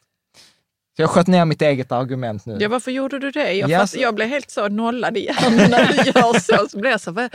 Så 0.95 1.01
jag 1.01 1.09
sköt 1.09 1.27
ner 1.27 1.45
mitt 1.45 1.61
eget 1.61 1.91
argument 1.91 2.45
nu. 2.45 2.57
Ja, 2.59 2.69
varför 2.69 2.91
gjorde 2.91 3.19
du 3.19 3.31
det? 3.31 3.53
Jag, 3.53 3.89
så- 3.89 3.99
jag 3.99 4.15
blev 4.15 4.27
helt 4.27 4.51
så 4.51 4.67
nollad 4.67 5.17
i 5.17 5.25
hjärnan 5.25 5.71
när 5.71 5.87
du 5.87 5.95
gör 5.95 6.39
så. 6.39 6.67
Så 6.69 6.79
blev 6.79 6.91
jag 6.91 7.01
så, 7.01 7.11
"Va- 7.11 7.29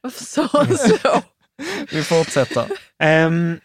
varför 0.00 0.24
sa 0.24 0.48
han 0.52 0.76
så? 0.78 1.22
Vi 1.90 2.02
fortsätter. 2.02 2.66
Ehm, 2.98 3.60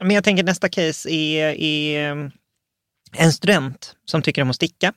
men 0.00 0.10
jag 0.10 0.24
tänker 0.24 0.44
nästa 0.44 0.68
case 0.68 1.10
är, 1.10 1.46
är 1.60 2.10
ehm, 2.10 2.30
en 3.16 3.32
student 3.32 3.96
som 4.04 4.22
tycker 4.22 4.42
om 4.42 4.50
att 4.50 4.56
sticka. 4.56 4.92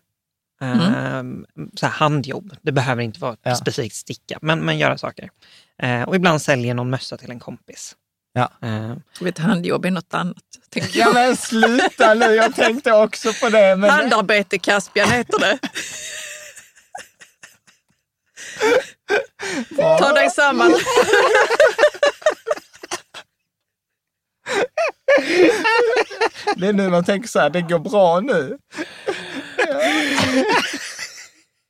Ehm, 0.62 1.45
så 1.76 1.86
här 1.86 1.93
handjobb. 1.93 2.56
Det 2.62 2.72
behöver 2.72 3.03
inte 3.03 3.20
vara 3.20 3.36
Ja. 3.43 3.56
specifikt 3.56 3.95
sticka, 3.95 4.39
men, 4.41 4.60
men 4.60 4.78
göra 4.78 4.97
saker. 4.97 5.30
Eh, 5.84 6.01
och 6.03 6.16
ibland 6.16 6.41
säljer 6.41 6.74
någon 6.74 6.89
mössa 6.89 7.18
till 7.18 7.32
en 7.32 7.39
kompis. 7.39 7.95
Ja. 8.34 8.51
Ehm, 8.62 9.01
Jag 9.20 9.26
vet, 9.26 9.38
handjobb 9.38 9.86
är 9.86 9.91
något 9.91 10.14
annat. 10.14 10.36
tänker 10.70 10.99
Ja 10.99 11.06
jag. 11.06 11.14
men 11.14 11.38
sluta 11.38 12.14
nu, 12.14 12.26
jag 12.26 12.56
tänkte 12.56 12.91
också 12.93 13.34
på 13.34 13.49
det. 13.49 13.76
Men... 13.76 13.89
Handarbete 13.89 14.58
Caspian 14.60 15.10
heter 15.10 15.39
det. 15.39 15.60
Ta 19.78 20.14
dig 20.14 20.30
samman. 20.30 20.74
Det 26.56 26.68
är 26.68 26.74
nu 26.74 26.89
man 26.89 27.03
tänker 27.06 27.28
så 27.30 27.39
här, 27.39 27.49
det 27.49 27.62
går 27.62 27.80
bra 27.80 28.20
nu. 28.20 28.58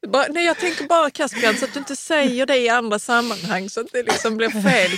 Bara, 0.08 0.26
nej, 0.30 0.46
jag 0.46 0.58
tänker 0.60 0.86
bara 0.88 1.10
Caspian 1.10 1.58
så 1.58 1.66
att 1.66 1.74
du 1.74 1.80
inte 1.80 1.96
säger 1.96 2.46
det 2.46 2.58
i 2.58 2.70
andra 2.70 3.00
sammanhang 3.00 3.70
så 3.70 3.82
att 3.82 3.88
det 3.92 4.04
liksom 4.04 4.38
blir 4.38 4.50
fel. 4.50 4.92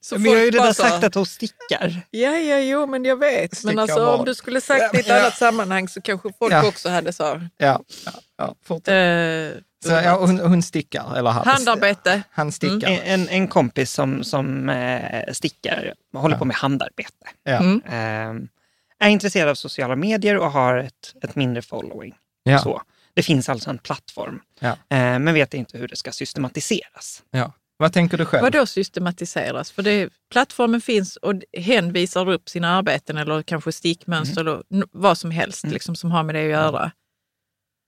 Så 0.00 0.14
men 0.18 0.24
jag 0.24 0.38
har 0.38 0.44
ju 0.44 0.50
redan 0.50 0.74
så- 0.74 0.82
sagt 0.82 1.04
att 1.04 1.14
hon 1.14 1.26
stickar. 1.26 2.00
Ja, 2.10 2.30
ja, 2.38 2.58
jo, 2.58 2.86
men 2.86 3.04
jag 3.04 3.16
vet. 3.16 3.54
Stickar 3.56 3.66
Men 3.74 3.78
alltså, 3.78 4.06
om 4.06 4.24
du 4.24 4.34
skulle 4.34 4.60
sagt 4.60 4.92
det 4.92 4.98
i 4.98 5.00
ett 5.00 5.08
Ja. 5.08 5.20
annat 5.20 5.38
sammanhang 5.38 5.88
så 5.88 6.00
kanske 6.00 6.28
folk 6.38 6.52
Ja. 6.52 6.66
också 6.68 6.88
hade 6.88 7.12
så. 7.12 7.22
Ja, 7.56 7.80
ja, 8.04 8.12
ja 8.38 8.54
fortsätt. 8.64 8.88
Eh, 9.54 9.60
Så, 9.84 9.90
ja, 9.92 10.16
hon, 10.18 10.38
hon 10.40 10.62
stickar, 10.62 11.16
eller 11.18 11.30
han. 11.30 11.46
handarbete. 11.46 12.22
Han 12.30 12.52
stickar. 12.52 12.88
En, 12.90 13.00
en, 13.20 13.28
en 13.28 13.48
kompis 13.48 13.92
som, 13.92 14.24
som 14.24 14.68
eh, 14.68 15.32
stickar, 15.32 15.94
håller 16.16 16.36
på 16.36 16.44
med 16.44 16.56
handarbete. 16.56 17.26
Ja. 17.44 17.56
Mm. 17.56 17.82
Ehm, 17.90 18.48
är 18.98 19.08
intresserad 19.08 19.48
av 19.48 19.54
sociala 19.54 19.96
medier 19.96 20.36
och 20.36 20.52
har 20.52 20.76
ett, 20.78 21.14
ett 21.22 21.34
mindre 21.36 21.62
following. 21.62 22.14
Ja. 22.50 22.58
Så. 22.58 22.82
Det 23.14 23.22
finns 23.22 23.48
alltså 23.48 23.70
en 23.70 23.78
plattform, 23.78 24.40
Ja. 24.60 24.68
eh, 24.68 25.18
men 25.18 25.34
vet 25.34 25.54
inte 25.54 25.78
hur 25.78 25.88
det 25.88 25.96
ska 25.96 26.12
systematiseras. 26.12 27.22
Ja. 27.30 27.52
Vad 27.76 27.92
tänker 27.92 28.18
du 28.18 28.24
själv? 28.24 28.42
Vad 28.42 28.52
då 28.52 28.66
systematiseras? 28.66 29.70
För 29.70 29.82
det, 29.82 30.10
plattformen 30.32 30.80
finns 30.80 31.16
och 31.16 31.34
hen 31.58 31.92
visar 31.92 32.28
upp 32.30 32.48
sina 32.48 32.68
arbeten 32.76 33.16
eller 33.16 33.42
kanske 33.42 33.72
stickmönster 33.72 34.40
eller 34.40 34.62
n- 34.72 34.88
vad 34.92 35.18
som 35.18 35.30
helst 35.30 35.64
liksom, 35.66 35.96
som 35.96 36.10
har 36.10 36.22
med 36.22 36.34
det 36.34 36.44
att 36.44 36.50
göra. 36.50 36.90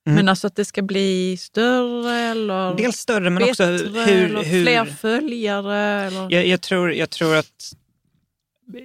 Mm. 0.06 0.16
Men 0.16 0.28
alltså 0.28 0.46
att 0.46 0.56
det 0.56 0.64
ska 0.64 0.82
bli 0.82 1.36
större 1.36 2.12
eller 2.18 2.74
Dels 2.74 2.96
större, 2.96 3.30
men 3.30 3.34
bättre 3.34 3.50
också 3.50 3.64
hur... 3.64 4.24
eller 4.24 4.42
hur 4.42 4.64
fler 4.64 4.84
följare. 4.84 5.76
Eller... 5.78 6.30
jag, 6.30 6.46
jag, 6.46 6.60
tror, 6.60 6.92
jag 6.92 7.10
tror 7.10 7.36
att 7.36 7.72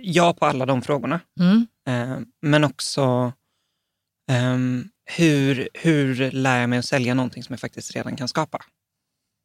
ja 0.02 0.34
på 0.34 0.46
alla 0.46 0.66
de 0.66 0.82
frågorna. 0.82 1.20
Mm. 1.40 1.68
Eh, 1.88 2.20
men 2.42 2.64
också 2.64 3.34
ehm, 4.32 4.90
hur, 5.16 5.70
hur 5.74 6.32
lär 6.32 6.60
jag 6.60 6.70
mig 6.70 6.80
att 6.80 6.86
sälja 6.86 7.14
någonting 7.14 7.44
som 7.44 7.54
jag 7.54 7.60
faktiskt 7.60 7.96
redan 7.96 8.16
kan 8.16 8.28
skapa? 8.28 8.60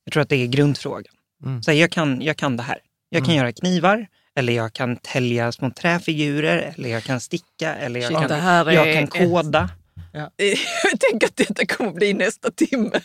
Jag 0.05 0.13
tror 0.13 0.23
att 0.23 0.29
det 0.29 0.37
är 0.37 0.47
grundfrågan. 0.47 1.15
Mm. 1.45 1.63
Så 1.63 1.71
här, 1.71 1.79
jag, 1.79 1.91
kan, 1.91 2.21
jag 2.23 2.37
kan 2.37 2.57
det 2.57 2.63
här. 2.63 2.79
Jag 3.09 3.25
kan 3.25 3.35
göra 3.35 3.53
knivar, 3.53 4.07
eller 4.37 4.53
jag 4.53 4.73
kan 4.73 4.97
tälja 4.97 5.53
små 5.53 5.71
träfigurer, 5.71 6.75
eller 6.77 6.89
jag 6.89 7.03
kan 7.03 7.21
sticka, 7.21 7.75
eller 7.75 8.01
jag, 8.01 8.09
Shit, 8.09 8.19
kan, 8.19 8.29
det 8.29 8.35
här 8.35 8.67
är 8.67 8.73
jag 8.73 8.95
kan 8.95 9.05
ett- 9.05 9.31
koda. 9.31 9.71
Jag 10.13 11.01
tänker 11.11 11.27
att 11.27 11.37
detta 11.37 11.67
kommer 11.67 11.93
bli 11.93 12.15
nästa 12.15 12.51
timme. 12.51 12.91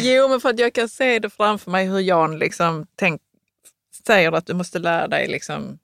jo, 0.00 0.28
men 0.28 0.40
för 0.40 0.48
att 0.50 0.58
jag 0.58 0.74
kan 0.74 0.88
se 0.88 1.18
det 1.18 1.30
framför 1.30 1.70
mig 1.70 1.86
hur 1.86 1.98
Jan 1.98 2.38
liksom 2.38 2.86
tänk, 2.96 3.20
säger 4.06 4.32
att 4.32 4.46
du 4.46 4.54
måste 4.54 4.78
lära 4.78 5.08
dig 5.08 5.28
liksom 5.28 5.78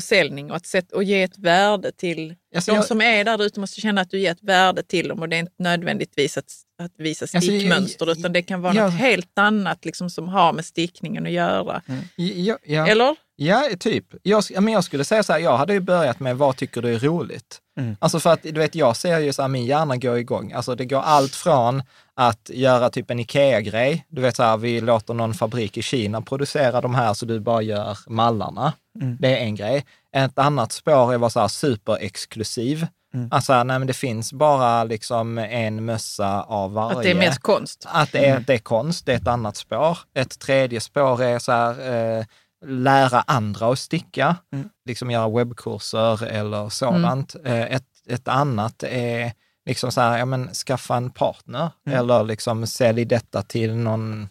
försäljning 0.00 0.50
och, 0.50 0.56
att 0.56 0.66
sätt, 0.66 0.92
och 0.92 1.04
ge 1.04 1.22
ett 1.22 1.38
värde 1.38 1.92
till 1.92 2.34
Alltså, 2.54 2.70
de 2.70 2.76
jag- 2.76 2.84
som 2.84 3.00
är 3.00 3.24
där 3.24 3.42
ute 3.44 3.60
måste 3.60 3.80
känna 3.80 4.00
att 4.00 4.10
du 4.10 4.18
ger 4.18 4.30
ett 4.32 4.42
värde 4.42 4.82
till 4.82 5.08
dem 5.08 5.20
och 5.22 5.28
det 5.28 5.36
är 5.36 5.40
inte 5.40 5.52
nödvändigtvis 5.58 6.36
att, 6.38 6.52
att 6.82 6.92
visa 6.98 7.22
Alltså, 7.24 7.36
jag- 7.36 7.42
stickmönster 7.44 8.12
utan 8.12 8.32
det 8.32 8.42
kan 8.42 8.60
vara 8.62 8.74
jag- 8.74 8.84
något 8.84 9.00
helt 9.00 9.38
annat 9.38 9.84
liksom, 9.84 10.10
som 10.10 10.28
har 10.28 10.52
med 10.52 10.64
stickningen 10.64 11.26
att 11.26 11.32
göra. 11.32 11.82
Ja, 12.16 12.58
ja. 12.64 12.86
Eller? 12.88 13.16
Ja, 13.36 13.68
typ. 13.80 14.04
Jag, 14.22 14.44
men 14.60 14.74
jag 14.74 14.84
skulle 14.84 15.04
säga 15.04 15.22
så 15.22 15.32
här, 15.32 15.40
jag 15.40 15.56
hade 15.56 15.72
ju 15.72 15.80
börjat 15.80 16.20
med 16.20 16.36
vad 16.36 16.56
tycker 16.56 16.82
du 16.82 16.94
är 16.94 16.98
roligt? 16.98 17.58
Mm. 17.78 17.96
Alltså 17.98 18.20
för 18.20 18.32
att 18.32 18.42
du 18.42 18.52
vet, 18.52 18.74
jag 18.74 18.96
ser 18.96 19.18
ju 19.18 19.32
så 19.32 19.42
här, 19.42 19.48
min 19.48 19.64
hjärna 19.64 19.96
går 19.96 20.18
igång. 20.18 20.52
Alltså 20.52 20.74
det 20.74 20.84
går 20.84 21.00
allt 21.00 21.34
från 21.34 21.82
att 22.14 22.50
göra 22.54 22.90
typ 22.90 23.10
en 23.10 23.20
Ikea-grej. 23.20 24.06
Du 24.08 24.22
vet 24.22 24.36
så 24.36 24.42
här, 24.42 24.56
vi 24.56 24.80
låter 24.80 25.14
någon 25.14 25.34
fabrik 25.34 25.76
i 25.76 25.82
Kina 25.82 26.22
producera 26.22 26.80
de 26.80 26.94
här 26.94 27.14
så 27.14 27.26
du 27.26 27.40
bara 27.40 27.62
gör 27.62 27.98
mallarna. 28.06 28.72
Mm. 29.00 29.16
Det 29.20 29.38
är 29.38 29.40
en 29.40 29.54
grej. 29.54 29.84
Ett 30.12 30.38
annat 30.38 30.72
spår 30.72 31.10
är 31.10 31.14
att 31.14 31.20
vara 31.20 31.30
så 31.30 31.40
här 31.40 31.48
superexklusiv. 31.48 32.86
Mm. 33.14 33.28
Alltså, 33.30 33.62
nej 33.62 33.78
men 33.78 33.86
det 33.86 33.92
finns 33.92 34.32
bara 34.32 34.84
liksom 34.84 35.38
en 35.38 35.84
mössa 35.84 36.42
av 36.42 36.72
varje. 36.72 36.96
Att 36.96 37.02
det 37.02 37.10
är 37.10 37.14
mest 37.14 37.42
konst. 37.42 37.86
Att 37.88 38.12
det 38.12 38.26
är, 38.26 38.40
det 38.40 38.54
är 38.54 38.58
konst, 38.58 39.06
det 39.06 39.12
är 39.12 39.16
ett 39.16 39.28
annat 39.28 39.56
spår. 39.56 39.98
Ett 40.14 40.38
tredje 40.38 40.80
spår 40.80 41.22
är 41.22 41.38
så 41.38 41.52
här, 41.52 42.18
eh, 42.18 42.24
lära 42.64 43.20
andra 43.20 43.72
att 43.72 43.78
sticka, 43.78 44.36
Mm. 44.52 44.68
liksom 44.84 45.10
göra 45.10 45.28
webbkurser 45.28 46.24
eller 46.24 46.68
sådant. 46.68 47.36
Eh, 47.44 47.62
ett, 47.74 47.84
ett 48.08 48.28
annat 48.28 48.82
är 48.82 49.32
liksom 49.66 49.92
så 49.92 50.00
här, 50.00 50.18
ja 50.18 50.24
men 50.24 50.48
skaffa 50.54 50.96
en 50.96 51.10
partner 51.10 51.70
Mm. 51.86 51.98
eller 51.98 52.24
liksom 52.24 52.66
sälj 52.66 53.04
detta 53.04 53.42
till 53.42 53.76
någon 53.76 54.28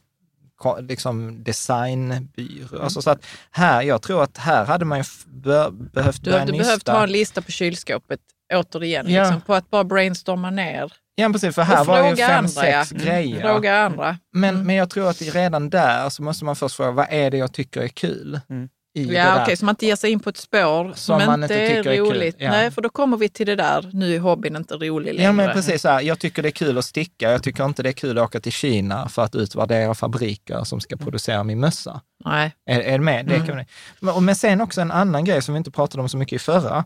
liksom 0.81 1.43
designbyrå. 1.43 2.81
Alltså 2.83 3.01
så 3.01 3.09
att 3.09 3.25
här, 3.51 3.81
jag 3.81 4.01
tror 4.01 4.23
att 4.23 4.37
här 4.37 4.65
hade 4.65 4.85
man 4.85 4.97
ju 4.97 5.03
be, 5.25 5.71
behövt 5.71 6.23
Du 6.23 6.37
hade 6.37 6.51
behövt 6.51 6.87
ha 6.87 7.03
en 7.03 7.11
lista 7.11 7.41
på 7.41 7.51
kylskåpet 7.51 8.19
återigen, 8.53 9.09
Ja. 9.09 9.21
liksom, 9.23 9.41
på 9.41 9.53
att 9.53 9.69
bara 9.69 9.83
brainstorma 9.83 10.49
ner. 10.49 10.93
Ja, 11.15 11.29
precis, 11.29 11.55
för 11.55 11.61
här 11.61 11.83
var 11.85 11.97
ju 11.97 12.03
fråga 12.03 12.27
fem, 12.27 12.45
andra, 12.45 12.69
ja. 12.69 12.85
sex 12.85 13.03
grejer. 13.03 13.41
Fråga 13.41 13.77
andra. 13.79 14.17
Men, 14.33 14.65
men 14.65 14.75
jag 14.75 14.89
tror 14.89 15.09
att 15.09 15.21
redan 15.21 15.69
där 15.69 16.09
så 16.09 16.23
måste 16.23 16.45
man 16.45 16.55
först 16.55 16.75
fråga, 16.75 16.91
vad 16.91 17.07
är 17.09 17.31
det 17.31 17.37
jag 17.37 17.53
tycker 17.53 17.81
är 17.81 17.87
kul? 17.87 18.39
Mm. 18.49 18.69
I 18.97 19.05
det 19.05 19.13
Ja, 19.13 19.41
okej, 19.43 19.57
så 19.57 19.65
man 19.65 19.73
inte 19.73 19.85
ger 19.85 19.95
sig 19.95 20.11
in 20.11 20.19
på 20.19 20.29
ett 20.29 20.37
spår 20.37 20.83
som, 20.95 21.19
Som 21.19 21.25
man 21.25 21.43
inte 21.43 21.55
är 21.55 21.67
tycker 21.77 21.91
är 21.91 21.97
roligt. 21.97 22.35
ja. 22.39 22.49
Nej, 22.51 22.71
för 22.71 22.81
då 22.81 22.89
kommer 22.89 23.17
vi 23.17 23.29
till 23.29 23.45
det 23.47 23.55
där, 23.55 23.89
nu 23.93 24.15
är 24.15 24.19
hobbyn 24.19 24.55
inte 24.55 24.73
rolig 24.73 25.13
längre. 25.13 25.23
Ja, 25.23 25.31
men 25.31 25.53
precis 25.53 25.81
så 25.81 25.89
här. 25.89 26.01
Jag 26.01 26.19
tycker 26.19 26.41
det 26.43 26.49
är 26.49 26.51
kul 26.51 26.77
att 26.77 26.85
sticka. 26.85 27.31
Jag 27.31 27.43
tycker 27.43 27.65
inte 27.65 27.83
det 27.83 27.89
är 27.89 27.93
kul 27.93 28.17
att 28.17 28.23
åka 28.23 28.39
till 28.39 28.51
Kina 28.51 29.09
för 29.09 29.23
att 29.23 29.35
utvärdera 29.35 29.93
fabriker 29.95 30.63
som 30.63 30.79
ska 30.79 30.95
producera 30.97 31.43
min 31.43 31.59
mössa. 31.59 32.01
Nej. 32.25 32.55
Är, 32.65 32.79
är 32.79 32.91
det 32.91 33.03
med? 33.03 33.25
Det 33.25 33.35
Mm. 33.35 33.47
kan 33.47 33.55
man, 33.55 33.65
men, 33.99 34.25
men 34.25 34.35
sen 34.35 34.61
också 34.61 34.81
en 34.81 34.91
annan 34.91 35.25
grej 35.25 35.41
som 35.41 35.53
vi 35.53 35.57
inte 35.57 35.71
pratade 35.71 36.01
om 36.03 36.09
så 36.09 36.17
mycket 36.17 36.35
i 36.35 36.39
förra. 36.39 36.83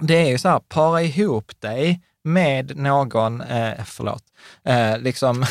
Det 0.00 0.16
är 0.16 0.28
ju 0.30 0.38
så 0.38 0.48
här, 0.48 0.58
para 0.68 1.02
ihop 1.02 1.52
dig 1.60 2.00
med 2.26 2.76
någon, 2.76 3.40
eh, 3.40 3.84
förlåt, 3.84 4.22
eh, 4.64 4.98
liksom, 4.98 5.44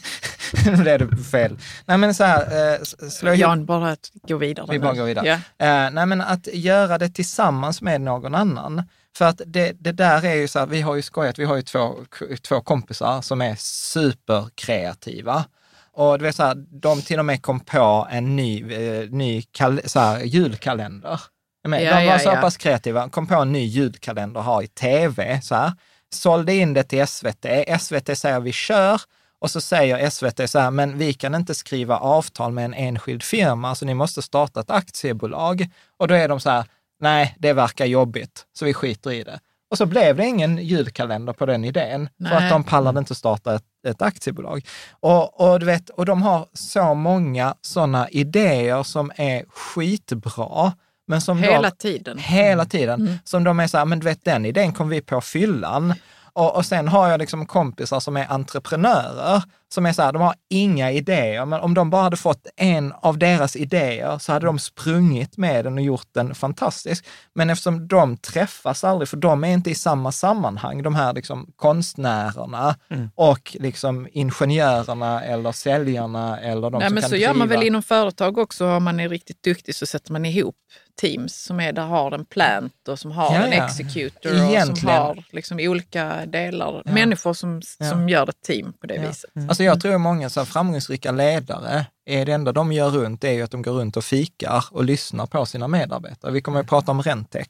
nu 0.66 0.76
blev 0.76 1.10
det 1.10 1.16
fel. 1.16 1.58
Nej 1.84 1.98
men 1.98 2.14
så 2.14 2.24
här, 2.24 2.72
eh, 2.74 2.80
slå 3.10 3.30
ihop 3.30 3.40
Jan, 3.40 3.66
bara 3.66 3.90
att 3.90 4.10
gå 4.28 4.36
vidare. 4.36 4.66
Vi 4.70 4.78
bara 4.78 4.94
går 4.94 5.04
vidare. 5.04 5.26
Ja. 5.26 5.66
Eh, 5.66 5.90
nej, 5.90 6.06
men 6.06 6.20
att 6.20 6.48
göra 6.52 6.98
det 6.98 7.08
tillsammans 7.08 7.82
med 7.82 8.00
någon 8.00 8.34
annan. 8.34 8.82
För 9.16 9.24
att 9.24 9.40
det, 9.46 9.72
det 9.72 9.92
där 9.92 10.24
är 10.24 10.34
ju 10.34 10.48
så 10.48 10.58
här, 10.58 10.66
vi 10.66 10.80
har 10.80 10.94
ju 10.94 11.02
skojat, 11.02 11.38
vi 11.38 11.44
har 11.44 11.56
ju 11.56 11.62
två, 11.62 11.94
två 12.42 12.60
kompisar 12.60 13.22
som 13.22 13.42
är 13.42 13.54
superkreativa. 13.58 15.44
Och 15.92 16.18
du 16.18 16.24
vet 16.24 16.36
så 16.36 16.42
här, 16.42 16.54
de 16.54 17.02
till 17.02 17.18
och 17.18 17.24
med 17.24 17.42
kom 17.42 17.60
på 17.60 18.08
en 18.10 18.36
ny, 18.36 18.72
eh, 18.72 19.10
ny 19.10 19.42
kal, 19.42 19.80
så 19.84 20.00
här, 20.00 20.20
julkalender. 20.20 21.20
Men, 21.68 21.82
Ja, 21.82 21.98
de 21.98 22.06
var 22.06 22.12
ja, 22.12 22.18
så 22.18 22.28
ja. 22.28 22.40
pass 22.40 22.56
kreativa, 22.56 23.08
kom 23.08 23.26
på 23.26 23.34
en 23.34 23.52
ny 23.52 23.64
julkalender 23.64 24.40
att 24.40 24.46
ha 24.46 24.62
i 24.62 24.66
tv. 24.66 25.40
Så 25.42 25.54
här. 25.54 25.72
Sålde 26.14 26.54
in 26.54 26.74
det 26.74 26.82
till 26.82 27.06
SVT. 27.06 27.46
SVT 27.80 28.18
säger 28.18 28.40
vi 28.40 28.52
kör 28.52 29.00
och 29.38 29.50
så 29.50 29.60
säger 29.60 30.10
SVT 30.10 30.50
så 30.50 30.58
här, 30.58 30.70
men 30.70 30.98
vi 30.98 31.12
kan 31.12 31.34
inte 31.34 31.54
skriva 31.54 31.98
avtal 31.98 32.52
med 32.52 32.64
en 32.64 32.74
enskild 32.74 33.22
firma, 33.22 33.74
så 33.74 33.84
ni 33.84 33.94
måste 33.94 34.22
starta 34.22 34.60
ett 34.60 34.70
aktiebolag. 34.70 35.68
Och 35.96 36.08
då 36.08 36.14
är 36.14 36.28
de 36.28 36.40
så 36.40 36.50
här, 36.50 36.64
nej, 37.00 37.36
det 37.38 37.52
verkar 37.52 37.84
jobbigt, 37.86 38.46
så 38.52 38.64
vi 38.64 38.74
skiter 38.74 39.12
i 39.12 39.22
det. 39.22 39.40
Och 39.70 39.78
så 39.78 39.86
blev 39.86 40.16
det 40.16 40.26
ingen 40.26 40.58
julkalender 40.58 41.32
på 41.32 41.46
den 41.46 41.64
idén, 41.64 42.08
för 42.18 42.24
Nej. 42.24 42.44
att 42.44 42.50
de 42.50 42.64
pallade 42.64 42.98
inte 42.98 43.14
starta 43.14 43.54
ett, 43.54 43.64
ett 43.86 44.02
aktiebolag. 44.02 44.66
Och, 44.90 45.40
och, 45.40 45.60
du 45.60 45.66
vet, 45.66 45.90
och 45.90 46.06
de 46.06 46.22
har 46.22 46.46
så 46.52 46.94
många 46.94 47.54
sådana 47.60 48.08
idéer 48.08 48.82
som 48.82 49.12
är 49.16 49.44
skitbra, 49.48 50.72
men 51.06 51.20
som 51.20 51.38
Hela 51.38 51.70
de, 51.70 51.76
tiden. 51.76 52.18
Hela 52.18 52.64
tiden. 52.64 53.00
Mm. 53.00 53.18
Som 53.24 53.44
de 53.44 53.60
är 53.60 53.66
så 53.66 53.78
här, 53.78 53.84
men 53.84 53.98
du 53.98 54.04
vet 54.04 54.24
den 54.24 54.46
idén 54.46 54.72
kom 54.72 54.88
vi 54.88 55.00
på 55.00 55.20
fyllan. 55.20 55.94
Och, 56.32 56.56
och 56.56 56.66
sen 56.66 56.88
har 56.88 57.08
jag 57.08 57.18
liksom 57.18 57.46
kompisar 57.46 58.00
som 58.00 58.16
är 58.16 58.32
entreprenörer, 58.32 59.42
som 59.74 59.86
är 59.86 59.92
så 59.92 60.02
här, 60.02 60.12
de 60.12 60.22
har 60.22 60.34
inga 60.50 60.90
idéer, 60.92 61.44
men 61.44 61.60
om 61.60 61.74
de 61.74 61.90
bara 61.90 62.02
hade 62.02 62.16
fått 62.16 62.46
en 62.56 62.92
av 62.92 63.18
deras 63.18 63.56
idéer 63.56 64.18
så 64.18 64.32
hade 64.32 64.46
de 64.46 64.58
sprungit 64.58 65.36
med 65.36 65.64
den 65.64 65.74
och 65.74 65.80
gjort 65.84 66.06
den 66.14 66.34
fantastisk. 66.34 67.06
Men 67.34 67.50
eftersom 67.50 67.88
de 67.88 68.16
träffas 68.16 68.84
aldrig, 68.84 69.08
för 69.08 69.16
de 69.16 69.44
är 69.44 69.48
inte 69.48 69.70
i 69.70 69.74
samma 69.74 70.12
sammanhang, 70.12 70.82
de 70.82 70.94
här 70.94 71.12
liksom 71.12 71.52
konstnärerna 71.56 72.76
Mm. 72.90 73.10
och 73.14 73.56
liksom 73.60 74.08
ingenjörerna 74.12 75.24
eller 75.24 75.52
säljarna 75.52 76.40
eller 76.40 76.70
de 76.70 76.78
Nej, 76.78 76.88
som 76.88 76.94
men 76.94 77.00
kan 77.02 77.10
så 77.10 77.16
gör 77.16 77.34
man 77.34 77.48
driva- 77.48 77.58
väl 77.60 77.66
inom 77.66 77.82
företag 77.82 78.38
också. 78.38 78.66
Om 78.66 78.84
man 78.84 79.00
är 79.00 79.08
riktigt 79.08 79.42
duktig 79.42 79.74
så 79.74 79.86
sätter 79.86 80.12
man 80.12 80.24
ihop 80.24 80.54
teams 81.00 81.42
som 81.44 81.60
är 81.60 81.72
där 81.72 81.82
har 81.86 82.12
en 82.12 82.24
plant 82.24 82.88
och 82.88 82.98
som 82.98 83.10
har 83.12 83.34
Ja, 83.34 83.42
en 83.44 83.52
ja. 83.52 83.64
executor 83.64 84.32
och 84.32 84.76
som 84.78 84.88
har 84.88 85.24
liksom 85.30 85.58
olika 85.60 86.26
delar. 86.26 86.82
Ja. 86.84 86.92
Människor 86.92 87.34
som, 87.34 87.62
Ja. 87.78 87.90
som 87.90 88.08
gör 88.08 88.28
ett 88.30 88.42
team 88.42 88.72
på 88.80 88.86
det 88.86 88.94
Ja. 88.94 89.02
viset. 89.08 89.30
Alltså 89.56 89.64
jag 89.64 89.80
tror 89.80 89.98
många 89.98 90.30
så 90.30 90.40
här 90.40 90.44
framgångsrika 90.44 91.12
ledare, 91.12 91.86
är 92.06 92.26
det 92.26 92.32
enda 92.32 92.52
de 92.52 92.72
gör 92.72 92.90
runt 92.90 93.24
är 93.24 93.32
ju 93.32 93.42
att 93.42 93.50
de 93.50 93.62
går 93.62 93.72
runt 93.72 93.96
och 93.96 94.04
fikar 94.04 94.64
och 94.70 94.84
lyssnar 94.84 95.26
på 95.26 95.46
sina 95.46 95.68
medarbetare. 95.68 96.32
Vi 96.32 96.40
kommer 96.40 96.60
att 96.60 96.66
prata 96.66 96.90
om 96.90 97.02
Rentec, 97.02 97.48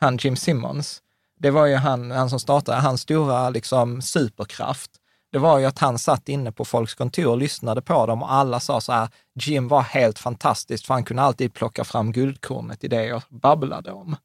han 0.00 0.16
Jim 0.16 0.36
Simmons. 0.36 1.02
Det 1.40 1.50
var 1.50 1.66
ju 1.66 1.74
han, 1.74 2.10
han 2.10 2.30
som 2.30 2.40
startade, 2.40 2.80
hans 2.80 3.00
stora 3.00 3.50
liksom, 3.50 4.02
superkraft. 4.02 4.90
Det 5.32 5.38
var 5.38 5.58
ju 5.58 5.64
att 5.66 5.78
han 5.78 5.98
satt 5.98 6.28
inne 6.28 6.52
på 6.52 6.64
folks 6.64 6.94
kontor 6.94 7.26
och 7.26 7.38
lyssnade 7.38 7.82
på 7.82 8.06
dem 8.06 8.22
och 8.22 8.32
alla 8.32 8.60
sa 8.60 8.80
så 8.80 8.92
här, 8.92 9.08
Jim 9.40 9.68
var 9.68 9.82
helt 9.82 10.18
fantastisk 10.18 10.86
för 10.86 10.94
han 10.94 11.04
kunde 11.04 11.22
alltid 11.22 11.54
plocka 11.54 11.84
fram 11.84 12.12
guldkornet 12.12 12.84
i 12.84 12.88
det 12.88 13.04
jag 13.04 13.22
babblade 13.28 13.92
om. 13.92 14.16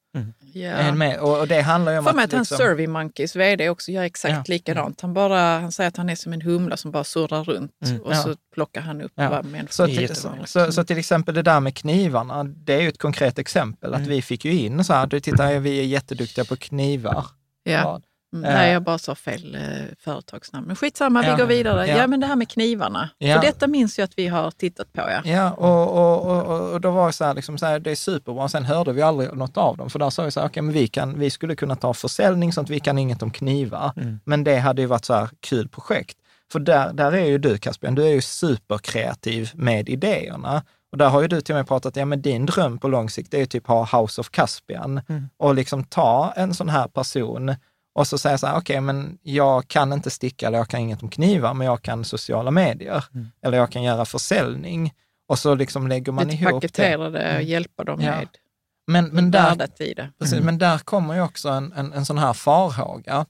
Ja. 0.53 0.83
Ni 0.85 0.91
med? 0.91 1.19
Och, 1.19 1.39
och 1.39 1.47
det 1.47 1.61
handlar 1.61 1.91
ju 1.91 1.97
om 1.97 2.05
För 2.05 2.13
mig 2.13 2.23
att... 2.23 2.27
att 2.29 2.33
han 2.33 2.39
liksom- 2.41 2.57
Survey 2.57 2.87
Monkeys 2.87 3.35
vd 3.35 3.69
också 3.69 3.91
gör 3.91 4.03
exakt 4.03 4.33
Ja. 4.33 4.43
likadant. 4.47 5.01
Han, 5.01 5.13
bara, 5.13 5.59
han 5.59 5.71
säger 5.71 5.87
att 5.87 5.97
han 5.97 6.09
är 6.09 6.15
som 6.15 6.33
en 6.33 6.41
humla 6.41 6.77
som 6.77 6.91
bara 6.91 7.03
surrar 7.03 7.43
runt 7.43 7.71
Mm. 7.85 8.01
och 8.01 8.11
Ja. 8.13 8.15
så 8.23 8.35
plockar 8.53 8.81
han 8.81 9.01
upp 9.01 9.11
Ja. 9.15 9.29
vad 9.29 9.45
människor 9.45 9.67
Så 9.71 9.85
till, 9.85 10.01
jättevanligt. 10.01 10.49
så, 10.49 10.71
så 10.71 10.83
till 10.83 10.97
exempel 10.97 11.35
det 11.35 11.41
där 11.41 11.59
med 11.59 11.75
knivarna, 11.75 12.43
det 12.43 12.73
är 12.73 12.81
ju 12.81 12.89
ett 12.89 12.99
konkret 12.99 13.39
exempel. 13.39 13.93
Att 13.93 13.97
Mm. 13.99 14.09
vi 14.09 14.21
fick 14.21 14.45
ju 14.45 14.53
in 14.59 14.83
så 14.83 14.93
här, 14.93 15.07
du 15.07 15.19
tittar, 15.19 15.59
vi 15.59 15.79
är 15.79 15.83
jätteduktiga 15.83 16.45
på 16.45 16.55
knivar. 16.55 17.25
Ja. 17.63 18.01
Mm, 18.33 18.45
Eh. 18.45 18.53
Nej, 18.53 18.71
jag 18.73 18.83
bara 18.83 18.97
sa 18.97 19.15
fel 19.15 19.55
eh, 19.55 19.61
företagsnamn. 19.99 20.67
Men 20.67 20.75
skitsamma, 20.75 21.25
Ja. 21.25 21.35
vi 21.35 21.41
går 21.41 21.47
vidare. 21.47 21.87
Ja. 21.87 21.97
Ja. 21.97 22.07
men 22.07 22.19
det 22.19 22.27
här 22.27 22.35
med 22.35 22.49
knivarna. 22.49 23.09
Ja. 23.17 23.35
För 23.35 23.41
detta 23.41 23.67
minns 23.67 23.97
jag 23.99 24.03
att 24.03 24.17
vi 24.17 24.27
har 24.27 24.51
tittat 24.51 24.93
på. 24.93 25.01
Ja. 25.01 25.21
Ja, 25.31 25.51
och, 25.51 25.97
och, 25.97 26.47
och, 26.49 26.71
och, 26.73 26.81
då 26.81 26.91
var 26.91 27.07
det 27.07 27.13
så 27.13 27.25
här, 27.25 27.33
liksom 27.33 27.57
så 27.57 27.65
här, 27.65 27.79
det 27.79 27.91
är 27.91 27.95
superbra. 27.95 28.49
Sen 28.49 28.65
hörde 28.65 28.93
vi 28.93 29.01
aldrig 29.01 29.33
något 29.33 29.57
av 29.57 29.77
dem, 29.77 29.89
för 29.89 29.99
där 29.99 30.09
sa 30.09 30.23
vi 30.23 30.31
så 30.31 30.39
här, 30.39 30.47
okej, 30.47 30.63
men 30.63 30.73
vi, 30.73 30.87
kan, 30.87 31.19
vi 31.19 31.29
skulle 31.29 31.55
kunna 31.55 31.75
ta 31.75 31.93
försäljning, 31.93 32.53
sånt 32.53 32.69
vi 32.69 32.79
kan 32.79 32.97
inget 32.97 33.21
om 33.23 33.31
knivar. 33.31 33.91
Mm. 33.97 34.19
Men 34.25 34.43
det 34.43 34.57
hade 34.57 34.81
ju 34.81 34.87
varit 34.87 35.05
så 35.05 35.13
här 35.13 35.29
kul 35.39 35.67
projekt. 35.69 36.17
För 36.51 36.59
där, 36.59 36.93
där 36.93 37.11
är 37.11 37.25
ju 37.25 37.37
du, 37.37 37.57
Caspian, 37.57 37.95
du 37.95 38.03
är 38.03 38.09
ju 38.13 38.21
superkreativ 38.67 39.51
med 39.53 39.89
idéerna. 39.89 40.63
Och 40.91 40.97
där 40.97 41.09
har 41.09 41.21
ju 41.21 41.27
du 41.27 41.41
till 41.41 41.55
och 41.55 41.59
med 41.59 41.67
pratat, 41.67 41.95
ja 41.95 42.05
men 42.05 42.21
din 42.21 42.45
dröm 42.45 42.77
på 42.77 42.87
lång 42.87 43.09
sikt 43.09 43.33
är 43.33 43.37
ju 43.37 43.45
typ 43.45 43.67
ha 43.67 44.01
House 44.01 44.21
of 44.21 44.29
Caspian 44.29 45.01
Mm. 45.09 45.29
och 45.37 45.55
liksom 45.55 45.83
ta 45.83 46.33
en 46.35 46.53
sån 46.53 46.69
här 46.69 46.87
person 46.87 47.55
och 47.95 48.07
så 48.07 48.17
säga 48.17 48.37
så 48.37 48.47
här, 48.47 48.57
okej, 48.57 48.81
men 48.81 49.17
jag 49.21 49.67
kan 49.67 49.93
inte 49.93 50.09
sticka 50.11 50.47
eller 50.47 50.57
jag 50.57 50.67
kan 50.67 50.79
inget 50.79 51.03
om 51.03 51.09
knivar, 51.09 51.53
men 51.53 51.67
jag 51.67 51.81
kan 51.81 52.03
sociala 52.05 52.51
medier 52.51 53.03
Mm. 53.13 53.27
eller 53.41 53.57
jag 53.57 53.71
kan 53.71 53.83
göra 53.83 54.05
försäljning. 54.05 54.93
Och 55.27 55.39
så 55.39 55.55
liksom 55.55 55.87
lägger 55.87 56.11
man 56.11 56.27
Lite 56.27 56.43
ihop 56.43 56.61
det. 56.61 56.67
paketera 56.67 57.09
det 57.09 57.35
och 57.37 57.43
hjälpa 57.43 57.83
dem 57.83 58.01
Ja. 58.01 58.11
med 58.15 58.27
Men, 58.87 59.05
men, 59.05 59.31
där, 59.31 59.81
i 59.81 59.93
det. 59.93 60.09
precis, 60.19 60.39
men 60.41 60.57
där 60.57 60.77
kommer 60.77 61.13
ju 61.13 61.21
också 61.21 61.49
en, 61.49 61.73
en, 61.75 61.93
en 61.93 62.05
sån 62.05 62.17
här 62.17 62.33
farhåga. 62.33 63.25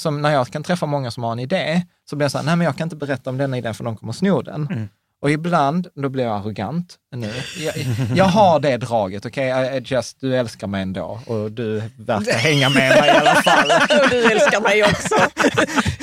Som 0.00 0.22
när 0.22 0.30
jag 0.32 0.46
kan 0.48 0.62
träffa 0.62 0.86
många 0.86 1.10
som 1.10 1.22
har 1.22 1.32
en 1.32 1.38
idé, 1.38 1.82
så 2.10 2.16
blir 2.16 2.24
jag 2.24 2.32
så 2.32 2.38
här, 2.38 2.44
nej 2.44 2.56
men 2.56 2.64
jag 2.64 2.76
kan 2.76 2.86
inte 2.86 2.96
berätta 2.96 3.30
om 3.30 3.38
denna 3.38 3.58
idén 3.58 3.74
för 3.74 3.84
de 3.84 3.96
kommer 3.96 4.12
sno 4.12 4.42
den. 4.42 4.66
Mm. 4.72 4.88
Och 5.20 5.30
ibland, 5.30 5.88
då 5.94 6.08
blir 6.08 6.24
jag 6.24 6.36
arrogant 6.36 6.94
nu. 7.12 7.32
Jag, 7.58 7.74
jag 8.14 8.24
har 8.24 8.60
det 8.60 8.76
draget, 8.76 9.26
okej, 9.26 9.54
okay? 9.54 9.80
just, 9.84 10.20
du 10.20 10.36
älskar 10.36 10.66
mig 10.66 10.82
ändå 10.82 11.20
och 11.26 11.52
du 11.52 11.82
verkar 11.96 12.32
hänga 12.32 12.68
med 12.68 12.90
mig 12.90 13.06
i 13.08 13.10
alla 13.10 13.34
fall. 13.34 13.70
Och 14.02 14.10
du 14.10 14.32
älskar 14.32 14.60
mig 14.60 14.84
också. 14.84 15.14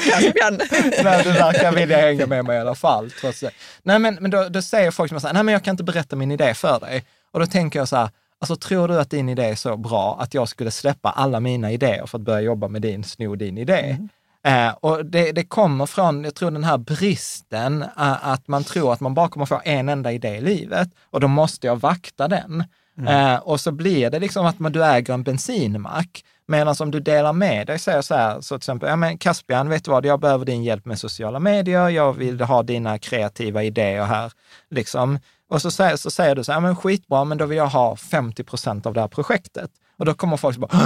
Caspian. 0.09 0.59
Nej, 1.03 1.23
du 1.23 1.31
verkar 1.31 1.71
vilja 1.71 1.97
hänga 1.97 2.27
med 2.27 2.45
mig 2.45 2.57
i 2.57 2.59
alla 2.59 2.75
fall. 2.75 3.11
Trots. 3.11 3.43
Nej, 3.83 3.99
men, 3.99 4.17
men 4.21 4.31
då, 4.31 4.49
då 4.49 4.61
säger 4.61 4.91
folk 4.91 5.09
som 5.09 5.19
säger, 5.19 5.33
nej 5.33 5.43
men 5.43 5.53
jag 5.53 5.63
kan 5.63 5.71
inte 5.73 5.83
berätta 5.83 6.15
min 6.15 6.31
idé 6.31 6.53
för 6.53 6.79
dig. 6.79 7.03
Och 7.31 7.39
då 7.39 7.45
tänker 7.45 7.79
jag 7.79 7.87
så 7.87 7.95
här, 7.95 8.09
alltså 8.39 8.55
tror 8.55 8.87
du 8.87 8.99
att 8.99 9.09
din 9.09 9.29
idé 9.29 9.43
är 9.43 9.55
så 9.55 9.77
bra 9.77 10.17
att 10.21 10.33
jag 10.33 10.47
skulle 10.47 10.71
släppa 10.71 11.09
alla 11.09 11.39
mina 11.39 11.71
idéer 11.71 12.05
för 12.05 12.17
att 12.17 12.23
börja 12.23 12.41
jobba 12.41 12.67
med 12.67 12.81
din, 12.81 13.03
sno 13.03 13.35
din 13.35 13.57
idé? 13.57 13.97
Eh, 14.45 14.71
och 14.71 15.05
det, 15.05 15.31
det 15.31 15.43
kommer 15.43 15.85
från, 15.85 16.23
jag 16.23 16.35
tror 16.35 16.51
den 16.51 16.63
här 16.63 16.77
bristen, 16.77 17.81
eh, 17.81 18.27
att 18.27 18.47
man 18.47 18.63
tror 18.63 18.93
att 18.93 18.99
man 18.99 19.13
bara 19.13 19.29
kommer 19.29 19.45
få 19.45 19.61
en 19.65 19.89
enda 19.89 20.11
idé 20.11 20.35
i 20.35 20.41
livet 20.41 20.89
och 21.09 21.19
då 21.19 21.27
måste 21.27 21.67
jag 21.67 21.75
vakta 21.75 22.27
den. 22.27 22.63
Eh, 23.07 23.35
och 23.35 23.59
så 23.59 23.71
blir 23.71 24.09
det 24.09 24.19
liksom 24.19 24.45
att 24.45 24.59
man, 24.59 24.71
du 24.71 24.85
äger 24.85 25.13
en 25.13 25.23
bensinmack, 25.23 26.23
medan 26.47 26.75
om 26.79 26.91
du 26.91 26.99
delar 26.99 27.33
med 27.33 27.67
dig, 27.67 27.79
säger 27.79 28.01
så 28.01 28.15
här, 28.15 28.41
så 28.41 28.55
till 28.55 28.55
exempel, 28.55 28.89
ja 28.89 28.95
men 28.95 29.17
Caspian, 29.17 29.69
vet 29.69 29.85
du 29.85 29.91
vad, 29.91 30.05
jag 30.05 30.19
behöver 30.19 30.45
din 30.45 30.63
hjälp 30.63 30.85
med 30.85 30.99
sociala 30.99 31.39
medier, 31.39 31.89
jag 31.89 32.13
vill 32.13 32.41
ha 32.41 32.63
dina 32.63 32.99
kreativa 32.99 33.63
idéer 33.63 34.03
här, 34.03 34.31
liksom. 34.69 35.19
Och 35.49 35.61
så 35.61 35.71
säger, 35.71 35.95
så 35.95 36.11
säger 36.11 36.35
du 36.35 36.43
så 36.43 36.51
här, 36.51 36.59
men 36.59 36.75
skitbra, 36.75 37.23
men 37.23 37.37
då 37.37 37.45
vill 37.45 37.57
jag 37.57 37.67
ha 37.67 37.95
50 37.95 38.43
procent 38.43 38.85
av 38.85 38.93
det 38.93 39.01
här 39.01 39.07
projektet. 39.07 39.71
Och 40.03 40.07
då 40.07 40.13
kommer 40.13 40.37
folk 40.37 40.55
så 40.55 40.61
bara, 40.61 40.77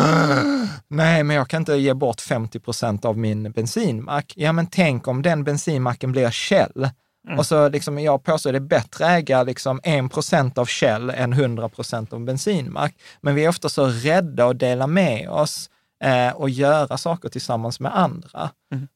nej, 0.87 1.23
men 1.23 1.35
jag 1.35 1.47
kan 1.47 1.61
inte 1.61 1.73
ge 1.73 1.93
bort 1.93 2.21
50 2.21 2.59
procent 2.59 3.05
av 3.05 3.17
min 3.17 3.51
bensinmack. 3.51 4.33
Ja, 4.35 4.51
men 4.51 4.67
tänk 4.67 5.07
om 5.07 5.21
den 5.21 5.43
bensinmacken 5.43 6.11
blir 6.11 6.31
Shell. 6.31 6.89
Och 7.37 7.45
så 7.45 7.69
liksom, 7.69 7.99
jag 7.99 8.23
påstår 8.23 8.51
det 8.51 8.57
är 8.57 8.59
bättre 8.59 9.05
att 9.05 9.11
äga 9.11 9.43
liksom 9.43 9.79
1 9.83 10.11
procent 10.11 10.57
av 10.57 10.65
Shell 10.65 11.09
än 11.09 11.33
100 11.33 11.69
procent 11.69 12.13
av 12.13 12.25
bensinmack. 12.25 12.95
Men 13.21 13.35
vi 13.35 13.45
är 13.45 13.49
ofta 13.49 13.69
så 13.69 13.87
rädda 13.87 14.45
att 14.45 14.59
dela 14.59 14.87
med 14.87 15.29
oss 15.29 15.69
eh, 16.03 16.35
och 16.35 16.49
göra 16.49 16.97
saker 16.97 17.29
tillsammans 17.29 17.79
med 17.79 17.97
andra. 17.97 18.49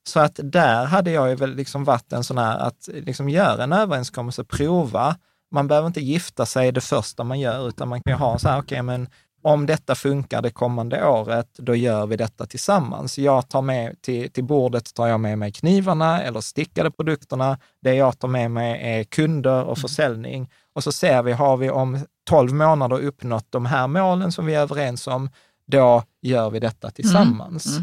Så 0.07 0.19
att 0.19 0.39
där 0.43 0.85
hade 0.85 1.11
jag 1.11 1.29
ju 1.29 1.35
väl 1.35 1.55
liksom 1.55 1.83
varit 1.83 2.13
en 2.13 2.23
sån 2.23 2.37
här 2.37 2.57
att 2.57 2.89
liksom 2.93 3.29
göra 3.29 3.63
en 3.63 3.73
överenskommelse, 3.73 4.43
prova. 4.43 5.15
Man 5.51 5.67
behöver 5.67 5.87
inte 5.87 6.01
gifta 6.01 6.45
sig 6.45 6.71
det 6.71 6.81
första 6.81 7.23
man 7.23 7.39
gör, 7.39 7.67
utan 7.67 7.87
man 7.87 8.01
kan 8.01 8.13
ju 8.13 8.17
ha 8.17 8.39
så 8.39 8.49
här, 8.49 8.59
okej, 8.59 8.81
men 8.81 9.07
om 9.41 9.65
detta 9.65 9.95
funkar 9.95 10.41
det 10.41 10.49
kommande 10.51 11.05
året, 11.07 11.47
då 11.57 11.75
gör 11.75 12.05
vi 12.07 12.15
detta 12.15 12.45
tillsammans. 12.45 13.17
Jag 13.17 13.49
tar 13.49 13.61
med 13.61 14.01
till, 14.01 14.31
till 14.31 14.43
bordet 14.43 14.93
tar 14.93 15.07
jag 15.07 15.19
med 15.19 15.37
mig 15.37 15.51
knivarna 15.51 16.21
eller 16.23 16.41
stickade 16.41 16.91
produkterna. 16.91 17.57
Det 17.81 17.93
jag 17.93 18.19
tar 18.19 18.27
med 18.27 18.51
mig 18.51 18.81
är 18.99 19.03
kunder 19.03 19.63
och 19.63 19.77
försäljning. 19.77 20.49
Och 20.73 20.83
så 20.83 20.91
ser 20.91 21.23
vi, 21.23 21.31
har 21.31 21.57
vi 21.57 21.69
om 21.69 21.99
12 22.29 22.53
månader 22.53 22.99
uppnått 23.01 23.45
de 23.49 23.65
här 23.65 23.87
målen 23.87 24.31
som 24.31 24.45
vi 24.45 24.55
är 24.55 24.61
överens 24.61 25.07
om, 25.07 25.29
då 25.67 26.03
gör 26.21 26.49
vi 26.49 26.59
detta 26.59 26.89
tillsammans. 26.91 27.77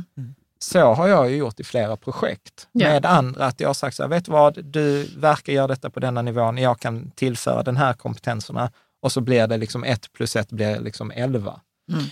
Så 0.60 0.94
har 0.94 1.08
jag 1.08 1.30
ju 1.30 1.36
gjort 1.36 1.60
i 1.60 1.64
flera 1.64 1.96
projekt 1.96 2.68
Ja. 2.72 2.88
med 2.88 3.06
andra, 3.06 3.44
att 3.46 3.60
jag 3.60 3.68
har 3.68 3.74
sagt 3.74 3.96
så 3.96 4.02
här, 4.02 4.10
vet 4.10 4.24
du 4.24 4.32
vad, 4.32 4.64
du 4.64 5.08
verkar 5.16 5.52
göra 5.52 5.66
detta 5.66 5.90
på 5.90 6.00
denna 6.00 6.22
nivån, 6.22 6.58
jag 6.58 6.80
kan 6.80 7.10
tillföra 7.10 7.62
den 7.62 7.76
här 7.76 7.92
kompetenserna 7.92 8.70
och 9.02 9.12
så 9.12 9.20
blir 9.20 9.46
det 9.46 9.56
liksom 9.56 9.84
ett 9.84 10.12
plus 10.12 10.36
ett 10.36 10.50
blir 10.50 10.80
liksom 10.80 11.10
elva. 11.10 11.60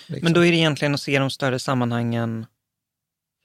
Liksom. 0.06 0.18
Men 0.22 0.32
då 0.32 0.44
är 0.44 0.50
det 0.50 0.56
egentligen 0.56 0.94
att 0.94 1.00
se 1.00 1.18
de 1.18 1.30
större 1.30 1.58
sammanhangen 1.58 2.46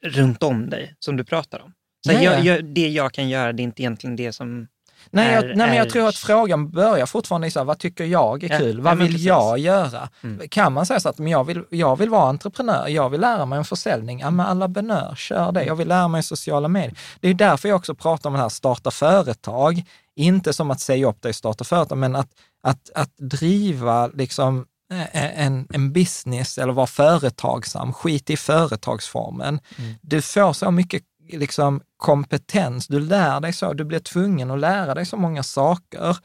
runt 0.05 0.43
om 0.43 0.69
dig 0.69 0.95
som 0.99 1.18
du 1.18 1.23
pratar 1.23 1.59
om. 1.59 1.73
Så 2.07 2.11
Ja, 2.13 2.22
ja. 2.22 2.34
jag, 2.34 2.45
jag, 2.45 2.65
det 2.65 2.88
jag 2.89 3.13
kan 3.13 3.30
göra, 3.30 3.53
det 3.53 3.61
är 3.61 3.63
inte 3.63 3.81
egentligen 3.81 4.15
det 4.15 4.34
som... 4.34 4.68
Nej, 5.09 5.34
jag, 5.34 5.43
är- 5.43 5.55
nej 5.55 5.68
men 5.68 5.76
jag 5.77 5.89
tror 5.89 6.07
att 6.07 6.15
frågan 6.15 6.69
börjar 6.72 7.05
fortfarande 7.05 7.47
i 7.47 7.51
så 7.51 7.59
här, 7.59 7.65
vad 7.65 7.80
tycker 7.80 8.03
jag 8.05 8.43
är 8.43 8.51
Ja, 8.51 8.57
kul? 8.59 8.76
ja, 8.77 8.81
vad 8.84 8.97
vill 8.97 9.07
precis. 9.07 9.22
jag 9.27 9.57
göra? 9.59 10.09
Mm. 10.23 10.49
Kan 10.49 10.73
man 10.73 10.85
säga 10.85 10.99
så 10.99 11.09
att 11.09 11.18
men 11.18 11.27
jag, 11.31 11.43
vill, 11.43 11.63
jag 11.69 11.95
vill 11.99 12.09
vara 12.09 12.30
entreprenör, 12.30 12.88
jag 12.88 13.09
vill 13.09 13.22
lära 13.22 13.45
mig 13.45 13.57
en 13.57 13.65
försäljning. 13.65 14.19
Ja, 14.19 14.30
men 14.31 14.45
alla 14.45 14.68
benör, 14.68 15.15
kör 15.15 15.51
det. 15.51 15.63
Jag 15.63 15.76
vill 15.76 15.88
lära 15.88 16.07
mig 16.07 16.23
sociala 16.23 16.68
medier. 16.68 16.97
Det 17.19 17.30
är 17.30 17.34
därför 17.34 17.69
jag 17.69 17.76
också 17.76 17.95
pratar 17.95 18.30
om 18.30 18.34
det 18.34 18.39
här 18.41 18.49
starta 18.49 18.91
företag. 18.91 19.84
Inte 20.22 20.53
som 20.53 20.72
att 20.72 20.80
säga 20.80 21.07
upp 21.07 21.22
dig 21.22 21.34
starta 21.34 21.64
företag, 21.64 21.98
men 21.98 22.15
att, 22.15 22.30
att, 22.64 22.89
att 22.95 23.18
driva 23.18 24.07
liksom 24.07 24.65
eh, 24.91 25.45
en, 25.45 25.68
en 25.73 25.93
business 25.93 26.57
eller 26.57 26.73
vara 26.73 26.88
företagsam, 26.88 27.93
skit 27.93 28.30
i 28.30 28.38
företagsformen. 28.38 29.60
Du 30.02 30.22
får 30.22 30.53
så 30.53 30.72
mycket 30.72 31.03
liksom, 31.30 31.81
kompetens, 31.98 32.88
du 32.88 32.99
lär 32.99 33.39
dig 33.39 33.53
så, 33.53 33.73
du 33.73 33.84
blir 33.84 33.99
tvungen 33.99 34.52
att 34.52 34.60
lära 34.60 34.93
dig 34.93 35.06
så 35.06 35.18
många 35.18 35.43
saker. 35.43 36.18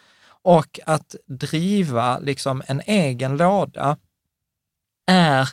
Och 0.43 0.81
att 0.86 1.14
driva 1.27 2.18
liksom, 2.18 2.62
en 2.66 2.82
egen 2.86 3.36
låda 3.36 3.97
är 5.06 5.48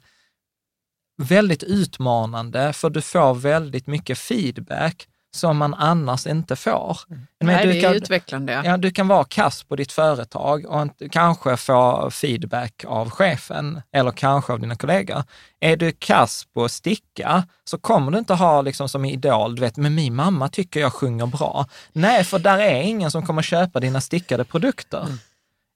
väldigt 1.17 1.63
utmanande, 1.63 2.73
för 2.73 2.89
du 2.89 3.01
får 3.01 3.33
väldigt 3.33 3.87
mycket 3.87 4.17
feedback 4.17 5.07
som 5.35 5.57
man 5.57 5.73
annars 5.73 6.27
inte 6.27 6.55
får. 6.55 6.97
Men 7.07 7.19
Nej, 7.39 7.65
du 7.65 7.71
det 7.71 7.79
är 7.79 7.81
kan- 7.81 7.93
utvecklande. 7.93 8.61
Ja, 8.65 8.77
du 8.77 8.91
kan 8.91 9.07
vara 9.07 9.23
kass 9.23 9.63
på 9.63 9.75
ditt 9.75 9.91
företag 9.91 10.65
och 10.65 10.81
inte, 10.81 11.09
kanske 11.09 11.57
få 11.57 12.09
feedback 12.11 12.85
av 12.87 13.09
chefen 13.09 13.81
eller 13.91 14.11
kanske 14.11 14.53
av 14.53 14.59
dina 14.59 14.75
kollegor. 14.75 15.23
Är 15.59 15.77
du 15.77 15.91
kass 15.91 16.47
på 16.53 16.63
att 16.63 16.71
sticka 16.71 17.43
så 17.65 17.77
kommer 17.77 18.11
du 18.11 18.17
inte 18.17 18.33
ha 18.33 18.61
liksom 18.61 18.89
som 18.89 19.05
idol, 19.05 19.55
du 19.55 19.61
vet, 19.61 19.77
men 19.77 19.95
min 19.95 20.15
mamma 20.15 20.49
tycker 20.49 20.79
jag 20.79 20.93
sjunger 20.93 21.25
bra. 21.25 21.65
Nej, 21.93 22.23
för 22.23 22.39
där 22.39 22.59
är 22.59 22.81
ingen 22.81 23.11
som 23.11 23.25
kommer 23.25 23.41
köpa 23.41 23.79
dina 23.79 24.01
stickade 24.01 24.43
produkter. 24.43 25.07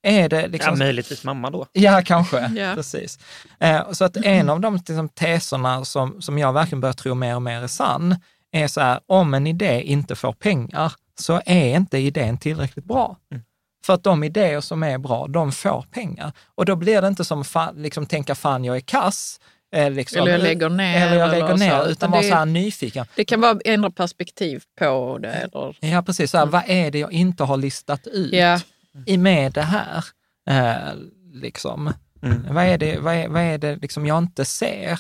Är 0.04 0.30
det 0.30 0.42
Ja, 0.42 0.48
liksom... 0.48 0.80
möjligtvis 0.80 1.24
mamma 1.24 1.50
då. 1.50 1.66
Ja, 1.74 2.02
kanske. 2.06 2.40
Ja. 2.56 2.76
Precis. 2.76 3.20
Eh, 3.60 3.92
så 3.92 4.06
att 4.06 4.18
en 4.18 4.50
av 4.50 4.60
de 4.60 4.76
liksom, 4.76 5.10
teserna 5.10 5.86
som, 5.86 6.22
som 6.22 6.38
jag 6.40 6.54
verkligen 6.54 6.82
börjar 6.82 6.94
tro 6.94 7.14
mer 7.16 7.36
och 7.36 7.42
mer 7.42 7.64
är 7.64 7.68
sann, 7.68 8.16
är 8.58 8.68
så 8.68 8.82
här, 8.82 9.00
om 9.06 9.34
en 9.34 9.48
idé 9.48 9.82
inte 9.82 10.16
får 10.16 10.34
pengar, 10.34 10.94
så 11.20 11.42
är 11.46 11.76
inte 11.76 11.98
idén 11.98 12.38
tillräckligt 12.38 12.86
bra. 12.86 13.18
För 13.86 13.94
att 13.94 14.04
de 14.04 14.24
idéer 14.24 14.62
som 14.62 14.84
är 14.84 14.98
bra, 14.98 15.28
de 15.28 15.52
får 15.52 15.86
pengar. 15.92 16.32
Och 16.56 16.66
då 16.66 16.76
blir 16.76 17.02
det 17.02 17.08
inte 17.08 17.26
som 17.26 17.46
fan, 17.46 17.76
liksom, 17.82 18.06
tänka, 18.06 18.36
fan 18.36 18.64
jag 18.64 18.76
är 18.76 18.82
kass, 18.82 19.40
eh, 19.76 19.92
liksom, 19.92 20.22
Eller 20.22 20.32
jag 20.32 20.42
lägger 20.42 20.70
ner, 20.70 21.08
eller 21.08 21.18
jag 21.18 21.32
lägger 21.32 21.58
ner, 21.58 21.84
så, 21.84 21.90
utan 21.90 22.12
vara 22.12 22.24
så 22.24 22.36
här 22.36 22.46
nyfiken. 22.46 23.06
Det 23.16 23.26
kan 23.26 23.42
vara 23.42 23.60
ändra 23.66 23.92
perspektiv 23.92 24.64
på 24.80 25.18
det. 25.22 25.34
Eller, 25.34 25.78
Ja, 25.80 26.02
precis. 26.02 26.32
Så 26.32 26.38
här, 26.38 26.46
Vad 26.46 26.64
är 26.68 26.92
det 26.92 27.00
jag 27.00 27.12
inte 27.12 27.44
har 27.44 27.58
listat 27.58 28.08
ut 28.08 28.34
ja, 28.34 28.60
i 29.06 29.18
med 29.18 29.54
det 29.54 29.62
här? 29.62 30.04
Eh, 30.50 30.94
liksom. 31.34 31.94
Mm. 32.24 32.54
Vad 32.54 32.64
är 32.64 32.78
det, 32.78 33.00
vad 33.00 33.14
är, 33.14 33.28
vad 33.28 33.42
är 33.42 33.58
det 33.58 33.76
liksom 33.76 34.06
jag 34.06 34.18
inte 34.18 34.46
ser? 34.46 35.00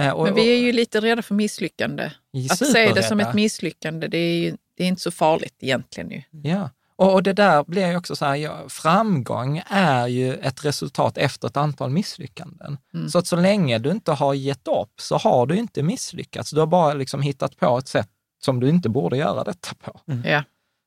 Eh, 0.00 0.10
och- 0.10 0.24
men 0.24 0.34
vi 0.34 0.52
är 0.54 0.58
ju 0.58 0.72
lite 0.72 1.00
rädda 1.00 1.22
för 1.22 1.34
misslyckande. 1.34 2.10
Att 2.50 2.58
se 2.58 2.92
det 2.92 3.02
som 3.02 3.20
ett 3.20 3.34
misslyckande, 3.34 4.08
det 4.08 4.18
är, 4.18 4.38
ju, 4.38 4.56
det 4.76 4.84
är 4.84 4.88
inte 4.88 5.02
så 5.02 5.10
farligt 5.10 5.54
egentligen. 5.60 6.10
Ju. 6.10 6.22
Ja, 6.50 6.70
och, 6.96 7.12
och 7.12 7.22
det 7.22 7.32
där 7.32 7.64
blir 7.64 7.90
ju 7.90 7.96
också 7.96 8.16
så 8.16 8.24
här, 8.24 8.34
ja, 8.36 8.68
framgång 8.68 9.62
är 9.66 10.06
ju 10.06 10.34
ett 10.34 10.64
resultat 10.64 11.18
efter 11.18 11.48
ett 11.48 11.56
antal 11.56 11.90
misslyckanden. 11.90 12.78
Mm. 12.94 13.08
Så 13.08 13.18
att 13.18 13.26
så 13.26 13.36
länge 13.36 13.78
du 13.78 13.90
inte 13.90 14.12
har 14.12 14.34
gett 14.34 14.68
upp 14.68 15.00
så 15.00 15.16
har 15.16 15.46
du 15.46 15.56
inte 15.56 15.82
misslyckats. 15.82 16.50
Du 16.50 16.60
har 16.60 16.66
bara 16.66 16.94
liksom 16.94 17.22
hittat 17.22 17.56
på 17.56 17.78
ett 17.78 17.88
sätt 17.88 18.08
som 18.44 18.60
du 18.60 18.68
inte 18.68 18.88
borde 18.88 19.16
göra 19.16 19.44
detta 19.44 19.68
på. 19.84 20.00
Ja. 20.24 20.42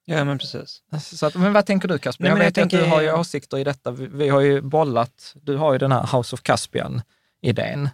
Ja, 0.10 0.24
men 0.24 0.38
precis. 0.38 0.82
Så 1.02 1.26
att, 1.26 1.36
men 1.36 1.54
vad 1.54 1.66
tänker 1.66 1.88
du 1.88 1.98
Caspian? 1.98 2.24
Nej, 2.38 2.40
Jag 2.40 2.46
vet 2.46 2.58
jag 2.58 2.62
ju 2.62 2.66
att 2.66 2.70
du 2.72 2.78
tänker- 2.78 2.96
har 2.96 3.02
ju 3.02 3.14
åsikter 3.14 3.58
i 3.58 3.64
detta. 3.64 3.92
Vi, 3.92 4.08
vi 4.08 4.30
har 4.30 4.40
ju 4.42 4.62
bollat, 4.62 5.34
du 5.42 5.56
har 5.58 5.74
ju 5.74 5.80
den 5.80 5.92
här 5.92 6.18
House 6.18 6.36
of 6.36 6.42
Caspian-idén. 6.42 7.90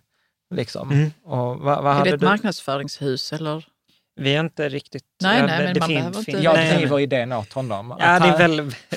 Liksom. 0.55 0.91
Mm. 0.91 1.11
Och 1.25 1.59
vad, 1.59 1.83
vad 1.83 1.85
Är 1.87 1.91
hade 1.97 2.09
det 2.09 2.13
ett 2.13 2.19
du? 2.21 2.25
marknadsföringshus 2.27 3.33
eller? 3.33 3.65
Vi 4.15 4.35
är 4.35 4.39
inte 4.39 4.69
riktigt... 4.69 5.03
Nej, 5.21 5.39
ja, 5.39 5.45
nej, 5.47 5.57
det- 5.57 5.63
men 5.63 5.73
det 5.73 5.79
man 5.79 5.87
fin- 5.89 5.97
behöver 5.97 6.21
fin- 6.21 6.35
inte- 6.35 6.45
Jag 6.45 6.53
nej, 6.55 6.75
driver 6.77 6.99
idén 6.99 7.31
åt 7.31 7.53
honom. 7.53 7.95
Ja, 7.99 8.19
det 8.19 8.27
är 8.27 8.37
väl... 8.37 8.71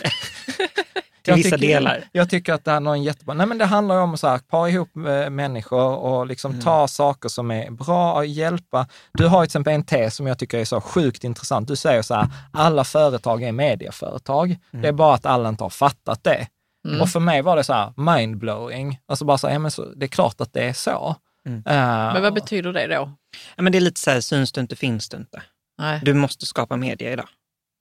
till 1.23 1.33
Jag 1.33 1.37
vissa 1.37 1.57
tycker- 1.59 1.69
delar. 1.75 2.05
Jag 2.13 2.31
tycker 2.31 2.53
att 2.53 2.65
det 2.65 2.71
här 2.71 2.81
är 2.81 2.93
en 2.93 3.03
jättebra... 3.03 3.35
Nej, 3.35 3.47
men 3.47 3.59
det 3.59 3.65
handlar 3.65 3.95
ju 3.95 4.01
om 4.01 4.15
att 4.23 4.49
para 4.49 4.69
ihop 4.69 4.97
eh, 4.97 5.31
människor 5.31 5.97
och 5.97 6.27
liksom 6.27 6.51
Mm. 6.53 6.65
ta 6.65 6.89
saker 6.89 7.29
som 7.29 7.51
är 7.51 7.71
bra 7.71 8.13
och 8.13 8.27
hjälpa. 8.27 8.87
Du 9.13 9.27
har 9.27 9.41
till 9.41 9.47
exempel 9.49 9.73
en 9.75 9.85
tes 9.85 10.15
som 10.17 10.27
jag 10.27 10.39
tycker 10.39 10.59
är 10.59 10.65
så 10.65 10.81
sjukt 10.81 11.25
intressant. 11.25 11.69
Du 11.69 11.77
säger 11.77 12.03
så 12.03 12.15
här, 12.15 12.27
alla 12.53 12.85
företag 12.85 13.43
är 13.43 13.53
medieföretag. 13.53 14.47
Mm. 14.73 14.83
Det 14.83 14.89
är 14.89 14.93
bara 14.93 15.15
att 15.15 15.27
alla 15.27 15.49
inte 15.49 15.65
har 15.65 15.71
fattat 15.71 16.25
det. 16.25 16.47
Mm. 16.89 17.01
Och 17.01 17.09
för 17.09 17.21
mig 17.21 17.43
var 17.43 17.57
det 17.57 17.65
så 17.65 17.73
här 17.73 17.93
mindblowing. 17.97 18.99
Alltså 19.09 19.25
bara 19.25 19.39
så 19.39 19.47
här, 19.47 19.55
ja, 19.55 19.59
men 19.59 19.71
så, 19.71 19.85
det 19.85 20.07
är 20.07 20.09
klart 20.09 20.41
att 20.41 20.53
det 20.53 20.65
är 20.69 20.73
så. 20.73 21.17
Mm. 21.47 21.59
Eh, 21.67 22.13
Men 22.13 22.23
vad 22.23 22.35
betyder 22.35 22.73
det 22.73 22.87
då? 22.87 23.13
Ja, 23.57 23.63
men 23.63 23.73
det 23.73 23.79
är 23.79 23.81
lite 23.81 24.01
så 24.01 24.11
här, 24.11 24.21
syns 24.21 24.53
du 24.53 24.61
inte, 24.61 24.77
finns 24.77 25.09
du 25.09 25.17
inte. 25.17 25.43
Nej. 25.79 26.01
Du 26.05 26.15
måste 26.15 26.47
skapa 26.47 26.77
media 26.77 27.13
idag. 27.13 27.29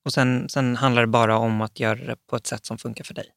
Och 0.05 0.13
sen, 0.13 0.49
sen 0.49 0.75
handlar 0.75 1.01
det 1.01 1.07
bara 1.07 1.37
om 1.37 1.61
att 1.61 1.79
göra 1.79 1.95
det 2.05 2.15
på 2.29 2.35
ett 2.35 2.47
sätt 2.47 2.65
som 2.65 2.77
funkar 2.77 3.03
för 3.03 3.13
dig. 3.13 3.27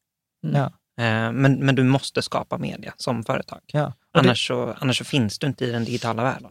Mm. 0.47 0.57
Ja. 0.57 0.67
Eh, 1.05 1.33
Men, 1.33 1.55
men 1.67 1.75
du 1.75 1.83
måste 1.85 2.23
skapa 2.23 2.59
media 2.59 2.95
som 2.97 3.25
företag. 3.25 3.61
Ja. 3.67 3.87
Och 3.87 3.93
det- 4.13 4.19
Annars, 4.21 4.47
så, 4.49 4.77
annars 4.81 4.99
så 4.99 5.05
finns 5.05 5.39
du 5.39 5.47
inte 5.47 5.65
i 5.65 5.71
den 5.71 5.85
digitala 5.85 6.23
världen. 6.23 6.51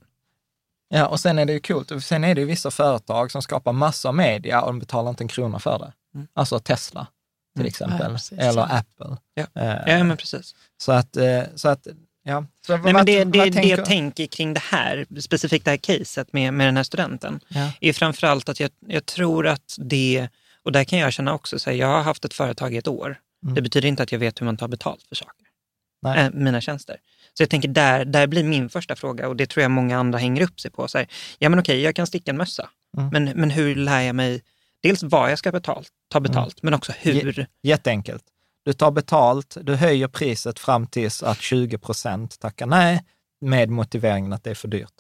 Ja, 0.90 1.08
och 1.08 1.20
sen 1.20 1.40
är 1.40 1.46
det 1.46 1.54
ju 1.54 1.60
coolt. 1.60 1.92
Och 1.92 2.04
Sen 2.04 2.24
är 2.24 2.36
det 2.36 2.42
ju 2.42 2.48
vissa 2.48 2.72
företag 2.72 3.32
som 3.32 3.42
skapar 3.42 3.74
massor 3.74 4.10
av 4.10 4.16
media 4.16 4.62
och 4.62 4.68
de 4.68 4.80
betalar 4.80 5.10
inte 5.10 5.24
en 5.24 5.28
krona 5.28 5.60
för 5.60 5.80
det. 5.80 5.94
Mm. 6.16 6.28
Alltså 6.34 6.60
Tesla 6.60 7.08
till 7.56 7.62
Mm. 7.62 7.68
exempel, 7.68 8.18
Ja, 8.32 8.44
eller. 8.44 8.62
Apple. 8.78 9.18
Ja. 9.34 9.46
Eh, 9.62 9.98
Ja, 9.98 10.04
men 10.04 10.18
precis. 10.18 10.56
Så 10.78 10.92
att, 10.92 11.18
så 11.56 11.70
att 11.70 11.88
ja. 12.28 12.46
Så 12.66 12.74
Nej, 12.74 12.82
vad- 12.82 12.94
men 12.94 13.06
det, 13.06 13.18
vad 13.24 13.28
det, 13.34 13.40
det 13.46 13.52
tänker- 13.52 13.70
jag 13.70 13.86
tänker 13.86 14.26
kring 14.28 14.54
det 14.54 14.60
här, 14.64 15.06
specifikt 15.20 15.66
det 15.66 15.72
här 15.72 15.78
caset 15.78 16.34
med, 16.34 16.54
med 16.54 16.68
den 16.68 16.76
här 16.78 16.84
studenten, 16.84 17.40
Ja. 17.48 17.72
är 17.82 17.94
framförallt 17.94 18.50
att 18.50 18.60
jag, 18.60 18.70
jag 18.88 19.06
tror 19.06 19.48
att 19.48 19.76
det, 19.78 20.28
och 20.64 20.72
där 20.72 20.84
kan 20.84 21.00
jag 21.00 21.14
känna 21.14 21.34
också, 21.34 21.60
så 21.60 21.70
här, 21.70 21.78
jag 21.78 21.88
har 21.88 22.02
haft 22.02 22.26
ett 22.26 22.34
företag 22.34 22.74
i 22.74 22.78
ett 22.78 22.88
år. 22.88 23.20
Mm. 23.44 23.56
Det 23.56 23.62
betyder 23.62 23.88
inte 23.88 24.04
att 24.04 24.12
jag 24.12 24.20
vet 24.20 24.42
hur 24.42 24.46
man 24.46 24.58
tar 24.58 24.68
betalt 24.68 25.04
för 25.10 25.16
saker, 25.16 25.46
äh, 26.26 26.30
mina 26.34 26.62
tjänster. 26.62 26.98
Så 27.34 27.44
jag 27.44 27.50
tänker 27.50 27.70
där, 27.70 28.06
där 28.06 28.28
blir 28.28 28.44
min 28.44 28.70
första 28.70 28.96
fråga 28.96 29.28
och 29.28 29.36
det 29.36 29.46
tror 29.46 29.62
jag 29.62 29.72
många 29.72 29.98
andra 30.00 30.20
hänger 30.20 30.42
upp 30.42 30.60
sig 30.60 30.72
på. 30.72 30.88
Så 30.88 30.98
här, 30.98 31.08
ja 31.40 31.50
men 31.50 31.60
okej, 31.60 31.82
jag 31.82 31.96
kan 31.96 32.08
sticka 32.08 32.32
en 32.32 32.38
mössa, 32.38 32.70
Mm. 32.98 33.10
men, 33.14 33.24
men 33.40 33.50
hur 33.50 33.76
lär 33.76 34.02
jag 34.02 34.16
mig 34.16 34.42
dels 34.84 35.04
vad 35.04 35.32
jag 35.32 35.40
ska 35.40 35.52
betalt, 35.52 35.90
ta 36.12 36.20
betalt, 36.20 36.64
men 36.64 36.74
också 36.74 36.92
hur. 37.00 37.48
Jätteenkelt. 37.64 38.24
Du 38.68 38.74
tar 38.74 38.92
betalt, 38.92 39.58
du 39.62 39.76
höjer 39.76 40.08
priset 40.08 40.60
fram 40.60 40.88
tills 40.88 41.24
att 41.24 41.42
20 41.42 41.78
procent 41.78 42.40
tackar 42.40 42.66
nej 42.66 43.04
med 43.42 43.70
motiveringen 43.70 44.34
att 44.34 44.44
det 44.44 44.50
är 44.50 44.56
för 44.56 44.68
dyrt. 44.68 44.94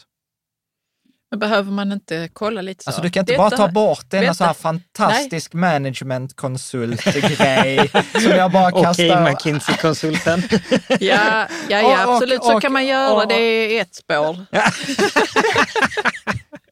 Men 1.31 1.39
behöver 1.39 1.71
man 1.71 1.91
inte 1.91 2.29
kolla 2.33 2.61
lite 2.61 2.83
så? 2.83 2.89
Alltså 2.89 3.01
du 3.01 3.09
kan 3.09 3.21
inte 3.21 3.31
Detta 3.31 3.41
bara 3.43 3.49
ta 3.57 3.67
bort 3.67 4.05
denna 4.09 4.21
vänta. 4.21 4.33
så 4.33 4.43
här 4.43 4.53
fantastisk 4.53 5.53
managementkonsultgrej 5.53 7.91
som 8.21 8.31
jag 8.31 8.51
bara 8.51 8.67
Okej, 8.71 8.83
kastar... 8.83 9.29
McKinsey-konsulten. 9.31 10.43
Ja, 10.89 10.97
ja, 10.99 11.47
ja 11.69 11.83
Och- 11.85 11.91
och- 12.09 12.15
absolut. 12.15 12.43
Så 12.43 12.55
och- 12.55 12.61
kan 12.61 12.73
man 12.73 12.85
göra. 12.85 13.13
och- 13.13 13.27
det 13.27 13.35
är 13.77 13.81
ett 13.81 13.95
spår. 13.95 14.45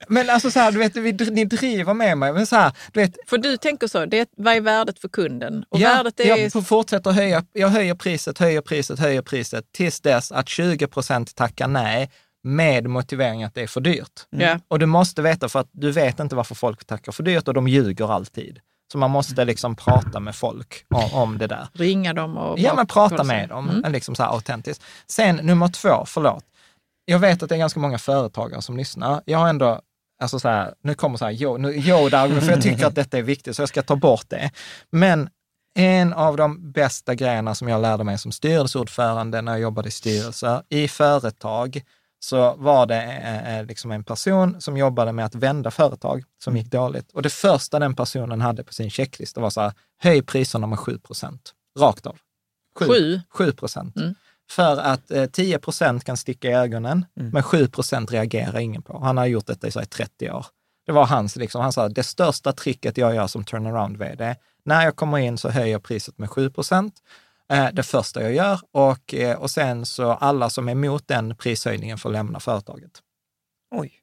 Men 0.07 0.29
alltså 0.29 0.51
så 0.51 0.59
här, 0.59 0.71
du 0.71 0.77
vet, 0.79 0.95
vi, 0.95 1.11
ni 1.31 1.45
driver 1.45 1.93
med 1.93 2.17
mig. 2.17 2.33
Men 2.33 2.47
så 2.47 2.55
här, 2.55 2.71
du 2.91 2.99
vet, 2.99 3.15
För 3.27 3.37
du 3.37 3.57
tänker 3.57 3.87
så, 3.87 4.05
det 4.05 4.29
vad 4.37 4.53
är 4.55 4.61
värdet 4.61 4.99
för 4.99 5.07
kunden? 5.07 5.65
Och 5.69 5.79
ja, 5.79 5.89
värdet 5.89 6.19
är... 6.19 6.37
jag 6.37 6.51
får 6.51 6.61
fortsätta 6.61 7.11
höja, 7.11 7.43
jag 7.53 7.67
höjer 7.69 7.95
priset, 7.95 8.37
höjer 8.39 8.61
priset, 8.61 8.99
höjer 8.99 9.21
priset 9.21 9.65
tills 9.71 10.01
dess 10.01 10.31
att 10.31 10.49
20 10.49 10.87
procent 10.87 11.35
tackar 11.35 11.67
nej 11.67 12.11
med 12.43 12.87
motivering 12.87 13.43
att 13.43 13.55
det 13.55 13.61
är 13.61 13.67
för 13.67 13.81
dyrt. 13.81 14.25
Ja. 14.29 14.59
Och 14.67 14.79
du 14.79 14.85
måste 14.85 15.21
veta, 15.21 15.49
för 15.49 15.59
att 15.59 15.69
du 15.71 15.91
vet 15.91 16.19
inte 16.19 16.35
varför 16.35 16.55
folk 16.55 16.85
tackar 16.85 17.11
för 17.11 17.23
dyrt 17.23 17.47
och 17.47 17.53
de 17.53 17.67
ljuger 17.67 18.13
alltid. 18.13 18.59
Så 18.91 18.97
man 18.97 19.11
måste 19.11 19.45
liksom 19.45 19.75
prata 19.75 20.19
med 20.19 20.35
folk 20.35 20.85
om, 20.89 21.13
om 21.13 21.37
det 21.37 21.47
där. 21.47 21.67
Ringa 21.73 22.13
dem 22.13 22.37
och... 22.37 22.59
Ja, 22.59 22.73
men 22.75 22.87
prata 22.87 23.23
med 23.23 23.49
dem, 23.49 23.69
Mm. 23.69 23.91
liksom 23.91 24.15
så 24.15 24.23
här 24.23 24.29
autentiskt. 24.29 24.83
Sen 25.07 25.35
nummer 25.35 25.67
två, 25.67 26.03
förlåt. 26.05 26.43
Jag 27.05 27.19
vet 27.19 27.43
att 27.43 27.49
det 27.49 27.55
är 27.55 27.59
ganska 27.59 27.79
många 27.79 27.97
företagare 27.97 28.61
som 28.61 28.77
lyssnar. 28.77 29.21
Jag 29.25 29.37
har 29.39 29.49
ändå, 29.49 29.81
alltså 30.19 30.39
så 30.39 30.47
här, 30.47 30.73
nu 30.81 30.93
kommer 30.93 31.17
så 31.17 31.25
här, 31.25 31.31
där, 32.09 32.41
för 32.41 32.51
jag 32.51 32.61
tycker 32.61 32.85
att 32.85 32.95
detta 32.95 33.17
är 33.17 33.23
viktigt, 33.23 33.55
så 33.55 33.61
jag 33.61 33.69
ska 33.69 33.81
ta 33.81 33.95
bort 33.95 34.29
det. 34.29 34.51
Men 34.91 35.29
en 35.75 36.13
av 36.13 36.37
de 36.37 36.71
bästa 36.71 37.15
grejerna 37.15 37.55
som 37.55 37.67
jag 37.67 37.81
lärde 37.81 38.03
mig 38.03 38.17
som 38.17 38.31
styrelseordförande 38.31 39.41
när 39.41 39.51
jag 39.51 39.61
jobbade 39.61 39.87
i 39.87 39.91
styrelser 39.91 40.63
i 40.69 40.87
företag, 40.87 41.81
så 42.19 42.55
var 42.55 42.85
det 42.85 43.03
eh, 43.03 43.57
eh, 43.57 43.65
liksom 43.65 43.91
en 43.91 44.03
person 44.03 44.61
som 44.61 44.77
jobbade 44.77 45.11
med 45.11 45.25
att 45.25 45.35
vända 45.35 45.71
företag 45.71 46.23
som 46.43 46.57
gick 46.57 46.71
dåligt. 46.71 47.11
Och 47.11 47.21
det 47.21 47.29
första 47.29 47.79
den 47.79 47.95
personen 47.95 48.41
hade 48.41 48.63
på 48.63 48.73
sin 48.73 48.89
checklista 48.89 49.41
var 49.41 49.49
så 49.49 49.61
här, 49.61 49.73
höj 49.97 50.21
priserna 50.21 50.67
med 50.67 50.79
7 50.79 50.99
procent, 50.99 51.53
rakt 51.79 52.05
av. 52.05 52.17
Sju? 52.79 53.21
7 53.29 53.51
procent. 53.51 53.95
Mm. 53.95 54.15
För 54.51 54.77
att 54.77 55.11
eh, 55.11 55.25
10 55.25 55.59
procent 55.59 56.03
kan 56.03 56.17
sticka 56.17 56.49
i 56.49 56.53
ögonen, 56.53 57.05
Mm. 57.19 57.29
men 57.31 57.43
7 57.43 57.67
procent 57.67 58.11
reagerar 58.11 58.59
ingen 58.59 58.81
på. 58.81 58.99
Han 58.99 59.17
har 59.17 59.25
gjort 59.25 59.45
detta 59.47 59.67
i 59.67 59.71
så 59.71 59.79
här, 59.79 59.85
30 59.85 60.31
år. 60.31 60.45
Det 60.85 60.91
var 60.91 61.05
hans, 61.05 61.35
liksom, 61.35 61.61
han 61.61 61.73
sa, 61.73 61.89
det 61.89 62.03
största 62.03 62.51
tricket 62.53 62.97
jag 62.97 63.15
gör 63.15 63.27
som 63.27 63.43
turnaround-vd, 63.43 64.35
när 64.65 64.83
jag 64.83 64.95
kommer 64.95 65.17
in 65.17 65.37
så 65.37 65.49
höjer 65.49 65.71
jag 65.71 65.83
priset 65.83 66.17
med 66.17 66.29
7 66.29 66.49
procent. 66.49 66.93
Eh, 67.49 67.67
det 67.73 67.83
första 67.83 68.21
jag 68.21 68.33
gör 68.33 68.59
och, 68.71 69.13
eh, 69.13 69.37
och 69.37 69.51
sen 69.51 69.85
så 69.85 70.11
alla 70.11 70.49
som 70.49 70.67
är 70.67 70.71
emot 70.71 71.07
den 71.07 71.35
prishöjningen 71.35 71.97
får 71.97 72.09
lämna 72.09 72.39
företaget. 72.39 72.91
Oj. 73.75 73.93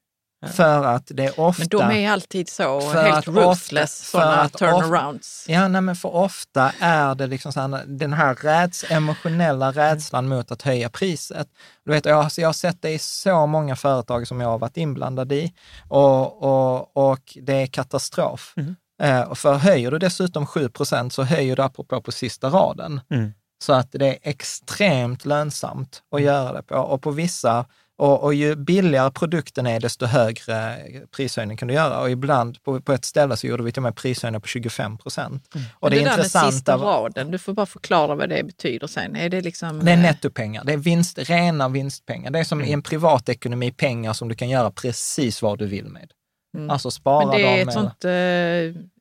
Ja. 0.43 0.49
För 0.49 0.85
att 0.85 1.11
det 1.15 1.25
är 1.25 1.41
ofta... 1.41 1.79
Men 1.79 1.89
de 1.89 2.05
är 2.05 2.11
alltid 2.11 2.49
så 2.49 2.91
helt 2.91 3.29
ruthless, 3.29 4.11
sådana 4.11 4.45
ofta- 4.45 4.59
turnarounds. 4.59 5.45
Ja, 5.49 5.69
nej, 5.69 5.81
men 5.81 5.97
för 5.97 6.15
ofta 6.15 6.73
är 6.81 7.15
det 7.15 7.27
liksom 7.27 7.53
så 7.53 7.61
här, 7.61 7.85
den 7.87 8.13
här 8.13 8.35
räds, 8.35 8.85
emotionella 8.91 9.73
rädslan 9.73 10.29
mot 10.29 10.53
att 10.53 10.63
höja 10.63 10.89
priset. 10.89 11.49
Du 11.85 11.93
vet, 11.93 12.05
jag, 12.05 12.31
jag 12.37 12.49
har 12.49 12.53
sett 12.53 12.83
det 12.83 12.91
i 12.91 12.99
så 12.99 13.47
många 13.47 13.77
företag 13.77 14.29
som 14.29 14.41
jag 14.41 14.49
har 14.49 14.59
varit 14.59 14.77
inblandad 14.77 15.33
i 15.33 15.53
och, 15.89 16.43
och, 16.43 16.97
och 16.97 17.39
det 17.43 17.55
är 17.63 17.67
katastrof. 17.67 18.55
Mm. 18.57 18.77
Eh, 19.03 19.35
för 19.35 19.55
höjer 19.55 19.91
du 19.91 19.99
dessutom 19.99 20.47
7 20.47 20.69
procent 20.69 21.13
så 21.13 21.23
höjer 21.23 21.57
du 21.57 21.63
apropå 21.63 22.01
på 22.01 22.13
sista 22.13 22.49
raden. 22.49 23.01
Mm. 23.11 23.33
Så 23.63 23.73
att 23.73 23.89
det 23.93 24.09
är 24.09 24.19
extremt 24.23 25.25
lönsamt 25.25 26.03
att 26.15 26.23
göra 26.23 26.53
det 26.53 26.63
på. 26.63 26.75
Och 26.75 27.03
på 27.03 27.11
vissa, 27.11 27.65
och, 28.03 28.23
och 28.23 28.35
ju 28.35 28.57
billigare 28.57 29.11
produkten 29.11 29.67
är, 29.67 29.81
desto 29.81 30.07
högre 30.07 30.79
prishöjning 31.17 31.57
kan 31.57 31.69
du 31.69 31.75
göra. 31.75 32.01
Och 32.01 32.11
ibland, 32.11 32.63
på, 32.63 32.81
på 32.81 32.93
ett 32.93 33.05
ställe 33.05 33.37
så 33.37 33.47
gjorde 33.47 33.63
vi 33.63 33.73
till 33.73 33.81
och 33.81 33.83
med 33.83 33.97
prishöjningar 33.97 34.41
på 34.41 34.47
25 34.47 34.99
procent. 34.99 35.55
Mm. 35.55 35.67
Det, 35.81 35.89
det, 35.89 36.05
där 36.05 36.17
med 36.17 36.31
sista 36.31 36.77
raden, 36.77 37.31
du 37.31 37.39
får 37.39 37.53
bara 37.53 37.67
förklara 37.67 38.15
vad 38.15 38.29
det 38.29 38.45
betyder 38.45 38.87
sen. 38.87 39.17
Är 39.17 39.29
det 39.29 39.41
liksom... 39.41 39.85
det 39.85 39.91
är 39.91 39.97
eh, 39.97 40.03
nettopengar, 40.03 40.65
det 40.65 40.73
är 40.73 40.77
vinst, 40.77 41.19
rena 41.19 41.69
vinstpengar. 41.69 42.31
Det 42.31 42.39
är 42.39 42.45
som 42.45 42.59
Mm. 42.63 42.71
i 42.71 42.73
en 42.73 42.83
privatekonomi 42.83 43.73
pengar 43.73 44.13
som 44.13 44.29
du 44.29 44.35
kan 44.35 44.49
göra 44.49 44.71
precis 44.71 45.43
vad 45.43 45.59
du 45.59 45.67
vill 45.67 45.87
med. 45.87 46.13
Mm. 46.55 46.71
Alltså 46.71 46.91
spara 46.91 47.27
Men 47.27 47.37
det 47.37 47.43
är 47.43 47.59
dem. 47.59 47.69
ett 47.69 47.75
sånt 47.75 48.05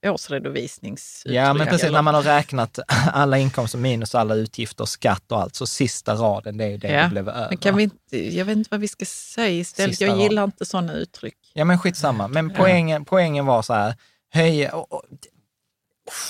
eh, 0.03 0.11
årsredovisningsuttryck. 0.13 1.35
Ja, 1.35 1.53
men 1.53 1.67
precis 1.67 1.83
eller? 1.83 1.93
när 1.93 2.01
man 2.01 2.15
har 2.15 2.21
räknat 2.21 2.79
alla 3.13 3.37
inkomster 3.37 3.77
minus 3.77 4.15
alla 4.15 4.35
utgifter, 4.35 4.85
skatt 4.85 5.31
och 5.31 5.41
allt, 5.41 5.55
så 5.55 5.67
sista 5.67 6.13
raden, 6.13 6.57
det 6.57 6.63
är 6.63 6.69
ju 6.69 6.77
det 6.77 6.91
Ja, 6.91 7.03
det 7.03 7.09
blev 7.09 7.29
över. 7.29 7.49
Men 7.49 7.57
kan 7.57 7.75
vi 7.75 7.83
inte, 7.83 8.35
jag 8.35 8.45
vet 8.45 8.57
inte 8.57 8.67
vad 8.71 8.79
vi 8.79 8.87
ska 8.87 9.05
säga 9.05 9.49
istället. 9.59 9.91
Sista 9.91 10.05
jag 10.05 10.19
gillar 10.19 10.43
inte 10.43 10.65
sådana 10.65 10.93
uttryck. 10.93 11.37
Ja, 11.53 11.65
men 11.65 11.79
skitsamma. 11.79 12.27
Men 12.27 12.49
poängen, 12.49 13.05
poängen 13.05 13.45
var 13.45 13.61
så 13.61 13.73
här, 13.73 13.95
höja, 14.33 14.75
och, 14.75 14.93
och, 14.93 15.03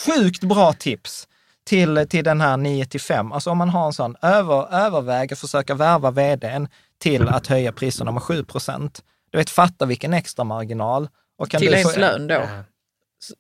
sjukt 0.06 0.44
bra 0.44 0.74
tips 0.74 1.28
till, 1.64 2.08
till 2.10 2.24
den 2.24 2.42
här 2.42 2.58
9 2.58 2.86
till 2.86 3.02
5. 3.02 3.32
Alltså 3.32 3.50
om 3.50 3.58
man 3.58 3.70
har 3.70 3.86
en 3.86 3.94
sån, 3.94 4.16
över, 4.22 4.74
överväg 4.74 5.34
att 5.34 5.40
försöka 5.40 5.76
värva 5.76 6.12
vdn 6.12 6.68
till 6.98 7.28
att 7.28 7.48
höja 7.48 7.72
priserna 7.72 8.12
med 8.12 8.24
7 8.24 8.44
procent. 8.44 9.04
Du 9.32 9.38
vet, 9.38 9.50
fatta 9.50 9.86
vilken 9.86 10.14
extra 10.14 10.44
marginal. 10.44 11.10
Och 11.38 11.50
kan 11.50 11.60
Till 11.62 11.72
du 11.72 11.78
ens 11.78 11.94
få- 11.94 12.00
lön 12.00 12.28
då. 12.28 12.42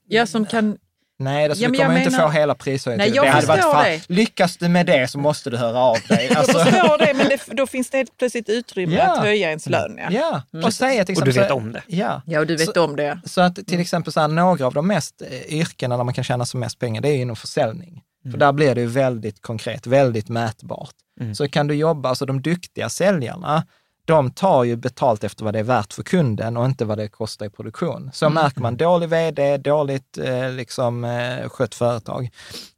Ja. 0.07 0.26
Som 0.26 0.45
kan... 0.45 0.77
Nej, 1.19 1.47
det, 1.49 1.53
Ja, 1.59 1.68
du 1.68 1.72
men 1.72 1.80
jag 1.80 1.88
kommer 1.88 1.99
inte 1.99 2.11
menar- 2.11 2.26
få 2.27 2.31
hela 2.31 2.55
prishöjningen. 2.55 3.07
Nej, 3.11 3.15
jag 3.15 3.41
det 3.41 3.47
varit 3.47 3.61
förstår 3.61 3.73
fan- 3.73 3.84
det. 3.84 4.09
Lyckas 4.09 4.57
du 4.57 4.68
med 4.69 4.85
det 4.85 5.07
så 5.07 5.18
måste 5.19 5.49
du 5.49 5.57
höra 5.57 5.77
av 5.80 5.97
dig. 6.09 6.27
Jag 6.30 6.38
Alltså, 6.38 6.59
förstår 6.59 6.97
det, 6.97 7.13
men 7.13 7.27
det, 7.30 7.39
då 7.55 7.68
finns 7.68 7.89
det 7.89 7.97
helt 7.97 8.18
plötsligt 8.18 8.49
utrymme 8.49 8.95
Ja. 8.95 9.11
att 9.11 9.19
höja 9.19 9.49
ens 9.49 9.69
lön. 9.69 9.97
Ja, 10.01 10.07
ja, 10.11 10.41
Mm. 10.53 10.65
och 10.65 10.73
säga 10.73 11.05
till 11.05 11.18
Och 11.18 11.23
du 11.26 11.30
exempel... 11.30 11.49
vet 11.55 11.63
om 11.63 11.72
det. 11.72 11.81
Ja, 11.88 12.22
ja 12.26 12.39
och 12.39 12.47
du 12.47 12.55
vet 12.55 12.77
om 12.77 12.95
det. 12.95 13.19
Så 13.26 13.41
att 13.41 13.55
till 13.68 13.80
exempel 13.80 14.13
så 14.13 14.19
här, 14.19 14.27
några 14.27 14.65
av 14.65 14.73
de 14.73 14.88
mest 14.88 15.22
eh, 15.22 15.53
yrkena 15.53 15.97
där 15.97 16.03
man 16.03 16.13
kan 16.13 16.23
tjäna 16.23 16.45
som 16.45 16.59
mest 16.59 16.80
pengar, 16.80 17.01
det 17.01 17.09
är 17.09 17.15
inom 17.15 17.35
försäljning. 17.35 18.01
För 18.31 18.38
där 18.38 18.51
blir 18.51 18.76
det 18.76 18.81
ju 18.81 18.88
väldigt 18.88 19.41
konkret, 19.41 19.88
väldigt 19.88 20.30
mätbart. 20.30 20.95
Mm. 21.19 21.35
Så 21.35 21.47
kan 21.49 21.68
du 21.68 21.76
jobba, 21.76 22.09
alltså 22.09 22.26
de 22.26 22.41
duktiga 22.41 22.89
säljarna, 22.89 23.63
de 24.05 24.31
tar 24.31 24.63
ju 24.63 24.75
betalt 24.75 25.23
efter 25.23 25.43
vad 25.45 25.53
det 25.53 25.59
är 25.59 25.63
värt 25.63 25.93
för 25.93 26.03
kunden 26.03 26.57
och 26.57 26.65
inte 26.65 26.85
vad 26.85 26.97
det 26.97 27.07
kostar 27.07 27.45
i 27.45 27.49
produktion. 27.49 28.09
Så 28.13 28.29
märker 28.29 28.61
man 28.61 28.77
dålig 28.77 29.09
vd, 29.09 29.57
dåligt 29.57 30.17
eh, 30.17 30.51
liksom, 30.51 31.03
eh, 31.03 31.49
skött 31.49 31.75
företag, 31.75 32.29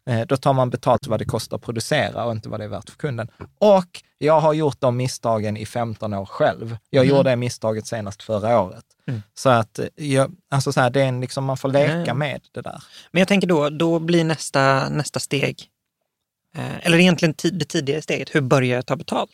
eh, 0.06 0.22
då 0.22 0.38
tar 0.38 0.54
man 0.54 0.70
betalt 0.70 1.04
för 1.04 1.10
vad 1.10 1.20
det 1.20 1.26
kostar 1.26 1.58
att 1.58 1.64
producera 1.64 2.26
och 2.26 2.32
inte 2.32 2.50
vad 2.50 2.60
det 2.60 2.64
är 2.64 2.68
värt 2.70 2.90
för 2.90 2.98
kunden. 2.98 3.28
Och 3.60 4.02
jag 4.18 4.40
har 4.40 4.54
gjort 4.54 4.82
de 4.82 4.98
misstagen 4.98 5.58
i 5.58 5.66
15 5.66 6.14
år 6.14 6.26
själv. 6.26 6.78
Jag 6.90 7.06
Mm. 7.06 7.16
gjorde 7.18 7.30
det 7.30 7.36
misstaget 7.36 7.88
senast 7.88 8.24
förra 8.24 8.62
året. 8.62 8.86
Så 9.34 9.50
att 9.50 9.80
eh, 9.80 9.86
jag, 9.96 10.32
alltså 10.52 10.72
så 10.74 10.82
här, 10.82 10.90
det 10.90 11.02
är 11.02 11.06
en, 11.08 11.22
liksom, 11.22 11.44
man 11.46 11.58
får 11.58 11.70
leka 11.70 12.14
med 12.14 12.42
det 12.52 12.62
där. 12.62 12.84
Men 13.12 13.20
jag 13.20 13.28
tänker 13.28 13.48
då, 13.48 13.70
då 13.70 14.00
blir 14.00 14.24
nästa, 14.24 14.90
nästa 14.90 15.20
steg, 15.20 15.64
eh, 16.56 16.86
eller 16.86 16.98
egentligen 16.98 17.36
det 17.54 17.66
tidigare 17.66 18.02
steget, 18.02 18.36
hur 18.36 18.42
börjar 18.42 18.76
jag 18.76 18.86
ta 18.86 18.96
betalt? 18.96 19.32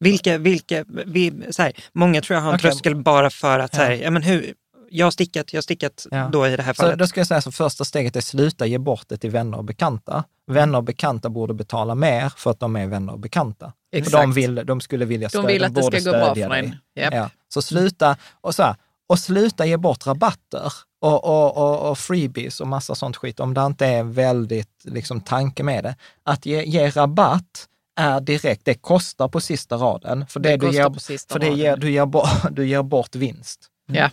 Vilka, 0.00 0.38
vilka, 0.38 0.84
vi, 0.88 1.32
så 1.50 1.62
här, 1.62 1.72
många 1.92 2.20
tror 2.22 2.34
jag 2.34 2.42
har 2.42 2.50
en 2.50 2.54
Okej. 2.56 2.70
tröskel 2.70 2.96
bara 2.96 3.30
för 3.30 3.58
att, 3.58 3.74
så 3.74 3.80
här, 3.82 3.90
Ja. 3.92 4.10
men 4.10 4.22
hur, 4.22 4.54
jag 4.90 5.06
har 5.06 5.10
stickat, 5.10 5.52
jag 5.52 5.58
har 5.58 5.62
stickat 5.62 6.06
Ja. 6.10 6.28
då 6.32 6.46
i 6.46 6.56
det 6.56 6.62
här 6.62 6.72
Så 6.72 6.82
fallet. 6.82 6.98
då 6.98 7.06
ska 7.06 7.20
jag 7.20 7.26
säga 7.26 7.40
så 7.40 7.52
första 7.52 7.84
steget 7.84 8.16
är 8.16 8.20
sluta 8.20 8.66
ge 8.66 8.78
bort 8.78 9.04
det 9.08 9.16
till 9.16 9.30
vänner 9.30 9.58
och 9.58 9.64
bekanta. 9.64 10.24
Vänner 10.50 10.78
och 10.78 10.84
bekanta 10.84 11.28
borde 11.30 11.54
betala 11.54 11.94
mer 11.94 12.32
för 12.36 12.50
att 12.50 12.60
de 12.60 12.76
är 12.76 12.86
vänner 12.86 13.12
och 13.12 13.18
bekanta. 13.20 13.72
För 13.92 13.98
Exakt. 13.98 14.12
de, 14.12 14.32
vill, 14.32 14.54
de 14.66 14.80
skulle 14.80 15.04
vilja 15.04 15.26
De 15.28 15.30
stödja, 15.30 15.48
vill 15.48 15.64
att 15.64 15.74
det 15.74 15.80
borde 15.80 16.00
ska 16.00 16.10
gå 16.10 16.16
bra 16.18 16.26
stödja 16.26 16.46
för 16.48 16.54
dig. 16.54 16.64
en. 16.94 17.02
Japp. 17.02 17.14
Ja. 17.14 17.30
Så 17.54 17.62
sluta, 17.62 18.16
och, 18.40 18.54
så 18.54 18.62
här, 18.62 18.76
och 19.06 19.18
sluta 19.18 19.66
ge 19.66 19.76
bort 19.76 20.06
rabatter. 20.06 20.72
och, 21.00 21.24
och, 21.24 21.56
och, 21.56 21.90
och 21.90 21.98
freebies 21.98 22.60
och 22.60 22.66
massa 22.68 22.94
sånt 22.94 23.16
skit, 23.16 23.40
om 23.40 23.54
det 23.54 23.60
inte 23.66 23.86
är 23.86 24.02
väldigt 24.02 24.70
liksom, 24.84 25.20
tanke 25.20 25.62
med 25.62 25.84
det. 25.84 25.96
Att 26.24 26.46
ge, 26.46 26.64
ge 26.64 26.90
rabatt 26.90 27.66
är 27.98 28.20
direkt, 28.20 28.64
det 28.64 28.74
kostar 28.74 29.28
på 29.28 29.40
sista 29.40 29.76
raden. 29.76 30.26
För 30.26 30.40
det, 30.40 30.48
Det 30.48 30.56
du 30.56 30.72
ger, 30.72 31.32
för 31.32 31.38
det 31.38 31.48
ger, 31.48 31.76
du, 31.76 31.90
ger 31.90 32.06
bort, 32.06 32.28
du 32.50 32.68
ger 32.68 32.82
bort 32.82 33.14
vinst. 33.14 33.66
Ja. 33.86 34.10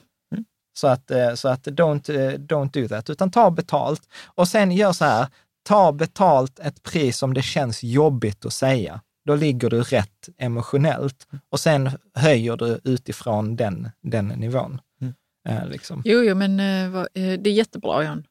Så 0.77 0.87
att, 0.87 1.11
eh, 1.11 1.33
så 1.33 1.49
att 1.49 1.67
don't, 1.67 2.09
eh, 2.09 2.39
don't 2.39 2.71
do 2.71 2.87
that, 2.87 3.09
utan 3.09 3.31
ta 3.31 3.51
betalt. 3.51 4.01
Och 4.25 4.47
sen 4.47 4.71
gör 4.71 4.93
så 4.93 5.05
här, 5.05 5.27
ta 5.63 5.91
betalt 5.91 6.59
ett 6.59 6.83
pris 6.83 7.17
som 7.17 7.33
det 7.33 7.41
känns 7.41 7.83
jobbigt 7.83 8.45
att 8.45 8.53
säga. 8.53 9.01
Då 9.25 9.35
ligger 9.35 9.69
du 9.69 9.81
rätt 9.81 10.29
emotionellt 10.37 11.27
och 11.49 11.59
sen 11.59 11.89
höjer 12.13 12.57
du 12.57 12.79
utifrån 12.83 13.55
den, 13.55 13.89
den 14.01 14.27
nivån. 14.27 14.81
Eh, 15.47 15.67
liksom. 15.67 16.01
Jo, 16.05 16.23
jo, 16.23 16.35
men 16.35 16.57
det 17.13 17.49
är 17.49 17.53
jättebra 17.53 18.03
Jan. 18.03 18.23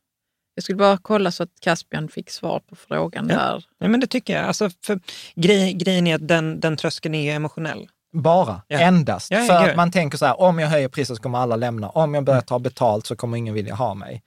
Jag 0.54 0.64
skulle 0.64 0.76
bara 0.76 0.98
kolla 1.02 1.30
så 1.30 1.42
att 1.42 1.48
Caspian 1.60 2.08
fick 2.08 2.30
svar 2.30 2.60
på 2.68 2.76
frågan 2.76 3.26
Ja. 3.28 3.36
där. 3.36 3.64
Nej, 3.80 3.90
men 3.90 4.00
det 4.00 4.06
tycker 4.06 4.36
jag. 4.36 4.44
Alltså, 4.44 4.70
för 4.86 5.00
grej, 5.34 5.72
grejen 5.72 6.06
är 6.06 6.14
att 6.14 6.28
den, 6.28 6.60
den 6.60 6.76
tröskeln 6.76 7.14
är 7.14 7.34
emotionell. 7.36 7.88
Bara, 8.12 8.62
Ja. 8.68 8.78
endast. 8.78 9.30
Ja, 9.30 9.38
ja, 9.40 9.46
För 9.46 9.70
att 9.70 9.76
man 9.76 9.90
tänker 9.90 10.18
så 10.18 10.26
här, 10.26 10.40
om 10.40 10.58
jag 10.58 10.68
höjer 10.68 10.88
priset 10.88 11.16
så 11.16 11.22
kommer 11.22 11.38
alla 11.38 11.56
lämna. 11.56 11.88
Om 11.88 12.14
jag 12.14 12.24
börjar 12.24 12.40
ta 12.40 12.58
betalt 12.58 13.06
så 13.06 13.16
kommer 13.16 13.36
ingen 13.36 13.54
vilja 13.54 13.74
ha 13.74 13.94
mig. 13.94 14.22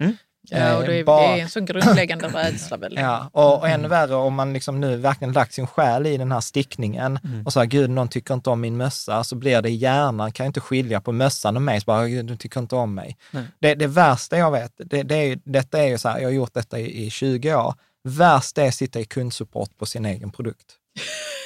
Ja, 0.50 0.78
och 0.78 0.84
det, 0.84 0.94
är, 0.96 1.00
Eh, 1.00 1.06
bara- 1.06 1.22
det 1.22 1.40
är 1.40 1.44
en 1.44 1.50
sån 1.50 1.66
grundläggande 1.66 2.28
rädsla 2.28 2.78
väl. 2.78 2.96
Ja, 2.98 3.30
och, 3.34 3.60
och 3.60 3.68
ännu 3.70 3.88
värre 3.88 4.16
om 4.16 4.34
man 4.34 4.54
liksom 4.54 4.80
nu 4.80 4.96
verkligen 4.98 5.34
lagt 5.34 5.54
sin 5.54 5.68
själ 5.68 6.06
i 6.08 6.18
den 6.18 6.32
här 6.32 6.40
stickningen 6.40 7.20
och 7.46 7.54
så 7.54 7.60
här, 7.60 7.66
gud, 7.68 7.90
någon 7.90 8.08
tycker 8.08 8.34
inte 8.34 8.50
om 8.50 8.62
min 8.62 8.78
mössa, 8.78 9.24
så 9.24 9.36
blir 9.36 9.62
det 9.62 9.70
i 9.70 9.76
hjärnan, 9.76 10.32
kan 10.32 10.44
jag 10.44 10.50
inte 10.50 10.60
skilja 10.60 11.02
på 11.02 11.12
mössan 11.12 11.56
och 11.56 11.62
mig, 11.62 11.82
så 11.82 11.86
bara, 11.86 12.08
"Gud, 12.08 12.26
du 12.26 12.36
tycker 12.38 12.60
inte 12.60 12.76
om 12.76 12.94
mig. 12.96 13.18
Det, 13.60 13.76
det 13.76 13.88
värsta 13.88 14.38
jag 14.38 14.52
vet, 14.52 14.72
det, 14.78 15.04
det 15.04 15.16
är, 15.16 15.40
detta 15.44 15.80
är 15.84 15.88
ju 15.88 15.98
så 15.98 16.10
här, 16.10 16.20
jag 16.20 16.28
har 16.28 16.34
gjort 16.34 16.54
detta 16.54 16.80
i, 16.80 17.06
i 17.06 17.10
20 17.10 17.56
år, 17.56 17.74
värst 18.04 18.58
är 18.58 18.68
att 18.68 18.76
sitta 18.76 19.00
i 19.00 19.06
kundsupport 19.06 19.78
på 19.78 19.86
sin 19.86 20.06
egen 20.06 20.30
produkt. 20.32 20.66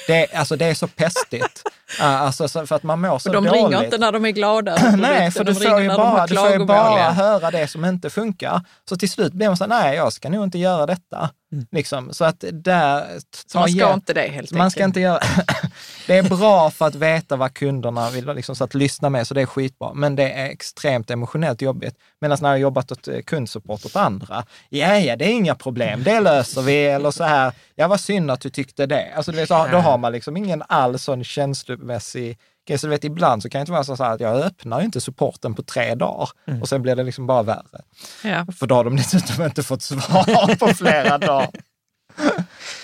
Det, 0.06 0.32
är- 0.34 0.38
alltså, 0.38 0.56
det 0.56 0.64
är 0.66 0.74
så 0.74 0.86
pestigt, 0.88 1.62
alltså, 2.00 2.48
så- 2.48 2.66
för 2.66 2.76
att 2.76 2.82
man 2.82 3.00
mår 3.00 3.18
så 3.18 3.28
Och 3.28 3.34
de 3.34 3.44
dåligt. 3.44 3.62
ringer 3.64 3.84
inte 3.84 3.98
när 3.98 4.12
de 4.12 4.24
är 4.24 4.30
glada. 4.30 4.76
Nej, 4.96 5.30
för 5.30 5.44
du 5.44 5.54
får 5.54 5.80
ju 5.80 5.88
bara, 5.88 6.26
du 6.26 6.36
får 6.36 6.50
ju 6.50 6.64
bara 6.64 7.10
höra 7.10 7.50
det 7.50 7.68
som 7.68 7.84
inte 7.84 8.10
funkar. 8.10 8.60
Så 8.88 8.96
till 8.96 9.10
slut 9.10 9.32
blir 9.32 9.46
man 9.46 9.56
så 9.56 9.64
här, 9.64 9.68
nej, 9.68 9.96
jag 9.96 10.12
ska 10.12 10.28
nog 10.28 10.44
inte 10.44 10.58
göra 10.58 10.86
detta. 10.86 11.30
Liksom. 11.70 12.12
Så 12.12 12.24
att 12.24 12.44
där... 12.52 13.04
Mm. 13.04 13.20
Så 13.46 13.58
man 13.58 13.68
ska 13.68 13.92
inte 13.92 14.12
det 14.12 14.28
helt 14.28 14.52
Man 14.52 14.70
ska 14.70 14.80
enkelt. 14.80 14.90
inte 14.90 15.00
göra... 15.00 15.20
det 16.06 16.18
är 16.18 16.22
bra 16.22 16.70
för 16.70 16.86
att 16.86 16.94
veta 16.94 17.36
vad 17.36 17.54
kunderna 17.54 18.10
vill, 18.10 18.26
liksom, 18.26 18.56
så 18.56 18.64
att 18.64 18.74
lyssna 18.74 19.10
med, 19.10 19.26
så 19.26 19.34
det 19.34 19.42
är 19.42 19.46
skitbra. 19.46 19.94
Men 19.94 20.16
det 20.16 20.30
är 20.32 20.46
extremt 20.46 21.10
emotionellt 21.10 21.62
jobbigt. 21.62 21.94
Medan 22.20 22.38
när 22.40 22.48
jag 22.48 22.54
har 22.54 22.58
jobbat 22.58 22.92
åt 22.92 23.08
eh, 23.08 23.20
kundsupport 23.20 23.84
åt 23.84 23.96
andra, 23.96 24.44
ja, 24.68 24.98
ja, 24.98 25.16
det 25.16 25.24
är 25.24 25.32
inga 25.32 25.54
problem, 25.54 26.02
det 26.02 26.20
löser 26.20 26.62
vi, 26.62 26.86
eller 26.86 27.10
så 27.10 27.24
här, 27.24 27.52
ja, 27.74 27.88
vad 27.88 28.00
synd 28.00 28.30
att 28.30 28.40
du 28.40 28.50
tyckte 28.50 28.86
det. 28.86 29.12
Alltså, 29.16 29.32
du 29.32 29.38
vet, 29.38 29.48
då 29.48 29.54
har 29.56 29.98
man 29.98 30.12
liksom 30.12 30.36
ingen 30.36 30.62
all 30.68 30.98
sån 30.98 31.24
känslomässig 31.24 32.38
grej. 32.68 32.78
Så 32.78 32.86
du 32.86 32.90
vet, 32.90 33.04
ibland 33.04 33.42
så 33.42 33.48
kan 33.50 33.58
det 33.58 33.60
inte 33.62 33.72
vara 33.72 33.84
så 33.84 33.94
här 34.04 34.14
att 34.14 34.20
jag 34.20 34.36
öppnar 34.36 34.78
ju 34.80 34.84
inte 34.84 35.00
supporten 35.00 35.54
på 35.54 35.62
tre 35.62 35.94
dagar 35.94 36.28
och 36.60 36.68
sen 36.68 36.82
blir 36.82 36.96
det 36.96 37.02
liksom 37.02 37.26
bara 37.26 37.42
värre. 37.42 37.82
Ja. 38.24 38.46
För 38.58 38.66
då 38.66 38.74
har 38.74 38.84
de 38.84 38.96
dessutom 38.96 39.44
inte 39.44 39.62
fått 39.62 39.82
svar 39.82 40.56
på 40.56 40.66
flera 40.74 41.18
dagar. 41.18 41.50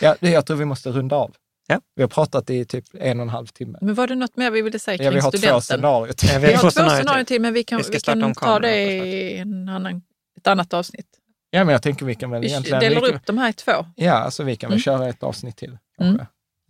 Ja, 0.00 0.16
jag 0.20 0.46
tror 0.46 0.56
vi 0.56 0.64
måste 0.64 0.90
runda 0.90 1.16
av. 1.16 1.34
Ja. 1.66 1.80
Vi 1.94 2.02
har 2.02 2.08
pratat 2.08 2.50
i 2.50 2.64
typ 2.64 2.84
en 2.94 3.18
och 3.20 3.22
en 3.22 3.28
halv 3.28 3.46
timme. 3.46 3.78
Men 3.80 3.94
var 3.94 4.06
det 4.06 4.14
något 4.14 4.36
mer 4.36 4.50
vi 4.50 4.62
ville 4.62 4.78
säga 4.78 4.96
kring 4.98 5.04
Ja, 5.04 5.10
vi 5.10 5.20
har 5.20 5.30
två 5.30 5.38
studenten? 5.38 5.60
scenarier 5.62 6.12
till. 6.12 6.28
Ja, 6.32 6.38
Vi 6.38 6.52
har 6.54 6.62
två 6.62 6.70
scenarier 6.70 7.24
till. 7.24 7.40
men 7.40 7.52
vi 7.54 7.64
kan, 7.64 7.78
Vi 7.78 7.84
ska 7.84 7.92
vi 7.92 8.00
kan 8.00 8.22
om 8.22 8.34
ta 8.34 8.58
det 8.58 8.76
i 8.84 9.38
en 9.38 9.68
annan, 9.68 10.02
ett 10.40 10.46
annat 10.46 10.74
avsnitt. 10.74 11.06
Ja, 11.50 11.64
men 11.64 11.72
jag 11.72 11.82
tänker 11.82 12.06
vi 12.06 12.14
kan 12.14 12.30
väl 12.30 12.40
Vi 12.40 12.46
egentligen... 12.46 12.80
delar 12.80 13.00
vi 13.00 13.06
kan, 13.06 13.16
upp 13.16 13.26
de 13.26 13.38
här 13.38 13.50
i 13.50 13.52
två. 13.52 13.72
Ja, 13.96 14.12
alltså 14.12 14.42
vi 14.42 14.56
kan 14.56 14.70
väl 14.70 14.74
Mm. 14.76 14.82
köra 14.82 15.08
ett 15.08 15.22
avsnitt 15.22 15.56
till. 15.56 15.78
Mm. 16.00 16.18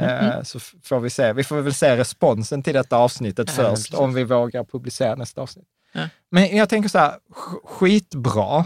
Eh, 0.03 0.43
Så 0.43 0.61
får 0.61 1.01
vi 1.01 1.11
se. 1.11 1.33
Vi 1.33 1.45
får 1.45 1.61
väl 1.61 1.75
se 1.75 1.97
responsen 1.97 2.63
till 2.63 2.75
detta 2.75 2.97
avsnittet 2.97 3.55
Ja, 3.59 3.65
först, 3.77 3.95
om 3.95 4.15
vi 4.15 4.25
vågar 4.25 4.65
publicera 4.65 5.15
nästa 5.15 5.41
avsnitt. 5.41 5.67
Ja. 5.93 6.01
Men 6.31 6.57
jag 6.57 6.69
tänker 6.69 6.89
så 6.89 6.99
här, 6.99 7.11
sk- 7.11 7.67
skitbra. 7.67 8.65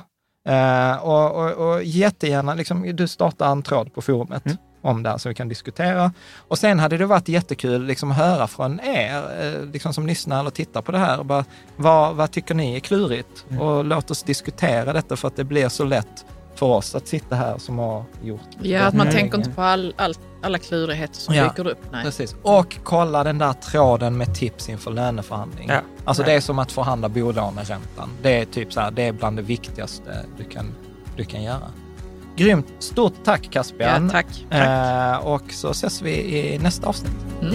Eh, 0.48 0.96
och, 1.04 1.30
och, 1.44 1.50
och 1.74 1.82
jättegärna, 1.84 2.54
liksom, 2.54 2.96
du 2.96 3.08
startar 3.08 3.52
en 3.52 3.62
tråd 3.62 3.94
på 3.94 4.02
forumet 4.02 4.46
Mm. 4.46 4.58
om 4.82 5.02
det 5.02 5.10
här 5.10 5.18
så 5.18 5.28
vi 5.28 5.34
kan 5.34 5.48
diskutera. 5.48 6.12
Och 6.48 6.58
sen 6.58 6.78
hade 6.78 6.96
det 6.96 7.06
varit 7.06 7.28
jättekul 7.28 7.84
liksom, 7.84 8.10
att 8.10 8.16
höra 8.16 8.46
från 8.46 8.80
er 8.80 9.22
eh, 9.40 9.64
liksom, 9.72 9.94
som 9.94 10.06
lyssnar 10.06 10.40
eller 10.40 10.50
tittar 10.50 10.82
på 10.82 10.92
det 10.92 10.98
här. 10.98 11.22
Bara, 11.24 11.44
vad, 11.76 12.14
vad 12.16 12.30
tycker 12.30 12.54
ni 12.54 12.76
är 12.76 12.80
klurigt? 12.80 13.44
Mm. 13.50 13.62
Och 13.62 13.84
låt 13.84 14.10
oss 14.10 14.22
diskutera 14.22 14.92
detta 14.92 15.16
för 15.16 15.28
att 15.28 15.36
det 15.36 15.44
blir 15.44 15.68
så 15.68 15.84
lätt 15.84 16.24
för 16.62 16.66
oss 16.68 16.94
att 16.94 17.08
sitta 17.08 17.36
här 17.36 17.58
som 17.58 17.78
har 17.78 18.04
gjort 18.22 18.40
Ja, 18.60 18.82
att 18.82 18.94
man 18.94 19.10
tänker 19.10 19.38
inte 19.38 19.50
på 19.50 19.62
all, 19.62 19.94
all, 19.96 20.14
alla 20.42 20.58
klurigheter 20.58 21.14
som 21.14 21.34
Ja. 21.34 21.44
dyker 21.44 21.66
upp. 21.66 21.78
Nej. 21.92 22.04
Precis. 22.04 22.36
Och 22.42 22.76
kolla 22.84 23.24
den 23.24 23.38
där 23.38 23.52
tråden 23.52 24.16
med 24.16 24.34
tips 24.34 24.68
inför 24.68 24.90
löneförhandling. 24.90 25.68
Ja. 25.68 25.80
Alltså 26.04 26.22
Ja. 26.22 26.26
det 26.26 26.32
är 26.32 26.40
som 26.40 26.58
att 26.58 26.72
förhandla 26.72 27.08
bolåneräntan. 27.08 28.08
Det 28.22 28.30
är 28.40 28.44
typ 28.44 28.72
så 28.72 28.80
här, 28.80 28.90
det 28.90 29.02
är 29.02 29.12
bland 29.12 29.36
det 29.36 29.42
viktigaste 29.42 30.24
du 30.38 30.44
kan, 30.44 30.74
du 31.16 31.24
kan 31.24 31.42
göra. 31.42 31.70
Grymt. 32.36 32.66
Stort 32.78 33.14
tack 33.24 33.50
Caspian. 33.50 34.04
Ja, 34.04 34.10
tack. 34.22 34.44
Eh, 34.50 35.16
och 35.26 35.52
så 35.52 35.70
ses 35.70 36.02
vi 36.02 36.10
i 36.54 36.58
nästa 36.58 36.86
avsnitt. 36.88 37.12
Mm. 37.42 37.54